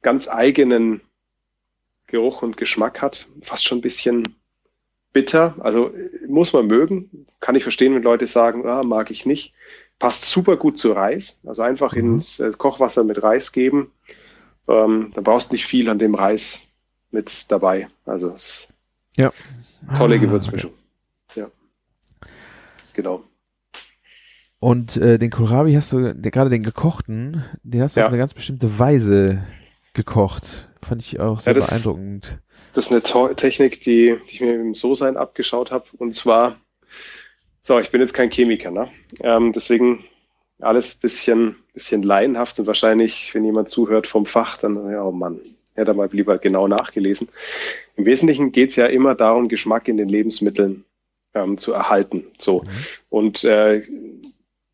ganz 0.00 0.28
eigenen 0.28 1.00
Geruch 2.06 2.42
und 2.42 2.56
Geschmack 2.56 3.02
hat. 3.02 3.26
Fast 3.42 3.64
schon 3.64 3.78
ein 3.78 3.82
bisschen 3.82 4.22
bitter. 5.12 5.54
Also 5.60 5.92
muss 6.26 6.52
man 6.52 6.66
mögen. 6.66 7.26
Kann 7.40 7.54
ich 7.54 7.62
verstehen, 7.62 7.94
wenn 7.94 8.02
Leute 8.02 8.26
sagen, 8.26 8.66
ah, 8.66 8.82
mag 8.82 9.10
ich 9.10 9.26
nicht. 9.26 9.54
Passt 10.02 10.24
super 10.24 10.56
gut 10.56 10.78
zu 10.78 10.90
Reis. 10.90 11.38
Also 11.46 11.62
einfach 11.62 11.92
mhm. 11.92 12.14
ins 12.14 12.40
äh, 12.40 12.50
Kochwasser 12.58 13.04
mit 13.04 13.22
Reis 13.22 13.52
geben. 13.52 13.92
Ähm, 14.66 15.12
da 15.14 15.20
brauchst 15.20 15.52
du 15.52 15.54
nicht 15.54 15.64
viel 15.64 15.88
an 15.88 16.00
dem 16.00 16.16
Reis 16.16 16.66
mit 17.12 17.52
dabei. 17.52 17.86
Also 18.04 18.34
ja. 19.16 19.32
tolle 19.96 20.16
ah, 20.16 20.18
Gewürzmischung. 20.18 20.72
Okay. 21.30 21.42
Ja. 21.42 21.50
Genau. 22.94 23.22
Und 24.58 24.96
äh, 24.96 25.18
den 25.18 25.30
Kohlrabi 25.30 25.72
hast 25.74 25.92
du, 25.92 26.12
der, 26.14 26.32
gerade 26.32 26.50
den 26.50 26.64
gekochten, 26.64 27.44
den 27.62 27.80
hast 27.80 27.94
du 27.94 28.00
ja. 28.00 28.06
auf 28.06 28.12
eine 28.12 28.18
ganz 28.18 28.34
bestimmte 28.34 28.80
Weise 28.80 29.44
gekocht. 29.94 30.68
Fand 30.82 31.00
ich 31.02 31.20
auch 31.20 31.38
sehr 31.38 31.52
ja, 31.52 31.60
das, 31.60 31.70
beeindruckend. 31.70 32.40
Das 32.74 32.86
ist 32.86 32.90
eine 32.90 33.04
to 33.04 33.28
Technik, 33.34 33.78
die, 33.82 34.16
die 34.28 34.34
ich 34.34 34.40
mir 34.40 34.54
im 34.54 34.74
So-Sein 34.74 35.16
abgeschaut 35.16 35.70
habe. 35.70 35.84
Und 35.96 36.12
zwar, 36.12 36.56
so, 37.62 37.78
ich 37.78 37.90
bin 37.90 38.00
jetzt 38.00 38.14
kein 38.14 38.30
Chemiker, 38.30 38.70
ne? 38.70 38.90
Ähm, 39.20 39.52
deswegen 39.52 40.04
alles 40.60 40.94
bisschen, 40.94 41.56
bisschen 41.72 42.02
laienhaft 42.02 42.58
und 42.58 42.66
wahrscheinlich, 42.66 43.34
wenn 43.34 43.44
jemand 43.44 43.68
zuhört 43.68 44.06
vom 44.06 44.26
Fach, 44.26 44.58
dann, 44.58 44.90
ja, 44.90 45.02
oh 45.02 45.12
Mann, 45.12 45.40
hätte 45.74 45.92
er 45.92 45.94
mal 45.94 46.08
lieber 46.12 46.38
genau 46.38 46.68
nachgelesen. 46.68 47.28
Im 47.96 48.04
Wesentlichen 48.04 48.52
geht 48.52 48.70
es 48.70 48.76
ja 48.76 48.86
immer 48.86 49.14
darum, 49.14 49.48
Geschmack 49.48 49.88
in 49.88 49.96
den 49.96 50.08
Lebensmitteln 50.08 50.84
ähm, 51.34 51.58
zu 51.58 51.72
erhalten. 51.72 52.26
So. 52.38 52.62
Mhm. 52.62 52.68
Und 53.10 53.44
äh, 53.44 53.82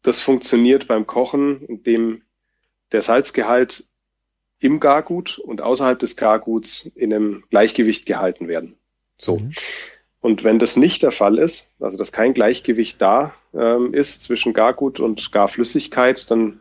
das 0.03 0.21
funktioniert 0.21 0.89
beim 0.89 1.07
Kochen, 1.07 1.63
indem 1.67 2.23
der 2.93 3.03
Salzgehalt 3.03 3.85
im 4.61 4.81
Gargut 4.81 5.39
und 5.39 5.61
außerhalb 5.61 5.99
des 5.99 6.17
Garguts 6.17 6.87
in 6.87 7.15
einem 7.15 7.45
Gleichgewicht 7.51 8.07
gehalten 8.07 8.49
werden. 8.49 8.77
So. 9.19 9.39
Mhm. 9.39 9.53
Und 10.21 10.43
wenn 10.45 10.59
das 10.59 10.77
nicht 10.77 11.03
der 11.03 11.13
Fall 11.13 11.39
ist, 11.39 11.73
also 11.81 11.97
dass 11.97 12.13
kein 12.13 12.35
Gleichgewicht 12.35 13.01
da 13.01 13.35
ähm, 13.55 13.95
ist 13.95 14.23
zwischen 14.23 14.53
Gargut 14.53 14.99
und 15.01 15.31
Garflüssigkeit, 15.31 16.31
dann 16.31 16.61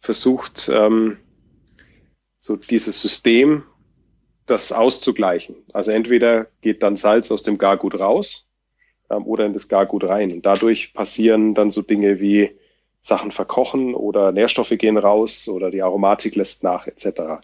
versucht 0.00 0.70
ähm, 0.72 1.16
so 2.38 2.56
dieses 2.56 3.00
System 3.00 3.62
das 4.46 4.72
auszugleichen. 4.72 5.56
Also 5.72 5.92
entweder 5.92 6.48
geht 6.60 6.82
dann 6.82 6.96
Salz 6.96 7.30
aus 7.30 7.42
dem 7.42 7.56
Gargut 7.56 7.98
raus 7.98 8.48
ähm, 9.08 9.24
oder 9.26 9.46
in 9.46 9.54
das 9.54 9.68
Gargut 9.68 10.04
rein. 10.04 10.32
Und 10.32 10.44
dadurch 10.44 10.92
passieren 10.92 11.54
dann 11.54 11.70
so 11.70 11.82
Dinge 11.82 12.20
wie 12.20 12.50
Sachen 13.02 13.30
verkochen 13.30 13.94
oder 13.94 14.30
Nährstoffe 14.30 14.74
gehen 14.76 14.98
raus 14.98 15.48
oder 15.48 15.70
die 15.70 15.82
Aromatik 15.82 16.36
lässt 16.36 16.64
nach 16.64 16.86
etc. 16.86 17.42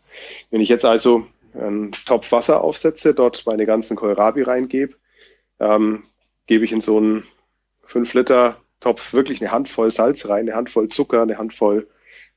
Wenn 0.51 0.61
ich 0.61 0.69
jetzt 0.69 0.85
also 0.85 1.27
einen 1.55 1.93
Topf 1.93 2.31
Wasser 2.33 2.63
aufsetze, 2.63 3.15
dort 3.15 3.47
meine 3.47 3.65
ganzen 3.65 3.97
Kohlrabi 3.97 4.43
reingebe, 4.43 4.95
ähm, 5.61 6.05
gebe 6.47 6.65
ich 6.65 6.73
in 6.73 6.81
so 6.81 6.99
einen 6.99 7.25
5 7.85 8.15
Liter 8.15 8.61
Topf 8.81 9.13
wirklich 9.13 9.41
eine 9.41 9.53
Handvoll 9.53 9.91
Salz 9.91 10.29
rein, 10.29 10.49
eine 10.49 10.55
Handvoll 10.55 10.89
Zucker, 10.89 11.23
eine 11.23 11.39
Handvoll 11.39 11.89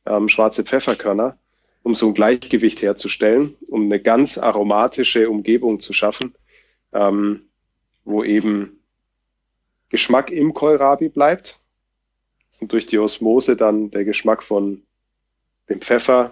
ähm, 0.05 0.29
schwarze 0.29 0.63
Pfefferkörner, 0.63 1.37
um 1.83 1.95
so 1.95 2.07
ein 2.07 2.13
Gleichgewicht 2.13 2.81
herzustellen, 2.81 3.55
um 3.67 3.85
eine 3.85 3.99
ganz 3.99 4.37
aromatische 4.37 5.29
Umgebung 5.29 5.79
zu 5.79 5.93
schaffen, 5.93 6.35
ähm, 6.93 7.49
wo 8.05 8.23
eben 8.23 8.79
Geschmack 9.89 10.31
im 10.31 10.53
Kohlrabi 10.53 11.09
bleibt, 11.09 11.59
und 12.61 12.73
durch 12.73 12.85
die 12.85 12.99
Osmose 12.99 13.55
dann 13.55 13.91
der 13.91 14.03
Geschmack 14.03 14.43
von 14.43 14.83
dem 15.69 15.81
Pfeffer 15.81 16.31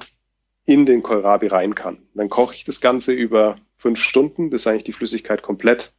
in 0.66 0.86
den 0.86 1.04
Kohlrabi 1.04 1.48
rein 1.48 1.76
kann. 1.76 2.00
Dann 2.14 2.30
koche 2.30 2.56
ich 2.56 2.66
das 2.66 2.82
Ganze 2.82 3.14
über 3.14 3.58
fünf 3.78 4.02
Stunden, 4.02 4.50
bis 4.50 4.68
eigentlich 4.68 4.84
die 4.84 4.94
Flüssigkeit 4.94 5.42
komplett 5.42 5.94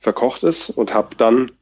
verkocht 0.00 0.42
ist 0.42 0.70
und 0.70 0.92
habe 0.94 1.14
dann 1.14 1.52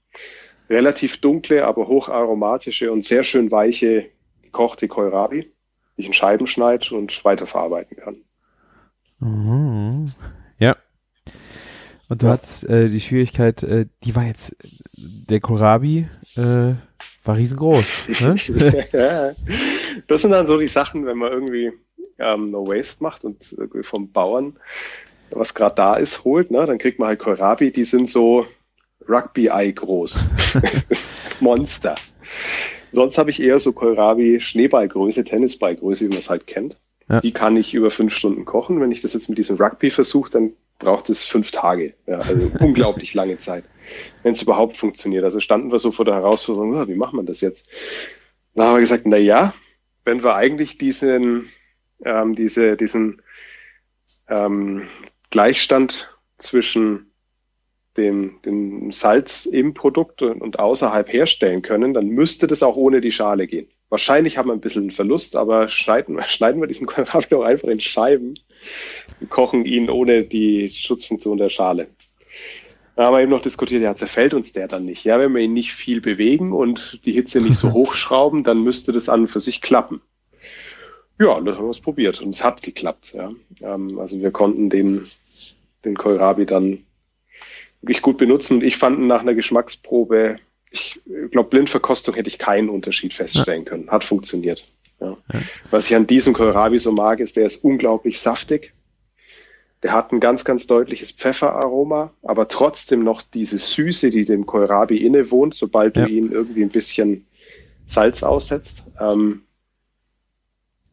relativ 0.70 1.20
dunkle, 1.20 1.66
aber 1.66 1.88
hocharomatische 1.88 2.90
und 2.92 3.04
sehr 3.04 3.24
schön 3.24 3.50
weiche 3.50 4.06
gekochte 4.42 4.88
Kohlrabi, 4.88 5.42
die 5.42 6.00
ich 6.00 6.06
in 6.06 6.12
Scheiben 6.12 6.46
schneide 6.46 6.94
und 6.94 7.24
weiterverarbeiten 7.24 7.96
kann. 7.96 8.16
Mhm. 9.18 10.12
Ja. 10.58 10.76
Und 12.08 12.22
du 12.22 12.26
ja. 12.26 12.32
hast 12.32 12.62
äh, 12.64 12.88
die 12.88 13.00
Schwierigkeit, 13.00 13.62
äh, 13.64 13.86
die 14.04 14.14
war 14.14 14.24
jetzt 14.24 14.56
der 14.92 15.40
Kohlrabi, 15.40 16.08
äh, 16.36 16.74
war 17.24 17.36
riesengroß. 17.36 18.20
Ne? 18.20 18.36
das 20.06 20.22
sind 20.22 20.30
dann 20.30 20.46
so 20.46 20.58
die 20.58 20.68
Sachen, 20.68 21.04
wenn 21.06 21.18
man 21.18 21.32
irgendwie 21.32 21.72
ähm, 22.18 22.50
No 22.50 22.66
Waste 22.66 23.02
macht 23.02 23.24
und 23.24 23.52
irgendwie 23.52 23.82
vom 23.82 24.12
Bauern 24.12 24.58
was 25.30 25.54
gerade 25.54 25.74
da 25.74 25.94
ist, 25.94 26.24
holt, 26.24 26.50
ne? 26.50 26.66
dann 26.66 26.78
kriegt 26.78 26.98
man 26.98 27.08
halt 27.08 27.18
Kohlrabi, 27.18 27.72
die 27.72 27.84
sind 27.84 28.08
so 28.08 28.46
Rugby-Ei 29.08 29.70
groß. 29.70 30.20
Monster. 31.40 31.94
Sonst 32.92 33.18
habe 33.18 33.30
ich 33.30 33.42
eher 33.42 33.58
so 33.58 33.72
Kohlrabi 33.72 34.40
Schneeballgröße, 34.40 35.24
Tennisballgröße, 35.24 36.06
wie 36.06 36.08
man 36.08 36.18
es 36.18 36.30
halt 36.30 36.46
kennt. 36.46 36.76
Ja. 37.08 37.20
Die 37.20 37.32
kann 37.32 37.56
ich 37.56 37.74
über 37.74 37.90
fünf 37.90 38.14
Stunden 38.14 38.44
kochen. 38.44 38.80
Wenn 38.80 38.92
ich 38.92 39.02
das 39.02 39.14
jetzt 39.14 39.28
mit 39.28 39.38
diesem 39.38 39.56
Rugby 39.56 39.90
versuche, 39.90 40.30
dann 40.30 40.52
braucht 40.78 41.08
es 41.10 41.24
fünf 41.24 41.50
Tage. 41.50 41.94
Ja, 42.06 42.18
also 42.18 42.50
unglaublich 42.60 43.14
lange 43.14 43.38
Zeit, 43.38 43.64
wenn 44.22 44.32
es 44.32 44.42
überhaupt 44.42 44.76
funktioniert. 44.76 45.24
Also 45.24 45.40
standen 45.40 45.72
wir 45.72 45.78
so 45.78 45.90
vor 45.90 46.04
der 46.04 46.14
Herausforderung, 46.14 46.74
ah, 46.76 46.88
wie 46.88 46.94
macht 46.94 47.14
man 47.14 47.26
das 47.26 47.40
jetzt? 47.40 47.70
Dann 48.54 48.66
haben 48.66 48.74
wir 48.74 48.80
gesagt, 48.80 49.06
na 49.06 49.16
ja, 49.16 49.54
wenn 50.04 50.22
wir 50.22 50.34
eigentlich 50.34 50.78
diesen, 50.78 51.48
ähm, 52.04 52.34
diese, 52.34 52.76
diesen 52.76 53.22
ähm, 54.28 54.88
Gleichstand 55.30 56.10
zwischen 56.38 57.12
dem, 57.96 58.40
dem 58.44 58.92
Salz 58.92 59.44
im 59.44 59.74
Produkt 59.74 60.22
und 60.22 60.58
außerhalb 60.58 61.12
herstellen 61.12 61.62
können, 61.62 61.92
dann 61.94 62.08
müsste 62.08 62.46
das 62.46 62.62
auch 62.62 62.76
ohne 62.76 63.00
die 63.00 63.12
Schale 63.12 63.46
gehen. 63.46 63.68
Wahrscheinlich 63.90 64.38
haben 64.38 64.48
wir 64.48 64.52
ein 64.52 64.60
bisschen 64.60 64.82
einen 64.82 64.90
Verlust, 64.90 65.36
aber 65.36 65.68
schneiden, 65.68 66.22
schneiden 66.26 66.60
wir 66.60 66.68
diesen 66.68 66.86
doch 66.86 67.42
einfach 67.42 67.68
in 67.68 67.80
Scheiben 67.80 68.34
und 69.20 69.30
kochen 69.30 69.64
ihn 69.64 69.90
ohne 69.90 70.24
die 70.24 70.70
Schutzfunktion 70.70 71.38
der 71.38 71.48
Schale. 71.48 71.88
Da 72.94 73.06
haben 73.06 73.14
wir 73.14 73.22
eben 73.22 73.30
noch 73.30 73.42
diskutiert, 73.42 73.82
ja, 73.82 73.94
zerfällt 73.94 74.34
uns 74.34 74.52
der 74.52 74.66
dann 74.66 74.84
nicht. 74.84 75.04
Ja, 75.04 75.20
wenn 75.20 75.32
wir 75.32 75.40
ihn 75.40 75.52
nicht 75.52 75.72
viel 75.72 76.00
bewegen 76.00 76.52
und 76.52 77.00
die 77.04 77.12
Hitze 77.12 77.40
nicht 77.40 77.56
so 77.56 77.72
hochschrauben, 77.72 78.42
dann 78.42 78.62
müsste 78.62 78.92
das 78.92 79.08
an 79.08 79.20
und 79.20 79.28
für 79.28 79.40
sich 79.40 79.60
klappen. 79.60 80.00
Ja, 81.20 81.40
das 81.40 81.56
haben 81.56 81.64
wir 81.64 81.70
es 81.70 81.80
probiert 81.80 82.20
und 82.20 82.34
es 82.34 82.44
hat 82.44 82.62
geklappt. 82.62 83.14
Ja. 83.14 83.32
Ähm, 83.60 83.98
also 83.98 84.20
wir 84.20 84.30
konnten 84.30 84.70
den, 84.70 85.06
den 85.84 85.96
Kohlrabi 85.96 86.46
dann 86.46 86.84
wirklich 87.80 88.02
gut 88.02 88.18
benutzen. 88.18 88.62
Ich 88.62 88.76
fand 88.76 89.00
nach 89.00 89.20
einer 89.20 89.34
Geschmacksprobe, 89.34 90.38
ich 90.70 91.00
glaube, 91.30 91.48
Blindverkostung 91.48 92.14
hätte 92.14 92.28
ich 92.28 92.38
keinen 92.38 92.68
Unterschied 92.68 93.14
feststellen 93.14 93.64
ja. 93.64 93.70
können. 93.70 93.90
Hat 93.90 94.04
funktioniert. 94.04 94.68
Ja. 95.00 95.16
Ja. 95.32 95.40
Was 95.70 95.90
ich 95.90 95.96
an 95.96 96.06
diesem 96.06 96.34
Kohlrabi 96.34 96.78
so 96.78 96.92
mag, 96.92 97.20
ist, 97.20 97.36
der 97.36 97.46
ist 97.46 97.64
unglaublich 97.64 98.20
saftig. 98.20 98.72
Der 99.82 99.92
hat 99.92 100.12
ein 100.12 100.18
ganz, 100.18 100.44
ganz 100.44 100.66
deutliches 100.66 101.12
Pfefferaroma, 101.12 102.12
aber 102.22 102.48
trotzdem 102.48 103.04
noch 103.04 103.22
diese 103.22 103.58
Süße, 103.58 104.10
die 104.10 104.24
dem 104.24 104.44
Kohlrabi 104.44 104.96
innewohnt, 104.96 105.54
sobald 105.54 105.96
du 105.96 106.06
ihn 106.06 106.32
irgendwie 106.32 106.62
ein 106.62 106.70
bisschen 106.70 107.26
Salz 107.86 108.24
aussetzt. 108.24 108.88
Ähm, 109.00 109.42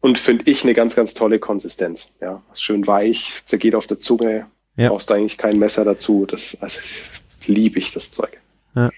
und 0.06 0.20
finde 0.20 0.44
ich 0.52 0.64
eine 0.64 0.76
ganz, 0.76 0.96
ganz 0.96 1.16
tolle 1.16 1.40
Konsistenz. 1.40 2.12
Ja, 2.22 2.44
schön 2.54 2.86
weich, 2.86 3.42
zergeht 3.46 3.74
auf 3.74 3.88
der 3.88 3.98
Zunge, 4.00 4.46
ja. 4.76 4.90
brauchst 4.90 5.12
eigentlich 5.12 5.40
kein 5.40 5.58
Messer 5.58 5.84
dazu. 5.84 6.28
Das 6.28 6.56
also, 6.62 6.80
liebe 7.48 7.80
ich 7.80 7.92
das 7.92 8.12
Zeug. 8.12 8.40
Ja. 8.76 8.92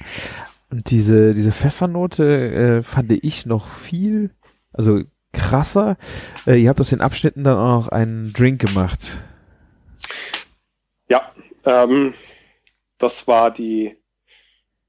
Und 0.70 0.92
diese, 0.92 1.34
diese 1.34 1.54
Pfeffernote 1.54 2.80
äh, 2.80 2.84
fand 2.84 3.14
ich 3.14 3.46
noch 3.46 3.70
viel, 3.70 4.32
also 4.74 5.00
krasser. 5.32 5.96
Äh, 6.46 6.62
ihr 6.62 6.68
habt 6.68 6.82
aus 6.82 6.90
den 6.90 7.00
Abschnitten 7.00 7.46
dann 7.46 7.56
auch 7.56 7.84
noch 7.84 7.88
einen 7.88 8.34
Drink 8.34 8.60
gemacht. 8.60 9.18
Ja, 11.08 11.32
ähm, 11.64 12.16
das 12.98 13.30
war 13.30 13.50
die 13.50 13.96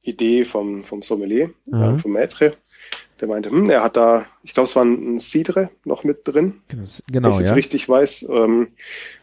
Idee 0.03 0.45
vom, 0.45 0.83
vom 0.83 1.03
Sommelier, 1.03 1.53
mhm. 1.67 1.81
äh, 1.81 1.99
vom 1.99 2.17
Maître. 2.17 2.55
Der 3.21 3.29
meinte, 3.29 3.51
hm, 3.51 3.69
er 3.69 3.83
hat 3.83 3.97
da, 3.97 4.27
ich 4.43 4.55
glaube, 4.55 4.69
es 4.69 4.77
war 4.77 4.85
ein 4.85 5.19
Cidre 5.19 5.71
noch 5.85 6.05
mit 6.05 6.27
drin. 6.27 6.61
Genau, 6.69 6.85
wenn 7.11 7.33
ich 7.33 7.39
jetzt 7.39 7.49
ja. 7.49 7.55
richtig 7.55 7.89
weiß. 7.89 8.29
Ähm, 8.31 8.69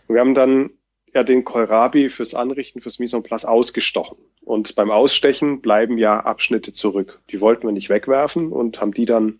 wir 0.08 0.20
haben 0.20 0.36
dann 0.36 0.72
ja 1.14 1.24
den 1.24 1.46
Kohlrabi 1.46 2.10
fürs 2.10 2.36
Anrichten, 2.36 2.82
fürs 2.82 3.00
Mise 3.00 3.16
en 3.16 3.24
place 3.24 3.46
ausgestochen. 3.46 4.18
Und 4.42 4.76
beim 4.76 4.92
Ausstechen 4.92 5.62
bleiben 5.62 5.98
ja 5.98 6.20
Abschnitte 6.20 6.74
zurück. 6.74 7.22
Die 7.32 7.40
wollten 7.42 7.66
wir 7.66 7.72
nicht 7.72 7.90
wegwerfen 7.90 8.52
und 8.52 8.82
haben 8.82 8.94
die 8.94 9.06
dann 9.06 9.40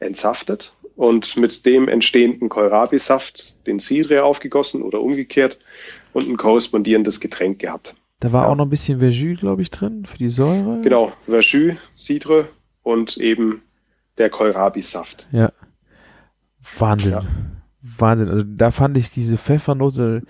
entsaftet 0.00 0.76
und 0.96 1.36
mit 1.36 1.64
dem 1.66 1.88
entstehenden 1.88 2.48
Kohlrabi-Saft 2.48 3.66
den 3.66 3.78
Cidre 3.78 4.24
aufgegossen 4.24 4.82
oder 4.82 5.00
umgekehrt 5.00 5.58
und 6.12 6.28
ein 6.28 6.36
korrespondierendes 6.36 7.20
Getränk 7.20 7.60
gehabt. 7.60 7.94
Da 8.20 8.32
war 8.32 8.44
Ja. 8.44 8.48
auch 8.50 8.56
noch 8.56 8.66
ein 8.66 8.70
bisschen 8.70 8.98
Verjus, 8.98 9.40
glaube 9.40 9.62
ich, 9.62 9.70
drin 9.70 10.06
für 10.06 10.18
die 10.18 10.30
Säure. 10.30 10.80
Genau, 10.82 11.12
Verjus, 11.26 11.76
Cidre 11.94 12.48
und 12.82 13.16
eben 13.16 13.62
der 14.18 14.30
Kohlrabi-Saft. 14.30 15.26
Ja. 15.32 15.52
Wahnsinn. 16.78 17.12
Ja. 17.12 17.22
Wahnsinn. 17.82 18.28
Also 18.30 18.42
da 18.46 18.70
fand 18.70 18.96
ich 18.96 19.10
diese 19.10 19.36
Pfeffernote 19.36 20.22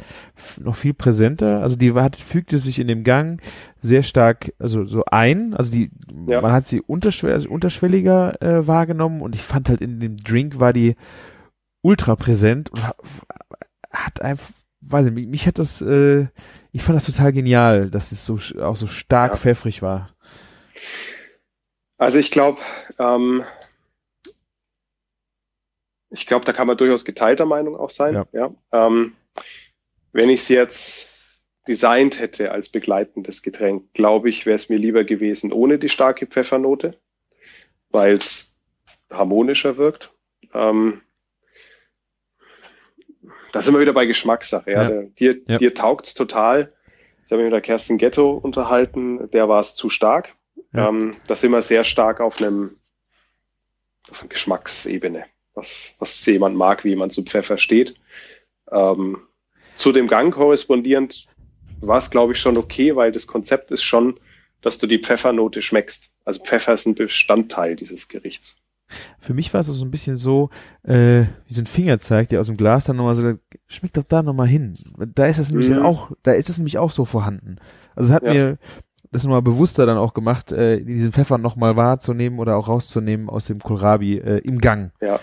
noch 0.61 0.75
viel 0.75 0.93
präsenter. 0.93 1.61
Also 1.63 1.77
die 1.77 1.95
war, 1.95 2.11
fügte 2.13 2.59
sich 2.59 2.81
in 2.81 2.89
dem 2.89 3.05
Gang 3.05 3.41
sehr 3.81 4.03
stark, 4.03 4.53
also 4.59 4.85
so 4.85 5.05
ein. 5.05 5.55
Also 5.55 5.71
die, 5.71 5.91
Ja. 6.27 6.41
man 6.41 6.51
hat 6.53 6.67
sie 6.67 6.81
unterschw 6.81 7.31
also 7.33 7.49
unterschwelliger 7.49 8.43
äh, 8.43 8.67
wahrgenommen 8.67 9.23
und 9.23 9.37
ich 9.37 9.43
fand 9.43 9.69
halt 9.69 9.81
in 9.81 10.01
dem 10.01 10.17
Drink 10.17 10.59
war 10.59 10.73
die 10.73 10.97
ultra 11.83 12.17
präsent 12.17 12.71
und 12.71 12.85
ha- 12.85 12.97
hat 13.93 14.21
einfach, 14.21 14.51
weiß 14.81 15.07
ich, 15.07 15.13
mich, 15.13 15.29
mich 15.29 15.47
hat 15.47 15.61
das, 15.61 15.81
äh, 15.81 16.27
ich 16.73 16.83
fand 16.83 16.97
das 16.97 17.05
total 17.07 17.33
genial, 17.33 17.89
dass 17.89 18.11
es 18.11 18.27
so 18.27 18.41
auch 18.61 18.75
so 18.75 18.89
stark 18.89 19.33
Ja. 19.33 19.37
pfeffrig 19.37 19.81
war. 19.81 20.11
Also 21.99 22.19
ich 22.19 22.33
glaube, 22.33 22.61
ähm, 22.99 23.45
ich 26.15 26.27
glaube, 26.27 26.45
da 26.45 26.53
kann 26.53 26.67
man 26.67 26.77
durchaus 26.77 27.05
geteilter 27.05 27.47
Meinung 27.47 27.77
auch 27.77 27.91
sein. 27.91 28.15
Ja. 28.15 28.27
Ja. 28.33 28.55
Ähm, 28.73 29.15
wenn 30.13 30.31
ich 30.31 30.41
es 30.41 30.49
jetzt 30.49 31.49
designt 31.67 32.21
hätte 32.21 32.53
als 32.53 32.71
begleitendes 32.71 33.43
Getränk, 33.43 33.93
glaube 33.95 34.29
ich, 34.29 34.47
wäre 34.47 34.57
es 34.57 34.69
mir 34.69 34.79
lieber 34.79 35.05
gewesen 35.05 35.53
ohne 35.53 35.79
die 35.79 35.89
starke 35.89 36.27
Pfeffernote, 36.27 36.99
weil 37.91 38.15
es 38.15 38.57
harmonischer 39.11 39.77
wirkt. 39.77 40.13
Ähm, 40.53 41.01
da 43.53 43.63
sind 43.63 43.75
wir 43.75 43.81
wieder 43.81 43.93
bei 43.93 44.07
Geschmackssache. 44.07 44.71
Ja. 44.71 44.91
Ja. 44.91 45.03
Dir 45.03 45.41
Ja. 45.47 45.59
dir 45.59 45.75
taugt's 45.75 46.15
total. 46.15 46.73
Ich 47.25 47.33
habe 47.33 47.43
mich 47.43 47.47
mit 47.47 47.55
der 47.55 47.61
Kerstin 47.63 47.99
Ghetto 47.99 48.33
unterhalten, 48.33 49.31
der 49.31 49.49
war 49.49 49.61
es 49.61 49.75
zu 49.75 49.89
stark. 49.89 50.35
Ja. 50.73 50.89
Ähm, 50.89 51.13
da 51.27 51.35
sind 51.37 51.53
wir 51.53 51.63
sehr 51.63 51.85
stark 51.85 52.21
auf 52.21 52.41
einem 52.41 52.77
auf 54.11 54.21
einer 54.21 54.29
Geschmacksebene, 54.29 55.25
was, 55.55 55.95
was 55.99 56.25
jemand 56.27 56.57
mag, 56.57 56.85
wie 56.85 56.91
jemand 56.91 57.13
zu 57.13 57.23
Pfeffer 57.23 57.59
steht. 57.59 57.95
Ähm, 58.71 59.19
zu 59.77 59.93
dem 59.93 60.07
Gang 60.07 60.33
korrespondierend 60.33 61.27
war 61.81 61.99
es, 61.99 62.11
glaube 62.11 62.33
ich, 62.33 62.41
schon 62.41 62.57
okay, 62.57 62.97
weil 62.97 63.13
das 63.13 63.27
Konzept 63.27 63.71
ist 63.71 63.83
schon, 63.83 64.19
dass 64.63 64.79
du 64.79 64.87
die 64.87 64.99
Pfeffernote 64.99 65.63
schmeckst. 65.63 66.15
Also 66.25 66.43
Pfeffer 66.43 66.75
ist 66.75 66.87
ein 66.87 66.95
Bestandteil 66.95 67.77
dieses 67.77 68.09
Gerichts. 68.09 68.61
Für 69.19 69.35
mich 69.35 69.53
war 69.53 69.61
es 69.61 69.67
so 69.67 69.85
ein 69.85 69.91
bisschen 69.91 70.17
so, 70.17 70.51
äh, 70.83 71.25
wie 71.47 71.55
so 71.55 71.63
ein 71.63 71.67
Fingerzeig, 71.67 72.29
der 72.29 72.41
aus 72.41 72.47
dem 72.47 72.57
Glas 72.57 72.85
dann 72.85 72.97
nochmal 72.97 73.15
so, 73.15 73.35
schmeckt 73.67 73.97
doch 73.97 74.05
da 74.05 74.23
nochmal 74.23 74.47
hin. 74.47 74.77
Da 75.15 75.27
ist 75.27 75.39
es 75.39 75.51
nämlich 75.51 75.71
Mhm. 75.71 75.83
auch, 75.83 76.13
da 76.23 76.33
ist 76.33 76.49
es 76.49 76.59
nämlich 76.59 76.79
auch 76.79 76.91
so 76.91 77.05
vorhanden. 77.05 77.57
Also 77.97 78.11
es 78.11 78.15
hat 78.15 78.25
Ja. 78.25 78.33
mir 78.33 78.59
das 79.11 79.25
nochmal 79.25 79.43
bewusster 79.43 79.87
dann 79.87 79.97
auch 79.97 80.13
gemacht, 80.13 80.53
äh, 80.53 80.85
diesen 80.85 81.13
Pfeffer 81.13 81.39
nochmal 81.39 81.77
wahrzunehmen 81.77 82.39
oder 82.39 82.57
auch 82.57 82.69
rauszunehmen 82.69 83.29
aus 83.29 83.47
dem 83.47 83.61
Kohlrabi 83.61 84.19
äh, 84.19 84.39
im 84.39 84.59
Gang. 84.61 84.93
Ja. 85.01 85.19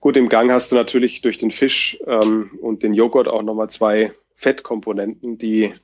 Gut, 0.00 0.16
im 0.16 0.28
Gang 0.28 0.50
hast 0.50 0.72
du 0.72 0.76
natürlich 0.76 1.20
durch 1.22 1.38
den 1.38 1.50
Fisch 1.50 1.98
ähm, 2.06 2.58
und 2.60 2.82
den 2.82 2.92
Joghurt 2.94 3.28
auch 3.28 3.42
nochmal 3.42 3.70
zwei 3.70 4.12
Fettkomponenten, 4.34 5.38
die 5.38 5.74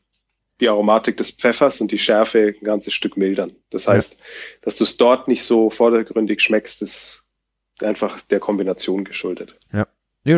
die 0.61 0.69
Aromatik 0.69 1.17
des 1.17 1.31
Pfeffers 1.31 1.81
und 1.81 1.93
die 1.93 1.99
Schärfe 2.01 2.53
ein 2.61 2.65
ganzes 2.65 2.93
Stück 2.93 3.17
mildern. 3.17 3.53
Das 3.71 3.87
Ja. 3.87 3.93
heißt, 3.93 4.21
dass 4.63 4.75
du 4.77 4.83
es 4.85 4.97
dort 4.97 5.29
nicht 5.29 5.45
so 5.45 5.71
vordergründig 5.71 6.41
schmeckst, 6.43 6.83
ist 6.83 7.25
einfach 7.81 8.21
der 8.23 8.41
Kombination 8.41 9.05
geschuldet. 9.05 9.57
Ja, 9.73 9.87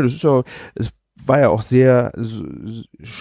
das 0.02 0.12
ist 0.12 0.22
ja, 0.22 0.44
es 0.74 0.90
war 1.24 1.40
ja 1.40 1.48
auch 1.48 1.62
sehr 1.62 2.12
so, 2.16 2.44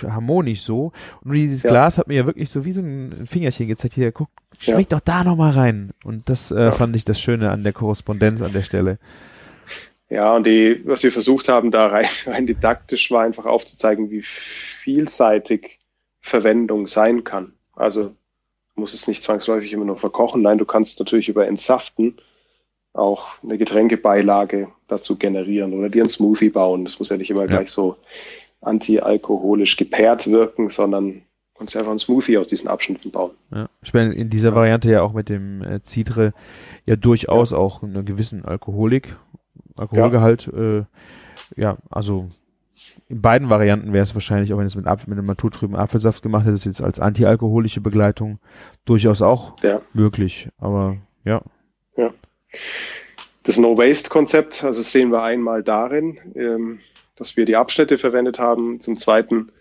harmonisch 0.10 0.61
so. 0.61 0.91
Und 1.24 1.34
dieses 1.34 1.64
Ja. 1.64 1.70
Glas 1.70 1.98
hat 1.98 2.07
mir 2.10 2.16
ja 2.16 2.26
wirklich 2.26 2.49
so 2.49 2.66
wie 2.66 2.74
so 2.74 2.82
ein 2.82 3.26
Fingerchen 3.28 3.68
gezeigt, 3.70 3.94
hier, 3.94 4.11
guck, 4.11 4.30
Ja. 4.61 4.74
schmeckt 4.74 4.91
doch 4.91 4.99
da 4.99 5.24
nochmal 5.24 5.52
rein. 5.52 5.91
Und 6.03 6.30
das 6.30 6.52
äh, 6.52 6.64
Ja. 6.66 6.72
fand 6.74 6.98
ich 6.98 7.06
das 7.06 7.20
Schöne 7.20 7.49
an 7.49 7.64
der 7.64 7.72
Korrespondenz 7.72 8.41
an 8.41 8.52
der 8.52 8.64
Stelle. 8.64 8.99
Ja, 10.10 10.36
und 10.36 10.48
die, 10.48 10.81
was 10.86 11.03
wir 11.03 11.11
versucht 11.11 11.49
haben, 11.49 11.72
da 11.72 11.88
rein, 11.88 12.07
rein 12.26 12.48
didaktisch 12.48 13.11
war 13.11 13.23
einfach 13.23 13.45
aufzuzeigen, 13.45 14.10
wie 14.10 14.22
vielseitig 14.23 15.80
Verwendung 16.22 16.88
sein 16.88 17.23
kann. 17.23 17.53
Also 17.76 18.06
du 18.06 18.81
musst 18.81 18.94
es 18.94 19.07
nicht 19.07 19.23
zwangsläufig 19.23 19.72
immer 19.72 19.86
nur 19.86 19.98
verkochen. 19.98 20.41
Nein, 20.41 20.57
du 20.57 20.65
kannst 20.65 20.99
natürlich 20.99 21.30
über 21.30 21.48
Entsaften 21.48 22.18
auch 22.94 23.27
eine 23.44 23.57
Getränkebeilage 23.57 24.69
dazu 24.88 25.18
generieren 25.18 25.73
oder 25.73 25.90
dir 25.90 26.02
einen 26.02 26.10
Smoothie 26.10 26.49
bauen. 26.49 26.84
Das 26.86 26.98
muss 26.98 27.10
ja 27.10 27.18
nicht 27.18 27.30
immer 27.30 27.41
Ja. 27.41 27.48
gleich 27.48 27.69
so 27.69 27.95
antialkoholisch 28.61 29.77
gepaart 29.77 30.30
wirken, 30.30 30.69
sondern 30.69 31.22
kannst 31.57 31.76
einfach 31.77 31.91
einen 31.91 31.99
Smoothie 31.99 32.38
aus 32.38 32.48
diesen 32.48 32.68
Abschnitten 32.68 33.11
bauen. 33.11 33.31
Ja. 33.53 33.69
Ich 33.84 33.94
meine, 33.94 34.14
in 34.15 34.30
dieser 34.30 34.49
Ja. 34.49 34.56
Variante 34.56 34.90
ja 34.90 35.02
auch 35.02 35.14
mit 35.14 35.30
dem 35.30 35.61
äh, 35.61 35.81
Citre 35.84 36.34
ja 36.86 36.95
durchaus 36.95 37.53
auch 37.53 37.84
einen 37.84 38.06
gewissen 38.06 38.45
Alkoholik, 38.45 39.15
Alkoholgehalt, 39.80 40.48
äh, 40.48 40.84
ja, 41.56 41.78
also 41.90 42.30
in 43.08 43.22
beiden 43.22 43.50
Varianten 43.50 43.92
wäre 43.92 44.04
es 44.04 44.14
wahrscheinlich, 44.14 44.54
auch 44.54 44.58
wenn 44.58 44.68
es 44.68 44.76
mit, 44.76 44.88
Apf 44.88 45.08
mit 45.08 45.18
einem 45.18 45.28
naturtrüben 45.28 45.76
Apfelsaft 45.76 46.22
gemacht 46.24 46.46
hätte, 46.46 46.56
ist 46.56 46.66
jetzt 46.66 46.82
als 46.82 47.00
antialkoholische 47.00 47.82
Begleitung 47.82 48.40
durchaus 48.86 49.22
auch 49.22 49.62
Ja. 49.64 49.82
möglich. 49.94 50.50
Aber 50.58 50.98
ja, 51.26 51.42
Das 53.44 53.58
No-Waste-Konzept, 53.58 54.64
also 54.64 54.82
sehen 54.82 55.12
wir 55.12 55.24
einmal 55.24 55.64
darin, 55.64 56.20
ähm, 56.36 56.80
dass 57.16 57.36
wir 57.38 57.46
die 57.46 57.56
Abschnitte 57.56 57.98
verwendet 57.98 58.38
haben. 58.38 58.80
Zum 58.80 58.98
Zweiten 58.98 59.52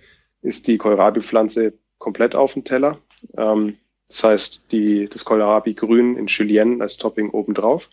ist 0.43 0.69
die 0.69 0.78
Kohlrabi-Pflanze 0.78 1.74
komplett 1.99 2.35
auf 2.35 2.53
dem 2.55 2.65
Teller. 2.65 2.99
Ähm, 3.36 3.77
das 4.09 4.24
heißt, 4.24 4.73
die, 4.73 5.09
das 5.09 5.24
Kohlrabi-Grün 5.24 6.16
in 6.16 6.27
Julienne 6.27 6.82
als 6.82 6.97
Topping 6.99 7.31
obendrauf. 7.31 7.89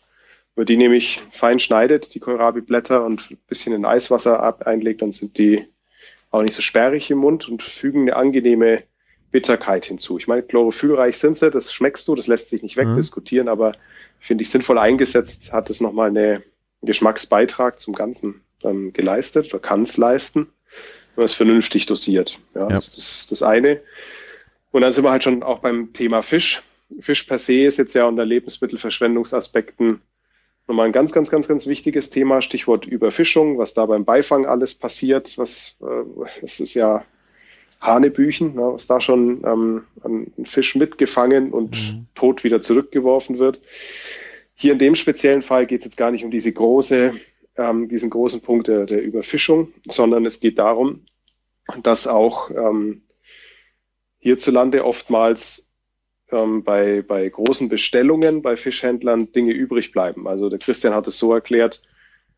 Wenn 0.55 0.61
man 0.61 0.65
die 0.67 0.77
nämlich 0.77 1.21
fein 1.31 1.59
schneidet, 1.59 2.13
die 2.15 2.19
Kohlrabi-Blätter 2.19 3.03
und 3.03 3.29
ein 3.31 3.37
bisschen 3.47 3.73
in 3.73 3.85
Eiswasser 3.85 4.41
ab 4.41 4.65
einlegt, 4.65 5.01
dann 5.01 5.11
sind 5.11 5.37
die 5.37 5.67
auch 6.31 6.41
nicht 6.41 6.53
so 6.53 6.61
sperrig 6.61 7.11
im 7.11 7.19
Mund 7.19 7.47
und 7.49 7.61
fügen 7.61 8.01
eine 8.03 8.15
angenehme 8.15 8.83
Bitterkeit 9.31 9.85
hinzu. 9.85 10.17
Ich 10.17 10.27
meine, 10.27 10.43
chlorophyllreich 10.43 11.17
sind 11.17 11.37
sie, 11.37 11.51
das 11.51 11.73
schmeckst 11.73 12.07
du, 12.07 12.15
das 12.15 12.27
lässt 12.27 12.47
sich 12.49 12.63
nicht 12.63 12.77
Mhm. 12.77 12.89
wegdiskutieren, 12.91 13.49
aber 13.49 13.73
finde 14.19 14.43
ich 14.43 14.49
sinnvoll 14.49 14.77
eingesetzt, 14.77 15.51
hat 15.51 15.69
es 15.69 15.81
nochmal 15.81 16.09
eine, 16.09 16.35
einen 16.35 16.43
Geschmacksbeitrag 16.83 17.79
zum 17.79 17.93
Ganzen 17.93 18.41
ähm, 18.63 18.93
geleistet 18.93 19.53
oder 19.53 19.61
kann 19.61 19.81
es 19.81 19.97
leisten, 19.97 20.47
wenn 21.15 21.23
man 21.23 21.25
es 21.25 21.33
vernünftig 21.33 21.85
dosiert. 21.85 22.39
Ja, 22.53 22.61
Ja. 22.61 22.67
Das 22.69 22.97
ist 22.97 23.31
das 23.31 23.43
eine. 23.43 23.81
Und 24.71 24.81
dann 24.81 24.93
sind 24.93 25.03
wir 25.03 25.11
halt 25.11 25.23
schon 25.23 25.43
auch 25.43 25.59
beim 25.59 25.91
Thema 25.93 26.21
Fisch. 26.21 26.61
Fisch 27.01 27.23
per 27.23 27.39
se 27.39 27.63
ist 27.65 27.77
jetzt 27.77 27.93
ja 27.93 28.05
unter 28.05 28.25
Lebensmittelverschwendungsaspekten 28.25 30.01
nochmal 30.67 30.87
ein 30.87 30.91
ganz, 30.91 31.11
ganz, 31.11 31.29
ganz, 31.29 31.47
ganz 31.47 31.67
wichtiges 31.67 32.09
Thema. 32.09 32.41
Stichwort 32.41 32.85
Überfischung, 32.85 33.57
was 33.57 33.73
da 33.73 33.85
beim 33.85 34.05
Beifang 34.05 34.45
alles 34.45 34.75
passiert. 34.75 35.37
Was, 35.37 35.77
äh, 35.81 36.25
das 36.41 36.59
ist 36.59 36.73
ja 36.73 37.05
Hanebüchen, 37.81 38.55
ne, 38.55 38.73
was 38.73 38.87
da 38.87 38.99
schon 39.01 39.43
ähm, 39.45 39.83
an 40.03 40.31
Fisch 40.45 40.75
mitgefangen 40.75 41.51
und 41.51 41.71
Mhm. 41.71 42.05
tot 42.15 42.43
wieder 42.43 42.61
zurückgeworfen 42.61 43.37
wird. 43.37 43.61
Hier 44.55 44.73
in 44.73 44.79
dem 44.79 44.95
speziellen 44.95 45.41
Fall 45.41 45.65
geht 45.65 45.81
es 45.81 45.85
jetzt 45.85 45.97
gar 45.97 46.11
nicht 46.11 46.23
um 46.23 46.31
diese 46.31 46.51
große, 46.51 47.13
ähm, 47.57 47.87
diesen 47.89 48.09
großen 48.09 48.41
Punkt 48.41 48.67
der, 48.67 48.85
der 48.85 49.03
Überfischung, 49.03 49.73
sondern 49.87 50.25
es 50.25 50.39
geht 50.39 50.57
darum, 50.57 51.05
dass 51.83 52.07
auch 52.07 52.49
ähm, 52.51 53.03
hierzulande 54.19 54.85
oftmals 54.85 55.69
ähm, 56.31 56.63
bei, 56.63 57.01
bei 57.01 57.27
großen 57.27 57.69
Bestellungen 57.69 58.41
bei 58.41 58.57
Fischhändlern 58.57 59.31
Dinge 59.31 59.53
übrig 59.53 59.91
bleiben. 59.91 60.27
Also 60.27 60.49
der 60.49 60.59
Christian 60.59 60.93
hat 60.93 61.07
es 61.07 61.17
so 61.17 61.33
erklärt, 61.33 61.81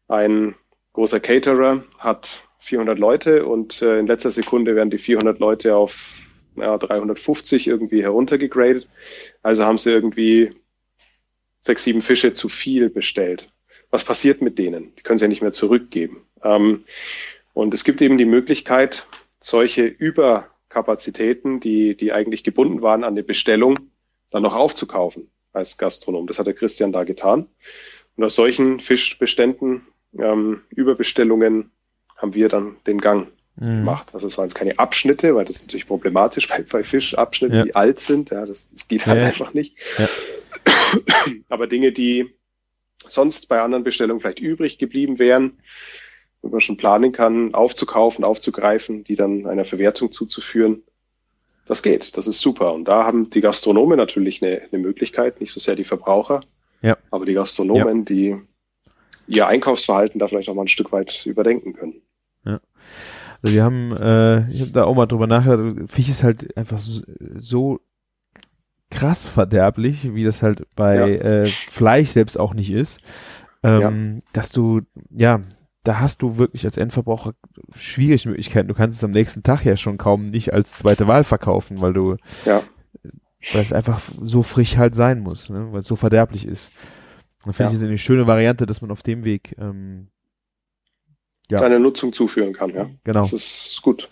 ein 0.08 0.56
großer 0.94 1.20
Caterer 1.20 1.84
hat 1.98 2.42
400 2.60 2.98
Leute 3.00 3.46
und 3.46 3.82
äh, 3.82 4.00
in 4.00 4.08
letzter 4.08 4.32
Sekunde 4.32 4.76
werden 4.76 4.90
die 4.90 4.98
400 4.98 5.40
Leute 5.40 5.76
auf 5.76 6.18
ja, 6.56 6.78
350 6.78 7.68
irgendwie 7.68 8.02
heruntergegradet. 8.02 8.90
Also 9.44 9.64
haben 9.64 9.78
sie 9.78 9.92
irgendwie 9.92 10.56
sechs, 11.62 11.84
sieben 11.84 12.02
Fische 12.02 12.34
zu 12.34 12.50
viel 12.50 12.90
bestellt. 12.90 13.52
Was 13.90 14.04
passiert 14.04 14.42
mit 14.42 14.58
denen? 14.58 14.94
Die 14.96 15.04
können 15.04 15.18
sie 15.18 15.26
ja 15.26 15.30
nicht 15.30 15.42
mehr 15.42 15.52
zurückgeben. 15.52 16.26
Ähm, 16.44 16.84
und 17.54 17.74
es 17.74 17.84
gibt 17.84 18.02
eben 18.02 18.18
die 18.18 18.26
Möglichkeit, 18.26 19.06
solche 19.40 19.86
Überkapazitäten, 20.78 21.60
die, 21.60 21.96
die 21.98 22.12
eigentlich 22.14 22.44
gebunden 22.44 22.82
waren 22.82 23.04
an 23.04 23.14
eine 23.14 23.24
Bestellung, 23.24 23.76
dann 24.32 24.44
noch 24.44 24.56
aufzukaufen 24.56 25.30
als 25.54 25.78
Gastronom. 25.78 26.28
Das 26.28 26.38
hat 26.40 26.46
der 26.48 26.54
Christian 26.54 26.92
da 26.92 27.04
getan. 27.04 27.48
Und 28.16 28.24
aus 28.24 28.36
solchen 28.36 28.80
Fischbeständen, 28.80 29.88
ähm, 30.18 30.62
Überbestellungen, 30.70 31.72
haben 32.16 32.34
wir 32.36 32.50
dann 32.50 32.78
den 32.86 33.00
Gang 33.02 33.30
Mhm. 33.60 33.78
gemacht. 33.80 34.10
Also 34.14 34.28
es 34.28 34.38
waren 34.38 34.46
jetzt 34.46 34.54
keine 34.56 34.78
Abschnitte, 34.78 35.34
weil 35.36 35.46
das 35.46 35.56
ist 35.58 35.64
natürlich 35.64 35.88
problematisch 35.88 36.48
bei, 36.50 36.62
bei 36.62 36.84
Fischabschnitten, 36.84 37.58
Ja. 37.58 37.64
die 37.64 37.76
alt 37.76 38.00
sind. 38.00 38.30
Ja, 38.30 38.46
das, 38.46 38.72
das 38.72 38.88
geht 38.88 39.08
halt 39.08 39.22
Ja. 39.22 39.28
einfach 39.28 39.54
nicht. 39.56 39.78
Ja. 39.98 40.08
Aber 41.50 41.66
Dinge, 41.66 41.92
die 41.92 42.36
sonst 43.10 43.48
bei 43.48 43.62
anderen 43.62 43.84
Bestellungen 43.84 44.20
vielleicht 44.22 44.40
übrig 44.40 44.78
geblieben 44.78 45.18
wären, 45.18 45.58
wo 46.42 46.50
man 46.50 46.62
schon 46.62 46.78
planen 46.78 47.12
kann, 47.12 47.54
aufzukaufen, 47.54 48.24
aufzugreifen, 48.24 49.04
die 49.04 49.16
dann 49.16 49.46
einer 49.48 49.66
Verwertung 49.66 50.12
zuzuführen, 50.12 50.84
das 51.66 51.84
geht, 51.84 52.16
das 52.18 52.28
ist 52.28 52.40
super. 52.40 52.74
Und 52.74 52.86
da 52.86 53.04
haben 53.06 53.30
die 53.30 53.42
Gastronomen 53.42 53.98
natürlich 53.98 54.42
eine, 54.44 54.62
eine 54.72 54.82
Möglichkeit, 54.82 55.42
nicht 55.42 55.52
so 55.52 55.60
sehr 55.60 55.76
die 55.76 55.84
Verbraucher, 55.84 56.42
Ja. 56.82 56.98
aber 57.12 57.26
die 57.26 57.34
Gastronomen, 57.34 58.06
die 58.06 58.38
ihr 59.28 59.48
Einkaufsverhalten 59.48 60.20
da 60.20 60.28
vielleicht 60.28 60.48
auch 60.50 60.54
mal 60.56 60.62
ein 60.64 60.68
Stück 60.70 60.92
weit 60.94 61.26
überdenken 61.26 61.74
können. 61.74 62.02
Also 63.44 63.54
wir 63.54 63.64
haben, 63.64 63.92
äh, 63.96 64.48
ich 64.50 64.62
habe 64.62 64.72
da 64.72 64.86
auch 64.86 64.96
mal 64.96 65.06
drüber 65.06 65.28
nachgedacht, 65.28 65.92
Fisch 65.92 66.10
ist 66.10 66.24
halt 66.24 66.58
einfach 66.58 66.80
so, 66.80 67.04
so 67.38 67.80
krass 68.90 69.28
verderblich, 69.28 70.16
wie 70.16 70.24
das 70.24 70.42
halt 70.42 70.64
bei 70.76 70.96
Ja. 70.96 71.06
äh, 71.08 71.46
Fleisch 71.46 72.10
selbst 72.10 72.40
auch 72.40 72.54
nicht 72.56 72.72
ist, 72.72 73.00
ähm, 73.62 74.20
dass 74.34 74.50
du, 74.50 74.82
ja, 75.12 75.42
da 75.88 76.00
hast 76.00 76.22
du 76.22 76.38
wirklich 76.38 76.66
als 76.66 76.78
Endverbraucher 76.78 77.34
schwierige 77.76 78.30
Möglichkeiten. 78.30 78.68
Du 78.68 78.74
kannst 78.74 78.98
es 78.98 79.04
am 79.04 79.12
nächsten 79.12 79.44
Tag 79.44 79.64
ja 79.64 79.78
schon 79.78 79.98
kaum 79.98 80.26
nicht 80.26 80.54
als 80.54 80.74
zweite 80.74 81.08
Wahl 81.08 81.24
verkaufen, 81.24 81.80
weil 81.82 81.94
du, 81.94 82.18
Ja, 82.46 82.62
weil 83.54 83.62
es 83.62 83.72
einfach 83.72 84.02
so 84.22 84.44
frisch 84.44 84.76
halt 84.78 84.96
sein 84.96 85.20
muss, 85.22 85.50
ne? 85.50 85.72
weil 85.72 85.80
es 85.80 85.88
so 85.88 85.96
verderblich 85.96 86.46
ist. 86.46 86.72
Und 87.46 87.54
finde 87.54 87.72
Ja. 87.72 87.76
ich 87.78 87.82
es 87.82 87.88
eine 87.88 87.98
schöne 87.98 88.28
Variante, 88.28 88.66
dass 88.66 88.82
man 88.82 88.92
auf 88.92 89.04
dem 89.04 89.24
Weg, 89.24 89.56
ähm, 89.58 90.10
Ja. 91.50 91.60
seine 91.60 91.80
Nutzung 91.80 92.12
zuführen 92.12 92.52
kann. 92.54 92.72
Ja, 92.72 92.90
genau. 93.06 93.22
das 93.22 93.32
ist, 93.32 93.82
gut. 93.82 94.10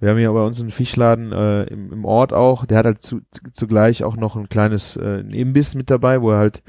Wir 0.00 0.10
haben 0.10 0.18
hier 0.18 0.32
bei 0.32 0.44
uns 0.44 0.60
einen 0.60 0.70
Fischladen 0.70 1.32
äh, 1.32 1.64
im, 1.64 1.92
im 1.92 2.04
Ort 2.04 2.32
auch, 2.32 2.66
der 2.66 2.78
hat 2.78 2.86
halt 2.86 3.02
zu, 3.02 3.20
zugleich 3.52 4.04
auch 4.04 4.16
noch 4.16 4.36
ein 4.36 4.48
kleines 4.48 4.94
äh, 4.96 5.20
Imbiss 5.32 5.74
mit 5.74 5.90
dabei, 5.90 6.22
wo 6.22 6.30
er 6.30 6.38
halt 6.38 6.62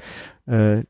äh, 0.46 0.82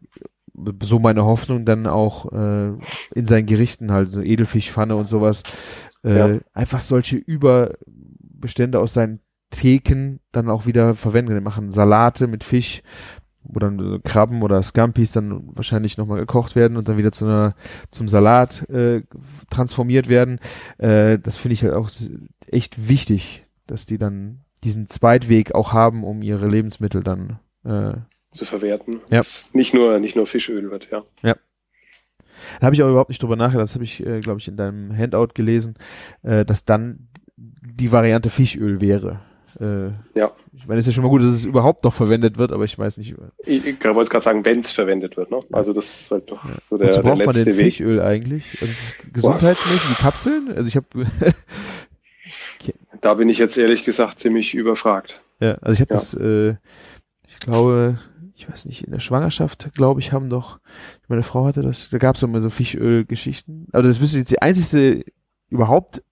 so 0.82 0.98
meine 0.98 1.24
Hoffnung 1.24 1.64
dann 1.64 1.86
auch 1.86 2.30
äh, 2.32 2.68
in 3.14 3.26
seinen 3.26 3.46
Gerichten 3.46 3.92
halt 3.92 4.10
so 4.10 4.20
Edelfischpfanne 4.20 4.96
und 4.96 5.04
sowas 5.06 5.42
äh, 6.04 6.18
Ja. 6.34 6.38
einfach 6.52 6.80
solche 6.80 7.16
Überbestände 7.16 8.78
aus 8.80 8.92
seinen 8.94 9.20
Theken 9.50 10.20
dann 10.32 10.48
auch 10.48 10.66
wieder 10.66 10.94
verwenden. 10.94 11.34
Die 11.34 11.40
machen 11.40 11.72
Salate 11.72 12.26
mit 12.26 12.44
Fisch, 12.44 12.82
wo 13.42 13.58
dann 13.58 14.00
Krabben 14.04 14.42
oder 14.42 14.62
Scampis 14.62 15.12
dann 15.12 15.48
wahrscheinlich 15.56 15.98
nochmal 15.98 16.20
gekocht 16.20 16.54
werden 16.54 16.76
und 16.76 16.88
dann 16.88 16.98
wieder 16.98 17.10
zu 17.10 17.24
einer 17.24 17.54
zum 17.90 18.06
Salat 18.06 18.68
äh, 18.70 19.02
transformiert 19.50 20.08
werden. 20.08 20.38
Äh, 20.78 21.18
das 21.18 21.36
finde 21.36 21.54
ich 21.54 21.64
halt 21.64 21.74
auch 21.74 21.90
echt 22.46 22.88
wichtig, 22.88 23.44
dass 23.66 23.86
die 23.86 23.98
dann 23.98 24.40
diesen 24.62 24.86
Zweitweg 24.88 25.54
auch 25.54 25.72
haben, 25.72 26.04
um 26.04 26.22
ihre 26.22 26.46
Lebensmittel 26.46 27.02
dann 27.02 27.38
äh, 27.64 27.94
zu 28.30 28.44
verwerten. 28.44 29.00
Ja. 29.10 29.18
Dass 29.18 29.50
nicht 29.52 29.74
nur, 29.74 29.98
nicht 29.98 30.16
nur 30.16 30.26
Fischöl 30.26 30.70
wird, 30.70 30.88
ja. 30.90 31.02
Da 32.58 32.66
habe 32.66 32.74
ich 32.74 32.82
auch 32.82 32.88
überhaupt 32.88 33.10
nicht 33.10 33.22
drüber 33.22 33.36
nachgedacht. 33.36 33.64
Das 33.64 33.74
habe 33.74 33.84
ich, 33.84 34.04
äh, 34.04 34.20
glaube 34.20 34.40
ich, 34.40 34.48
in 34.48 34.56
deinem 34.56 34.96
Handout 34.96 35.28
gelesen, 35.34 35.74
äh, 36.22 36.44
dass 36.44 36.64
dann 36.64 37.08
die 37.36 37.92
Variante 37.92 38.30
Fischöl 38.30 38.80
wäre. 38.80 39.20
Äh, 39.60 39.90
Ja. 40.18 40.32
Ich 40.52 40.66
meine, 40.66 40.78
es 40.80 40.86
ist 40.86 40.92
ja 40.92 40.94
schon 40.94 41.04
mal 41.04 41.08
gut, 41.10 41.22
dass 41.22 41.30
es 41.30 41.44
überhaupt 41.46 41.84
noch 41.84 41.92
verwendet 41.94 42.36
wird, 42.38 42.52
aber 42.52 42.64
ich 42.64 42.78
weiß 42.78 42.98
nicht. 42.98 43.14
Ich, 43.46 43.66
ich 43.66 43.84
wollte 43.84 44.10
gerade 44.10 44.24
sagen, 44.24 44.44
wenn 44.44 44.58
es 44.60 44.70
verwendet 44.72 45.16
wird, 45.16 45.30
ne? 45.30 45.42
Also 45.52 45.72
das 45.72 46.02
ist 46.02 46.10
halt 46.10 46.30
doch 46.30 46.44
Ja. 46.44 46.50
so 46.62 46.76
der, 46.76 46.88
Wozu 46.88 47.02
der 47.02 47.08
braucht 47.08 47.18
man 47.18 47.26
letzte 47.34 47.44
denn 47.44 47.56
Weg. 47.56 47.64
Fischöl 47.66 48.00
eigentlich? 48.00 48.44
Also 48.60 48.66
ist 48.72 48.84
es 49.06 49.12
gesundheitsmäßig 49.12 49.88
die 49.88 49.94
Kapseln? 50.02 50.52
Also 50.54 50.68
ich 50.68 50.76
habe 50.76 50.86
Da 53.00 53.14
bin 53.14 53.28
ich 53.28 53.38
jetzt 53.38 53.56
ehrlich 53.56 53.84
gesagt 53.84 54.18
ziemlich 54.20 54.54
überfragt. 54.54 55.20
ja, 55.40 55.54
also 55.62 55.72
ich 55.72 55.80
habe 55.80 55.94
Ja. 55.94 55.96
das, 55.96 56.14
äh, 56.14 56.50
ich 57.28 57.38
glaube, 57.40 57.98
ich 58.40 58.48
weiß 58.48 58.64
nicht, 58.64 58.84
in 58.84 58.90
der 58.90 59.00
Schwangerschaft, 59.00 59.70
glaube 59.74 60.00
ich, 60.00 60.12
haben 60.12 60.30
doch, 60.30 60.60
meine 61.08 61.22
Frau 61.22 61.44
hatte 61.44 61.60
das, 61.60 61.90
da 61.90 61.98
gab 61.98 62.16
es 62.16 62.22
immer 62.22 62.40
so 62.40 62.48
Fischöl-Geschichten. 62.48 63.66
Aber 63.72 63.82
das 63.82 64.00
ist 64.00 64.14
jetzt 64.14 64.30
die 64.30 64.40
einzigste 64.40 65.04
überhaupt 65.50 66.02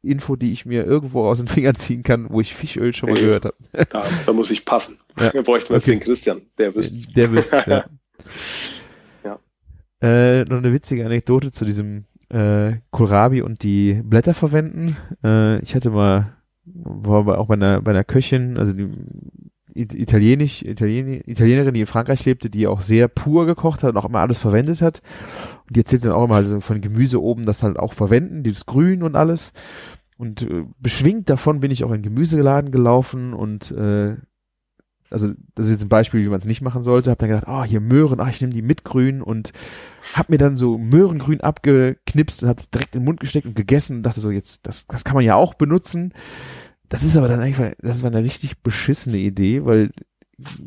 Info, 0.00 0.36
die 0.36 0.52
ich 0.52 0.64
mir 0.64 0.84
irgendwo 0.84 1.26
aus 1.26 1.38
den 1.38 1.48
Fingern 1.48 1.74
ziehen 1.74 2.04
kann, 2.04 2.30
wo 2.30 2.40
ich 2.40 2.54
Fischöl 2.54 2.94
schon 2.94 3.10
mal 3.10 3.18
gehört 3.18 3.46
habe. 3.46 3.56
Da, 3.90 4.04
da 4.26 4.32
muss 4.32 4.50
ich 4.50 4.64
passen. 4.64 4.98
Ja. 5.20 5.30
Da 5.30 5.46
wir 5.46 5.54
jetzt 5.54 5.70
Okay. 5.70 5.90
den 5.90 6.00
Christian, 6.00 6.42
der 6.56 6.74
wüsste 6.74 7.12
Der 7.12 7.30
wüsste 7.32 7.62
ja. 7.66 7.84
Ja. 9.24 9.38
Äh, 10.00 10.44
noch 10.44 10.58
eine 10.58 10.72
witzige 10.72 11.04
Anekdote 11.04 11.52
zu 11.52 11.64
diesem 11.64 12.04
äh, 12.30 12.76
Kohlrabi 12.90 13.42
und 13.42 13.62
die 13.62 14.00
Blätter 14.04 14.34
verwenden. 14.34 14.96
Äh, 15.22 15.60
ich 15.60 15.74
hatte 15.74 15.90
mal, 15.90 16.36
war 16.64 17.38
auch 17.38 17.48
bei 17.48 17.54
einer, 17.54 17.82
bei 17.82 17.90
einer 17.90 18.04
Köchin, 18.04 18.56
also 18.56 18.72
die 18.72 18.88
Italienisch, 19.74 20.62
Italien, 20.62 21.22
Italienerin, 21.26 21.74
die 21.74 21.80
in 21.80 21.86
Frankreich 21.86 22.24
lebte, 22.24 22.50
die 22.50 22.66
auch 22.66 22.80
sehr 22.80 23.08
pur 23.08 23.46
gekocht 23.46 23.82
hat 23.82 23.90
und 23.90 23.96
auch 23.96 24.08
immer 24.08 24.20
alles 24.20 24.38
verwendet 24.38 24.82
hat. 24.82 25.02
Und 25.66 25.76
die 25.76 25.80
erzählt 25.80 26.04
dann 26.04 26.12
auch 26.12 26.24
immer 26.24 26.36
halt 26.36 26.48
so 26.48 26.60
von 26.60 26.80
Gemüse 26.80 27.22
oben, 27.22 27.44
das 27.44 27.62
halt 27.62 27.78
auch 27.78 27.92
verwenden, 27.92 28.42
dieses 28.42 28.66
Grün 28.66 29.02
und 29.02 29.16
alles. 29.16 29.52
Und 30.18 30.42
äh, 30.42 30.64
beschwingt 30.78 31.30
davon 31.30 31.60
bin 31.60 31.70
ich 31.70 31.84
auch 31.84 31.90
in 31.90 32.02
den 32.02 32.14
Gemüseladen 32.14 32.70
gelaufen 32.70 33.34
und 33.34 33.70
äh, 33.72 34.16
also 35.12 35.32
das 35.54 35.66
ist 35.66 35.72
jetzt 35.72 35.82
ein 35.82 35.88
Beispiel, 35.88 36.24
wie 36.24 36.28
man 36.28 36.38
es 36.38 36.46
nicht 36.46 36.62
machen 36.62 36.82
sollte, 36.82 37.10
hab 37.10 37.18
dann 37.18 37.28
gedacht, 37.28 37.46
ah, 37.46 37.64
hier 37.64 37.80
Möhren, 37.80 38.20
ah, 38.20 38.28
ich 38.28 38.40
nehme 38.40 38.52
die 38.52 38.62
mit 38.62 38.84
grün 38.84 39.22
und 39.22 39.52
hab 40.14 40.30
mir 40.30 40.38
dann 40.38 40.56
so 40.56 40.78
Möhrengrün 40.78 41.40
abgeknipst 41.40 42.42
und 42.42 42.48
hab 42.48 42.58
es 42.58 42.70
direkt 42.70 42.94
in 42.94 43.02
den 43.02 43.04
Mund 43.04 43.20
gesteckt 43.20 43.46
und 43.46 43.54
gegessen 43.54 43.98
und 43.98 44.02
dachte 44.04 44.20
so, 44.20 44.30
jetzt, 44.30 44.66
das, 44.66 44.86
das 44.86 45.04
kann 45.04 45.14
man 45.14 45.24
ja 45.24 45.34
auch 45.36 45.54
benutzen. 45.54 46.14
Das 46.92 47.04
ist 47.04 47.16
aber 47.16 47.26
dann 47.26 47.40
einfach, 47.40 47.70
das 47.78 48.02
war 48.02 48.10
eine 48.10 48.22
richtig 48.22 48.58
beschissene 48.58 49.16
Idee, 49.16 49.64
weil 49.64 49.92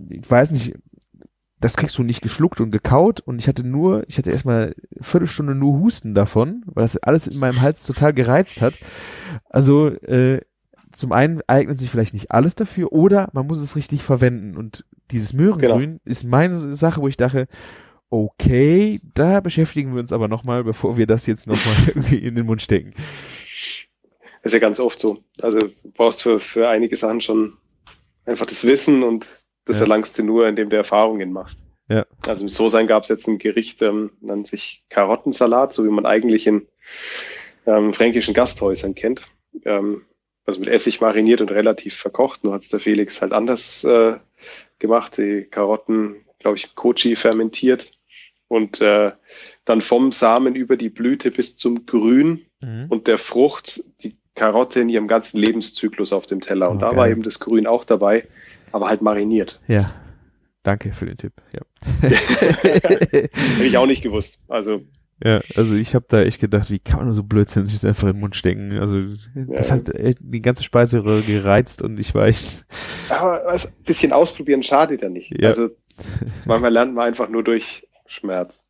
ich 0.10 0.28
weiß 0.28 0.50
nicht, 0.50 0.74
das 1.60 1.78
kriegst 1.78 1.96
du 2.00 2.02
nicht 2.02 2.24
geschluckt 2.24 2.60
und 2.60 2.72
gekaut 2.72 3.20
und 3.20 3.38
ich 3.38 3.48
hatte 3.48 3.64
nur, 3.64 4.04
ich 4.08 4.18
hatte 4.18 4.32
erstmal 4.32 4.74
eine 4.74 5.04
Viertelstunde 5.04 5.54
nur 5.54 5.80
Husten 5.80 6.16
davon, 6.16 6.64
weil 6.66 6.84
das 6.84 6.98
alles 6.98 7.28
in 7.28 7.38
meinem 7.38 7.62
Hals 7.62 7.86
total 7.86 8.12
gereizt 8.12 8.64
hat. 8.64 8.80
Also, 9.52 9.90
äh, 9.90 10.42
zum 10.94 11.12
einen 11.12 11.44
eignet 11.46 11.78
sich 11.78 11.92
vielleicht 11.92 12.16
nicht 12.16 12.32
alles 12.32 12.56
dafür 12.56 12.92
oder 12.92 13.30
man 13.34 13.46
muss 13.46 13.62
es 13.62 13.76
richtig 13.76 14.02
verwenden 14.02 14.58
und 14.58 14.84
dieses 15.12 15.32
Möhrengrün 15.34 16.00
ist 16.06 16.24
meine 16.24 16.76
Sache, 16.76 17.02
wo 17.02 17.08
ich 17.08 17.18
dachte, 17.18 17.48
okay, 18.10 19.00
da 19.14 19.42
beschäftigen 19.42 19.94
wir 19.94 20.00
uns 20.00 20.12
aber 20.12 20.28
nochmal, 20.28 20.64
bevor 20.64 20.98
wir 20.98 21.06
das 21.06 21.28
jetzt 21.28 21.46
nochmal 21.46 21.76
irgendwie 21.88 22.18
in 22.18 22.34
den 22.34 22.48
Mund 22.48 22.64
stecken. 22.64 22.96
Das 24.46 24.54
ist 24.54 24.62
ja 24.62 24.68
ganz 24.68 24.80
oft 24.80 25.00
so. 25.00 25.24
Also 25.42 25.58
du 25.58 25.72
brauchst 25.96 26.22
für, 26.22 26.40
für 26.40 26.70
einige 26.70 26.96
Sachen 26.98 27.20
schon 27.20 27.58
einfach 28.28 28.46
das 28.46 28.68
Wissen 28.68 29.02
und 29.02 29.26
das 29.66 29.78
Ja. 29.78 29.86
erlangst 29.86 30.20
du 30.20 30.24
nur, 30.24 30.48
indem 30.48 30.70
du 30.70 30.76
Erfahrungen 30.78 31.34
machst. 31.34 31.66
Ja. 31.90 32.06
Also 32.28 32.44
im 32.44 32.50
So-Sein 32.50 32.86
gab 32.86 33.02
es 33.02 33.10
jetzt 33.10 33.28
ein 33.28 33.40
Gericht, 33.40 33.82
ähm, 33.82 34.12
nennt 34.22 34.46
sich 34.46 34.84
Karottensalat, 34.90 35.74
so 35.74 35.84
wie 35.84 35.90
man 35.90 36.06
eigentlich 36.06 36.46
in 36.46 36.68
ähm, 37.66 37.92
fränkischen 37.92 38.36
Gasthäusern 38.36 38.94
kennt. 38.94 39.28
Ähm, 39.66 40.06
also 40.46 40.60
mit 40.60 40.70
Essig 40.70 41.02
mariniert 41.02 41.42
und 41.42 41.50
relativ 41.50 41.96
verkocht. 41.96 42.44
Nur 42.44 42.54
hat 42.54 42.62
es 42.62 42.70
der 42.70 42.80
Felix 42.80 43.24
halt 43.24 43.34
anders 43.34 43.84
äh, 43.84 44.18
gemacht. 44.78 45.18
Die 45.18 45.46
Karotten, 45.50 46.24
glaube 46.38 46.58
ich, 46.58 46.76
Kochi 46.76 47.16
fermentiert 47.16 47.94
und 48.48 48.80
äh, 48.80 49.12
dann 49.66 49.82
vom 49.82 50.12
Samen 50.12 50.54
über 50.54 50.78
die 50.78 50.90
Blüte 50.90 51.32
bis 51.32 51.58
zum 51.58 51.88
Grün 51.88 52.46
Mhm. 52.62 52.86
und 52.90 53.08
der 53.08 53.18
Frucht 53.18 53.84
die 54.04 54.16
Karotte 54.36 54.82
in 54.82 54.90
ihrem 54.90 55.08
ganzen 55.08 55.40
Lebenszyklus 55.40 56.14
auf 56.14 56.26
dem 56.26 56.42
Teller. 56.42 56.70
Und 56.70 56.78
Oh, 56.78 56.82
da 56.82 56.90
geil. 56.90 56.98
war 56.98 57.10
eben 57.10 57.24
das 57.24 57.40
Grün 57.40 57.68
auch 57.68 57.84
dabei, 57.86 58.26
aber 58.72 58.88
halt 58.90 59.02
mariniert. 59.02 59.60
Ja. 59.68 59.92
Danke 60.64 60.94
für 60.94 61.06
den 61.06 61.18
Tipp. 61.18 61.34
Ja. 61.54 61.62
Hätte 62.02 63.30
ich 63.64 63.78
auch 63.78 63.86
nicht 63.86 64.02
gewusst. 64.02 64.40
Also 64.48 64.82
Ja, 65.24 65.42
also 65.56 65.76
ich 65.76 65.94
habe 65.96 66.06
da 66.10 66.22
echt 66.24 66.42
gedacht, 66.42 66.70
wie 66.72 66.80
kann 66.80 66.98
man 66.98 67.06
nur 67.06 67.14
so 67.16 67.24
blödsinnig 67.24 67.72
das 67.72 67.86
einfach 67.86 68.08
in 68.08 68.14
den 68.16 68.20
Mund 68.20 68.36
stecken? 68.36 68.72
Also 68.80 69.14
das 69.36 69.70
Ja. 69.70 69.76
hat 69.76 69.92
die 70.20 70.42
ganze 70.42 70.64
Speiseröhre 70.64 71.22
gereizt 71.22 71.82
und 71.82 72.00
ich 72.00 72.14
war 72.16 72.26
echt, 72.28 72.66
Aber 73.10 73.44
was, 73.46 73.68
ein 73.68 73.84
bisschen 73.84 74.12
ausprobieren 74.12 74.64
schadet 74.64 75.02
ja 75.04 75.10
nicht. 75.10 75.32
Ja. 75.40 75.50
Also 75.50 75.70
manchmal 76.46 76.72
lernt 76.74 76.94
man 76.96 77.06
einfach 77.08 77.30
nur 77.30 77.44
durch 77.44 77.88
Schmerz. 78.08 78.64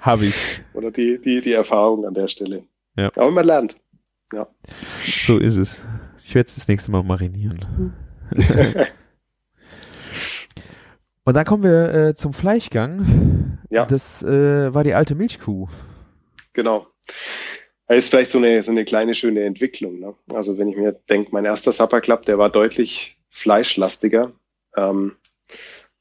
habe 0.00 0.26
ich. 0.26 0.34
Oder 0.74 0.90
die, 0.90 1.18
die, 1.20 1.40
die 1.40 1.52
Erfahrung 1.52 2.04
an 2.04 2.14
der 2.14 2.28
Stelle. 2.28 2.64
Ja. 2.96 3.10
Aber 3.16 3.30
man 3.30 3.46
lernt. 3.46 3.76
So 5.00 5.38
ist 5.38 5.56
es. 5.56 5.84
Ich 6.22 6.34
werde 6.34 6.46
es 6.46 6.54
das 6.54 6.68
nächste 6.68 6.90
Mal 6.90 7.02
marinieren. 7.02 7.94
Und 11.24 11.34
dann 11.34 11.44
kommen 11.44 11.62
wir 11.62 11.94
äh, 11.94 12.14
zum 12.14 12.32
Fleischgang. 12.32 13.58
Ja. 13.68 13.84
Das 13.86 14.22
äh, 14.22 14.74
war 14.74 14.84
die 14.84 14.94
alte 14.94 15.14
Milchkuh. 15.14 15.68
Genau. 16.52 16.86
Das 17.86 17.98
ist 17.98 18.10
vielleicht 18.10 18.30
so 18.30 18.38
eine, 18.38 18.62
so 18.62 18.70
eine 18.70 18.84
kleine 18.84 19.14
schöne 19.14 19.44
Entwicklung. 19.44 19.98
Ne? 19.98 20.14
Also 20.32 20.58
wenn 20.58 20.68
ich 20.68 20.76
mir 20.76 20.92
denke, 21.08 21.30
mein 21.32 21.44
erster 21.44 21.72
Supper 21.72 22.00
Club, 22.00 22.24
der 22.24 22.38
war 22.38 22.48
deutlich 22.50 23.16
fleischlastiger. 23.30 24.32
Ähm, 24.76 25.16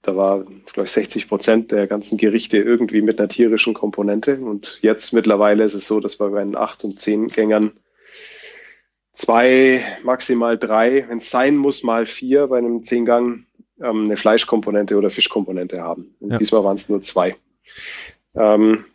da 0.02 0.16
war, 0.16 0.44
glaube 0.44 0.86
ich, 0.86 0.92
60 0.92 1.28
Prozent 1.28 1.72
der 1.72 1.88
ganzen 1.88 2.18
Gerichte 2.18 2.58
irgendwie 2.58 3.02
mit 3.02 3.20
einer 3.20 3.28
tierischen 3.28 3.74
Komponente. 3.74 4.38
Und 4.38 4.80
jetzt 4.82 5.14
mittlerweile 5.14 5.64
ist 5.64 5.74
es 5.74 5.88
so, 5.88 6.00
dass 6.00 6.18
bei 6.18 6.30
den 6.30 6.56
acht 6.56 6.84
und 6.84 7.00
zehn 7.00 7.28
Gängern 7.28 7.72
zwei, 9.20 9.84
maximal 10.04 10.58
drei, 10.58 11.06
wenn 11.10 11.18
es 11.18 11.30
sein 11.30 11.58
muss, 11.58 11.84
mal 11.84 12.06
vier 12.06 12.48
bei 12.48 12.58
einem 12.58 12.84
Zehngang 12.84 13.46
ähm, 13.82 14.06
eine 14.06 14.16
Fleischkomponente 14.16 14.96
oder 14.96 15.10
Fischkomponente 15.10 15.82
haben. 15.82 16.16
Und 16.22 16.32
Ja. 16.32 16.38
diesmal 16.38 16.64
waren 16.64 16.78
es 16.78 16.88
nur 16.88 17.02
zwei. 17.02 17.36
Ähm, 18.34 18.86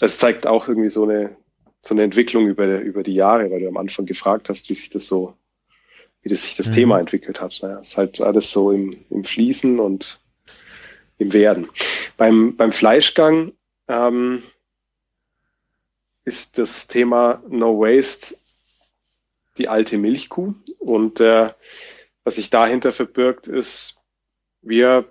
das 0.00 0.18
zeigt 0.18 0.46
auch 0.46 0.68
irgendwie 0.68 0.88
so 0.88 1.04
eine, 1.04 1.36
so 1.82 1.94
eine 1.94 2.02
Entwicklung 2.02 2.46
über, 2.46 2.80
über 2.80 3.02
die 3.02 3.14
Jahre, 3.14 3.50
weil 3.50 3.60
du 3.60 3.68
am 3.68 3.76
Anfang 3.76 4.06
gefragt 4.06 4.48
hast, 4.48 4.70
wie 4.70 4.74
sich 4.74 4.88
das 4.88 5.06
so 5.06 5.34
wie 6.22 6.30
das 6.30 6.44
sich 6.44 6.56
das 6.56 6.70
mhm. 6.70 6.74
Thema 6.74 6.98
entwickelt 6.98 7.42
hat. 7.42 7.58
Naja, 7.60 7.80
ist 7.80 7.98
halt 7.98 8.22
alles 8.22 8.50
so 8.50 8.72
im, 8.72 9.04
im 9.10 9.24
Fließen 9.24 9.78
und 9.78 10.18
im 11.18 11.34
Werden. 11.34 11.68
Beim, 12.16 12.56
beim 12.56 12.72
Fleischgang 12.72 13.52
ähm, 13.88 14.42
ist 16.24 16.56
das 16.56 16.88
Thema 16.88 17.42
No 17.50 17.78
Waste 17.78 18.36
die 19.58 19.68
alte 19.68 19.98
Milchkuh. 19.98 20.54
Und 20.78 21.20
äh, 21.20 21.52
was 22.24 22.36
sich 22.36 22.50
dahinter 22.50 22.92
verbirgt, 22.92 23.48
ist, 23.48 24.02
wir 24.62 25.06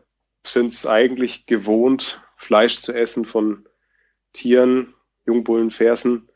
sind 0.45 0.73
es 0.73 0.85
eigentlich 0.85 1.45
gewohnt, 1.45 2.21
Fleisch 2.35 2.79
zu 2.79 2.93
essen 2.93 3.25
von 3.25 3.65
Tieren, 4.33 4.93
Jungbullen, 5.25 5.71
Fersen, 5.71 6.29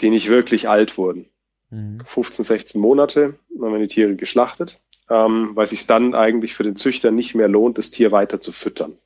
die 0.00 0.10
nicht 0.10 0.28
wirklich 0.28 0.68
alt 0.68 0.98
wurden. 0.98 1.28
Mhm. 1.70 2.02
15, 2.04 2.44
16 2.44 2.80
Monate, 2.80 3.38
dann 3.50 3.72
werden 3.72 3.82
die 3.82 3.94
Tiere 3.94 4.16
geschlachtet, 4.16 4.80
ähm, 5.08 5.50
weil 5.54 5.66
sich 5.66 5.86
dann 5.86 6.14
eigentlich 6.14 6.54
für 6.54 6.64
den 6.64 6.76
Züchter 6.76 7.10
nicht 7.10 7.34
mehr 7.34 7.48
lohnt, 7.48 7.78
das 7.78 7.90
Tier 7.90 8.10
weiter 8.10 8.40
zu 8.40 8.50
füttern. 8.50 8.98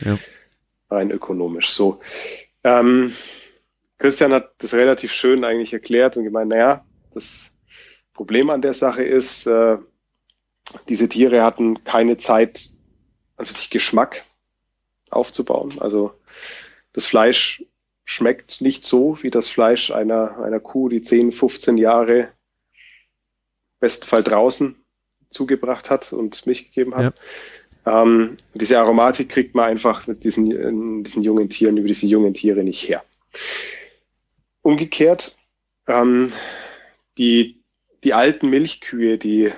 Ja. 0.00 0.18
Rein 0.90 1.10
ökonomisch. 1.10 1.70
So. 1.70 2.00
Ähm, 2.64 3.14
Christian 3.98 4.34
hat 4.34 4.52
das 4.58 4.74
relativ 4.74 5.12
schön 5.12 5.44
eigentlich 5.44 5.72
erklärt 5.72 6.16
und 6.16 6.24
gemeint, 6.24 6.50
naja, 6.50 6.84
das 7.12 7.54
Problem 8.12 8.50
an 8.50 8.62
der 8.62 8.74
Sache 8.74 9.02
ist, 9.02 9.46
äh, 9.46 9.78
diese 10.88 11.08
Tiere 11.08 11.42
hatten 11.42 11.84
keine 11.84 12.16
Zeit, 12.16 12.70
an 13.36 13.46
sich 13.46 13.70
Geschmack 13.70 14.24
aufzubauen. 15.10 15.72
Also 15.80 16.12
das 16.92 17.06
Fleisch 17.06 17.64
schmeckt 18.04 18.60
nicht 18.60 18.84
so 18.84 19.22
wie 19.22 19.30
das 19.30 19.48
Fleisch 19.48 19.90
einer, 19.90 20.38
einer 20.42 20.60
Kuh, 20.60 20.88
die 20.88 21.02
10, 21.02 21.32
15 21.32 21.78
Jahre 21.78 22.28
besten 23.78 24.06
Fall 24.06 24.22
draußen 24.22 24.76
zugebracht 25.30 25.90
hat 25.90 26.12
und 26.12 26.46
Milch 26.46 26.66
gegeben 26.66 26.94
hat. 26.94 27.14
Ja. 27.86 28.02
Ähm, 28.02 28.36
diese 28.54 28.78
Aromatik 28.78 29.30
kriegt 29.30 29.54
man 29.54 29.70
einfach 29.70 30.06
mit 30.06 30.24
diesen, 30.24 31.02
diesen 31.02 31.22
jungen 31.22 31.48
Tieren, 31.48 31.76
über 31.76 31.88
diese 31.88 32.06
jungen 32.06 32.34
Tiere 32.34 32.62
nicht 32.62 32.86
her. 32.88 33.02
Umgekehrt, 34.62 35.36
ähm, 35.86 36.32
die, 37.20 37.62
die 38.02 38.14
alten 38.14 38.48
Milchkühe, 38.48 39.18
die 39.18 39.52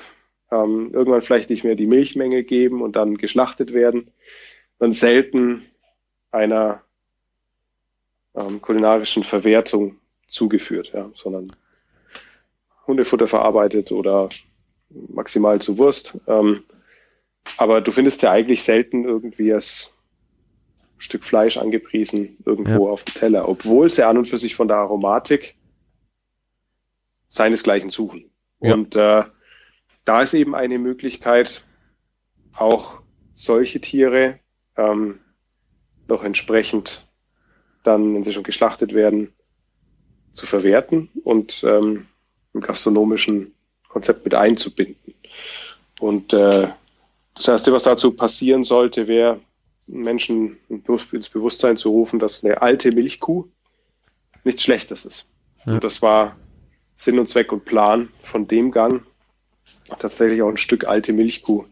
ähm, 0.51 0.91
irgendwann 0.93 1.23
vielleicht 1.23 1.49
nicht 1.49 1.63
mehr 1.63 1.77
die 1.77 1.87
Milchmenge 1.87 2.43
geben 2.43 2.83
und 2.83 2.97
dann 2.97 3.17
geschlachtet 3.17 3.73
werden, 3.73 4.11
dann 4.81 4.93
selten 4.93 5.63
einer 6.33 6.83
ähm, 8.35 8.61
kulinarischen 8.61 9.23
Verwertung 9.23 10.01
zugeführt, 10.27 10.91
ja, 10.93 11.11
sondern 11.15 11.55
Hundefutter 12.87 13.29
verarbeitet 13.29 13.93
oder 13.93 14.29
maximal 14.91 15.61
zu 15.61 15.79
Wurst. 15.79 16.19
Ähm, 16.27 16.65
aber 17.59 17.81
du 17.81 17.93
findest 17.93 18.23
ja 18.23 18.33
eigentlich 18.33 18.65
selten 18.65 19.05
irgendwie 19.05 19.53
als 19.53 19.97
Stück 20.99 21.23
Fleisch 21.23 21.59
angepriesen 21.59 22.39
irgendwo 22.45 22.87
ja. 22.87 22.93
auf 22.93 23.05
dem 23.05 23.15
Teller, 23.15 23.49
obwohl 23.49 23.89
sie 23.89 24.05
an 24.05 24.19
und 24.19 24.27
für 24.27 24.39
sich 24.39 24.57
von 24.57 24.67
der 24.69 24.79
Aromatik 24.79 25.55
seinesgleichen 27.33 27.89
suchen. 27.89 28.31
Ja. 28.61 28.75
Und 28.75 28.95
äh, 28.95 29.25
da 30.05 30.23
ist 30.23 30.35
eben 30.35 30.55
eine 30.55 30.79
Möglichkeit, 30.79 31.65
auch 32.55 33.01
solche 33.35 33.81
Tiere 33.81 34.39
ähm, 34.77 35.19
noch 36.09 36.23
entsprechend 36.23 37.07
dann, 37.85 38.15
wenn 38.15 38.23
sie 38.23 38.35
schon 38.35 38.43
geschlachtet 38.43 38.93
werden, 38.93 39.33
zu 40.33 40.47
verwerten 40.47 41.09
und 41.25 41.65
ähm, 41.65 42.07
im 42.53 42.61
gastronomischen 42.61 43.55
Konzept 43.89 44.25
mit 44.25 44.35
einzubinden. 44.35 45.15
Und 46.01 46.35
äh, 46.35 46.69
das 47.35 47.49
Erste, 47.49 47.73
was 47.73 47.85
dazu 47.85 48.13
passieren 48.13 48.63
sollte, 48.63 49.09
wäre, 49.09 49.41
Menschen 49.87 50.59
ins 50.69 51.31
Bewusstsein 51.31 51.77
zu 51.77 51.91
rufen, 51.91 52.19
dass 52.19 52.45
eine 52.45 52.61
alte 52.61 52.93
Milchkuh 52.93 53.47
nichts 54.45 54.63
Schlechtes 54.63 55.07
ist. 55.07 55.31
Ja. 55.65 55.75
Und 55.75 55.85
das 55.85 56.03
war 56.03 56.37
Sinn 57.03 57.19
und 57.19 57.29
Zweck 57.29 57.51
und 57.51 57.65
Plan 57.65 58.11
von 58.23 58.47
dem 58.47 58.71
Gang, 58.71 59.03
tatsächlich 59.99 60.41
auch 60.41 60.49
ein 60.49 60.57
Stück 60.57 60.87
alte 60.87 61.13
Milchkuh 61.13 61.65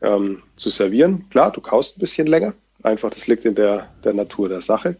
ähm, 0.00 0.42
zu 0.54 0.70
servieren. 0.70 1.28
Klar, 1.30 1.50
du 1.50 1.60
kaust 1.60 1.96
ein 1.96 2.00
bisschen 2.00 2.28
länger, 2.28 2.54
einfach 2.80 3.10
das 3.10 3.26
liegt 3.26 3.44
in 3.44 3.56
der, 3.56 3.92
der 4.04 4.14
Natur 4.14 4.48
der 4.48 4.60
Sache. 4.60 4.98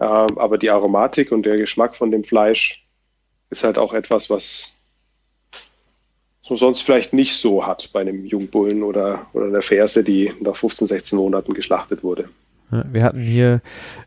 Ähm, 0.00 0.38
aber 0.38 0.58
die 0.58 0.70
Aromatik 0.70 1.30
und 1.30 1.46
der 1.46 1.56
Geschmack 1.56 1.94
von 1.94 2.10
dem 2.10 2.24
Fleisch 2.24 2.84
ist 3.48 3.62
halt 3.62 3.78
auch 3.78 3.92
etwas, 3.92 4.28
was 4.28 4.72
man 6.48 6.56
sonst 6.56 6.82
vielleicht 6.82 7.12
nicht 7.12 7.36
so 7.36 7.64
hat 7.64 7.90
bei 7.92 8.00
einem 8.00 8.26
Jungbullen 8.26 8.82
oder, 8.82 9.26
oder 9.34 9.46
einer 9.46 9.62
Ferse, 9.62 10.02
die 10.02 10.34
nach 10.40 10.56
15, 10.56 10.88
16 10.88 11.16
Monaten 11.16 11.54
geschlachtet 11.54 12.02
wurde. 12.02 12.28
Wir 12.90 13.04
hatten 13.04 13.20
hier 13.20 13.60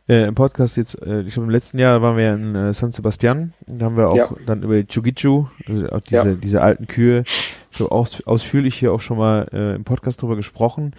äh, 0.07 0.27
im 0.27 0.35
Podcast 0.35 0.77
jetzt, 0.77 1.02
äh, 1.02 1.22
ich 1.22 1.34
glaube 1.34 1.45
im 1.45 1.52
letzten 1.52 1.80
Jahr 1.80 2.02
waren 2.02 2.18
wir 2.18 2.34
in 2.34 2.56
äh, 2.56 2.73
San 2.73 2.91
Sebastian, 2.91 3.53
da 3.65 3.85
haben 3.85 3.98
wir 3.98 4.10
auch 4.10 4.15
ja. 4.15 4.30
dann 4.45 4.64
über 4.64 4.85
Chugichu, 4.85 5.48
also 5.68 5.89
auch 5.89 6.02
diese, 6.02 6.30
ja. 6.30 6.34
diese 6.35 6.61
alten 6.61 6.88
Kühe, 6.88 7.23
so 7.72 7.89
aus, 7.89 8.22
ausführlich 8.26 8.76
hier 8.76 8.91
auch 8.91 9.02
schon 9.02 9.18
mal 9.18 9.48
äh, 9.53 9.76
im 9.76 9.84
Podcast 9.84 10.22
drüber 10.22 10.35
gesprochen. 10.35 10.94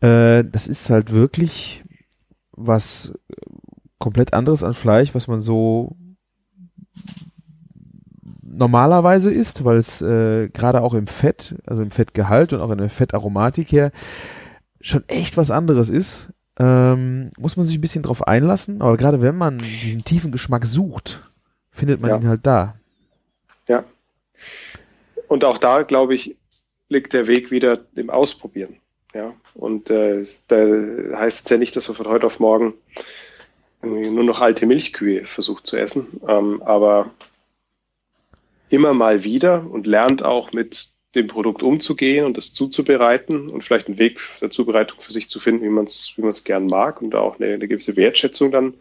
Äh, 0.00 0.44
das 0.44 0.66
ist 0.66 0.90
halt 0.90 1.12
wirklich 1.12 1.84
was 2.52 3.12
komplett 3.98 4.34
anderes 4.34 4.62
an 4.62 4.74
Fleisch, 4.74 5.14
was 5.14 5.28
man 5.28 5.42
so 5.42 5.96
normalerweise 8.42 9.32
isst, 9.32 9.64
weil 9.64 9.78
es 9.78 10.02
äh, 10.02 10.48
gerade 10.48 10.82
auch 10.82 10.94
im 10.94 11.06
Fett, 11.06 11.56
also 11.66 11.82
im 11.82 11.90
Fettgehalt 11.90 12.52
und 12.52 12.60
auch 12.60 12.70
in 12.70 12.78
der 12.78 12.90
Fettaromatik 12.90 13.72
her, 13.72 13.92
schon 14.80 15.08
echt 15.08 15.36
was 15.36 15.50
anderes 15.50 15.88
ist. 15.88 16.30
Ähm, 16.58 17.30
muss 17.38 17.56
man 17.56 17.64
sich 17.64 17.78
ein 17.78 17.80
bisschen 17.80 18.02
drauf 18.02 18.26
einlassen, 18.26 18.82
aber 18.82 18.96
gerade 18.96 19.22
wenn 19.22 19.36
man 19.36 19.58
diesen 19.58 20.04
tiefen 20.04 20.32
Geschmack 20.32 20.66
sucht, 20.66 21.20
findet 21.70 22.00
man 22.00 22.10
ja. 22.10 22.18
ihn 22.18 22.28
halt 22.28 22.46
da. 22.46 22.74
Ja. 23.68 23.84
Und 25.28 25.44
auch 25.44 25.58
da, 25.58 25.82
glaube 25.82 26.14
ich, 26.14 26.36
liegt 26.88 27.14
der 27.14 27.26
Weg 27.26 27.50
wieder 27.50 27.80
im 27.94 28.10
Ausprobieren. 28.10 28.76
Ja. 29.14 29.32
Und 29.54 29.90
äh, 29.90 30.26
da 30.48 30.56
heißt 31.18 31.46
es 31.46 31.50
ja 31.50 31.56
nicht, 31.56 31.74
dass 31.74 31.88
wir 31.88 31.94
von 31.94 32.08
heute 32.08 32.26
auf 32.26 32.38
morgen 32.38 32.74
nur 33.82 34.24
noch 34.24 34.40
alte 34.40 34.66
Milchkühe 34.66 35.24
versucht 35.24 35.66
zu 35.66 35.76
essen, 35.76 36.20
ähm, 36.28 36.62
aber 36.62 37.10
immer 38.68 38.94
mal 38.94 39.24
wieder 39.24 39.66
und 39.68 39.86
lernt 39.86 40.22
auch 40.22 40.52
mit 40.52 40.91
dem 41.14 41.26
Produkt 41.26 41.62
umzugehen 41.62 42.24
und 42.24 42.36
das 42.36 42.54
zuzubereiten 42.54 43.48
und 43.48 43.62
vielleicht 43.62 43.86
einen 43.86 43.98
Weg 43.98 44.20
der 44.40 44.50
Zubereitung 44.50 45.00
für 45.00 45.12
sich 45.12 45.28
zu 45.28 45.40
finden, 45.40 45.64
wie 45.64 45.68
man 45.68 45.84
es 45.84 46.14
wie 46.16 46.22
man's 46.22 46.44
gern 46.44 46.66
mag 46.66 47.02
und 47.02 47.10
da 47.10 47.18
auch 47.18 47.38
eine, 47.38 47.54
eine 47.54 47.68
gewisse 47.68 47.96
Wertschätzung 47.96 48.50
dann 48.50 48.74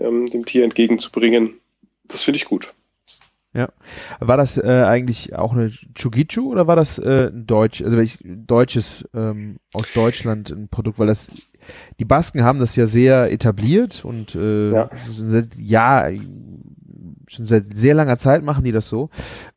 ähm, 0.00 0.30
dem 0.30 0.46
Tier 0.46 0.64
entgegenzubringen. 0.64 1.60
Das 2.04 2.22
finde 2.22 2.36
ich 2.36 2.46
gut. 2.46 2.72
Ja. 3.54 3.70
War 4.20 4.36
das 4.36 4.58
äh, 4.58 4.84
eigentlich 4.86 5.34
auch 5.34 5.52
eine 5.52 5.70
Chugichu 5.94 6.50
oder 6.50 6.66
war 6.66 6.76
das 6.76 6.98
äh, 6.98 7.30
ein 7.32 7.46
Deutsch, 7.46 7.82
also 7.82 7.96
welch, 7.96 8.18
deutsches 8.22 9.08
ähm, 9.14 9.56
aus 9.72 9.92
Deutschland 9.94 10.50
ein 10.50 10.68
Produkt, 10.68 10.98
weil 10.98 11.06
das 11.06 11.50
die 11.98 12.04
Basken 12.04 12.44
haben 12.44 12.60
das 12.60 12.76
ja 12.76 12.86
sehr 12.86 13.32
etabliert 13.32 14.04
und 14.04 14.34
äh, 14.34 14.72
ja. 14.72 14.90
seit 14.94 15.56
Jahr 15.56 16.10
schon 17.26 17.46
seit 17.46 17.76
sehr 17.76 17.94
langer 17.94 18.18
Zeit 18.18 18.42
machen 18.42 18.64
die 18.64 18.72
das 18.72 18.88
so. 18.88 19.10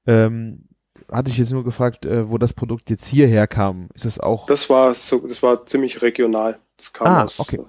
Ähm, 0.07 0.63
hatte 1.11 1.29
ich 1.29 1.37
jetzt 1.37 1.51
nur 1.51 1.63
gefragt, 1.63 2.05
äh, 2.05 2.29
wo 2.29 2.37
das 2.37 2.53
Produkt 2.53 2.89
jetzt 2.89 3.05
hierher 3.05 3.47
kam. 3.47 3.89
Ist 3.93 4.05
das 4.05 4.19
auch? 4.19 4.45
Das 4.47 4.69
war 4.69 4.95
so, 4.95 5.19
das 5.19 5.43
war 5.43 5.65
ziemlich 5.65 6.01
regional. 6.01 6.59
Das 6.77 6.93
kam 6.93 7.07
ah, 7.07 7.23
aus 7.23 7.39
okay. 7.39 7.59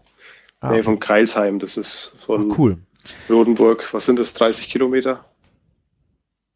ah, 0.60 0.68
Nähe 0.68 0.78
okay. 0.78 0.82
von 0.84 1.00
Kreilsheim. 1.00 1.58
Das 1.58 1.76
ist 1.76 2.12
von 2.24 2.52
Ach, 2.52 2.58
cool. 2.58 2.78
Rodenburg. 3.28 3.92
Was 3.92 4.06
sind 4.06 4.18
das? 4.18 4.34
30 4.34 4.70
Kilometer? 4.70 5.24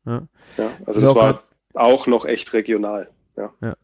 Ja. 0.05 0.23
ja 0.57 0.71
also 0.87 1.01
das 1.01 1.15
war 1.15 1.43
auch 1.75 2.07
noch 2.07 2.25
echt 2.25 2.53
regional. 2.53 3.11
Ja. 3.37 3.53
ja. 3.61 3.77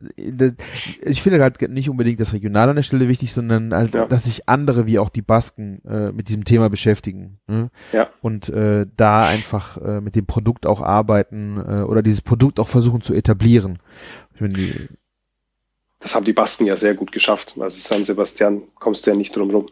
Ich 1.02 1.22
finde 1.22 1.38
gerade 1.38 1.68
nicht 1.70 1.90
unbedingt 1.90 2.20
das 2.20 2.32
Regional 2.32 2.70
an 2.70 2.76
der 2.76 2.82
Stelle 2.82 3.08
wichtig, 3.08 3.32
sondern 3.32 3.72
also, 3.72 3.98
ja. 3.98 4.06
dass 4.06 4.24
sich 4.24 4.48
andere 4.48 4.86
wie 4.86 4.98
auch 4.98 5.10
die 5.10 5.22
Basken 5.22 5.82
äh, 5.84 6.10
mit 6.10 6.28
diesem 6.28 6.44
Thema 6.44 6.70
beschäftigen. 6.70 7.38
Ne? 7.46 7.70
Ja. 7.92 8.08
Und 8.22 8.48
äh, 8.48 8.86
da 8.96 9.22
einfach 9.22 9.76
äh, 9.78 10.00
mit 10.00 10.16
dem 10.16 10.26
Produkt 10.26 10.66
auch 10.66 10.80
arbeiten 10.80 11.58
äh, 11.58 11.82
oder 11.82 12.02
dieses 12.02 12.22
Produkt 12.22 12.58
auch 12.58 12.68
versuchen 12.68 13.02
zu 13.02 13.12
etablieren. 13.12 13.78
Die, 14.40 14.88
das 16.00 16.14
haben 16.14 16.24
die 16.24 16.32
Basken 16.32 16.66
ja 16.66 16.76
sehr 16.76 16.94
gut 16.94 17.12
geschafft. 17.12 17.54
Also 17.60 17.78
San 17.78 18.04
Sebastian 18.04 18.62
kommst 18.74 19.06
du 19.06 19.10
ja 19.10 19.16
nicht 19.16 19.36
drum 19.36 19.50
rum. 19.50 19.68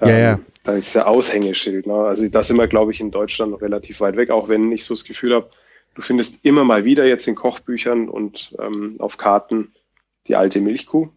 Ähm, 0.00 0.08
ja, 0.08 0.18
ja. 0.18 0.40
Da 0.64 0.72
ist 0.72 0.94
ja 0.94 1.06
Aushängeschild. 1.06 1.86
Ne? 1.86 1.94
Also 1.94 2.26
da 2.28 2.42
sind 2.42 2.56
wir, 2.56 2.66
glaube 2.66 2.92
ich, 2.92 3.00
in 3.00 3.10
Deutschland 3.10 3.60
relativ 3.60 4.00
weit 4.00 4.16
weg, 4.16 4.30
auch 4.30 4.48
wenn 4.48 4.72
ich 4.72 4.84
so 4.84 4.94
das 4.94 5.04
Gefühl 5.04 5.34
habe, 5.34 5.50
Du 5.94 6.02
findest 6.02 6.44
immer 6.44 6.64
mal 6.64 6.84
wieder 6.84 7.06
jetzt 7.06 7.28
in 7.28 7.34
Kochbüchern 7.34 8.08
und 8.08 8.56
ähm, 8.58 8.96
auf 8.98 9.18
Karten 9.18 9.72
die 10.26 10.36
alte 10.36 10.60
Milchkuh. 10.60 11.08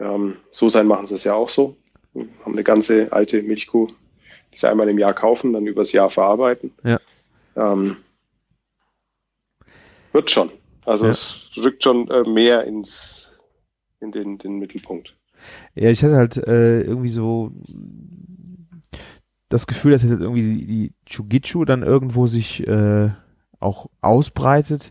Ähm, 0.00 0.36
so 0.50 0.68
sein 0.68 0.86
machen 0.86 1.06
sie 1.06 1.14
es 1.14 1.24
ja 1.24 1.34
auch 1.34 1.48
so. 1.48 1.76
Wir 2.12 2.26
haben 2.44 2.52
eine 2.52 2.64
ganze 2.64 3.12
alte 3.12 3.42
Milchkuh, 3.42 3.88
die 4.52 4.58
sie 4.58 4.68
einmal 4.68 4.88
im 4.88 4.98
Jahr 4.98 5.14
kaufen, 5.14 5.52
dann 5.52 5.66
übers 5.66 5.92
Jahr 5.92 6.10
verarbeiten. 6.10 6.72
Ja. 6.82 7.00
Ähm, 7.56 7.96
wird 10.12 10.30
schon. 10.30 10.50
Also 10.84 11.06
Ja. 11.06 11.12
es 11.12 11.50
rückt 11.56 11.84
schon 11.84 12.10
äh, 12.10 12.28
mehr 12.28 12.64
ins 12.64 13.38
in 14.00 14.10
den, 14.10 14.38
den 14.38 14.58
Mittelpunkt. 14.58 15.16
Ja, 15.74 15.90
ich 15.90 16.02
hatte 16.02 16.16
halt 16.16 16.36
äh, 16.36 16.82
irgendwie 16.82 17.10
so 17.10 17.52
das 19.48 19.66
Gefühl, 19.66 19.92
dass 19.92 20.02
jetzt 20.02 20.12
irgendwie 20.12 20.42
die, 20.42 20.66
die 20.66 20.92
Chugitsu 21.08 21.64
dann 21.64 21.82
irgendwo 21.82 22.26
sich 22.26 22.66
äh, 22.66 23.10
auch 23.62 23.88
ausbreitet, 24.00 24.90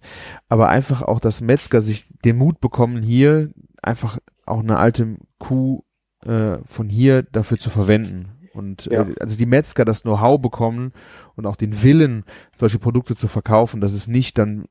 aber 0.49 0.69
einfach 0.69 1.01
auch, 1.01 1.19
dass 1.19 1.41
Metzger 1.41 1.81
sich 1.81 2.05
den 2.25 2.37
Mut 2.37 2.59
bekommen, 2.61 3.01
hier 3.03 3.51
einfach 3.81 4.19
auch 4.45 4.59
eine 4.59 4.77
alte 4.77 5.17
Kuh 5.39 5.83
äh, 6.25 6.57
von 6.65 6.89
hier 6.89 7.23
dafür 7.23 7.57
zu 7.57 7.69
verwenden. 7.69 8.29
Und 8.53 8.85
Ja. 8.91 9.03
äh, 9.03 9.15
also 9.19 9.37
die 9.37 9.45
Metzger 9.45 9.85
das 9.85 10.01
Know-how 10.03 10.41
bekommen 10.41 10.91
und 11.35 11.45
auch 11.45 11.55
den 11.55 11.83
Willen, 11.83 12.25
solche 12.55 12.79
Produkte 12.79 13.15
zu 13.15 13.27
verkaufen, 13.27 13.81
dass 13.81 13.93
es 13.93 14.07
nicht 14.07 14.37
dann 14.37 14.65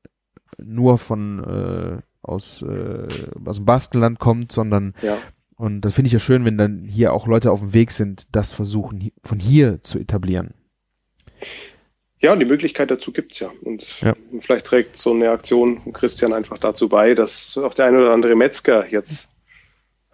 nur 0.57 0.97
von 0.97 1.43
äh, 1.43 2.01
aus, 2.21 2.61
äh, 2.61 3.07
aus 3.45 3.55
dem 3.57 3.65
Baskenland 3.65 4.19
kommt, 4.19 4.51
sondern 4.51 4.93
Ja. 5.01 5.17
und 5.55 5.81
das 5.81 5.93
finde 5.93 6.07
ich 6.07 6.13
ja 6.13 6.19
schön, 6.19 6.45
wenn 6.45 6.57
dann 6.57 6.85
hier 6.85 7.13
auch 7.13 7.25
Leute 7.25 7.51
auf 7.51 7.61
dem 7.61 7.73
Weg 7.73 7.91
sind, 7.91 8.27
das 8.31 8.51
versuchen 8.51 9.09
von 9.23 9.39
hier 9.39 9.81
zu 9.81 9.97
etablieren. 9.97 10.53
Ja, 12.21 12.33
und 12.33 12.39
die 12.39 12.45
Möglichkeit 12.45 12.91
dazu 12.91 13.11
gibt's 13.11 13.39
ja. 13.39 13.49
Und 13.63 14.01
Ja. 14.01 14.13
vielleicht 14.39 14.65
trägt 14.67 14.95
so 14.97 15.11
eine 15.11 15.31
Aktion 15.31 15.81
von 15.81 15.91
Christian 15.93 16.33
einfach 16.33 16.57
dazu 16.59 16.87
bei, 16.87 17.15
dass 17.15 17.57
auch 17.57 17.73
der 17.73 17.85
eine 17.87 17.97
oder 17.97 18.11
andere 18.13 18.35
Metzger 18.35 18.87
jetzt 18.87 19.29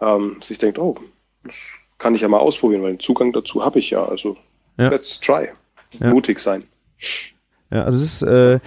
ähm, 0.00 0.36
sich 0.42 0.58
denkt, 0.58 0.78
oh, 0.78 0.96
das 1.44 1.72
kann 1.98 2.14
ich 2.14 2.20
ja 2.22 2.28
mal 2.28 2.38
ausprobieren, 2.38 2.82
weil 2.82 2.92
den 2.94 3.00
Zugang 3.00 3.32
dazu 3.32 3.64
habe 3.64 3.78
ich 3.78 3.90
ja. 3.90 4.04
Also 4.04 4.36
Ja. 4.78 4.88
let's 4.88 5.20
try. 5.20 5.48
Ja. 6.00 6.10
Mutig 6.10 6.38
sein. 6.38 6.64
Ja, 7.70 7.84
also 7.84 7.98
es 7.98 8.04
ist, 8.04 8.22
äh, 8.22 8.60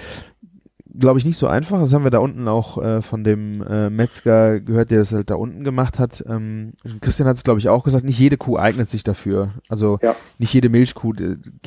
glaube 0.99 1.18
ich, 1.19 1.26
nicht 1.26 1.38
so 1.38 1.47
einfach. 1.47 1.80
Das 1.80 1.93
haben 1.93 2.03
wir 2.03 2.11
da 2.11 2.19
unten 2.19 2.47
auch 2.47 2.77
äh, 2.81 3.01
von 3.01 3.23
dem 3.23 3.61
äh, 3.63 3.89
Metzger 3.89 4.59
gehört, 4.59 4.91
der 4.91 4.99
das 4.99 5.13
halt 5.13 5.30
da 5.30 5.35
unten 5.35 5.63
gemacht 5.63 5.99
hat. 5.99 6.23
Ähm, 6.27 6.73
Christian 6.99 7.27
hat 7.27 7.38
es, 7.38 7.43
glaube 7.43 7.59
ich, 7.59 7.69
auch 7.69 7.84
gesagt, 7.84 8.03
nicht 8.03 8.19
jede 8.19 8.38
Kuh 8.38 8.57
eignet 8.57 8.89
sich 8.89 9.03
dafür. 9.03 9.53
Also 9.69 9.99
Ja. 10.01 10.15
nicht 10.38 10.53
jede 10.53 10.69
Milchkuh 10.69 11.13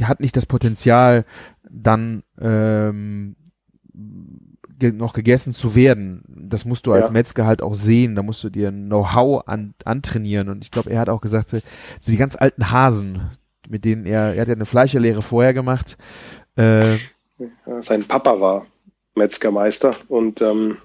hat 0.03 0.21
nicht 0.21 0.37
das 0.37 0.47
Potenzial, 0.47 1.25
dann 1.83 2.23
ähm, 2.41 3.37
ge 4.79 4.93
noch 4.93 5.13
gegessen 5.13 5.53
zu 5.53 5.75
werden. 5.75 6.23
Das 6.29 6.65
musst 6.65 6.87
du 6.87 6.93
als 6.93 7.09
Ja. 7.09 7.13
Metzger 7.13 7.47
halt 7.47 7.63
auch 7.63 7.75
sehen. 7.75 8.15
Da 8.15 8.23
musst 8.23 8.43
du 8.45 8.51
dir 8.51 8.69
ein 8.69 8.87
Know-how 8.87 9.47
an, 9.47 9.75
antrainieren. 9.85 10.49
Und 10.49 10.65
ich 10.65 10.71
glaube, 10.71 10.91
er 10.91 11.01
hat 11.01 11.09
auch 11.09 11.21
gesagt, 11.21 11.53
äh, 11.53 11.61
so 12.01 12.11
die 12.11 12.19
ganz 12.19 12.37
alten 12.37 12.71
Hasen, 12.71 13.31
mit 13.69 13.85
denen 13.85 14.07
er, 14.07 14.35
er 14.35 14.43
hat 14.43 14.49
ja 14.49 14.55
eine 14.55 14.67
Fleischerlehre 14.67 15.23
vorher 15.23 15.55
gemacht. 15.55 15.97
Äh, 16.57 16.97
Sein 17.81 18.05
Papa 18.05 18.41
war 18.41 18.67
Metzgermeister 19.15 19.95
und 20.09 20.43
ähm, 20.43 20.79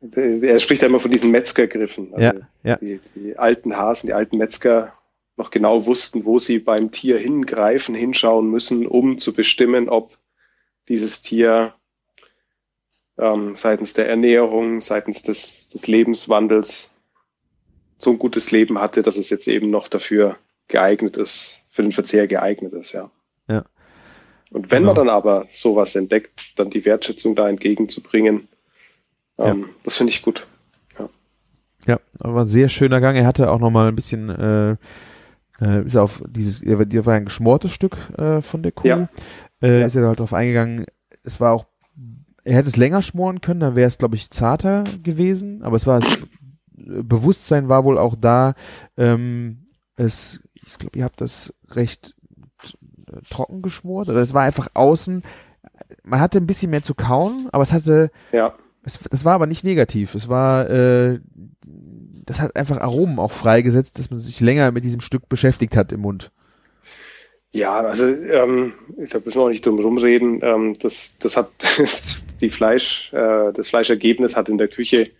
er 0.00 0.58
spricht 0.60 0.82
ja 0.82 0.88
immer 0.88 1.00
von 1.00 1.10
diesen 1.10 1.30
Metzgergriffen. 1.30 2.14
Also 2.14 2.24
Ja, 2.24 2.34
ja. 2.62 2.76
Die, 2.76 3.00
die 3.14 3.36
alten 3.38 3.76
Hasen, 3.76 4.06
die 4.06 4.14
alten 4.14 4.38
Metzger 4.38 4.92
noch 5.40 5.50
genau 5.50 5.86
wussten, 5.86 6.26
wo 6.26 6.38
sie 6.38 6.58
beim 6.58 6.90
Tier 6.90 7.18
hingreifen, 7.18 7.94
hinschauen 7.94 8.50
müssen, 8.50 8.86
um 8.86 9.16
zu 9.16 9.32
bestimmen, 9.32 9.88
ob 9.88 10.18
dieses 10.88 11.22
Tier 11.22 11.72
ähm, 13.18 13.56
seitens 13.56 13.94
der 13.94 14.06
Ernährung, 14.06 14.82
seitens 14.82 15.22
des, 15.22 15.68
des 15.70 15.86
Lebenswandels 15.86 16.98
so 17.96 18.10
ein 18.10 18.18
gutes 18.18 18.50
Leben 18.50 18.80
hatte, 18.80 19.02
dass 19.02 19.16
es 19.16 19.30
jetzt 19.30 19.48
eben 19.48 19.70
noch 19.70 19.88
dafür 19.88 20.36
geeignet 20.68 21.16
ist, 21.16 21.60
für 21.70 21.82
den 21.82 21.92
Verzehr 21.92 22.26
geeignet 22.26 22.74
ist, 22.74 22.92
ja. 22.92 23.10
Ja. 23.48 23.64
Und 24.50 24.70
wenn 24.70 24.82
Genau. 24.82 24.94
man 24.94 25.06
dann 25.06 25.08
aber 25.08 25.48
sowas 25.52 25.96
entdeckt, 25.96 26.52
dann 26.56 26.68
die 26.68 26.84
Wertschätzung 26.84 27.34
da 27.34 27.48
entgegenzubringen, 27.48 28.48
ähm, 29.38 29.70
das 29.84 29.96
finde 29.96 30.12
ich 30.12 30.20
gut. 30.20 30.46
Ja, 31.86 31.98
aber 32.18 32.42
ein 32.42 32.46
sehr 32.46 32.68
schöner 32.68 33.00
Gang. 33.00 33.16
Er 33.16 33.26
hatte 33.26 33.50
auch 33.50 33.58
noch 33.58 33.70
mal 33.70 33.88
ein 33.88 33.94
bisschen, 33.94 34.28
äh, 34.28 34.76
äh, 35.60 35.84
ist 35.84 35.96
auf 35.96 36.22
dieses, 36.28 36.62
er 36.62 36.78
war, 36.78 36.86
der 36.86 37.06
war 37.06 37.14
ein 37.14 37.26
geschmortes 37.26 37.72
Stück 37.72 37.96
äh, 38.18 38.40
von 38.40 38.62
der 38.62 38.72
Kuh. 38.72 38.88
Ja. 38.88 39.08
Äh, 39.62 39.80
Ja. 39.80 39.86
Ist 39.86 39.94
er 39.94 40.06
halt 40.06 40.20
drauf 40.20 40.32
eingegangen. 40.34 40.86
Es 41.22 41.40
war 41.40 41.52
auch, 41.52 41.66
er 42.44 42.54
hätte 42.54 42.68
es 42.68 42.76
länger 42.76 43.02
schmoren 43.02 43.40
können, 43.40 43.60
dann 43.60 43.76
wäre 43.76 43.88
es, 43.88 43.98
glaube 43.98 44.16
ich, 44.16 44.30
zarter 44.30 44.84
gewesen. 45.02 45.62
Aber 45.62 45.76
es 45.76 45.86
war, 45.86 46.00
das 46.00 46.18
Bewusstsein 46.72 47.68
war 47.68 47.84
wohl 47.84 47.98
auch 47.98 48.16
da. 48.16 48.54
Ähm, 48.96 49.66
es, 49.96 50.40
ich 50.54 50.78
glaube, 50.78 50.98
ihr 50.98 51.04
habt 51.04 51.20
das 51.20 51.54
recht 51.72 52.14
äh, 53.12 53.20
trocken 53.28 53.60
geschmort. 53.60 54.08
Oder 54.08 54.20
es 54.20 54.32
war 54.32 54.42
einfach 54.42 54.68
außen. 54.72 55.22
Man 56.04 56.20
hatte 56.20 56.38
ein 56.38 56.46
bisschen 56.46 56.70
mehr 56.70 56.82
zu 56.82 56.94
kauen, 56.94 57.48
aber 57.52 57.62
es 57.62 57.72
hatte 57.72 58.10
Ja, 58.32 58.54
es, 58.82 58.98
das 58.98 59.24
war 59.26 59.34
aber 59.34 59.46
nicht 59.46 59.64
negativ. 59.64 60.14
Es 60.14 60.28
war, 60.28 60.70
äh, 60.70 61.20
das 62.30 62.40
hat 62.40 62.54
einfach 62.54 62.78
Aromen 62.78 63.18
auch 63.18 63.32
freigesetzt, 63.32 63.98
dass 63.98 64.08
man 64.10 64.20
sich 64.20 64.38
länger 64.38 64.70
mit 64.70 64.84
diesem 64.84 65.00
Stück 65.00 65.28
beschäftigt 65.28 65.76
hat 65.76 65.90
im 65.90 66.00
Mund. 66.00 66.30
Ja, 67.52 67.80
also 67.80 68.06
ähm, 68.06 68.74
ich 69.02 69.10
glaube, 69.10 69.26
müssen 69.26 69.40
wir 69.40 69.44
auch 69.44 69.48
nicht 69.48 69.66
drum 69.66 69.80
rumreden. 69.80 70.38
Ähm, 70.42 70.76
das, 70.78 71.18
das 71.18 71.36
hat 71.36 71.50
die 72.40 72.50
Fleisch, 72.50 73.12
äh, 73.12 73.52
das 73.52 73.68
Fleischergebnis 73.70 74.36
hat 74.36 74.48
in 74.48 74.58
der 74.58 74.68
Küche 74.68 75.10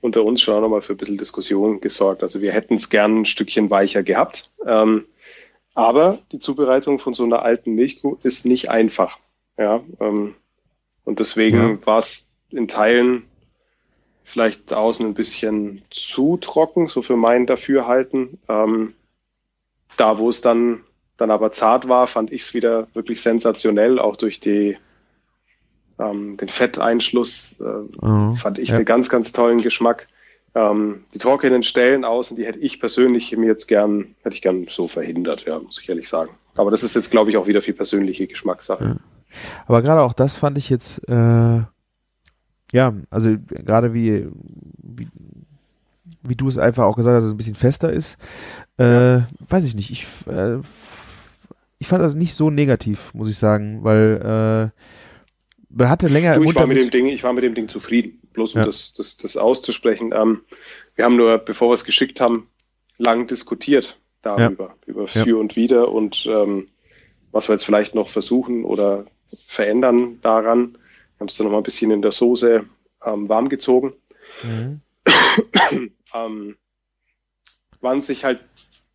unter 0.00 0.24
uns 0.24 0.40
schon 0.40 0.54
auch 0.54 0.62
nochmal 0.62 0.80
für 0.80 0.94
ein 0.94 0.96
bisschen 0.96 1.18
Diskussion 1.18 1.82
gesorgt. 1.82 2.22
Also 2.22 2.40
wir 2.40 2.52
hätten 2.52 2.74
es 2.76 2.88
gern 2.88 3.20
ein 3.20 3.26
Stückchen 3.26 3.68
weicher 3.68 4.02
gehabt. 4.02 4.50
Ähm, 4.64 5.04
aber 5.74 6.20
die 6.32 6.38
Zubereitung 6.38 6.98
von 6.98 7.12
so 7.12 7.24
einer 7.24 7.42
alten 7.42 7.74
Milchkuh 7.74 8.16
ist 8.22 8.46
nicht 8.46 8.70
einfach. 8.70 9.18
Ja, 9.58 9.82
ähm, 10.00 10.34
und 11.04 11.18
deswegen 11.18 11.58
Ja. 11.80 11.86
war 11.86 11.98
es 11.98 12.30
in 12.50 12.66
Teilen 12.66 13.24
vielleicht 14.28 14.74
außen 14.74 15.06
ein 15.06 15.14
bisschen 15.14 15.82
zu 15.90 16.36
trocken, 16.36 16.88
so 16.88 17.00
für 17.00 17.16
mein 17.16 17.46
Dafürhalten. 17.46 18.38
Ähm, 18.48 18.94
da, 19.96 20.18
wo 20.18 20.28
es 20.28 20.42
dann, 20.42 20.80
dann 21.16 21.30
aber 21.30 21.50
zart 21.50 21.88
war, 21.88 22.06
fand 22.06 22.30
ich 22.30 22.42
es 22.42 22.54
wieder 22.54 22.88
wirklich 22.92 23.22
sensationell, 23.22 23.98
auch 23.98 24.16
durch 24.16 24.38
die, 24.38 24.76
ähm, 25.98 26.36
den 26.36 26.48
Fetteinschluss 26.48 27.58
äh, 27.60 28.04
Oh, 28.04 28.34
fand 28.34 28.58
ich 28.58 28.68
ja. 28.68 28.76
einen 28.76 28.84
ganz, 28.84 29.08
ganz 29.08 29.32
tollen 29.32 29.62
Geschmack. 29.62 30.08
Ähm, 30.54 31.04
die 31.14 31.18
trockenen 31.18 31.62
Stellen 31.62 32.04
außen, 32.04 32.36
die 32.36 32.44
hätte 32.44 32.58
ich 32.58 32.80
persönlich 32.80 33.34
mir 33.36 33.46
jetzt 33.46 33.66
gern, 33.66 34.14
hätte 34.22 34.34
ich 34.34 34.42
gern 34.42 34.64
so 34.64 34.88
verhindert, 34.88 35.46
ja, 35.46 35.58
muss 35.58 35.80
ich 35.80 35.88
ehrlich 35.88 36.08
sagen. 36.08 36.30
Aber 36.54 36.70
das 36.70 36.82
ist 36.82 36.94
jetzt, 36.94 37.10
glaube 37.10 37.30
ich, 37.30 37.38
auch 37.38 37.46
wieder 37.46 37.62
viel 37.62 37.74
persönliche 37.74 38.26
Geschmackssache. 38.26 38.96
Aber 39.66 39.82
gerade 39.82 40.02
auch 40.02 40.12
das 40.12 40.34
fand 40.34 40.58
ich 40.58 40.68
jetzt, 40.68 40.98
äh, 41.08 41.62
ja, 42.72 42.94
also 43.10 43.36
gerade 43.48 43.94
wie, 43.94 44.26
wie, 44.82 45.08
wie 46.22 46.36
du 46.36 46.48
es 46.48 46.58
einfach 46.58 46.84
auch 46.84 46.96
gesagt 46.96 47.14
hast, 47.16 47.22
dass 47.22 47.28
es 47.28 47.34
ein 47.34 47.38
bisschen 47.38 47.54
fester 47.54 47.92
ist, 47.92 48.18
äh, 48.76 49.20
weiß 49.40 49.64
ich 49.64 49.74
nicht. 49.74 49.90
Ich, 49.90 50.06
äh, 50.26 50.58
ich 51.78 51.86
fand 51.86 52.02
das 52.02 52.14
nicht 52.14 52.34
so 52.34 52.50
negativ, 52.50 53.12
muss 53.14 53.28
ich 53.28 53.38
sagen, 53.38 53.84
weil 53.84 54.72
äh, 54.72 54.82
man 55.70 55.88
hatte 55.88 56.08
länger 56.08 56.34
Du, 56.34 56.44
ich 56.44 56.54
war 56.54 56.66
mit 56.66 56.78
dem 56.78 56.90
Ding, 56.90 57.06
ich 57.06 57.22
war 57.24 57.32
mit 57.32 57.44
dem 57.44 57.54
Ding 57.54 57.68
zufrieden. 57.68 58.20
Bloß 58.32 58.54
um 58.54 58.60
Ja. 58.60 58.66
das, 58.66 58.92
das, 58.94 59.16
das 59.16 59.36
auszusprechen. 59.36 60.12
Ähm, 60.14 60.42
wir 60.94 61.04
haben 61.04 61.16
nur, 61.16 61.38
bevor 61.38 61.70
wir 61.70 61.74
es 61.74 61.84
geschickt 61.84 62.20
haben, 62.20 62.48
lang 62.98 63.26
diskutiert 63.26 63.98
darüber, 64.22 64.74
über 64.86 65.02
Ja. 65.02 65.24
für 65.24 65.38
und 65.38 65.56
wider 65.56 65.90
und 65.90 66.26
ähm, 66.30 66.68
was 67.32 67.48
wir 67.48 67.54
jetzt 67.54 67.64
vielleicht 67.64 67.94
noch 67.94 68.08
versuchen 68.08 68.64
oder 68.64 69.06
verändern 69.32 70.18
daran. 70.22 70.78
Haben 71.18 71.28
es 71.28 71.36
dann 71.36 71.46
noch 71.46 71.52
mal 71.52 71.58
ein 71.58 71.64
bisschen 71.64 71.90
in 71.90 72.02
der 72.02 72.12
Soße 72.12 72.64
ähm, 73.04 73.28
warm 73.28 73.48
gezogen. 73.48 73.92
Mhm. 74.42 74.80
Ähm, 76.14 76.56
waren 77.82 78.00
sich 78.00 78.24
halt 78.24 78.40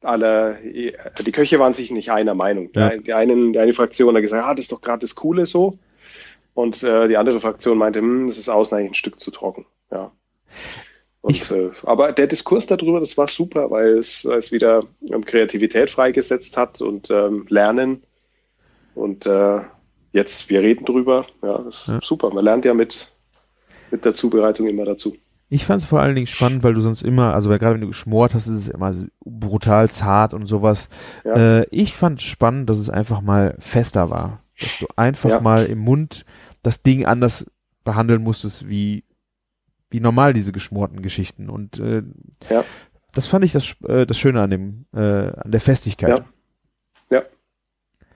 alle, 0.01 0.57
die 0.63 1.31
Köche 1.31 1.59
waren 1.59 1.73
sich 1.73 1.91
nicht 1.91 2.11
einer 2.11 2.33
Meinung. 2.33 2.69
Ja. 2.73 2.89
Die, 2.97 3.13
einen, 3.13 3.53
die 3.53 3.59
eine 3.59 3.71
Fraktion 3.73 4.15
hat 4.15 4.21
gesagt, 4.23 4.43
ah, 4.45 4.53
das 4.55 4.63
ist 4.65 4.71
doch 4.71 4.81
gerade 4.81 4.99
das 5.01 5.13
Coole 5.15 5.45
so. 5.45 5.77
Und 6.55 6.81
äh, 6.83 7.07
die 7.07 7.17
andere 7.17 7.39
Fraktion 7.39 7.77
meinte, 7.77 7.99
hm, 7.99 8.27
das 8.27 8.37
ist 8.37 8.49
außen 8.49 8.77
eigentlich 8.77 8.91
ein 8.91 8.95
Stück 8.95 9.19
zu 9.19 9.31
trocken. 9.31 9.65
Ja. 9.91 10.11
Und, 11.21 11.35
Ich- 11.35 11.49
äh, 11.51 11.69
aber 11.83 12.11
der 12.11 12.27
Diskurs 12.27 12.65
darüber, 12.67 12.99
das 12.99 13.17
war 13.17 13.27
super, 13.27 13.71
weil 13.71 13.99
es, 13.99 14.25
es 14.25 14.51
wieder 14.51 14.83
ähm, 15.07 15.23
Kreativität 15.23 15.89
freigesetzt 15.89 16.57
hat 16.57 16.81
und 16.81 17.09
ähm, 17.11 17.45
Lernen. 17.49 18.03
Und 18.95 19.25
äh, 19.25 19.61
jetzt, 20.13 20.49
wir 20.49 20.61
reden 20.61 20.85
drüber. 20.85 21.25
Ja, 21.41 21.57
das 21.59 21.81
ist 21.81 21.87
Ja. 21.87 21.99
super. 22.01 22.33
Man 22.33 22.43
lernt 22.45 22.65
ja 22.65 22.73
mit, 22.73 23.11
mit 23.91 24.05
der 24.05 24.13
Zubereitung 24.13 24.67
immer 24.67 24.85
dazu. 24.85 25.15
Ich 25.49 25.65
fand 25.65 25.81
es 25.81 25.87
vor 25.87 25.99
allen 26.01 26.15
Dingen 26.15 26.25
spannend, 26.27 26.63
weil 26.63 26.73
du 26.73 26.81
sonst 26.81 27.03
immer, 27.03 27.33
also 27.35 27.49
weil 27.49 27.59
gerade 27.59 27.75
wenn 27.75 27.81
du 27.81 27.87
geschmort 27.87 28.33
hast, 28.33 28.47
ist 28.47 28.55
es 28.55 28.67
immer 28.69 28.93
brutal 29.23 29.89
zart 29.89 30.33
und 30.33 30.47
sowas. 30.47 30.89
Ja. 31.25 31.59
Äh, 31.59 31.67
ich 31.69 31.93
fand 31.93 32.21
spannend, 32.21 32.69
dass 32.69 32.79
es 32.79 32.89
einfach 32.89 33.21
mal 33.21 33.55
fester 33.59 34.09
war. 34.09 34.41
Dass 34.59 34.79
du 34.79 34.87
einfach 34.95 35.29
Ja. 35.29 35.41
mal 35.41 35.65
im 35.65 35.79
Mund 35.79 36.25
das 36.63 36.81
Ding 36.81 37.05
anders 37.05 37.45
behandeln 37.83 38.23
musstest, 38.23 38.67
wie, 38.67 39.03
wie 39.89 39.99
normal 39.99 40.33
diese 40.33 40.53
geschmorten 40.53 41.01
Geschichten. 41.03 41.49
Und 41.49 41.77
äh, 41.79 42.01
Ja. 42.49 42.63
das 43.13 43.27
fand 43.27 43.45
ich 43.45 43.51
das, 43.51 43.75
äh, 43.87 44.05
das 44.07 44.17
Schöne 44.17 44.41
an 44.41 44.49
dem, 44.49 44.85
äh, 44.95 44.99
an 45.37 45.51
der 45.51 45.61
Festigkeit. 45.61 46.23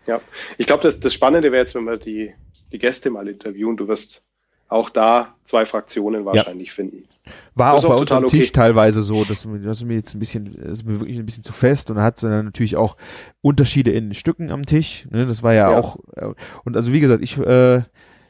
Ja. 0.07 0.21
Ich 0.57 0.65
glaube, 0.65 0.83
das, 0.83 0.99
das 0.99 1.13
Spannende 1.13 1.51
wäre 1.51 1.61
jetzt, 1.61 1.75
wenn 1.75 1.85
wir 1.85 1.97
die, 1.97 2.33
die 2.71 2.79
Gäste 2.79 3.09
mal 3.09 3.27
interviewen. 3.27 3.77
Du 3.77 3.87
wirst 3.87 4.23
auch 4.69 4.89
da 4.89 5.35
zwei 5.45 5.65
Fraktionen 5.65 6.25
wahrscheinlich 6.25 6.69
ja. 6.69 6.73
finden. 6.73 7.07
War 7.55 7.73
auch 7.73 7.87
bei 7.87 7.95
uns 7.95 8.11
am 8.11 8.27
Tisch 8.27 8.49
okay. 8.49 8.59
teilweise 8.59 9.01
so, 9.01 9.23
dass 9.23 9.47
das 9.63 9.83
mir 9.83 9.95
jetzt 9.95 10.13
ein 10.13 10.19
bisschen, 10.19 10.57
das 10.61 10.79
ist 10.79 10.85
mir 10.85 10.99
wirklich 10.99 11.17
ein 11.17 11.25
bisschen 11.25 11.43
zu 11.43 11.53
fest 11.53 11.89
und 11.89 11.99
hat 11.99 12.21
dann 12.21 12.45
natürlich 12.45 12.75
auch 12.75 12.97
Unterschiede 13.41 13.91
in 13.91 14.13
Stücken 14.13 14.51
am 14.51 14.65
Tisch. 14.65 15.07
Ne? 15.09 15.25
Das 15.25 15.41
war 15.41 15.53
ja, 15.53 15.71
ja. 15.71 15.77
auch 15.79 15.97
äh, 16.15 16.33
und 16.65 16.75
also 16.75 16.91
wie 16.91 16.99
gesagt, 16.99 17.23
ich 17.23 17.37
äh, 17.37 17.83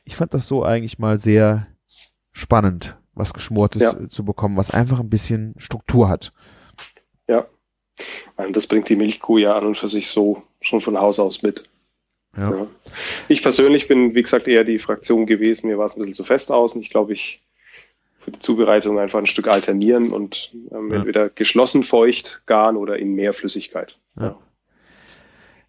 ich 0.07 0.15
fand 0.15 0.33
das 0.33 0.47
so 0.47 0.63
eigentlich 0.63 0.99
mal 0.99 1.19
sehr 1.19 1.67
spannend, 2.31 2.97
was 3.13 3.33
geschmortes 3.33 3.81
ja. 3.81 4.07
zu 4.07 4.23
bekommen, 4.23 4.57
was 4.57 4.71
einfach 4.71 4.99
ein 4.99 5.09
bisschen 5.09 5.53
Struktur 5.57 6.07
hat. 6.07 6.31
Ja, 7.27 7.45
das 8.53 8.67
bringt 8.67 8.89
die 8.89 8.95
Milchkuh 8.95 9.39
ja 9.39 9.57
an 9.57 9.65
und 9.65 9.77
für 9.77 9.89
sich 9.89 10.09
so 10.09 10.43
schon 10.67 10.81
von 10.81 10.99
Haus 10.99 11.19
aus 11.19 11.41
mit. 11.41 11.63
Ja. 12.37 12.51
ja. 12.51 12.67
Ich 13.27 13.41
persönlich 13.41 13.87
bin, 13.87 14.13
wie 14.13 14.21
gesagt, 14.21 14.47
eher 14.47 14.63
die 14.63 14.79
Fraktion 14.79 15.25
gewesen. 15.25 15.69
Mir 15.69 15.77
war 15.77 15.85
es 15.85 15.95
ein 15.95 15.99
bisschen 15.99 16.13
zu 16.13 16.23
fest 16.23 16.51
außen. 16.51 16.81
Ich 16.81 16.89
glaube, 16.89 17.13
ich 17.13 17.41
für 18.27 18.31
die 18.31 18.39
Zubereitung 18.39 18.99
einfach 18.99 19.19
ein 19.19 19.25
Stück 19.25 19.47
alternieren 19.47 20.11
und 20.11 20.51
ähm, 20.71 20.89
ja. 20.91 20.97
entweder 20.97 21.29
geschlossen 21.29 21.83
feucht 21.83 22.41
garen 22.45 22.75
oder 22.75 22.99
in 22.99 23.13
mehr 23.13 23.33
Flüssigkeit. 23.33 23.97
Ja. 24.19 24.35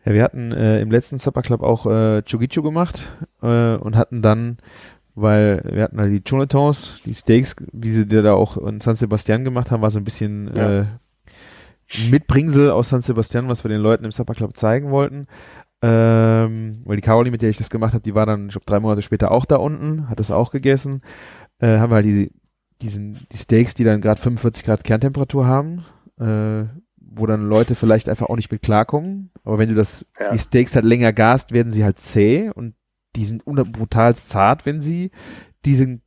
ja 0.04 0.12
wir 0.12 0.24
hatten 0.24 0.50
äh, 0.50 0.80
im 0.80 0.90
letzten 0.90 1.18
Supper 1.18 1.42
Club 1.42 1.62
auch 1.62 1.86
äh, 1.86 2.22
Chugichu 2.22 2.62
gemacht 2.62 3.12
äh, 3.42 3.76
und 3.76 3.94
hatten 3.94 4.22
dann, 4.22 4.58
weil 5.14 5.62
wir 5.70 5.84
hatten 5.84 6.00
halt 6.00 6.10
die 6.10 6.28
Chonetons, 6.28 7.00
die 7.04 7.14
Steaks, 7.14 7.54
wie 7.72 7.90
sie 7.90 8.06
da 8.06 8.34
auch 8.34 8.56
in 8.56 8.80
San 8.80 8.96
Sebastian 8.96 9.44
gemacht 9.44 9.70
haben, 9.70 9.80
war 9.80 9.92
so 9.92 10.00
ein 10.00 10.04
bisschen 10.04 10.48
äh, 10.56 10.84
Mitbringsel 12.10 12.70
aus 12.70 12.90
San 12.90 13.00
Sebastian, 13.00 13.48
was 13.48 13.64
wir 13.64 13.68
den 13.70 13.80
Leuten 13.80 14.04
im 14.04 14.12
Supper 14.12 14.34
Club 14.34 14.56
zeigen 14.56 14.90
wollten. 14.90 15.26
Ähm, 15.80 16.72
weil 16.84 16.96
die 16.96 17.02
Caroline, 17.02 17.30
mit 17.30 17.42
der 17.42 17.50
ich 17.50 17.58
das 17.58 17.70
gemacht 17.70 17.94
habe, 17.94 18.02
die 18.02 18.14
war 18.14 18.26
dann, 18.26 18.46
ich 18.46 18.52
glaube, 18.52 18.66
drei 18.66 18.80
Monate 18.80 19.02
später 19.02 19.30
auch 19.30 19.44
da 19.44 19.56
unten, 19.56 20.08
hat 20.08 20.18
das 20.18 20.30
auch 20.30 20.50
gegessen. 20.50 21.02
Äh, 21.60 21.78
haben 21.78 21.90
wir 21.90 21.96
halt 21.96 22.06
die, 22.06 22.32
diesen, 22.82 23.26
die 23.32 23.36
Steaks, 23.36 23.74
die 23.74 23.84
dann 23.84 24.00
gerade 24.00 24.20
45 24.20 24.64
Grad 24.64 24.84
Kerntemperatur 24.84 25.46
haben, 25.46 25.84
äh, 26.18 26.64
wo 26.96 27.26
dann 27.26 27.48
Leute 27.48 27.74
vielleicht 27.74 28.08
einfach 28.08 28.28
auch 28.28 28.36
nicht 28.36 28.50
mit 28.50 28.62
klarkommen. 28.62 29.30
Aber 29.44 29.58
wenn 29.58 29.68
du 29.68 29.74
das, 29.74 30.04
ja. 30.18 30.32
die 30.32 30.38
Steaks 30.38 30.74
halt 30.74 30.84
länger 30.84 31.12
gast, 31.12 31.52
werden 31.52 31.72
sie 31.72 31.84
halt 31.84 32.00
zäh 32.00 32.50
und 32.50 32.74
die 33.16 33.24
sind 33.24 33.44
brutal 33.44 34.14
zart, 34.16 34.66
wenn 34.66 34.80
sie 34.80 35.10
diese 35.64 36.00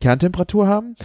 Kerntemperatur 0.00 0.66
haben. 0.66 0.96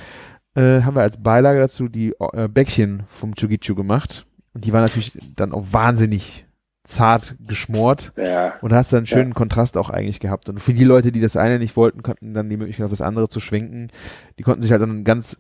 Äh, 0.56 0.82
haben 0.82 0.96
wir 0.96 1.02
als 1.02 1.22
Beilage 1.22 1.60
dazu 1.60 1.88
die 1.88 2.14
äh, 2.34 2.48
Bäckchen 2.48 3.04
vom 3.08 3.36
Chugichu 3.36 3.76
gemacht. 3.76 4.26
Und 4.54 4.66
die 4.66 4.74
waren 4.74 4.82
natürlich 4.82 5.14
dann 5.36 5.54
auch 5.54 5.66
wahnsinnig 5.72 6.46
zart 6.84 7.36
geschmort. 7.46 8.14
Ja. 8.18 8.56
Und 8.62 8.74
hast 8.74 8.92
dann 8.92 9.00
einen 9.00 9.08
schönen 9.08 9.32
ja. 9.32 9.36
Kontrast 9.36 9.78
auch 9.78 9.90
eigentlich 9.90 10.20
gehabt. 10.20 10.50
Und 10.50 10.60
für 10.60 10.74
die 10.74 10.84
Leute, 10.84 11.12
die 11.12 11.22
das 11.22 11.38
eine 11.38 11.60
nicht 11.60 11.76
wollten, 11.76 12.04
konnten 12.04 12.34
dann 12.34 12.50
die 12.50 12.58
Möglichkeit 12.58 12.86
auf 12.86 12.92
das 12.92 13.02
andere 13.02 13.30
zu 13.30 13.40
schwenken. 13.40 13.90
Die 14.38 14.44
konnten 14.44 14.62
sich 14.62 14.72
halt 14.72 14.82
dann 14.82 15.04
ganz 15.04 15.38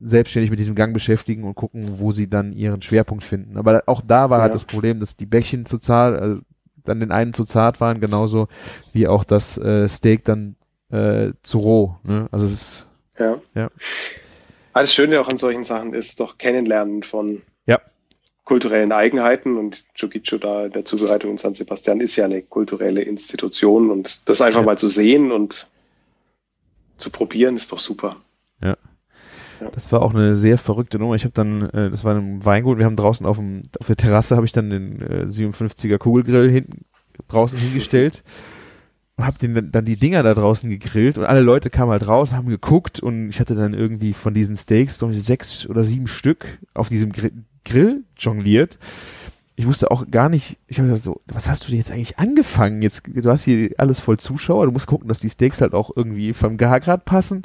selbstständig 0.00 0.50
mit 0.50 0.58
diesem 0.58 0.74
Gang 0.74 0.94
beschäftigen 0.94 1.44
und 1.44 1.54
gucken, 1.54 1.98
wo 1.98 2.10
sie 2.10 2.28
dann 2.28 2.52
ihren 2.52 2.80
Schwerpunkt 2.80 3.22
finden. 3.22 3.58
Aber 3.58 3.82
auch 3.86 4.00
da 4.00 4.30
war 4.30 4.38
halt 4.40 4.50
ja. 4.50 4.52
halt 4.52 4.54
das 4.54 4.64
Problem, 4.64 4.98
dass 4.98 5.16
die 5.16 5.26
Bäckchen 5.26 5.66
zu 5.66 5.78
zart, 5.78 6.18
also 6.18 6.40
dann 6.84 7.00
den 7.00 7.12
einen 7.12 7.34
zu 7.34 7.44
zart 7.44 7.80
waren, 7.82 8.00
genauso 8.00 8.48
wie 8.94 9.06
auch 9.06 9.24
das 9.24 9.58
äh, 9.58 9.86
Steak 9.88 10.24
dann 10.24 10.56
äh, 10.88 11.32
zu 11.42 11.58
roh. 11.58 11.96
Ne? 12.02 12.28
Also 12.30 12.46
es 12.46 12.52
ist 12.52 12.89
ja. 13.20 13.40
ja. 13.54 13.70
Alles 14.72 14.94
Schöne 14.94 15.20
auch 15.20 15.28
an 15.28 15.38
solchen 15.38 15.64
Sachen 15.64 15.94
ist 15.94 16.20
doch 16.20 16.38
Kennenlernen 16.38 17.02
von 17.02 17.42
ja 17.66 17.80
kulturellen 18.50 18.90
Eigenheiten 18.90 19.56
und 19.56 19.84
Chukichu 19.94 20.36
da 20.36 20.68
der 20.68 20.84
Zubereitung 20.84 21.30
in 21.30 21.38
San 21.38 21.54
Sebastian 21.54 22.00
ist 22.00 22.16
ja 22.16 22.24
eine 22.24 22.42
kulturelle 22.42 23.00
Institution 23.00 23.92
und 23.92 24.28
das 24.28 24.42
einfach 24.42 24.62
ja. 24.62 24.66
mal 24.66 24.76
zu 24.76 24.88
sehen 24.88 25.30
und 25.30 25.68
zu 26.96 27.10
probieren 27.10 27.56
ist 27.56 27.70
doch 27.70 27.78
super. 27.78 28.16
Ja. 28.60 28.76
ja. 29.60 29.70
Das 29.70 29.92
war 29.92 30.02
auch 30.02 30.12
eine 30.12 30.34
sehr 30.34 30.58
verrückte 30.58 30.98
Nummer. 30.98 31.14
Ich 31.14 31.22
habe 31.22 31.32
dann, 31.32 31.70
äh, 31.70 31.90
das 31.90 32.02
war 32.02 32.16
ein 32.16 32.44
Weingut, 32.44 32.78
wir 32.78 32.86
haben 32.86 32.96
draußen 32.96 33.24
auf, 33.24 33.36
dem, 33.36 33.62
auf 33.78 33.86
der 33.86 33.96
Terrasse 33.96 34.34
habe 34.34 34.46
ich 34.46 34.52
dann 34.52 34.68
den 34.68 35.00
äh, 35.00 35.26
57er 35.26 35.98
Kugelgrill 35.98 36.50
hinten 36.50 36.86
draußen 37.28 37.56
hingestellt 37.60 38.24
und 39.20 39.26
habe 39.26 39.38
den 39.38 39.70
dann 39.70 39.84
die 39.84 39.96
Dinger 39.96 40.22
da 40.22 40.32
draußen 40.32 40.70
gegrillt 40.70 41.18
und 41.18 41.24
alle 41.24 41.42
Leute 41.42 41.68
kamen 41.68 41.92
halt 41.92 42.08
raus, 42.08 42.32
haben 42.32 42.48
geguckt 42.48 43.00
und 43.00 43.28
ich 43.28 43.38
hatte 43.38 43.54
dann 43.54 43.74
irgendwie 43.74 44.14
von 44.14 44.32
diesen 44.32 44.56
Steaks 44.56 44.96
so 44.96 45.12
sechs 45.12 45.66
oder 45.66 45.84
sieben 45.84 46.06
Stück 46.06 46.58
auf 46.72 46.88
diesem 46.88 47.12
Grill 47.12 47.32
Grill 47.66 48.04
jongliert. 48.16 48.78
Ich 49.56 49.66
wusste 49.66 49.90
auch 49.90 50.10
gar 50.10 50.30
nicht, 50.30 50.56
ich 50.66 50.78
habe 50.78 50.88
gesagt 50.88 51.04
so, 51.04 51.20
was 51.26 51.50
hast 51.50 51.64
du 51.64 51.68
denn 51.68 51.76
jetzt 51.76 51.90
eigentlich 51.90 52.18
angefangen? 52.18 52.80
Jetzt, 52.80 53.02
du 53.06 53.30
hast 53.30 53.44
hier 53.44 53.72
alles 53.76 54.00
voll 54.00 54.16
Zuschauer, 54.16 54.64
du 54.64 54.72
musst 54.72 54.86
gucken, 54.86 55.08
dass 55.08 55.20
die 55.20 55.28
Steaks 55.28 55.60
halt 55.60 55.74
auch 55.74 55.90
irgendwie 55.94 56.32
vom 56.32 56.56
Gargrad 56.56 57.04
passen. 57.04 57.42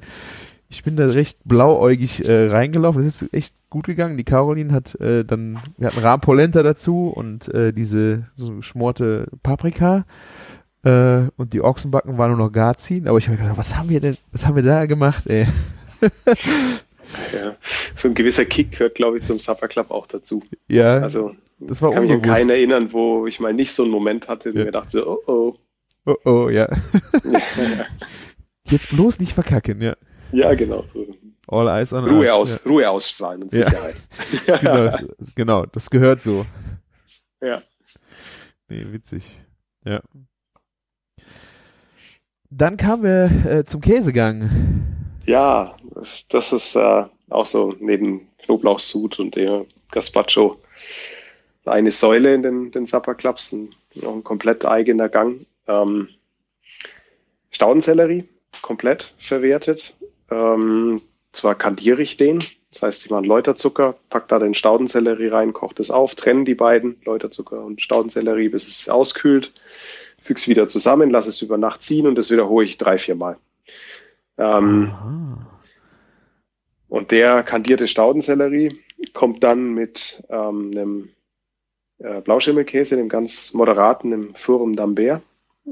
Ich 0.70 0.82
bin 0.84 0.96
da 0.96 1.06
recht 1.06 1.40
blauäugig 1.44 2.26
äh, 2.28 2.48
reingelaufen. 2.48 3.02
Es 3.02 3.22
ist 3.22 3.34
echt 3.34 3.54
gut 3.70 3.86
gegangen. 3.86 4.18
Die 4.18 4.24
Caroline 4.24 4.72
hat 4.72 4.96
äh, 5.02 5.26
dann, 5.26 5.60
wir 5.78 5.88
hatten 5.88 6.00
Rahmpolenta 6.00 6.64
dazu 6.64 7.10
und 7.10 7.54
äh, 7.54 7.74
diese 7.74 8.28
so 8.34 8.56
geschmorte 8.56 9.28
Paprika 9.44 10.06
äh, 10.86 11.30
und 11.36 11.54
die 11.54 11.62
Ochsenbacken 11.62 12.18
waren 12.18 12.30
nur 12.30 12.46
noch 12.46 12.52
gar 12.52 12.78
ziehen. 12.78 13.08
Aber 13.08 13.18
ich 13.18 13.28
habe 13.28 13.38
gedacht, 13.38 13.58
was 13.58 13.76
haben 13.76 13.90
wir 13.90 14.00
denn, 14.00 14.16
was 14.32 14.46
haben 14.46 14.56
wir 14.56 14.64
da 14.64 14.86
gemacht, 14.86 15.28
ey? 15.28 15.48
Ja, 17.34 17.56
so 17.96 18.08
ein 18.10 18.14
gewisser 18.14 18.46
Kick 18.46 18.72
gehört, 18.72 18.96
glaube 18.96 19.18
ich, 19.18 19.24
zum 19.24 19.40
Supper 19.40 19.68
Club 19.68 19.92
auch 19.92 20.08
dazu. 20.08 20.44
Ja. 20.68 20.98
Also, 20.98 21.36
das 21.60 21.82
war 21.82 21.90
ich 21.90 21.96
kann 21.96 22.04
mich 22.04 22.12
an 22.12 22.22
keinen 22.22 22.50
erinnern, 22.50 22.92
wo 22.92 23.28
ich 23.28 23.40
mal 23.40 23.54
nicht 23.54 23.72
so 23.74 23.84
einen 23.84 23.92
Moment 23.92 24.28
hatte 24.28 24.50
und 24.50 24.58
ja. 24.58 24.66
mir 24.66 24.72
dachte, 24.72 25.08
oh 25.08 25.20
oh. 25.28 25.56
Oh 26.06 26.16
oh, 26.26 26.50
ja. 26.50 26.68
Jetzt 28.70 28.90
bloß 28.90 29.20
nicht 29.20 29.34
verkacken, 29.34 29.82
ja. 29.82 29.96
Ja, 30.32 30.54
genau. 30.56 30.84
All 31.48 31.68
eyes 31.68 31.94
on 31.94 32.10
Ruhe, 32.10 32.34
aus, 32.34 32.62
ja. 32.64 32.70
Ruhe 32.70 32.90
ausstrahlen 32.90 33.44
und 33.44 33.52
Sicherheit. 33.52 33.96
Ja. 34.48 34.58
genau, 34.90 34.98
genau, 35.36 35.66
das 35.68 35.90
gehört 35.90 36.22
so. 36.22 36.46
Ja. 37.42 37.62
Nee, 38.68 38.86
witzig. 38.92 39.40
Ja. 39.86 40.02
Dann 42.58 42.78
kamen 42.78 43.04
wir 43.04 43.52
äh, 43.52 43.66
zum 43.66 43.82
Käsegang. 43.82 44.50
Ja, 45.26 45.76
das, 45.94 46.28
das 46.30 46.54
ist 46.54 46.76
äh, 46.78 47.04
auch 47.30 47.46
so 47.46 47.76
neben 47.80 48.30
Knoblauchsud 48.44 49.20
und 49.20 49.36
dem 49.36 49.66
Gazpacho 49.92 50.58
eine 51.66 51.92
Säule 51.92 52.34
in 52.34 52.44
den, 52.44 52.72
den 52.72 52.86
Supper 52.86 53.16
Clubs, 53.16 53.52
ein, 53.52 53.72
noch 53.96 54.14
ein 54.14 54.24
komplett 54.24 54.66
eigener 54.66 55.10
Gang. 55.10 55.46
Ähm, 55.68 56.08
Staudensellerie, 57.52 58.24
komplett 58.62 59.14
verwertet. 59.18 59.98
Ähm, 60.32 61.02
zwar 61.34 61.56
kandiere 61.56 62.02
ich 62.02 62.16
den, 62.16 62.40
das 62.72 62.84
heißt, 62.84 63.06
ich 63.06 63.12
mache 63.12 63.26
Läuterzucker, 63.26 63.96
pack 64.10 64.30
da 64.30 64.40
den 64.40 64.54
Staudensellerie 64.54 65.28
rein, 65.28 65.52
koche 65.52 65.76
es 65.80 65.92
auf, 65.92 66.16
trenne 66.16 66.46
die 66.46 66.56
beiden, 66.56 67.02
Läuterzucker 67.04 67.66
und 67.66 67.82
Staudensellerie, 67.82 68.48
bis 68.48 68.68
es 68.68 68.88
auskühlt, 68.88 69.54
füge 70.26 70.40
es 70.40 70.48
wieder 70.48 70.68
zusammen, 70.68 71.12
lasse 71.12 71.30
es 71.30 71.42
über 71.44 71.58
Nacht 71.58 71.84
ziehen 71.84 72.08
und 72.08 72.16
das 72.16 72.32
wiederhole 72.32 72.66
ich 72.66 72.78
drei, 72.80 72.98
vier 72.98 73.16
Mal. 73.16 73.38
Ähm, 74.38 74.92
und 76.90 77.12
der 77.12 77.44
kandierte 77.44 77.88
Staudensellerie 77.88 78.82
kommt 79.14 79.44
dann 79.44 79.74
mit 79.74 80.24
ähm, 80.30 80.72
einem 80.72 81.10
äh, 82.00 82.22
Blauschimmelkäse, 82.22 82.96
dem 82.96 83.08
ganz 83.08 83.54
moderaten, 83.54 84.12
dem 84.12 84.36
Furum 84.36 84.74
d'Ambert. 84.74 85.22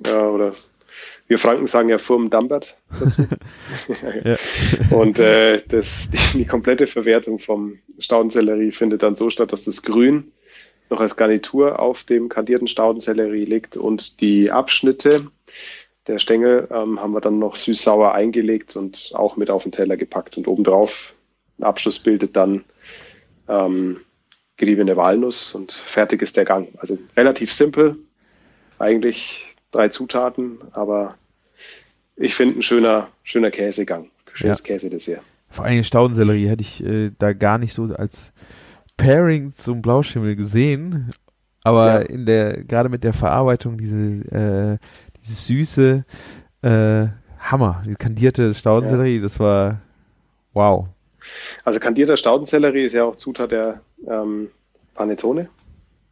Äh, 0.06 0.12
oder 0.12 0.54
wir 1.28 1.40
Franken 1.40 1.66
sagen 1.66 1.90
ja 1.90 1.98
Furum 1.98 2.30
d'Ambert 2.30 2.76
dazu. 3.00 3.28
Und 4.96 5.18
äh, 5.18 5.64
das, 5.68 6.12
die, 6.12 6.38
die, 6.38 6.46
komplette 6.46 6.86
Verwertung 6.86 7.40
vom 7.40 7.80
Staudensellerie 7.98 8.72
findet 8.72 9.02
dann 9.02 9.16
so 9.16 9.32
statt, 9.32 9.52
dass 9.52 9.66
das 9.66 9.82
Grün 9.82 10.32
noch 10.94 11.02
als 11.02 11.16
Garnitur 11.16 11.80
auf 11.80 12.04
dem 12.04 12.30
kandierten 12.30 12.68
Staudensellerie 12.68 13.46
liegt 13.46 13.78
und 13.78 14.22
die 14.22 14.52
Abschnitte 14.52 15.28
der 16.08 16.20
Stängel 16.20 16.68
ähm, 16.72 17.02
haben 17.02 17.14
wir 17.14 17.22
dann 17.22 17.40
noch 17.40 17.56
süß-sauer 17.56 18.14
eingelegt 18.14 18.76
und 18.76 19.12
auch 19.16 19.36
mit 19.36 19.50
auf 19.50 19.64
den 19.64 19.72
Teller 19.72 19.98
gepackt. 19.98 20.38
Und 20.38 20.48
obendrauf 20.48 21.16
ein 21.58 21.64
Abschluss 21.64 21.98
bildet 21.98 22.36
dann 22.36 22.64
ähm, 23.48 24.02
geriebene 24.58 24.96
Walnuss 24.96 25.56
und 25.56 25.72
fertig 25.72 26.22
ist 26.22 26.38
der 26.38 26.46
Gang. 26.46 26.70
Also 26.78 27.00
relativ 27.18 27.52
simpel, 27.52 27.98
eigentlich 28.78 29.48
drei 29.72 29.90
Zutaten, 29.90 30.60
aber 30.74 31.16
ich 32.16 32.36
finde 32.36 32.60
ein 32.60 32.62
schöner, 32.62 33.10
schöner 33.24 33.50
Käsegang, 33.50 34.12
schönes 34.34 34.60
ja. 34.60 34.66
Käsedessert. 34.66 35.22
Vor 35.50 35.66
allem 35.66 35.84
Staudensellerie 35.84 36.48
hätte 36.48 36.62
ich 36.62 36.84
äh, 36.84 37.12
da 37.18 37.34
gar 37.34 37.58
nicht 37.58 37.74
so 37.74 37.84
als 37.84 38.34
Pairing 38.98 39.52
zum 39.52 39.82
Blauschimmel 39.82 40.36
gesehen, 40.36 41.14
aber 41.64 42.02
ja. 42.02 42.08
in 42.08 42.26
der 42.26 42.64
gerade 42.64 42.90
mit 42.90 43.04
der 43.04 43.14
Verarbeitung 43.14 43.78
diese 43.78 44.00
äh, 44.00 44.78
dieses 45.18 45.46
süße 45.46 46.06
äh, 46.62 47.08
Hammer, 47.40 47.84
die 47.86 47.96
kandierte 47.96 48.54
Staudensellerie, 48.54 49.18
ja. 49.18 49.22
das 49.22 49.40
war 49.40 49.82
wow. 50.54 50.88
Also 51.64 51.80
kandierter 51.80 52.18
Staudensellerie 52.18 52.86
ist 52.86 52.94
ja 52.94 53.04
auch 53.04 53.16
Zutat 53.16 53.52
der 53.52 53.82
ähm, 54.08 54.50
Panettone 54.94 55.50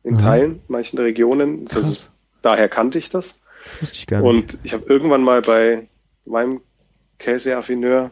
in 0.03 0.15
mhm. 0.15 0.19
Teilen, 0.19 0.61
manchen 0.67 0.99
Regionen. 0.99 1.65
Ist, 1.65 2.11
daher 2.41 2.69
kannte 2.69 2.97
ich 2.97 3.09
das. 3.09 3.39
Wusste 3.79 3.97
ich 3.97 4.07
gar 4.07 4.21
nicht. 4.21 4.29
Und 4.29 4.59
ich 4.63 4.73
habe 4.73 4.85
irgendwann 4.87 5.23
mal 5.23 5.41
bei 5.41 5.87
meinem 6.25 6.61
Käseaffineur, 7.19 8.09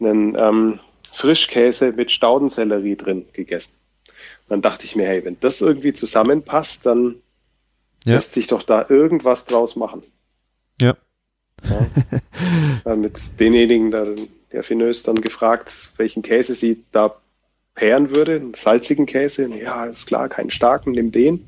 einen 0.00 0.36
ähm, 0.36 0.80
Frischkäse 1.12 1.92
mit 1.92 2.10
Staudensellerie 2.10 2.96
drin 2.96 3.26
gegessen. 3.32 3.77
Dann 4.48 4.62
dachte 4.62 4.84
ich 4.84 4.96
mir, 4.96 5.06
hey, 5.06 5.24
wenn 5.24 5.38
das 5.40 5.60
irgendwie 5.60 5.92
zusammenpasst, 5.92 6.86
dann 6.86 7.16
ja. 8.04 8.14
lässt 8.14 8.32
sich 8.34 8.46
doch 8.46 8.62
da 8.62 8.86
irgendwas 8.88 9.46
draus 9.46 9.76
machen. 9.76 10.02
Ja. 10.80 10.96
ja. 12.84 12.96
mit 12.96 13.40
denjenigen, 13.40 13.90
der, 13.90 14.14
der 14.52 14.62
Finös 14.62 15.02
dann 15.02 15.16
gefragt, 15.16 15.90
welchen 15.96 16.22
Käse 16.22 16.54
sie 16.54 16.84
da 16.92 17.16
pairen 17.74 18.10
würde, 18.10 18.36
einen 18.36 18.54
salzigen 18.54 19.06
Käse. 19.06 19.48
Ja, 19.56 19.84
ist 19.84 20.06
klar, 20.06 20.28
keinen 20.28 20.50
starken, 20.50 20.92
nimm 20.92 21.12
den. 21.12 21.46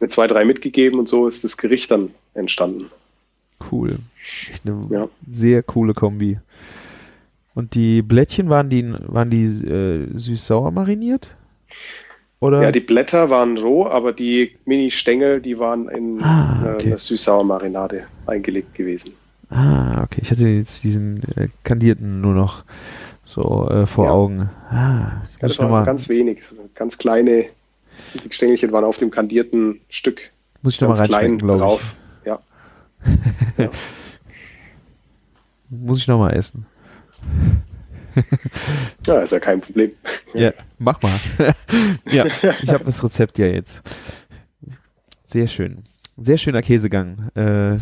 Mit 0.00 0.10
zwei, 0.10 0.26
drei 0.26 0.44
mitgegeben 0.44 0.98
und 0.98 1.08
so 1.08 1.28
ist 1.28 1.44
das 1.44 1.56
Gericht 1.56 1.90
dann 1.90 2.10
entstanden. 2.34 2.90
Cool. 3.70 3.98
Echt 4.50 4.66
eine 4.66 4.86
ja. 4.90 5.08
sehr 5.28 5.62
coole 5.62 5.94
Kombi. 5.94 6.38
Und 7.54 7.74
die 7.74 8.02
Blättchen 8.02 8.48
waren 8.48 8.70
die, 8.70 8.92
waren 9.06 9.30
die 9.30 9.44
äh, 9.44 10.08
süß-sauer 10.14 10.70
mariniert? 10.70 11.36
Oder? 12.42 12.60
Ja, 12.60 12.72
die 12.72 12.80
Blätter 12.80 13.30
waren 13.30 13.56
roh, 13.56 13.86
aber 13.86 14.12
die 14.12 14.56
Mini-Stängel, 14.64 15.40
die 15.40 15.60
waren 15.60 15.88
in 15.88 16.20
ah, 16.24 16.64
äh, 16.64 16.74
okay. 16.74 16.82
äh, 16.82 16.86
einer 16.88 16.98
süß-sauer 16.98 17.44
Marinade 17.44 18.02
eingelegt 18.26 18.74
gewesen. 18.74 19.12
Ah, 19.48 20.02
okay. 20.02 20.22
Ich 20.24 20.30
hatte 20.32 20.48
jetzt 20.48 20.82
diesen 20.82 21.22
äh, 21.36 21.50
kandierten 21.62 22.20
nur 22.20 22.34
noch 22.34 22.64
so 23.22 23.68
äh, 23.70 23.86
vor 23.86 24.06
ja. 24.06 24.10
Augen. 24.10 24.50
Ah, 24.70 24.74
ja, 24.74 25.22
das 25.38 25.60
war 25.60 25.84
ganz 25.86 26.08
wenig. 26.08 26.42
Ganz 26.74 26.98
kleine 26.98 27.46
die 28.14 28.32
Stängelchen 28.32 28.72
waren 28.72 28.84
auf 28.84 28.96
dem 28.96 29.12
kandierten 29.12 29.80
Stück. 29.88 30.32
Muss 30.62 30.74
ich 30.74 30.80
nochmal 30.80 30.98
reinschmecken, 30.98 31.38
glaube 31.38 31.80
ich. 31.80 32.26
Ja. 32.26 32.40
ja. 33.56 33.70
Muss 35.70 35.98
ich 35.98 36.08
nochmal 36.08 36.34
essen. 36.34 36.66
ja, 39.06 39.20
ist 39.20 39.32
ja 39.32 39.40
kein 39.40 39.60
Problem. 39.60 39.92
Ja, 40.34 40.54
mach 40.78 41.02
mal. 41.02 41.12
ja, 42.10 42.24
ich 42.24 42.72
habe 42.72 42.84
das 42.84 43.04
Rezept 43.04 43.38
ja 43.38 43.48
jetzt. 43.48 43.82
Sehr 45.26 45.46
schön. 45.46 45.84
Sehr 46.16 46.38
schöner 46.38 46.62
Käsegang. 46.62 47.28
Äh, 47.34 47.78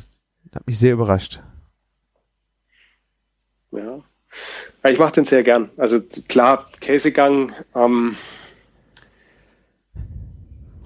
hat 0.53 0.67
mich 0.67 0.77
sehr 0.77 0.95
überrascht. 0.95 1.41
Ja. 3.71 4.01
ich 4.89 4.99
mache 4.99 5.13
den 5.13 5.27
sehr 5.27 5.45
gern. 5.45 5.71
Also 5.77 6.01
klar, 6.27 6.69
Käsegang, 6.81 7.53
ähm, 7.77 8.17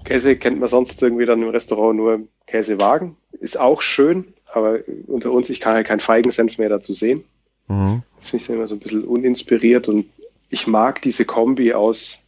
Käse 0.03 0.37
kennt 0.37 0.59
man 0.59 0.69
sonst 0.69 1.01
irgendwie 1.01 1.25
dann 1.25 1.41
im 1.41 1.49
Restaurant 1.49 1.97
nur 1.97 2.27
Käsewagen. 2.45 3.17
Ist 3.31 3.59
auch 3.59 3.81
schön, 3.81 4.33
aber 4.53 4.79
unter 5.07 5.31
uns, 5.31 5.49
ich 5.49 5.59
kann 5.59 5.73
halt 5.73 5.87
keinen 5.87 5.99
Feigensenf 5.99 6.57
mehr 6.59 6.69
dazu 6.69 6.93
sehen. 6.93 7.23
Mhm. 7.67 8.03
Das 8.17 8.29
finde 8.29 8.41
ich 8.41 8.47
dann 8.47 8.55
immer 8.57 8.67
so 8.67 8.75
ein 8.75 8.79
bisschen 8.79 9.03
uninspiriert 9.03 9.87
und 9.87 10.05
ich 10.49 10.67
mag 10.67 11.01
diese 11.01 11.25
Kombi 11.25 11.73
aus 11.73 12.25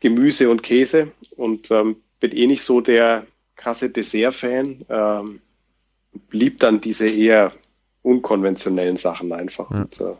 Gemüse 0.00 0.50
und 0.50 0.62
Käse 0.62 1.12
und 1.36 1.70
ähm, 1.70 1.96
bin 2.20 2.32
eh 2.32 2.46
nicht 2.46 2.62
so 2.62 2.80
der 2.80 3.26
krasse 3.56 3.90
Dessert-Fan. 3.90 4.84
Ähm, 4.88 5.40
lieb 6.30 6.60
dann 6.60 6.80
diese 6.80 7.08
eher 7.08 7.52
unkonventionellen 8.02 8.96
Sachen 8.96 9.32
einfach. 9.32 9.70
Ja. 9.70 9.82
Und, 9.82 10.00
äh, 10.00 10.14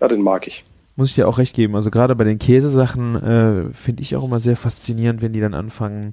ja, 0.00 0.08
den 0.08 0.22
mag 0.22 0.46
ich. 0.46 0.64
Muss 0.96 1.10
ich 1.10 1.14
dir 1.14 1.28
auch 1.28 1.38
recht 1.38 1.54
geben. 1.54 1.76
Also 1.76 1.90
gerade 1.90 2.14
bei 2.16 2.24
den 2.24 2.38
Käsesachen 2.38 3.16
äh, 3.16 3.72
finde 3.72 4.02
ich 4.02 4.16
auch 4.16 4.24
immer 4.24 4.40
sehr 4.40 4.56
faszinierend, 4.56 5.22
wenn 5.22 5.32
die 5.32 5.40
dann 5.40 5.54
anfangen, 5.54 6.12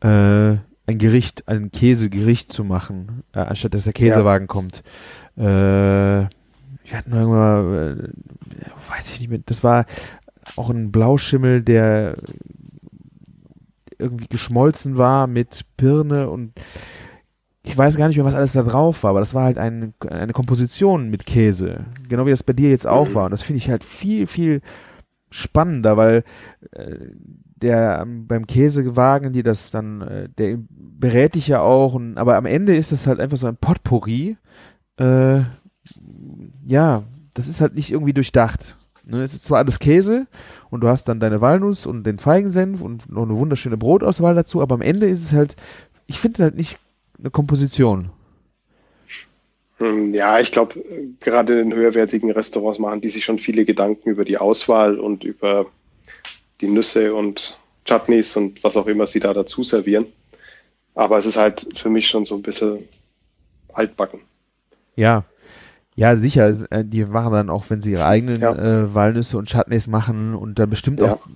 äh, 0.00 0.56
ein 0.86 0.98
Gericht, 0.98 1.48
ein 1.48 1.70
Käsegericht 1.70 2.52
zu 2.52 2.64
machen, 2.64 3.22
äh, 3.32 3.40
anstatt 3.40 3.74
dass 3.74 3.84
der 3.84 3.92
Käsewagen 3.92 4.46
ja. 4.46 4.52
kommt. 4.52 4.82
Äh, 5.36 5.42
wir 5.42 6.98
hatten 6.98 7.12
irgendwann, 7.12 8.00
äh, 8.00 8.90
weiß 8.90 9.12
ich 9.12 9.20
nicht 9.20 9.30
mehr, 9.30 9.40
das 9.44 9.62
war 9.64 9.86
auch 10.56 10.70
ein 10.70 10.92
Blauschimmel, 10.92 11.62
der 11.62 12.16
irgendwie 13.98 14.26
geschmolzen 14.28 14.98
war 14.98 15.26
mit 15.26 15.64
Birne 15.76 16.28
und 16.28 16.52
ich 17.64 17.78
weiß 17.78 17.96
gar 17.96 18.08
nicht 18.08 18.16
mehr, 18.16 18.24
was 18.24 18.34
alles 18.34 18.52
da 18.52 18.62
drauf 18.62 19.04
war, 19.04 19.10
aber 19.10 19.20
das 19.20 19.34
war 19.34 19.44
halt 19.44 19.58
ein, 19.58 19.94
eine 20.08 20.32
Komposition 20.32 21.10
mit 21.10 21.26
Käse. 21.26 21.82
Genau 22.08 22.26
wie 22.26 22.30
das 22.30 22.42
bei 22.42 22.52
dir 22.52 22.70
jetzt 22.70 22.88
auch 22.88 23.08
mhm. 23.08 23.14
war. 23.14 23.24
Und 23.26 23.30
das 23.30 23.42
finde 23.42 23.58
ich 23.58 23.70
halt 23.70 23.84
viel, 23.84 24.26
viel 24.26 24.62
spannender, 25.30 25.96
weil 25.96 26.24
äh, 26.72 26.96
der 27.54 28.00
ähm, 28.02 28.26
beim 28.26 28.46
Käsewagen, 28.48 29.32
die 29.32 29.44
das 29.44 29.70
dann, 29.70 30.02
äh, 30.02 30.28
der 30.36 30.58
berät 30.68 31.36
dich 31.36 31.48
ja 31.48 31.60
auch, 31.60 31.94
und, 31.94 32.18
aber 32.18 32.36
am 32.36 32.46
Ende 32.46 32.76
ist 32.76 32.90
das 32.90 33.06
halt 33.06 33.20
einfach 33.20 33.36
so 33.36 33.46
ein 33.46 33.56
Potpourri. 33.56 34.36
Äh, 34.98 35.42
ja, 36.66 37.04
das 37.34 37.48
ist 37.48 37.60
halt 37.60 37.74
nicht 37.74 37.90
irgendwie 37.90 38.12
durchdacht. 38.12 38.76
Ne, 39.04 39.22
es 39.22 39.34
ist 39.34 39.44
zwar 39.44 39.58
alles 39.58 39.80
Käse 39.80 40.28
und 40.70 40.80
du 40.80 40.88
hast 40.88 41.08
dann 41.08 41.18
deine 41.18 41.40
Walnuss 41.40 41.86
und 41.86 42.04
den 42.04 42.20
Feigensenf 42.20 42.80
und 42.80 43.10
noch 43.10 43.24
eine 43.24 43.36
wunderschöne 43.36 43.76
Brotauswahl 43.76 44.36
dazu, 44.36 44.62
aber 44.62 44.76
am 44.76 44.82
Ende 44.82 45.08
ist 45.08 45.24
es 45.24 45.32
halt, 45.32 45.56
ich 46.06 46.20
finde 46.20 46.44
halt 46.44 46.54
nicht 46.54 46.78
eine 47.18 47.30
Komposition. 47.30 48.10
Hm, 49.78 50.14
ja, 50.14 50.38
ich 50.38 50.52
glaube, 50.52 50.84
gerade 51.18 51.60
in 51.60 51.74
höherwertigen 51.74 52.30
Restaurants 52.30 52.78
machen 52.78 53.00
die 53.00 53.08
sich 53.08 53.24
schon 53.24 53.40
viele 53.40 53.64
Gedanken 53.64 54.08
über 54.08 54.24
die 54.24 54.38
Auswahl 54.38 55.00
und 55.00 55.24
über 55.24 55.66
die 56.60 56.68
Nüsse 56.68 57.12
und 57.12 57.58
Chutneys 57.84 58.36
und 58.36 58.62
was 58.62 58.76
auch 58.76 58.86
immer 58.86 59.08
sie 59.08 59.18
da 59.18 59.34
dazu 59.34 59.64
servieren. 59.64 60.06
Aber 60.94 61.18
es 61.18 61.26
ist 61.26 61.36
halt 61.36 61.66
für 61.74 61.90
mich 61.90 62.06
schon 62.06 62.24
so 62.24 62.36
ein 62.36 62.42
bisschen 62.42 62.88
altbacken. 63.72 64.20
Ja, 64.96 65.24
ja, 65.94 66.16
sicher. 66.16 66.48
Äh, 66.70 66.84
die 66.84 67.04
machen 67.04 67.32
dann 67.32 67.50
auch, 67.50 67.64
wenn 67.68 67.82
sie 67.82 67.92
ihre 67.92 68.06
eigenen 68.06 68.40
ja. 68.40 68.54
äh, 68.54 68.94
Walnüsse 68.94 69.36
und 69.36 69.50
Chutneys 69.50 69.88
machen 69.88 70.34
und 70.34 70.58
dann 70.58 70.70
bestimmt 70.70 71.00
ja. 71.00 71.14
auch 71.14 71.26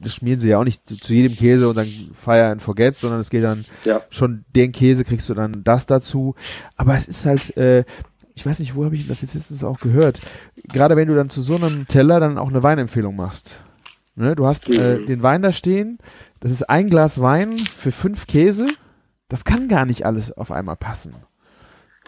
das 0.00 0.14
schmieren 0.14 0.40
sie 0.40 0.48
ja 0.48 0.58
auch 0.58 0.64
nicht 0.64 0.86
zu, 0.86 0.96
zu, 0.96 1.12
jedem 1.12 1.36
Käse 1.36 1.68
und 1.68 1.76
dann 1.76 1.86
fire 1.86 2.46
and 2.46 2.62
forget, 2.62 2.96
sondern 2.96 3.20
es 3.20 3.30
geht 3.30 3.44
dann 3.44 3.64
ja. 3.84 4.00
schon 4.08 4.44
den 4.56 4.72
Käse 4.72 5.04
kriegst 5.04 5.28
du 5.28 5.34
dann 5.34 5.62
das 5.62 5.86
dazu. 5.86 6.34
Aber 6.76 6.94
es 6.94 7.06
ist 7.06 7.26
halt, 7.26 7.56
äh, 7.56 7.84
ich 8.34 8.46
weiß 8.46 8.60
nicht, 8.60 8.74
wo 8.74 8.84
habe 8.84 8.94
ich 8.94 9.06
das 9.06 9.20
jetzt 9.20 9.34
letztens 9.34 9.62
auch 9.62 9.78
gehört. 9.78 10.20
Gerade 10.72 10.96
wenn 10.96 11.08
du 11.08 11.14
dann 11.14 11.28
zu 11.28 11.42
so 11.42 11.56
einem 11.56 11.86
Teller 11.86 12.18
dann 12.18 12.38
auch 12.38 12.48
eine 12.48 12.62
Weinempfehlung 12.62 13.14
machst. 13.14 13.62
Ne? 14.16 14.34
Du 14.34 14.46
hast 14.46 14.68
äh, 14.70 14.98
mhm. 14.98 15.06
den 15.06 15.22
Wein 15.22 15.42
da 15.42 15.52
stehen, 15.52 15.98
das 16.40 16.50
ist 16.50 16.68
ein 16.70 16.88
Glas 16.88 17.20
Wein 17.20 17.52
für 17.52 17.92
fünf 17.92 18.26
Käse. 18.26 18.66
Das 19.28 19.44
kann 19.44 19.68
gar 19.68 19.84
nicht 19.84 20.06
alles 20.06 20.32
auf 20.32 20.50
einmal 20.50 20.76
passen. 20.76 21.14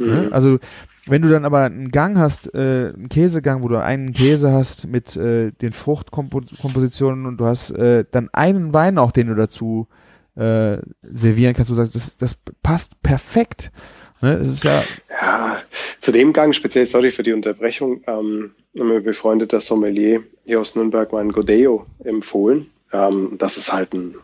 Ne? 0.01 0.27
Mhm. 0.27 0.33
Also 0.33 0.59
wenn 1.07 1.23
du 1.23 1.29
dann 1.29 1.45
aber 1.45 1.65
einen 1.65 1.91
Gang 1.91 2.17
hast, 2.17 2.55
äh, 2.55 2.93
einen 2.95 3.09
Käsegang, 3.09 3.63
wo 3.63 3.69
du 3.69 3.83
einen 3.83 4.13
Käse 4.13 4.53
hast 4.53 4.87
mit 4.87 5.17
äh, 5.17 5.51
den 5.51 5.73
Fruchtkompositionen 5.73 7.27
und 7.27 7.39
du 7.39 7.47
hast 7.47 7.71
äh, 7.71 8.05
dann 8.11 8.29
einen 8.33 8.73
Wein 8.73 8.99
auch, 8.99 9.11
den 9.11 9.27
du 9.27 9.35
dazu 9.35 9.89
äh, 10.37 10.79
servieren 11.03 11.55
kannst, 11.55 11.71
du 11.71 11.75
sagst, 11.75 11.95
das, 11.95 12.17
das 12.17 12.37
passt 12.63 13.03
perfekt. 13.03 13.73
Ne? 14.21 14.39
Das 14.39 14.49
ist 14.49 14.65
ja, 14.65 14.83
ja, 15.21 15.63
zu 16.01 16.13
dem 16.13 16.33
Gang, 16.33 16.55
speziell, 16.55 16.87
sorry 16.87 17.11
für 17.11 17.25
die 17.25 17.33
Unterbrechung, 17.33 18.03
ähm, 18.07 18.53
mir 18.73 19.01
befreundeter 19.01 19.61
Sommelier 19.61 20.23
hier 20.45 20.61
aus 20.61 20.77
Nürnberg 20.77 21.13
meinen 21.13 21.33
Godeo 21.33 21.87
empfohlen. 22.05 22.71
Ähm, 22.93 23.35
das 23.39 23.57
ist 23.57 23.73
halt 23.73 23.93
ein 23.93 24.15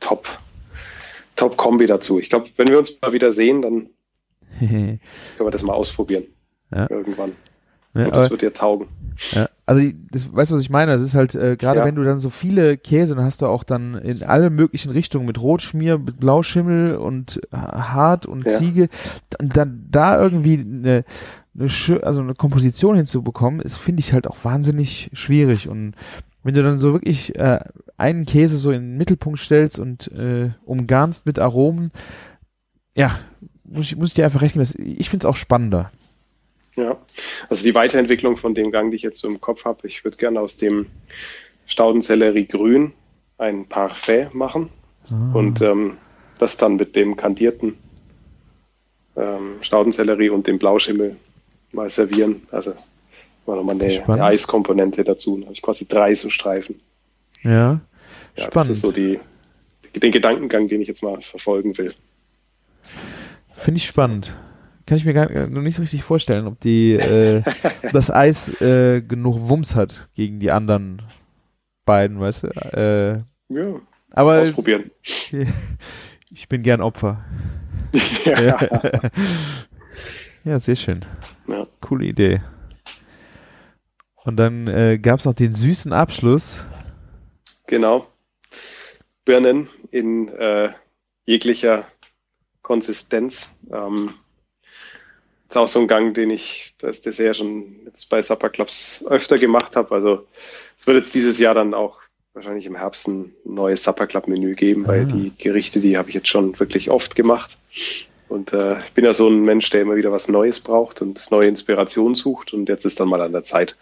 Top, 0.00 0.26
Top-Kombi 1.36 1.86
dazu. 1.86 2.18
Ich 2.18 2.30
glaube, 2.30 2.48
wenn 2.56 2.68
wir 2.68 2.78
uns 2.78 2.98
mal 3.00 3.12
wieder 3.12 3.30
sehen, 3.30 3.62
dann 3.62 3.88
können 4.58 5.00
wir 5.38 5.50
das 5.50 5.62
mal 5.62 5.74
ausprobieren. 5.74 6.24
Ja. 6.72 6.88
Irgendwann. 6.90 7.32
Ja, 7.94 8.04
Und 8.04 8.14
das 8.14 8.30
wird 8.30 8.42
dir 8.42 8.52
taugen. 8.52 8.86
Ja, 9.32 9.48
also 9.66 9.82
das, 10.12 10.32
weißt 10.32 10.50
du, 10.50 10.54
was 10.54 10.62
ich 10.62 10.70
meine? 10.70 10.92
Das 10.92 11.02
ist 11.02 11.14
halt, 11.14 11.34
äh, 11.34 11.56
gerade 11.56 11.80
ja. 11.80 11.84
wenn 11.84 11.96
du 11.96 12.04
dann 12.04 12.20
so 12.20 12.30
viele 12.30 12.78
Käse, 12.78 13.16
dann 13.16 13.24
hast 13.24 13.42
du 13.42 13.46
auch 13.46 13.64
dann 13.64 13.96
in 13.96 14.22
alle 14.22 14.48
möglichen 14.50 14.90
Richtungen 14.90 15.26
mit 15.26 15.40
Rotschmier, 15.40 15.98
mit 15.98 16.20
Blauschimmel 16.20 16.96
und 16.96 17.40
Hart 17.52 18.26
und. 18.26 18.48
Ziege, 18.48 18.88
dann, 19.30 19.48
dann 19.48 19.86
da 19.90 20.20
irgendwie 20.20 20.58
eine, 20.58 21.04
eine, 21.54 22.02
also 22.02 22.20
eine 22.20 22.34
Komposition 22.34 22.96
hinzubekommen, 22.96 23.60
ist, 23.60 23.76
finde 23.76 24.00
ich 24.00 24.12
halt 24.12 24.26
auch 24.26 24.36
wahnsinnig 24.44 25.10
schwierig. 25.12 25.68
Und 25.68 25.94
wenn 26.42 26.54
du 26.54 26.62
dann 26.62 26.78
so 26.78 26.92
wirklich 26.92 27.36
äh, 27.36 27.60
einen 27.96 28.24
Käse 28.24 28.56
so 28.56 28.70
in 28.70 28.82
den 28.82 28.96
Mittelpunkt 28.96 29.40
stellst 29.40 29.78
und 29.78 30.10
äh, 30.12 30.50
umgarnst 30.64 31.26
mit 31.26 31.38
Aromen, 31.38 31.90
ja, 32.94 33.18
muss 33.70 33.86
ich, 33.86 33.96
muss 33.96 34.08
ich 34.08 34.14
dir 34.14 34.24
einfach 34.24 34.42
rechnen, 34.42 34.66
ich 34.78 35.08
finde 35.08 35.26
es 35.26 35.30
auch 35.30 35.36
spannender. 35.36 35.90
Ja, 36.76 36.98
also 37.48 37.64
die 37.64 37.74
Weiterentwicklung 37.74 38.36
von 38.36 38.54
dem 38.54 38.70
Gang, 38.70 38.90
die 38.90 38.96
ich 38.96 39.02
jetzt 39.02 39.18
so 39.18 39.28
im 39.28 39.40
Kopf 39.40 39.64
habe, 39.64 39.86
ich 39.86 40.04
würde 40.04 40.16
gerne 40.16 40.40
aus 40.40 40.56
dem 40.56 40.86
Staudensellerie 41.66 42.46
Grün 42.46 42.92
ein 43.38 43.66
Parfait 43.66 44.34
machen 44.34 44.70
ah. 45.10 45.32
und 45.34 45.60
ähm, 45.62 45.96
das 46.38 46.56
dann 46.56 46.76
mit 46.76 46.96
dem 46.96 47.16
kandierten 47.16 47.76
ähm, 49.16 49.56
Staudensellerie 49.60 50.30
und 50.30 50.46
dem 50.46 50.58
Blauschimmel 50.58 51.16
mal 51.72 51.90
servieren. 51.90 52.42
Also 52.50 52.74
mal 53.46 53.56
nochmal 53.56 53.80
eine, 53.80 54.08
eine 54.08 54.24
Eiskomponente 54.24 55.04
dazu. 55.04 55.36
Dann 55.36 55.44
habe 55.44 55.54
ich 55.54 55.62
quasi 55.62 55.86
drei 55.86 56.14
so 56.14 56.30
Streifen. 56.30 56.80
Ja, 57.42 57.50
ja 57.50 57.80
spannend. 58.36 58.54
Das 58.54 58.70
ist 58.70 58.80
so 58.80 58.92
die, 58.92 59.18
den 59.94 60.12
Gedankengang, 60.12 60.68
den 60.68 60.80
ich 60.80 60.88
jetzt 60.88 61.02
mal 61.02 61.20
verfolgen 61.20 61.76
will. 61.78 61.94
Finde 63.60 63.76
ich 63.78 63.86
spannend. 63.86 64.34
kann 64.86 64.96
ich 64.96 65.04
mir 65.04 65.12
gar 65.12 65.30
äh, 65.30 65.46
noch 65.46 65.60
nicht 65.60 65.74
so 65.74 65.82
richtig 65.82 66.02
vorstellen, 66.02 66.46
ob 66.46 66.58
die 66.60 66.94
äh, 66.94 67.42
das 67.92 68.10
Eis 68.10 68.58
äh, 68.62 69.02
genug 69.02 69.36
Wumms 69.48 69.76
hat 69.76 70.08
gegen 70.14 70.40
die 70.40 70.50
anderen 70.50 71.02
beiden, 71.84 72.18
weißt 72.20 72.44
du? 72.44 72.46
Äh, 72.48 73.22
Ja, 73.54 73.80
aber 74.12 74.40
ausprobieren. 74.40 74.90
ich 76.30 76.48
bin 76.48 76.62
gern 76.62 76.80
Opfer. 76.80 77.18
ja. 78.24 78.58
Ja, 80.42 80.58
sehr 80.58 80.74
schön. 80.76 81.04
Ja. 81.48 81.66
Coole 81.82 82.06
Idee. 82.06 82.40
Und 84.24 84.36
dann 84.38 84.68
äh, 84.68 84.98
gab 84.98 85.18
es 85.18 85.26
noch 85.26 85.34
den 85.34 85.52
süßen 85.52 85.92
Abschluss. 85.92 86.66
Genau. 87.66 88.06
Birnen 89.26 89.68
in 89.90 90.28
äh, 90.28 90.70
jeglicher 91.26 91.84
Konsistenz. 92.70 93.50
Ähm, 93.72 94.14
ist 95.48 95.56
auch 95.56 95.66
so 95.66 95.80
ein 95.80 95.88
Gang, 95.88 96.14
den 96.14 96.30
ich 96.30 96.72
das 96.78 97.02
Dessert 97.02 97.38
schon 97.38 97.80
jetzt 97.84 98.08
bei 98.08 98.22
Supper 98.22 98.48
Clubs 98.48 99.04
öfter 99.08 99.38
gemacht 99.38 99.74
habe. 99.74 99.92
Also 99.92 100.24
es 100.78 100.86
wird 100.86 100.98
jetzt 100.98 101.12
dieses 101.16 101.40
Jahr 101.40 101.54
dann 101.56 101.74
auch 101.74 102.00
wahrscheinlich 102.32 102.66
im 102.66 102.76
Herbst 102.76 103.08
ein 103.08 103.34
neues 103.44 103.82
Supper 103.82 104.06
Club 104.06 104.28
Menü 104.28 104.54
geben, 104.54 104.86
weil 104.86 105.02
Ah. 105.02 105.04
die 105.06 105.32
Gerichte, 105.36 105.80
die 105.80 105.98
habe 105.98 106.10
ich 106.10 106.14
jetzt 106.14 106.28
schon 106.28 106.60
wirklich 106.60 106.92
oft 106.92 107.16
gemacht. 107.16 107.58
Und 108.28 108.52
äh, 108.52 108.78
ich 108.86 108.92
bin 108.92 109.04
ja 109.04 109.14
so 109.14 109.28
ein 109.28 109.42
Mensch, 109.42 109.68
der 109.70 109.80
immer 109.80 109.96
wieder 109.96 110.12
was 110.12 110.28
Neues 110.28 110.60
braucht 110.60 111.02
und 111.02 111.28
neue 111.32 111.48
Inspiration 111.48 112.14
sucht. 112.14 112.54
Und 112.54 112.68
jetzt 112.68 112.84
ist 112.84 113.00
dann 113.00 113.08
mal 113.08 113.20
an 113.20 113.32
der 113.32 113.42
Zeit, 113.42 113.76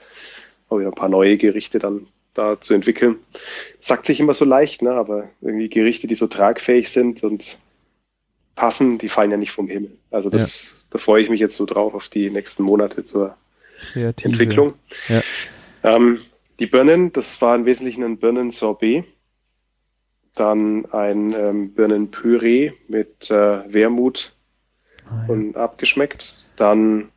auch 0.70 0.78
wieder 0.78 0.88
ein 0.88 0.94
paar 0.94 1.10
neue 1.10 1.36
Gerichte 1.36 1.78
dann 1.78 2.06
da 2.32 2.58
zu 2.58 2.72
entwickeln. 2.72 3.16
Sagt 3.82 4.06
sich 4.06 4.18
immer 4.18 4.32
so 4.32 4.46
leicht, 4.46 4.80
ne? 4.80 4.92
aber 4.92 5.28
irgendwie 5.42 5.68
Gerichte, 5.68 6.06
die 6.06 6.14
so 6.14 6.26
tragfähig 6.26 6.88
sind 6.88 7.22
und 7.22 7.58
passen, 8.58 8.98
die 8.98 9.08
fallen 9.08 9.30
ja 9.30 9.36
nicht 9.36 9.52
vom 9.52 9.68
Himmel. 9.68 9.96
Also 10.10 10.30
das, 10.30 10.74
da 10.90 10.98
freue 10.98 11.22
ich 11.22 11.30
mich 11.30 11.40
jetzt 11.40 11.56
so 11.56 11.64
drauf 11.64 11.94
auf 11.94 12.08
die 12.08 12.28
nächsten 12.28 12.64
Monate 12.64 13.04
zur 13.04 13.36
Kreative. 13.92 14.28
Entwicklung. 14.28 14.74
Ja. 15.08 15.22
Ähm, 15.84 16.20
die 16.58 16.66
Birnen, 16.66 17.12
das 17.12 17.40
war 17.40 17.54
im 17.54 17.64
Wesentlichen 17.64 18.02
ein 18.04 18.18
Birnen-Sorbet. 18.18 19.04
Dann 20.34 20.86
ein 20.92 21.32
ähm, 21.32 21.72
Birnenpüree 21.72 22.72
mit 22.88 23.30
äh, 23.30 23.72
Wermut 23.72 24.32
Ah, 25.10 25.24
ja. 25.26 25.32
und 25.32 25.56
abgeschmeckt. 25.56 26.44
Dann 26.56 27.08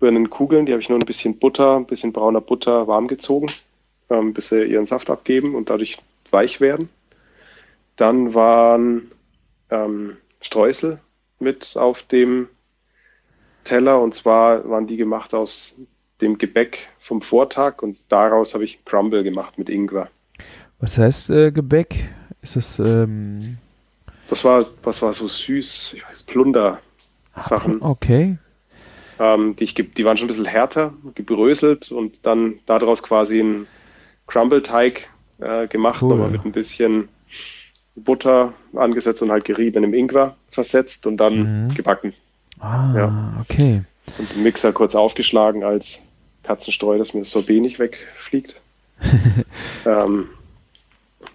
Birnenkugeln, 0.00 0.66
die 0.66 0.72
habe 0.72 0.82
ich 0.82 0.88
nur 0.88 0.98
ein 0.98 1.06
bisschen 1.06 1.38
Butter, 1.38 1.76
ein 1.76 1.86
bisschen 1.86 2.12
brauner 2.12 2.40
Butter 2.40 2.86
warm 2.86 3.08
gezogen, 3.08 3.46
ähm, 4.10 4.34
bis 4.34 4.48
sie 4.48 4.64
ihren 4.64 4.86
Saft 4.86 5.10
abgeben 5.10 5.54
und 5.54 5.70
dadurch 5.70 5.98
weich 6.30 6.60
werden. 6.60 6.88
Dann 7.96 8.34
waren 8.34 9.10
ähm, 9.70 10.16
Streusel 10.44 11.00
mit 11.40 11.76
auf 11.76 12.02
dem 12.04 12.48
Teller 13.64 14.00
und 14.00 14.14
zwar 14.14 14.68
waren 14.68 14.86
die 14.86 14.96
gemacht 14.96 15.34
aus 15.34 15.80
dem 16.20 16.38
Gebäck 16.38 16.88
vom 17.00 17.22
Vortag 17.22 17.82
und 17.82 17.98
daraus 18.08 18.54
habe 18.54 18.64
ich 18.64 18.84
Crumble 18.84 19.24
gemacht 19.24 19.58
mit 19.58 19.68
Ingwer. 19.68 20.08
Was 20.80 20.98
heißt 20.98 21.30
äh, 21.30 21.50
Gebäck? 21.50 22.10
Ist 22.42 22.56
das 22.56 22.78
ähm, 22.78 23.56
Das 24.28 24.44
war, 24.44 24.64
was 24.82 25.00
war 25.02 25.12
so 25.12 25.26
süß, 25.26 25.94
ich 25.96 26.04
weiß, 26.06 26.24
Plunder-Sachen. 26.24 27.80
okay? 27.82 28.38
ähm, 29.18 29.56
die, 29.56 29.64
ich, 29.64 29.74
die 29.74 30.04
waren 30.04 30.16
schon 30.18 30.26
ein 30.26 30.28
bisschen 30.28 30.44
härter, 30.44 30.92
gebröselt 31.14 31.90
und 31.90 32.14
dann 32.22 32.58
daraus 32.66 33.02
quasi 33.02 33.40
ein 33.40 33.66
Crumble-Teig 34.26 35.08
äh, 35.40 35.66
gemacht, 35.68 36.02
Cool. 36.02 36.10
nochmal 36.10 36.30
mit 36.30 36.44
ein 36.44 36.52
bisschen 36.52 37.08
Butter 37.96 38.52
angesetzt 38.74 39.22
und 39.22 39.30
halt 39.30 39.44
geriebenem 39.44 39.94
Ingwer 39.94 40.36
versetzt 40.50 41.06
und 41.06 41.16
dann 41.18 41.66
Mhm. 41.68 41.74
gebacken. 41.74 42.12
Ah, 42.60 42.92
Ja. 42.96 43.34
okay. 43.40 43.82
Und 44.18 44.36
im 44.36 44.42
Mixer 44.42 44.72
kurz 44.72 44.94
aufgeschlagen 44.94 45.64
als 45.64 46.02
Katzenstreu, 46.42 46.98
dass 46.98 47.14
mir 47.14 47.20
das 47.20 47.30
Sorbet 47.30 47.60
nicht 47.62 47.78
wegfliegt. 47.78 48.54
ähm, 49.86 50.28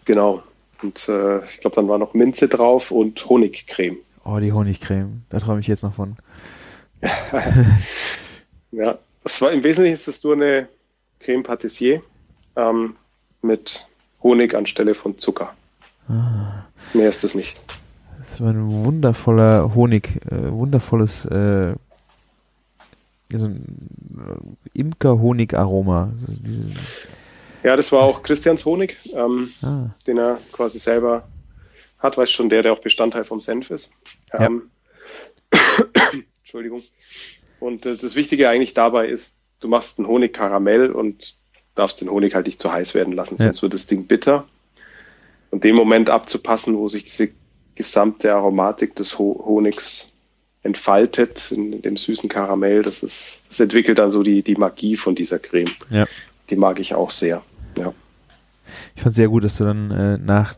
genau. 0.06 0.44
Und 0.81 1.10
äh, 1.10 1.44
ich 1.45 1.60
glaube, 1.61 1.76
dann 1.76 1.88
war 1.88 1.98
noch 1.98 2.14
Minze 2.14 2.48
drauf 2.48 2.91
und 2.91 3.27
Honigcreme. 3.27 3.98
Oh, 4.23 4.38
die 4.40 4.52
Honigcreme. 4.53 5.23
Da 5.30 5.40
träume 5.40 5.60
ich 5.61 5.68
jetzt 5.68 5.84
noch 5.84 5.94
von. 5.94 6.15
Ja, 8.72 8.99
das 9.23 9.41
war 9.41 9.52
im 9.52 9.64
Wesentlichen 9.64 9.94
ist 9.95 10.07
das 10.07 10.23
nur 10.23 10.34
eine 10.34 10.68
Creme 11.19 11.44
Patissier 11.44 12.03
ähm, 12.56 12.95
mit 13.41 13.86
Honig 14.22 14.53
anstelle 14.53 14.94
von 14.94 15.18
Zucker. 15.18 15.53
Ah, 16.10 16.65
Mehr 16.94 17.10
ist 17.10 17.23
es 17.23 17.36
nicht. 17.36 17.60
das 18.19 18.41
war 18.41 18.49
ein 18.49 18.69
wundervoller 18.86 19.73
Honig, 19.76 20.19
äh, 20.31 20.52
wundervolles 20.52 21.26
äh, 21.26 21.76
so 23.31 23.45
ein 23.45 23.64
äh, 24.76 24.80
Imker-Honig-Aroma. 24.80 26.11
Ja, 27.64 27.76
das 27.76 27.91
war 27.91 28.02
auch 28.02 28.23
Christians 28.23 28.65
Honig, 28.65 28.98
ähm, 29.14 29.49
Ah, 29.61 29.91
den 30.07 30.18
er 30.18 30.40
quasi 30.52 30.80
selber 30.80 31.27
hat, 31.99 32.18
weiß 32.18 32.31
schon 32.31 32.49
der, 32.49 32.64
der 32.64 32.73
auch 32.73 32.80
Bestandteil 32.80 33.26
vom 33.26 33.40
Senf 33.41 33.69
ist. 33.69 33.91
Ja. 34.34 34.41
Ähm, 34.48 34.64
Entschuldigung. 36.40 36.81
Und 37.60 37.86
äh, 37.86 37.95
das 37.98 38.15
Wichtige 38.15 38.49
eigentlich 38.49 38.73
dabei 38.73 39.07
ist, 39.10 39.38
du 39.60 39.68
machst 39.68 39.99
einen 39.99 40.07
Honigkaramell 40.07 40.91
und 40.91 41.38
darfst 41.76 42.02
den 42.02 42.10
Honig 42.10 42.34
halt 42.34 42.48
nicht 42.48 42.60
zu 42.61 42.72
heiß 42.72 42.95
werden 42.95 43.14
lassen, 43.14 43.36
Ja. 43.38 43.45
sonst 43.45 43.61
wird 43.61 43.73
das 43.73 43.86
Ding 43.88 44.06
bitter. 44.07 44.45
Und 45.52 45.64
den 45.64 45.76
Moment 45.76 46.10
abzupassen, 46.10 46.78
wo 46.78 46.88
sich 46.88 47.04
diese 47.04 47.30
gesamte 47.76 48.34
Aromatik 48.34 48.96
des 48.96 49.18
Ho 49.18 49.42
Honigs 49.46 50.16
entfaltet 50.64 51.52
in 51.52 51.82
dem 51.82 51.96
süßen 51.98 52.30
Karamell, 52.30 52.84
das 52.84 53.02
ist, 53.04 53.46
das 53.50 53.60
entwickelt 53.60 53.98
dann 53.98 54.12
so 54.12 54.24
die, 54.24 54.44
die 54.44 54.56
Magie 54.56 54.96
von 54.98 55.16
dieser 55.16 55.40
Creme. 55.40 55.70
ja. 55.90 56.06
Die 56.50 56.56
mag 56.56 56.80
ich 56.80 56.96
auch 56.96 57.12
sehr. 57.12 57.44
Ja. 57.78 57.94
Ich 58.96 59.04
fand 59.04 59.14
sehr 59.14 59.28
gut, 59.28 59.44
dass 59.44 59.58
du 59.58 59.64
dann 59.66 59.92
äh, 59.92 60.18
nach, 60.18 60.56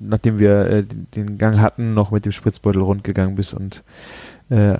nachdem 0.00 0.38
wir 0.38 0.66
äh, 0.66 0.84
den- 0.84 1.36
Gang 1.36 1.60
hatten, 1.60 1.92
noch 1.92 2.10
mit 2.10 2.24
dem 2.24 2.32
Spritzbeutel 2.32 2.80
rundgegangen 2.80 3.36
bist 3.36 3.52
und 3.52 3.82
äh, 4.48 4.78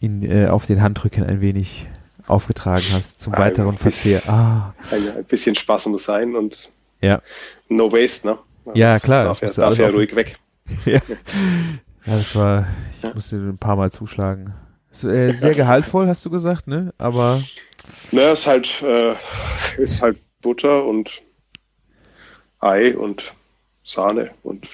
ihn 0.00 0.22
äh, 0.22 0.48
auf 0.48 0.66
den 0.66 0.82
Handrücken 0.82 1.24
ein 1.24 1.40
wenig 1.40 1.88
aufgetragen 2.26 2.84
hast 2.92 3.22
zum 3.22 3.32
Ein 3.32 3.38
weiteren 3.40 3.76
bisschen. 3.76 4.20
Verzehr. 4.20 4.28
Ah, 4.30 4.74
Ein, 4.90 5.16
ein 5.16 5.24
bisschen 5.24 5.54
Spaß 5.54 5.86
muss 5.86 6.04
sein 6.04 6.36
und 6.36 6.70
ja. 7.00 7.20
no 7.70 7.90
waste, 7.90 8.28
ne? 8.28 8.38
Ja, 8.74 8.92
Das 8.94 9.02
klar, 9.02 9.24
Darf, 9.24 9.40
das 9.40 9.56
ja, 9.56 9.68
darf 9.68 9.78
ja 9.78 9.88
ruhig 9.88 10.14
weg. 10.14 10.38
ja. 10.84 11.00
Ja, 12.06 12.16
das 12.16 12.34
war, 12.34 12.66
ich 12.98 13.02
Ja. 13.04 13.14
musste 13.14 13.36
ein 13.36 13.58
paar 13.58 13.76
Mal 13.76 13.90
zuschlagen. 13.92 14.54
Äh, 15.02 15.32
sehr 15.32 15.54
gehaltvoll, 15.54 16.06
hast 16.08 16.24
du 16.24 16.30
gesagt, 16.30 16.66
ne? 16.66 16.92
Aber 16.98 17.40
Naja, 18.10 18.32
ist 18.32 18.46
halt, 18.46 18.82
äh, 18.82 19.14
ist 19.78 20.02
halt 20.02 20.18
Butter 20.42 20.84
und 20.84 21.22
Ei 22.60 22.96
und 22.96 23.32
Sahne 23.84 24.30
und 24.42 24.68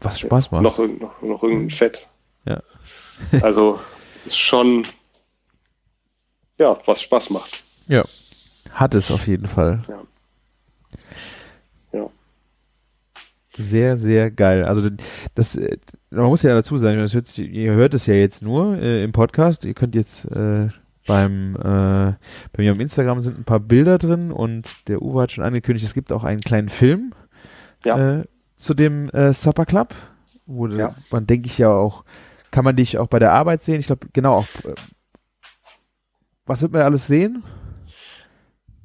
was 0.00 0.20
Spaß 0.20 0.50
macht. 0.52 0.62
noch, 0.62 0.78
noch, 0.78 1.22
noch 1.22 1.42
irgendein 1.42 1.70
Fett. 1.70 2.06
Ja. 2.44 2.62
Also 3.42 3.80
ist 4.26 4.38
schon, 4.38 4.86
ja, 6.58 6.78
was 6.86 7.02
Spaß 7.02 7.30
macht. 7.30 7.62
Ja. 7.88 8.04
Hat 8.72 8.94
es 8.94 9.10
auf 9.10 9.26
jeden 9.26 9.46
Fall. 9.48 9.82
Ja. 9.88 10.02
Sehr, 13.58 13.96
sehr 13.98 14.30
geil. 14.30 14.64
Also 14.64 14.90
das, 15.34 15.56
äh, 15.56 15.78
man 16.10 16.26
muss 16.26 16.42
ja 16.42 16.54
dazu 16.54 16.76
sagen, 16.76 16.98
das 16.98 17.14
hört, 17.14 17.36
ihr 17.38 17.72
hört 17.72 17.94
es 17.94 18.06
ja 18.06 18.14
jetzt 18.14 18.42
nur 18.42 18.76
äh, 18.78 19.02
im 19.02 19.12
Podcast. 19.12 19.64
Ihr 19.64 19.74
könnt 19.74 19.94
jetzt 19.94 20.24
äh, 20.26 20.68
beim 21.06 21.56
äh, 21.56 22.14
bei 22.52 22.58
mir 22.58 22.72
am 22.72 22.80
Instagram 22.80 23.20
sind 23.20 23.38
ein 23.38 23.44
paar 23.44 23.60
Bilder 23.60 23.98
drin 23.98 24.30
und 24.32 24.88
der 24.88 25.00
Uwe 25.02 25.22
hat 25.22 25.32
schon 25.32 25.44
angekündigt, 25.44 25.86
es 25.86 25.94
gibt 25.94 26.12
auch 26.12 26.24
einen 26.24 26.40
kleinen 26.40 26.68
Film 26.68 27.14
Ja. 27.84 28.18
äh, 28.20 28.24
zu 28.56 28.74
dem 28.74 29.08
äh, 29.10 29.32
Supper 29.32 29.64
Club, 29.66 29.94
wo 30.46 30.66
Ja. 30.66 30.94
man 31.10 31.26
denke 31.26 31.46
ich 31.46 31.58
ja 31.58 31.70
auch, 31.70 32.04
kann 32.50 32.64
man 32.64 32.76
dich 32.76 32.98
auch 32.98 33.06
bei 33.08 33.18
der 33.18 33.32
Arbeit 33.32 33.62
sehen. 33.62 33.78
Ich 33.80 33.86
glaube 33.86 34.06
genau 34.12 34.34
auch. 34.34 34.46
Was 36.46 36.62
wird 36.62 36.72
man 36.72 36.82
alles 36.82 37.06
sehen? 37.06 37.42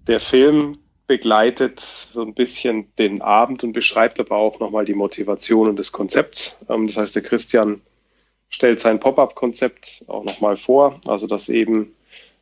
Der 0.08 0.20
Film 0.20 0.78
begleitet 1.12 1.82
so 1.82 2.22
ein 2.22 2.34
bisschen 2.34 2.96
den 2.96 3.22
Abend 3.22 3.66
und 3.66 3.74
beschreibt 3.74 4.18
aber 4.22 4.38
auch 4.38 4.62
nochmal 4.62 4.86
die 4.86 4.94
Motivation 4.94 5.68
und 5.68 5.76
des 5.76 5.92
Konzepts. 5.92 6.66
Ähm, 6.70 6.88
das 6.88 6.96
heißt, 6.96 7.16
der 7.18 7.22
Christian 7.22 7.82
stellt 8.48 8.80
sein 8.80 9.02
Pop-up-Konzept 9.02 10.06
auch 10.08 10.24
nochmal 10.24 10.56
vor, 10.56 11.02
also 11.06 11.28
dass 11.28 11.50
eben 11.50 11.94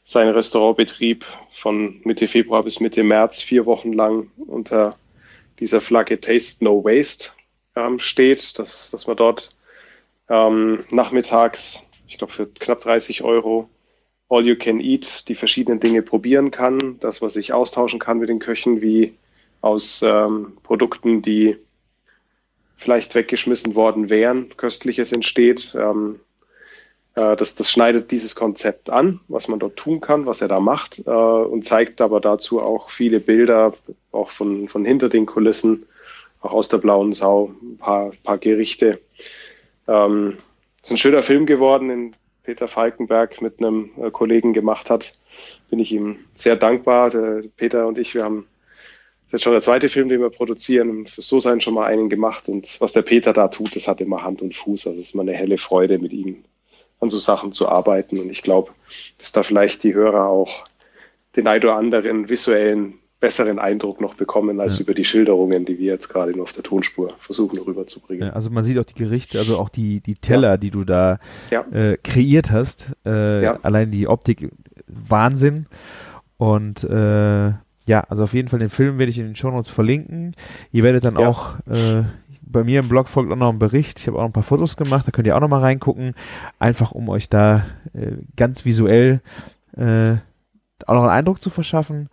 sein 0.04 0.30
Restaurantbetrieb 0.30 1.26
von 1.50 2.00
Mitte 2.04 2.28
Februar 2.28 2.62
bis 2.62 2.80
Mitte 2.80 3.04
März 3.04 3.42
vier 3.42 3.66
Wochen 3.66 3.92
lang 3.92 4.30
unter 4.38 5.00
dieser 5.60 5.82
Flagge 5.82 6.22
Taste 6.22 6.64
No 6.64 6.84
Waste 6.84 7.32
ähm, 7.76 7.98
steht, 7.98 8.60
dass, 8.60 8.92
dass 8.92 9.08
man 9.08 9.18
dort 9.18 9.56
ähm, 10.30 10.86
nachmittags, 10.92 11.90
ich 12.08 12.20
glaube 12.20 12.34
für 12.34 12.46
knapp 12.46 12.82
30 12.82 13.24
Euro, 13.24 13.68
All 14.30 14.46
You 14.46 14.56
Can 14.56 14.80
Eat 14.80 15.28
die 15.28 15.36
verschiedenen 15.36 15.80
Dinge 15.80 16.02
probieren 16.02 16.52
kann, 16.52 17.00
dass 17.00 17.22
man 17.22 17.30
sich 17.30 17.52
austauschen 17.54 18.00
kann 18.00 18.20
mit 18.20 18.30
den 18.30 18.40
Köchen, 18.40 18.82
wie 18.82 19.16
aus 19.62 20.02
ähm, 20.04 20.54
Produkten, 20.64 21.22
die 21.22 21.58
vielleicht 22.78 23.16
weggeschmissen 23.16 23.76
worden 23.76 24.10
wären, 24.10 24.56
Köstliches 24.56 25.12
entsteht. 25.12 25.76
Ähm, 25.78 26.20
Äh, 27.16 27.36
das, 27.36 27.56
das 27.56 27.72
schneidet 27.72 28.12
dieses 28.12 28.36
Konzept 28.36 28.90
an, 28.90 29.20
was 29.28 29.48
man 29.48 29.60
dort 29.60 29.76
tun 29.76 30.00
kann, 30.00 30.26
was 30.26 30.42
er 30.42 30.48
da 30.48 30.60
macht 30.60 31.00
äh, 31.06 31.12
und 31.12 31.66
zeigt 31.66 32.02
aber 32.02 32.22
dazu 32.22 32.62
auch 32.62 32.90
viele 32.90 33.20
Bilder, 33.20 33.74
auch 34.12 34.30
von, 34.30 34.70
von 34.70 34.86
hinter 34.86 35.10
den 35.10 35.26
Kulissen, 35.26 35.86
auch 36.42 36.54
aus 36.54 36.70
der 36.70 36.78
blauen 36.78 37.12
Sau, 37.12 37.52
ein 37.62 37.78
paar, 37.78 38.12
paar 38.24 38.38
Gerichte. 38.38 39.00
Ähm, 39.88 40.38
ist 40.82 40.92
ein 40.92 40.98
schöner 40.98 41.24
Film 41.24 41.46
geworden, 41.46 41.90
den 41.90 42.16
Peter 42.50 42.68
Falkenberg 42.68 43.44
mit 43.44 43.60
einem 43.60 43.92
äh, 44.02 44.10
Kollegen 44.10 44.54
gemacht 44.54 44.90
hat. 44.90 45.14
Bin 45.70 45.78
ich 45.78 45.92
ihm 45.92 46.18
sehr 46.34 46.56
dankbar. 46.56 47.12
Der 47.12 47.44
Peter 47.56 47.86
und 47.86 48.00
ich, 48.00 48.16
wir 48.16 48.24
haben 48.24 48.48
ist 49.32 49.44
schon 49.44 49.54
der 49.54 49.62
zweite 49.62 49.88
Film, 49.88 50.10
den 50.10 50.20
wir 50.20 50.32
produzieren. 50.32 51.06
Für 51.06 51.22
so 51.22 51.40
sein 51.40 51.62
schon 51.62 51.76
mal 51.76 51.86
einen 51.86 52.10
gemacht. 52.10 52.50
Und 52.50 52.82
was 52.82 52.94
der 52.94 53.04
Peter 53.04 53.34
da 53.34 53.50
tut, 53.50 53.76
das 53.76 53.88
hat 53.88 54.02
immer 54.02 54.24
Hand 54.24 54.42
und 54.42 54.56
Fuß. 54.56 54.88
Also 54.88 55.00
es 55.00 55.10
ist 55.10 55.14
immer 55.14 55.22
eine 55.22 55.34
helle 55.34 55.60
Freude, 55.60 56.00
mit 56.00 56.12
ihm 56.12 56.44
an 57.00 57.12
so 57.12 57.20
Sachen 57.20 57.54
zu 57.54 57.70
arbeiten. 57.70 58.20
Und 58.20 58.32
ich 58.32 58.42
glaube, 58.42 58.72
dass 59.20 59.32
da 59.32 59.44
vielleicht 59.44 59.84
die 59.84 59.94
Hörer 59.94 60.26
auch 60.26 60.66
den 61.36 61.46
ein 61.46 61.62
oder 61.62 61.76
anderen 61.76 62.30
visuellen 62.30 62.98
besseren 63.20 63.60
Eindruck 63.60 64.00
noch 64.00 64.14
bekommen 64.14 64.62
als 64.62 64.78
ja. 64.78 64.84
über 64.84 64.94
die 64.94 65.04
Schilderungen, 65.04 65.66
die 65.66 65.78
wir 65.78 65.88
jetzt 65.88 66.08
gerade 66.08 66.32
nur 66.32 66.44
auf 66.44 66.54
der 66.54 66.64
Tonspur 66.64 67.14
versuchen 67.20 67.60
rüberzubringen. 67.60 68.28
Ja, 68.30 68.34
also 68.34 68.50
man 68.50 68.64
sieht 68.64 68.78
auch 68.80 68.86
die 68.86 68.94
Gerichte, 68.94 69.40
also 69.40 69.58
auch 69.58 69.70
die, 69.70 70.00
die 70.00 70.14
Teller, 70.14 70.52
ja. 70.52 70.58
die 70.58 70.72
du 70.72 70.86
da 70.86 71.20
äh, 71.72 71.98
kreiert 71.98 72.52
hast. 72.52 72.94
Äh, 73.06 73.46
allein 73.62 73.92
die 73.92 74.08
Optik, 74.08 74.52
Wahnsinn. 74.88 75.66
Und 76.38 76.84
äh, 76.86 77.48
ja, 77.86 78.02
also 78.08 78.24
auf 78.24 78.34
jeden 78.34 78.48
Fall 78.48 78.60
den 78.60 78.70
Film 78.70 79.00
werde 79.00 79.10
ich 79.10 79.18
in 79.18 79.26
den 79.26 79.36
Show 79.36 79.52
Notes 79.52 79.70
verlinken. 79.70 80.36
Ihr 80.72 80.84
werdet 80.84 81.04
dann 81.04 81.18
auch 81.18 81.56
äh, 81.68 82.04
bei 82.50 82.64
mir 82.64 82.80
im 82.80 82.90
Blog 82.90 83.08
folgt 83.10 83.32
auch 83.32 83.36
noch 83.36 83.50
ein 83.50 83.60
Bericht. 83.60 84.00
Ich 84.00 84.08
habe 84.08 84.18
auch 84.18 84.22
noch 84.22 84.30
ein 84.30 84.34
paar 84.34 84.44
Fotos 84.44 84.76
gemacht, 84.76 85.08
da 85.08 85.12
könnt 85.12 85.28
ihr 85.28 85.36
auch 85.36 85.42
noch 85.42 85.50
mal 85.50 85.60
reingucken. 85.60 86.16
Einfach 86.58 86.92
um 86.92 87.08
euch 87.10 87.30
da 87.30 87.66
äh, 87.94 88.14
ganz 88.36 88.66
visuell 88.66 89.22
äh, 89.78 90.16
auch 90.88 90.94
noch 90.96 91.04
einen 91.04 91.12
Eindruck 91.12 91.42
zu 91.42 91.50
verschaffen. 91.50 92.10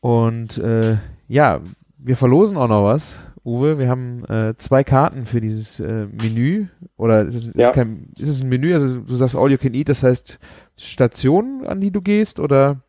Und 0.00 0.58
äh, 0.58 0.98
ja, 1.28 1.60
wir 1.98 2.16
verlosen 2.16 2.56
auch 2.56 2.68
noch 2.68 2.84
was, 2.84 3.18
Uwe. 3.44 3.78
Wir 3.78 3.88
haben 3.88 4.24
äh, 4.26 4.54
zwei 4.56 4.84
Karten 4.84 5.26
für 5.26 5.40
dieses 5.40 5.80
äh, 5.80 6.06
Menü. 6.06 6.66
Oder 6.96 7.24
ist 7.24 7.34
es, 7.34 7.50
ja. 7.54 7.68
ist, 7.68 7.74
kein, 7.74 8.08
ist 8.18 8.28
es 8.28 8.40
ein 8.40 8.48
Menü? 8.48 8.74
Also 8.74 9.00
du 9.00 9.14
sagst 9.14 9.34
All 9.34 9.50
You 9.50 9.58
Can 9.58 9.74
Eat, 9.74 9.88
das 9.88 10.02
heißt 10.02 10.38
Stationen, 10.76 11.66
an 11.66 11.80
die 11.80 11.90
du 11.90 12.00
gehst, 12.00 12.38
oder? 12.38 12.80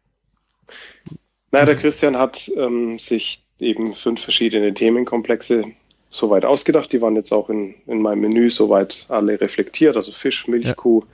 Naja, 1.51 1.65
der 1.65 1.77
Christian 1.77 2.17
hat 2.17 2.51
ähm, 2.55 2.99
sich 2.99 3.43
eben 3.59 3.93
fünf 3.93 4.21
verschiedene 4.21 4.73
Themenkomplexe 4.73 5.63
soweit 6.11 6.45
ausgedacht. 6.45 6.91
Die 6.93 7.01
waren 7.01 7.15
jetzt 7.15 7.31
auch 7.31 7.49
in, 7.49 7.75
in 7.87 8.01
meinem 8.01 8.21
Menü 8.21 8.49
soweit 8.49 9.05
alle 9.09 9.39
reflektiert. 9.39 9.95
Also 9.95 10.11
Fisch, 10.11 10.47
Milchkuh, 10.47 11.01
ja. 11.01 11.07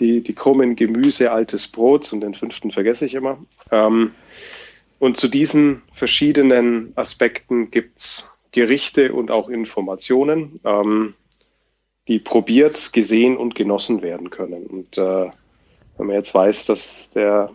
die, 0.00 0.20
die 0.22 0.34
krummen 0.34 0.76
Gemüse, 0.76 1.32
altes 1.32 1.68
Brot 1.68 2.12
und 2.12 2.20
den 2.20 2.34
fünften 2.34 2.70
vergesse 2.70 3.06
ich 3.06 3.14
immer. 3.14 3.38
Ähm, 3.70 4.12
und 5.00 5.16
zu 5.16 5.28
diesen 5.28 5.82
verschiedenen 5.92 6.92
Aspekten 6.94 7.70
gibt's 7.70 8.30
Gerichte 8.52 9.14
und 9.14 9.30
auch 9.30 9.48
Informationen, 9.48 10.60
ähm, 10.64 11.14
die 12.06 12.18
probiert, 12.18 12.92
gesehen 12.92 13.38
und 13.38 13.54
genossen 13.54 14.02
werden 14.02 14.28
können. 14.28 14.66
Und 14.66 14.98
äh, 14.98 15.30
wenn 15.96 16.06
man 16.06 16.16
jetzt 16.16 16.34
weiß, 16.34 16.66
dass 16.66 17.10
der 17.10 17.50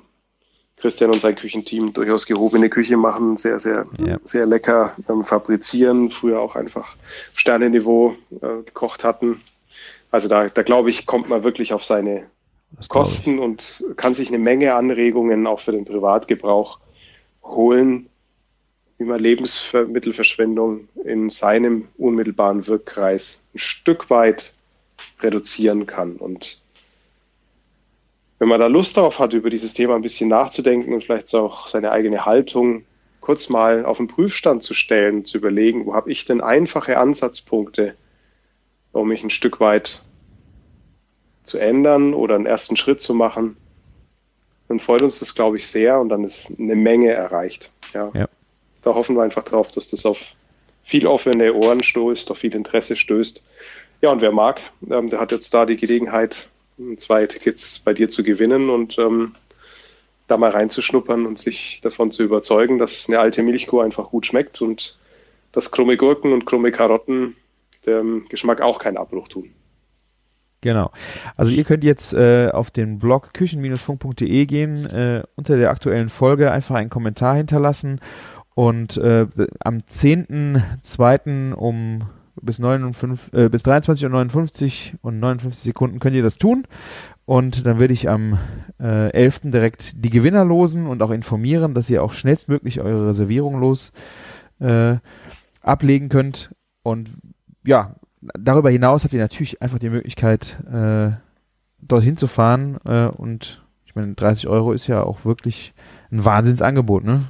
Christian 0.78 1.12
und 1.12 1.22
sein 1.22 1.36
Küchenteam 1.36 1.94
durchaus 1.94 2.26
gehobene 2.26 2.70
Küche 2.70 2.98
machen, 2.98 3.38
sehr, 3.38 3.60
sehr, 3.60 3.86
ja. 4.00 4.18
sehr 4.24 4.48
lecker 4.48 4.96
ähm, 5.08 5.24
fabrizieren, 5.24 6.10
früher 6.10 6.40
auch 6.40 6.56
einfach 6.56 6.96
Sternenniveau 7.36 8.16
äh, 8.42 8.64
gekocht 8.66 9.04
hatten. 9.04 9.42
Also 10.10 10.30
da, 10.30 10.50
da 10.50 10.64
glaube 10.64 10.90
ich, 10.90 11.06
kommt 11.06 11.30
man 11.30 11.44
wirklich 11.44 11.74
auf 11.74 11.86
seine 11.86 12.26
Kosten 12.90 13.38
und 13.38 13.86
kann 13.98 14.16
sich 14.16 14.30
eine 14.30 14.40
Menge 14.40 14.74
Anregungen 14.74 15.46
auch 15.46 15.60
für 15.60 15.74
den 15.74 15.86
Privatgebrauch 15.86 16.80
holen, 17.46 18.10
wie 18.98 19.06
man 19.06 19.20
Lebensmittelverschwendung 19.20 20.88
in 21.04 21.30
seinem 21.30 21.88
unmittelbaren 21.98 22.68
Wirkkreis 22.68 23.46
ein 23.54 23.60
Stück 23.60 24.10
weit 24.10 24.54
reduzieren 25.22 25.86
kann. 25.86 26.16
Und 26.16 26.62
wenn 28.40 28.48
man 28.48 28.60
da 28.60 28.68
Lust 28.68 28.98
darauf 28.98 29.20
hat, 29.20 29.34
über 29.34 29.50
dieses 29.50 29.74
Thema 29.74 29.96
ein 29.96 30.02
bisschen 30.02 30.30
nachzudenken 30.30 30.94
und 30.94 31.04
vielleicht 31.04 31.34
auch 31.36 31.68
seine 31.68 31.92
eigene 31.92 32.26
Haltung 32.26 32.86
kurz 33.22 33.50
mal 33.50 33.86
auf 33.86 33.98
den 33.98 34.08
Prüfstand 34.08 34.62
zu 34.62 34.74
stellen, 34.74 35.26
zu 35.26 35.38
überlegen, 35.38 35.86
wo 35.86 35.96
habe 35.96 36.12
ich 36.12 36.26
denn 36.26 36.42
einfache 36.42 36.98
Ansatzpunkte, 36.98 37.96
um 38.92 39.08
mich 39.08 39.24
ein 39.24 39.30
Stück 39.30 39.60
weit 39.60 40.04
zu 41.44 41.58
ändern 41.58 42.14
oder 42.14 42.36
einen 42.36 42.46
ersten 42.46 42.76
Schritt 42.76 43.02
zu 43.02 43.14
machen, 43.14 43.58
dann 44.68 44.80
freut 44.80 45.02
uns 45.02 45.20
das, 45.20 45.36
glaube 45.36 45.58
ich, 45.58 45.68
sehr 45.68 46.00
und 46.00 46.10
dann 46.10 46.24
ist 46.24 46.54
eine 46.60 46.76
Menge 46.76 47.12
erreicht. 47.12 47.72
Ja. 47.94 48.12
ja. 48.14 48.28
Da 48.82 48.94
hoffen 48.96 49.16
wir 49.16 49.24
einfach 49.24 49.44
drauf, 49.44 49.72
dass 49.72 49.90
das 49.90 50.06
auf 50.06 50.34
viel 50.84 51.08
offene 51.08 51.54
Ohren 51.54 51.84
stößt, 51.84 52.30
auf 52.32 52.38
viel 52.38 52.56
Interesse 52.56 52.96
stößt. 52.96 53.44
Ja, 54.02 54.12
und 54.12 54.22
wer 54.22 54.32
mag, 54.32 54.62
ähm, 54.90 55.10
der 55.10 55.20
hat 55.20 55.32
jetzt 55.32 55.54
da 55.54 55.66
die 55.66 55.78
Gelegenheit, 55.78 56.48
zwei 56.98 57.26
Tickets 57.26 57.80
bei 57.80 57.94
dir 57.94 58.10
zu 58.10 58.24
gewinnen 58.24 58.70
und 58.70 58.98
ähm, 58.98 59.36
da 60.28 60.38
mal 60.38 60.52
reinzuschnuppern 60.52 61.26
und 61.26 61.40
sich 61.40 61.80
davon 61.82 62.12
zu 62.12 62.24
überzeugen, 62.24 62.80
dass 62.80 63.08
eine 63.08 63.20
alte 63.20 63.44
Milchkuh 63.44 63.80
einfach 63.80 64.10
gut 64.10 64.26
schmeckt 64.26 64.62
und 64.62 64.98
dass 65.52 65.72
krumme 65.72 65.98
Gurken 65.98 66.34
und 66.34 66.46
krumme 66.46 66.72
Karotten 66.72 67.36
dem 67.86 68.28
Geschmack 68.30 68.62
auch 68.62 68.80
keinen 68.80 68.98
Abbruch 68.98 69.28
tun. 69.28 69.54
Genau. 70.62 70.92
Also 71.36 71.52
ihr 71.52 71.64
könnt 71.64 71.84
jetzt 71.84 72.14
äh, 72.14 72.50
auf 72.50 72.72
den 72.72 72.98
Blog 72.98 73.34
küchen-funk.de 73.34 74.46
gehen, 74.46 74.86
äh, 74.88 75.24
unter 75.36 75.58
der 75.58 75.70
aktuellen 75.70 76.10
Folge 76.10 76.52
einfach 76.52 76.76
einen 76.76 76.90
Kommentar 76.90 77.36
hinterlassen 77.36 78.00
und 78.56 78.98
äh, 78.98 79.28
am 79.60 79.78
10.2. 79.78 81.54
um 81.54 82.04
bis, 82.42 82.60
59, 82.60 83.34
äh, 83.34 83.50
bis 83.50 83.64
23 83.64 84.06
und 84.06 84.12
59 84.14 84.96
und 85.02 85.20
59 85.20 85.64
Sekunden 85.64 86.00
könnt 86.00 86.16
ihr 86.16 86.24
das 86.24 86.38
tun. 86.38 86.66
Und 87.26 87.66
dann 87.66 87.80
werde 87.80 87.94
ich 87.94 88.08
am 88.08 88.38
äh, 88.80 89.10
11. 89.12 89.42
direkt 89.52 90.04
die 90.04 90.10
Gewinner 90.10 90.46
losen 90.46 90.88
und 90.88 91.02
auch 91.02 91.12
informieren, 91.12 91.74
dass 91.74 91.90
ihr 91.90 92.04
auch 92.04 92.14
schnellstmöglich 92.14 92.82
eure 92.82 93.10
Reservierung 93.10 93.60
los 93.60 93.92
äh, 94.60 94.98
ablegen 95.62 96.10
könnt. 96.10 96.54
Und 96.84 97.10
ja, 97.66 97.96
darüber 98.34 98.70
hinaus 98.70 99.04
habt 99.04 99.14
ihr 99.14 99.20
natürlich 99.20 99.62
einfach 99.62 99.80
die 99.80 99.90
Möglichkeit, 99.90 100.58
äh, 100.72 101.12
dorthin 101.82 102.18
zu 102.18 102.28
fahren. 102.28 102.78
Äh, 102.86 103.08
und 103.08 103.64
ich 103.86 103.96
meine, 103.96 104.14
30 104.14 104.48
Euro 104.48 104.72
ist 104.72 104.88
ja 104.88 105.04
auch 105.04 105.26
wirklich 105.26 105.74
ein 106.12 106.26
Wahnsinnsangebot, 106.26 107.04
ne? 107.04 107.26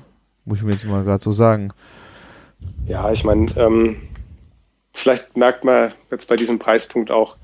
Muss 0.45 0.59
ich 0.59 0.63
mir 0.63 0.73
jetzt 0.73 0.85
mal 0.85 1.03
gerade 1.03 1.23
so 1.23 1.31
sagen. 1.31 1.71
Ja, 2.87 3.11
ich 3.11 3.23
meine, 3.23 3.47
ähm, 3.57 3.97
vielleicht 4.93 5.35
merkt 5.35 5.63
man 5.63 5.93
jetzt 6.11 6.29
bei 6.29 6.35
diesem 6.35 6.59
Preispunkt 6.59 7.11
auch 7.11 7.37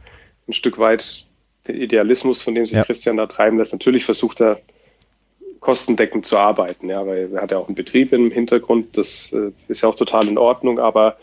ein 0.47 0.53
Stück 0.53 0.77
weit 0.77 1.25
den 1.67 1.75
Idealismus, 1.75 2.41
von 2.41 2.55
dem 2.55 2.65
sich 2.65 2.77
ja. 2.77 2.83
Christian 2.83 3.17
da 3.17 3.25
treiben 3.25 3.57
lässt. 3.57 3.73
Natürlich 3.73 4.05
versucht 4.05 4.41
er 4.41 4.59
kostendeckend 5.59 6.25
zu 6.25 6.37
arbeiten, 6.37 6.89
ja, 6.89 7.05
weil 7.05 7.29
er 7.33 7.41
hat 7.41 7.51
ja 7.51 7.59
auch 7.59 7.67
einen 7.67 7.75
Betrieb 7.75 8.13
im 8.13 8.31
Hintergrund, 8.31 8.97
das 8.97 9.31
äh, 9.31 9.51
ist 9.67 9.81
ja 9.81 9.89
auch 9.89 9.95
total 9.95 10.27
in 10.27 10.39
Ordnung, 10.39 10.79
aber 10.79 11.17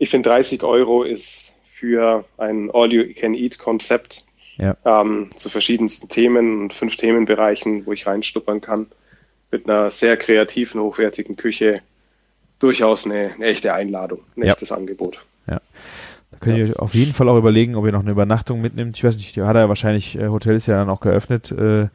ich 0.00 0.10
finde 0.10 0.28
30 0.30 0.64
Euro 0.64 1.04
ist 1.04 1.53
für 1.74 2.24
ein 2.38 2.70
All-You-Can-Eat-Konzept 2.72 4.24
ja. 4.58 4.76
ähm, 4.84 5.30
zu 5.34 5.48
verschiedensten 5.48 6.08
Themen 6.08 6.62
und 6.62 6.72
fünf 6.72 6.94
Themenbereichen, 6.96 7.84
wo 7.84 7.92
ich 7.92 8.06
reinstuppern 8.06 8.60
kann, 8.60 8.86
mit 9.50 9.68
einer 9.68 9.90
sehr 9.90 10.16
kreativen, 10.16 10.80
hochwertigen 10.80 11.34
Küche 11.34 11.80
durchaus 12.60 13.06
eine, 13.06 13.32
eine 13.34 13.46
echte 13.46 13.74
Einladung, 13.74 14.20
ein 14.36 14.44
ja. 14.44 14.52
echtes 14.52 14.70
Angebot. 14.70 15.18
Ja. 15.48 15.60
Da 16.30 16.38
könnt 16.40 16.58
ihr 16.58 16.64
euch 16.66 16.78
auf 16.78 16.94
jeden 16.94 17.12
Fall 17.12 17.28
auch 17.28 17.36
überlegen, 17.36 17.74
ob 17.74 17.84
ihr 17.86 17.92
noch 17.92 18.02
eine 18.02 18.12
Übernachtung 18.12 18.60
mitnimmt. 18.60 18.96
Ich 18.96 19.02
weiß 19.02 19.16
nicht, 19.16 19.36
hat 19.36 19.56
er 19.56 19.68
wahrscheinlich, 19.68 20.16
äh, 20.16 20.28
Hotel 20.28 20.54
ist 20.54 20.66
ja 20.66 20.76
dann 20.76 20.88
auch 20.88 21.00
geöffnet. 21.00 21.50
Äh, 21.50 21.88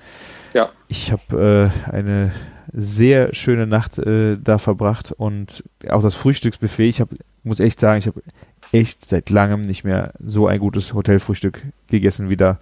ja. 0.54 0.72
Ich 0.90 1.14
habe 1.14 1.72
äh, 1.88 1.90
eine 1.90 2.34
sehr 2.74 3.34
schöne 3.34 3.66
Nacht 3.66 3.98
äh, 3.98 4.38
da 4.38 4.58
verbracht 4.58 5.14
und 5.14 5.64
auch 5.88 6.02
das 6.02 6.16
Frühstücksbuffet. 6.16 6.90
Ich 6.90 7.00
habe, 7.00 7.16
muss 7.44 7.62
echt 7.62 7.80
sagen, 7.80 8.00
ich 8.00 8.08
habe 8.08 8.22
echt 8.72 9.08
seit 9.10 9.30
langem 9.30 9.62
nicht 9.62 9.84
mehr 9.84 10.14
so 10.24 10.48
ein 10.48 10.60
gutes 10.60 10.94
Hotelfrühstück 10.94 11.62
gegessen 11.88 12.30
wieder. 12.30 12.60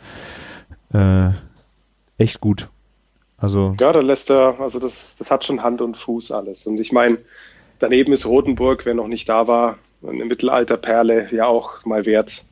Äh, 0.94 1.30
echt 2.18 2.40
gut. 2.40 2.70
Also. 3.38 3.76
Ja, 3.80 3.94
da 3.94 4.00
lässt 4.00 4.32
er, 4.32 4.60
also 4.60 4.80
das, 4.80 5.18
das 5.18 5.30
hat 5.30 5.46
schon 5.46 5.64
Hand 5.64 5.82
und 5.82 5.96
Fuß 5.96 6.32
alles. 6.32 6.66
Und 6.66 6.80
ich 6.80 6.92
meine, 6.92 7.20
daneben 7.80 8.14
ist 8.14 8.26
Rotenburg, 8.26 8.86
wer 8.86 8.96
noch 8.96 9.08
nicht 9.08 9.30
da 9.30 9.48
war, 9.48 9.78
eine 10.06 10.26
Mittelalterperle 10.26 11.30
ja 11.32 11.46
auch 11.46 11.86
mal 11.86 12.06
wert, 12.06 12.44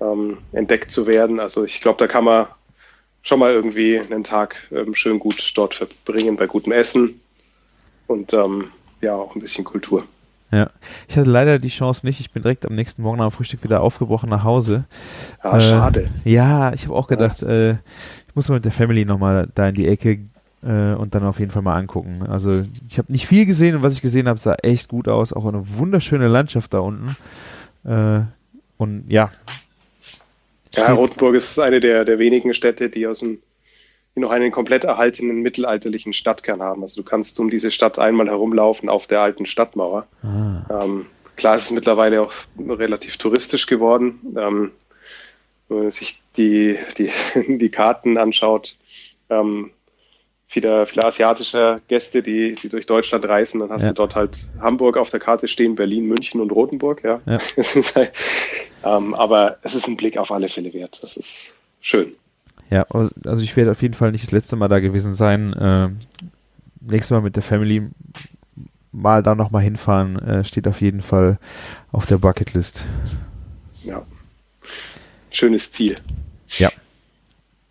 ähm, 0.00 0.38
entdeckt 0.52 0.90
zu 0.90 1.06
werden. 1.06 1.40
Also 1.40 1.64
ich 1.64 1.80
glaube, 1.80 1.98
da 1.98 2.06
kann 2.06 2.24
man 2.24 2.46
schon 3.22 3.38
mal 3.38 3.52
irgendwie 3.52 3.98
einen 3.98 4.24
Tag 4.24 4.56
ähm, 4.70 4.94
schön 4.94 5.18
gut 5.18 5.52
dort 5.56 5.74
verbringen 5.74 6.36
bei 6.36 6.46
gutem 6.46 6.72
Essen 6.72 7.20
und 8.06 8.32
ähm, 8.34 8.70
ja 9.00 9.14
auch 9.14 9.34
ein 9.34 9.40
bisschen 9.40 9.64
Kultur. 9.64 10.04
Ja, 10.54 10.70
ich 11.08 11.16
hatte 11.16 11.28
leider 11.28 11.58
die 11.58 11.68
Chance 11.68 12.06
nicht. 12.06 12.20
Ich 12.20 12.30
bin 12.30 12.42
direkt 12.42 12.64
am 12.64 12.74
nächsten 12.74 13.02
Morgen 13.02 13.20
am 13.20 13.32
Frühstück 13.32 13.64
wieder 13.64 13.80
aufgebrochen 13.80 14.30
nach 14.30 14.44
Hause. 14.44 14.84
Ja, 15.42 15.56
äh, 15.56 15.60
schade. 15.60 16.08
Ja, 16.24 16.72
ich 16.72 16.84
habe 16.84 16.94
auch 16.94 17.08
gedacht, 17.08 17.42
äh, 17.42 17.72
ich 17.72 18.34
muss 18.34 18.48
mal 18.48 18.56
mit 18.56 18.64
der 18.64 18.72
Family 18.72 19.04
nochmal 19.04 19.48
da 19.54 19.68
in 19.68 19.74
die 19.74 19.88
Ecke 19.88 20.20
äh, 20.62 20.94
und 20.94 21.14
dann 21.14 21.24
auf 21.24 21.40
jeden 21.40 21.50
Fall 21.50 21.62
mal 21.62 21.76
angucken. 21.76 22.24
Also 22.28 22.62
ich 22.88 22.98
habe 22.98 23.10
nicht 23.10 23.26
viel 23.26 23.46
gesehen 23.46 23.74
und 23.76 23.82
was 23.82 23.94
ich 23.94 24.02
gesehen 24.02 24.28
habe, 24.28 24.38
sah 24.38 24.54
echt 24.62 24.88
gut 24.88 25.08
aus. 25.08 25.32
Auch 25.32 25.46
eine 25.46 25.64
wunderschöne 25.76 26.28
Landschaft 26.28 26.72
da 26.72 26.78
unten. 26.78 27.16
Äh, 27.84 28.20
und 28.76 29.04
ja. 29.08 29.32
Ja, 30.74 30.92
Rotenburg 30.92 31.34
ist 31.34 31.58
eine 31.58 31.80
der, 31.80 32.04
der 32.04 32.18
wenigen 32.18 32.54
Städte, 32.54 32.90
die 32.90 33.06
aus 33.06 33.20
dem 33.20 33.38
die 34.14 34.20
noch 34.20 34.30
einen 34.30 34.52
komplett 34.52 34.84
erhaltenen 34.84 35.42
mittelalterlichen 35.42 36.12
Stadtkern 36.12 36.62
haben. 36.62 36.82
Also 36.82 37.02
du 37.02 37.08
kannst 37.08 37.38
um 37.40 37.50
diese 37.50 37.70
Stadt 37.70 37.98
einmal 37.98 38.28
herumlaufen 38.28 38.88
auf 38.88 39.06
der 39.06 39.20
alten 39.20 39.46
Stadtmauer. 39.46 40.06
Ah. 40.22 40.84
Ähm, 40.84 41.06
klar 41.36 41.56
ist 41.56 41.66
es 41.66 41.70
mittlerweile 41.72 42.22
auch 42.22 42.32
relativ 42.58 43.16
touristisch 43.16 43.66
geworden. 43.66 44.20
Ähm, 44.38 44.70
wenn 45.68 45.78
man 45.82 45.90
sich 45.90 46.20
die, 46.36 46.78
die, 46.98 47.10
die 47.58 47.70
Karten 47.70 48.18
anschaut, 48.18 48.76
ähm, 49.30 49.70
viele, 50.46 50.86
viele 50.86 51.04
asiatische 51.04 51.80
Gäste, 51.88 52.22
die, 52.22 52.54
die 52.54 52.68
durch 52.68 52.86
Deutschland 52.86 53.24
reisen, 53.24 53.60
dann 53.60 53.70
hast 53.70 53.82
ja. 53.82 53.88
du 53.88 53.94
dort 53.94 54.14
halt 54.14 54.46
Hamburg 54.60 54.96
auf 54.96 55.10
der 55.10 55.20
Karte 55.20 55.48
stehen, 55.48 55.74
Berlin, 55.74 56.06
München 56.06 56.40
und 56.40 56.52
Rotenburg. 56.52 57.02
Ja. 57.02 57.20
ja. 57.26 57.40
halt, 57.96 58.12
ähm, 58.84 59.14
aber 59.14 59.58
es 59.62 59.74
ist 59.74 59.88
ein 59.88 59.96
Blick 59.96 60.18
auf 60.18 60.30
alle 60.30 60.48
Fälle 60.48 60.72
wert. 60.72 61.02
Das 61.02 61.16
ist 61.16 61.58
schön. 61.80 62.14
Ja, 62.74 62.88
also 62.90 63.40
ich 63.40 63.54
werde 63.54 63.70
auf 63.70 63.82
jeden 63.82 63.94
Fall 63.94 64.10
nicht 64.10 64.24
das 64.24 64.32
letzte 64.32 64.56
Mal 64.56 64.66
da 64.66 64.80
gewesen 64.80 65.14
sein. 65.14 65.52
Äh, 65.52 65.90
nächstes 66.80 67.12
Mal 67.12 67.20
mit 67.20 67.36
der 67.36 67.44
Family 67.44 67.88
mal 68.90 69.22
da 69.22 69.36
nochmal 69.36 69.62
hinfahren, 69.62 70.18
äh, 70.18 70.42
steht 70.42 70.66
auf 70.66 70.80
jeden 70.80 71.00
Fall 71.00 71.38
auf 71.92 72.06
der 72.06 72.18
Bucketlist. 72.18 72.84
Ja. 73.84 74.02
Schönes 75.30 75.70
Ziel. 75.70 75.98
Ja. 76.58 76.70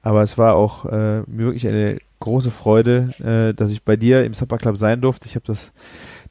Aber 0.03 0.21
es 0.21 0.37
war 0.37 0.55
auch 0.55 0.85
äh, 0.85 1.23
mir 1.27 1.47
wirklich 1.47 1.67
eine 1.67 1.99
große 2.21 2.51
Freude, 2.51 3.13
äh, 3.19 3.53
dass 3.53 3.71
ich 3.73 3.83
bei 3.83 3.97
dir 3.97 4.23
im 4.23 4.33
Supper 4.33 4.57
Club 4.57 4.77
sein 4.77 5.01
durfte. 5.01 5.25
Ich 5.25 5.35
habe 5.35 5.45
das 5.45 5.73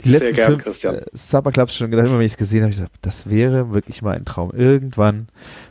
die 0.04 0.10
Sehr 0.10 0.20
letzten 0.20 0.36
gern, 0.36 0.60
fünf 0.60 0.84
äh, 0.84 1.02
Supper 1.12 1.52
Clubs 1.52 1.74
schon 1.74 1.90
gedacht, 1.90 2.06
immer 2.06 2.18
wenn 2.18 2.26
ich 2.26 2.32
es 2.32 2.38
gesehen 2.38 2.62
habe, 2.62 2.70
ich 2.70 2.78
gesagt, 2.78 2.94
das 3.02 3.28
wäre 3.28 3.72
wirklich 3.72 4.02
mal 4.02 4.14
ein 4.14 4.24
Traum, 4.24 4.52
irgendwann 4.52 5.28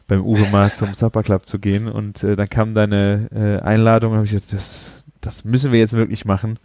beim 0.07 0.25
Uwe 0.25 0.47
mal 0.51 0.73
zum 0.73 0.93
Supper 0.93 1.23
Club 1.23 1.45
zu 1.45 1.59
gehen. 1.59 1.87
Und 1.87 2.23
äh, 2.23 2.35
dann 2.35 2.49
kam 2.49 2.73
deine 2.73 3.29
äh, 3.33 3.65
Einladung 3.65 4.11
und 4.11 4.17
habe 4.17 4.25
ich 4.25 4.31
gesagt, 4.31 4.53
das, 4.53 5.03
das 5.21 5.43
müssen 5.43 5.71
wir 5.71 5.79
jetzt 5.79 5.93
wirklich 5.93 6.25
machen. 6.25 6.59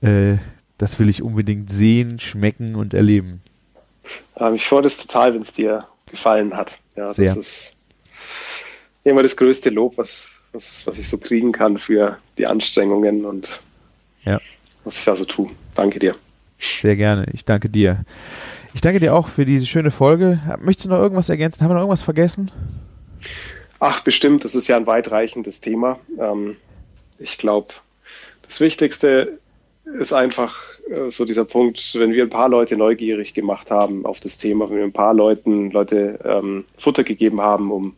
Äh, 0.00 0.36
das 0.78 0.98
will 0.98 1.08
ich 1.08 1.22
unbedingt 1.22 1.70
sehen, 1.70 2.18
schmecken 2.18 2.74
und 2.74 2.94
erleben. 2.94 3.42
Ähm, 4.36 4.54
ich 4.54 4.66
freue 4.66 4.82
das 4.82 4.98
total, 4.98 5.34
wenn 5.34 5.42
es 5.42 5.52
dir 5.52 5.86
gefallen 6.06 6.56
hat. 6.56 6.78
Ja, 6.96 7.10
Sehr. 7.10 7.34
das 7.34 7.36
ist 7.36 7.76
immer 9.04 9.22
das 9.22 9.36
größte 9.36 9.70
Lob, 9.70 9.96
was, 9.98 10.42
was, 10.52 10.86
was 10.86 10.98
ich 10.98 11.08
so 11.08 11.18
kriegen 11.18 11.52
kann 11.52 11.78
für 11.78 12.18
die 12.38 12.46
Anstrengungen 12.46 13.24
und 13.24 13.60
ja. 14.24 14.40
was 14.84 14.98
ich 14.98 15.04
da 15.04 15.16
so 15.16 15.24
tue. 15.24 15.50
Danke 15.74 15.98
dir. 15.98 16.16
Sehr 16.58 16.96
gerne. 16.96 17.26
Ich 17.32 17.44
danke 17.44 17.68
dir. 17.68 18.04
Ich 18.74 18.80
danke 18.80 19.00
dir 19.00 19.14
auch 19.14 19.28
für 19.28 19.44
diese 19.44 19.66
schöne 19.66 19.90
Folge. 19.90 20.40
Möchtest 20.60 20.86
du 20.86 20.90
noch 20.90 20.98
irgendwas 20.98 21.28
ergänzen? 21.28 21.62
Haben 21.62 21.70
wir 21.70 21.74
noch 21.74 21.82
irgendwas 21.82 22.02
vergessen? 22.02 22.50
Ach, 23.78 24.00
bestimmt. 24.00 24.44
Das 24.44 24.54
ist 24.54 24.68
ja 24.68 24.76
ein 24.76 24.86
weitreichendes 24.86 25.60
Thema. 25.60 25.98
Ähm, 26.18 26.56
ich 27.18 27.38
glaube, 27.38 27.74
das 28.42 28.60
Wichtigste 28.60 29.38
ist 29.98 30.12
einfach 30.12 30.58
äh, 30.90 31.10
so 31.10 31.24
dieser 31.24 31.44
Punkt, 31.44 31.94
wenn 31.94 32.12
wir 32.12 32.24
ein 32.24 32.30
paar 32.30 32.48
Leute 32.48 32.76
neugierig 32.76 33.34
gemacht 33.34 33.70
haben 33.70 34.04
auf 34.04 34.20
das 34.20 34.38
Thema, 34.38 34.68
wenn 34.68 34.76
wir 34.76 34.84
ein 34.84 34.92
paar 34.92 35.14
Leuten 35.14 35.70
Leute 35.70 36.18
ähm, 36.24 36.64
Futter 36.76 37.04
gegeben 37.04 37.40
haben, 37.40 37.70
um 37.70 37.94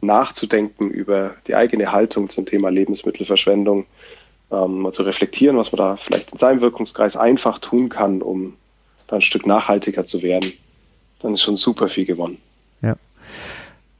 nachzudenken 0.00 0.90
über 0.90 1.34
die 1.46 1.54
eigene 1.54 1.92
Haltung 1.92 2.28
zum 2.28 2.44
Thema 2.44 2.70
Lebensmittelverschwendung, 2.70 3.86
ähm, 4.52 4.80
mal 4.80 4.92
zu 4.92 5.02
reflektieren, 5.02 5.56
was 5.56 5.72
man 5.72 5.78
da 5.78 5.96
vielleicht 5.96 6.32
in 6.32 6.38
seinem 6.38 6.60
Wirkungskreis 6.60 7.16
einfach 7.16 7.58
tun 7.58 7.88
kann, 7.88 8.22
um 8.22 8.54
da 9.08 9.16
ein 9.16 9.22
Stück 9.22 9.46
nachhaltiger 9.46 10.04
zu 10.04 10.22
werden, 10.22 10.52
dann 11.20 11.32
ist 11.34 11.42
schon 11.42 11.56
super 11.56 11.88
viel 11.88 12.04
gewonnen. 12.04 12.38
Ja. 12.82 12.96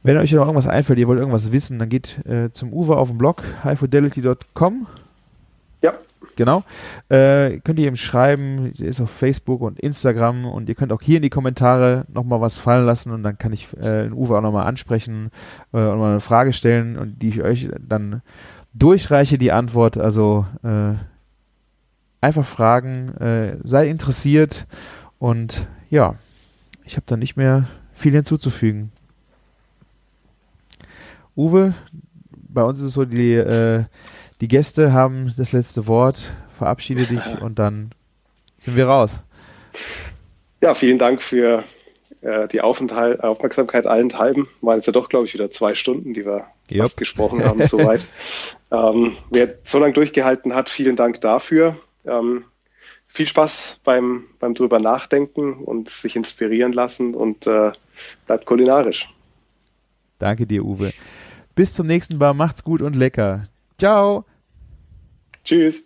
Wenn 0.03 0.17
euch 0.17 0.31
noch 0.33 0.41
irgendwas 0.41 0.67
einfällt, 0.67 0.99
ihr 0.99 1.07
wollt 1.07 1.19
irgendwas 1.19 1.51
wissen, 1.51 1.79
dann 1.79 1.89
geht 1.89 2.25
äh, 2.25 2.51
zum 2.51 2.73
Uwe 2.73 2.97
auf 2.97 3.07
dem 3.07 3.17
Blog 3.17 3.43
highfidelity.com. 3.63 4.87
Ja. 5.81 5.93
Genau. 6.35 6.63
Äh, 7.09 7.59
könnt 7.59 7.79
ihr 7.79 7.87
ihm 7.87 7.95
schreiben, 7.95 8.73
ist 8.73 8.99
auf 8.99 9.09
Facebook 9.09 9.61
und 9.61 9.79
Instagram 9.79 10.45
und 10.45 10.67
ihr 10.67 10.75
könnt 10.75 10.91
auch 10.91 11.01
hier 11.01 11.17
in 11.17 11.23
die 11.23 11.29
Kommentare 11.29 12.05
nochmal 12.13 12.41
was 12.41 12.57
fallen 12.57 12.85
lassen 12.85 13.11
und 13.11 13.23
dann 13.23 13.37
kann 13.37 13.53
ich 13.53 13.67
äh, 13.81 14.09
Uwe 14.11 14.37
auch 14.37 14.41
nochmal 14.41 14.67
ansprechen 14.67 15.31
äh, 15.73 15.77
und 15.77 15.99
mal 15.99 16.11
eine 16.11 16.19
Frage 16.19 16.53
stellen 16.53 16.97
und 16.97 17.21
die 17.21 17.29
ich 17.29 17.43
euch 17.43 17.69
dann 17.79 18.21
durchreiche 18.73 19.37
die 19.37 19.51
Antwort. 19.51 19.97
Also 19.97 20.45
äh, 20.63 20.93
einfach 22.21 22.45
fragen, 22.45 23.09
äh, 23.17 23.57
sei 23.63 23.87
interessiert 23.87 24.65
und 25.19 25.67
ja, 25.89 26.15
ich 26.85 26.95
habe 26.95 27.05
da 27.05 27.17
nicht 27.17 27.35
mehr 27.35 27.67
viel 27.93 28.13
hinzuzufügen. 28.13 28.91
Uwe, 31.35 31.73
bei 32.31 32.63
uns 32.63 32.79
ist 32.79 32.85
es 32.85 32.93
so, 32.93 33.05
die, 33.05 33.33
äh, 33.33 33.85
die 34.41 34.47
Gäste 34.47 34.93
haben 34.93 35.33
das 35.37 35.51
letzte 35.51 35.87
Wort. 35.87 36.33
Verabschiede 36.51 37.05
dich 37.05 37.41
und 37.41 37.59
dann 37.59 37.91
sind 38.57 38.75
wir 38.75 38.87
raus. 38.87 39.21
Ja, 40.61 40.73
vielen 40.73 40.99
Dank 40.99 41.21
für 41.21 41.63
äh, 42.23 42.47
die 42.47 42.61
Aufenthalt, 42.61 43.23
Aufmerksamkeit 43.23 43.85
allenthalben. 43.85 44.47
Waren 44.61 44.77
jetzt 44.77 44.87
ja 44.87 44.93
doch, 44.93 45.09
glaube 45.09 45.25
ich, 45.25 45.33
wieder 45.33 45.51
zwei 45.51 45.75
Stunden, 45.75 46.13
die 46.13 46.25
wir 46.25 46.47
yep. 46.71 46.83
fast 46.83 46.97
gesprochen 46.97 47.43
haben, 47.43 47.63
soweit. 47.65 48.01
ähm, 48.71 49.15
wer 49.29 49.55
so 49.63 49.79
lange 49.79 49.93
durchgehalten 49.93 50.55
hat, 50.55 50.69
vielen 50.69 50.95
Dank 50.95 51.21
dafür. 51.21 51.77
Ähm, 52.05 52.45
viel 53.07 53.27
Spaß 53.27 53.79
beim, 53.83 54.25
beim 54.39 54.55
drüber 54.55 54.79
nachdenken 54.79 55.53
und 55.63 55.89
sich 55.89 56.15
inspirieren 56.15 56.73
lassen 56.73 57.13
und 57.13 57.45
äh, 57.45 57.71
bleibt 58.25 58.45
kulinarisch. 58.45 59.13
Danke 60.17 60.47
dir, 60.47 60.63
Uwe. 60.65 60.93
Bis 61.55 61.73
zum 61.73 61.85
nächsten 61.85 62.17
Mal. 62.17 62.33
Macht's 62.33 62.63
gut 62.63 62.81
und 62.81 62.95
lecker. 62.95 63.49
Ciao. 63.77 64.25
Tschüss. 65.43 65.83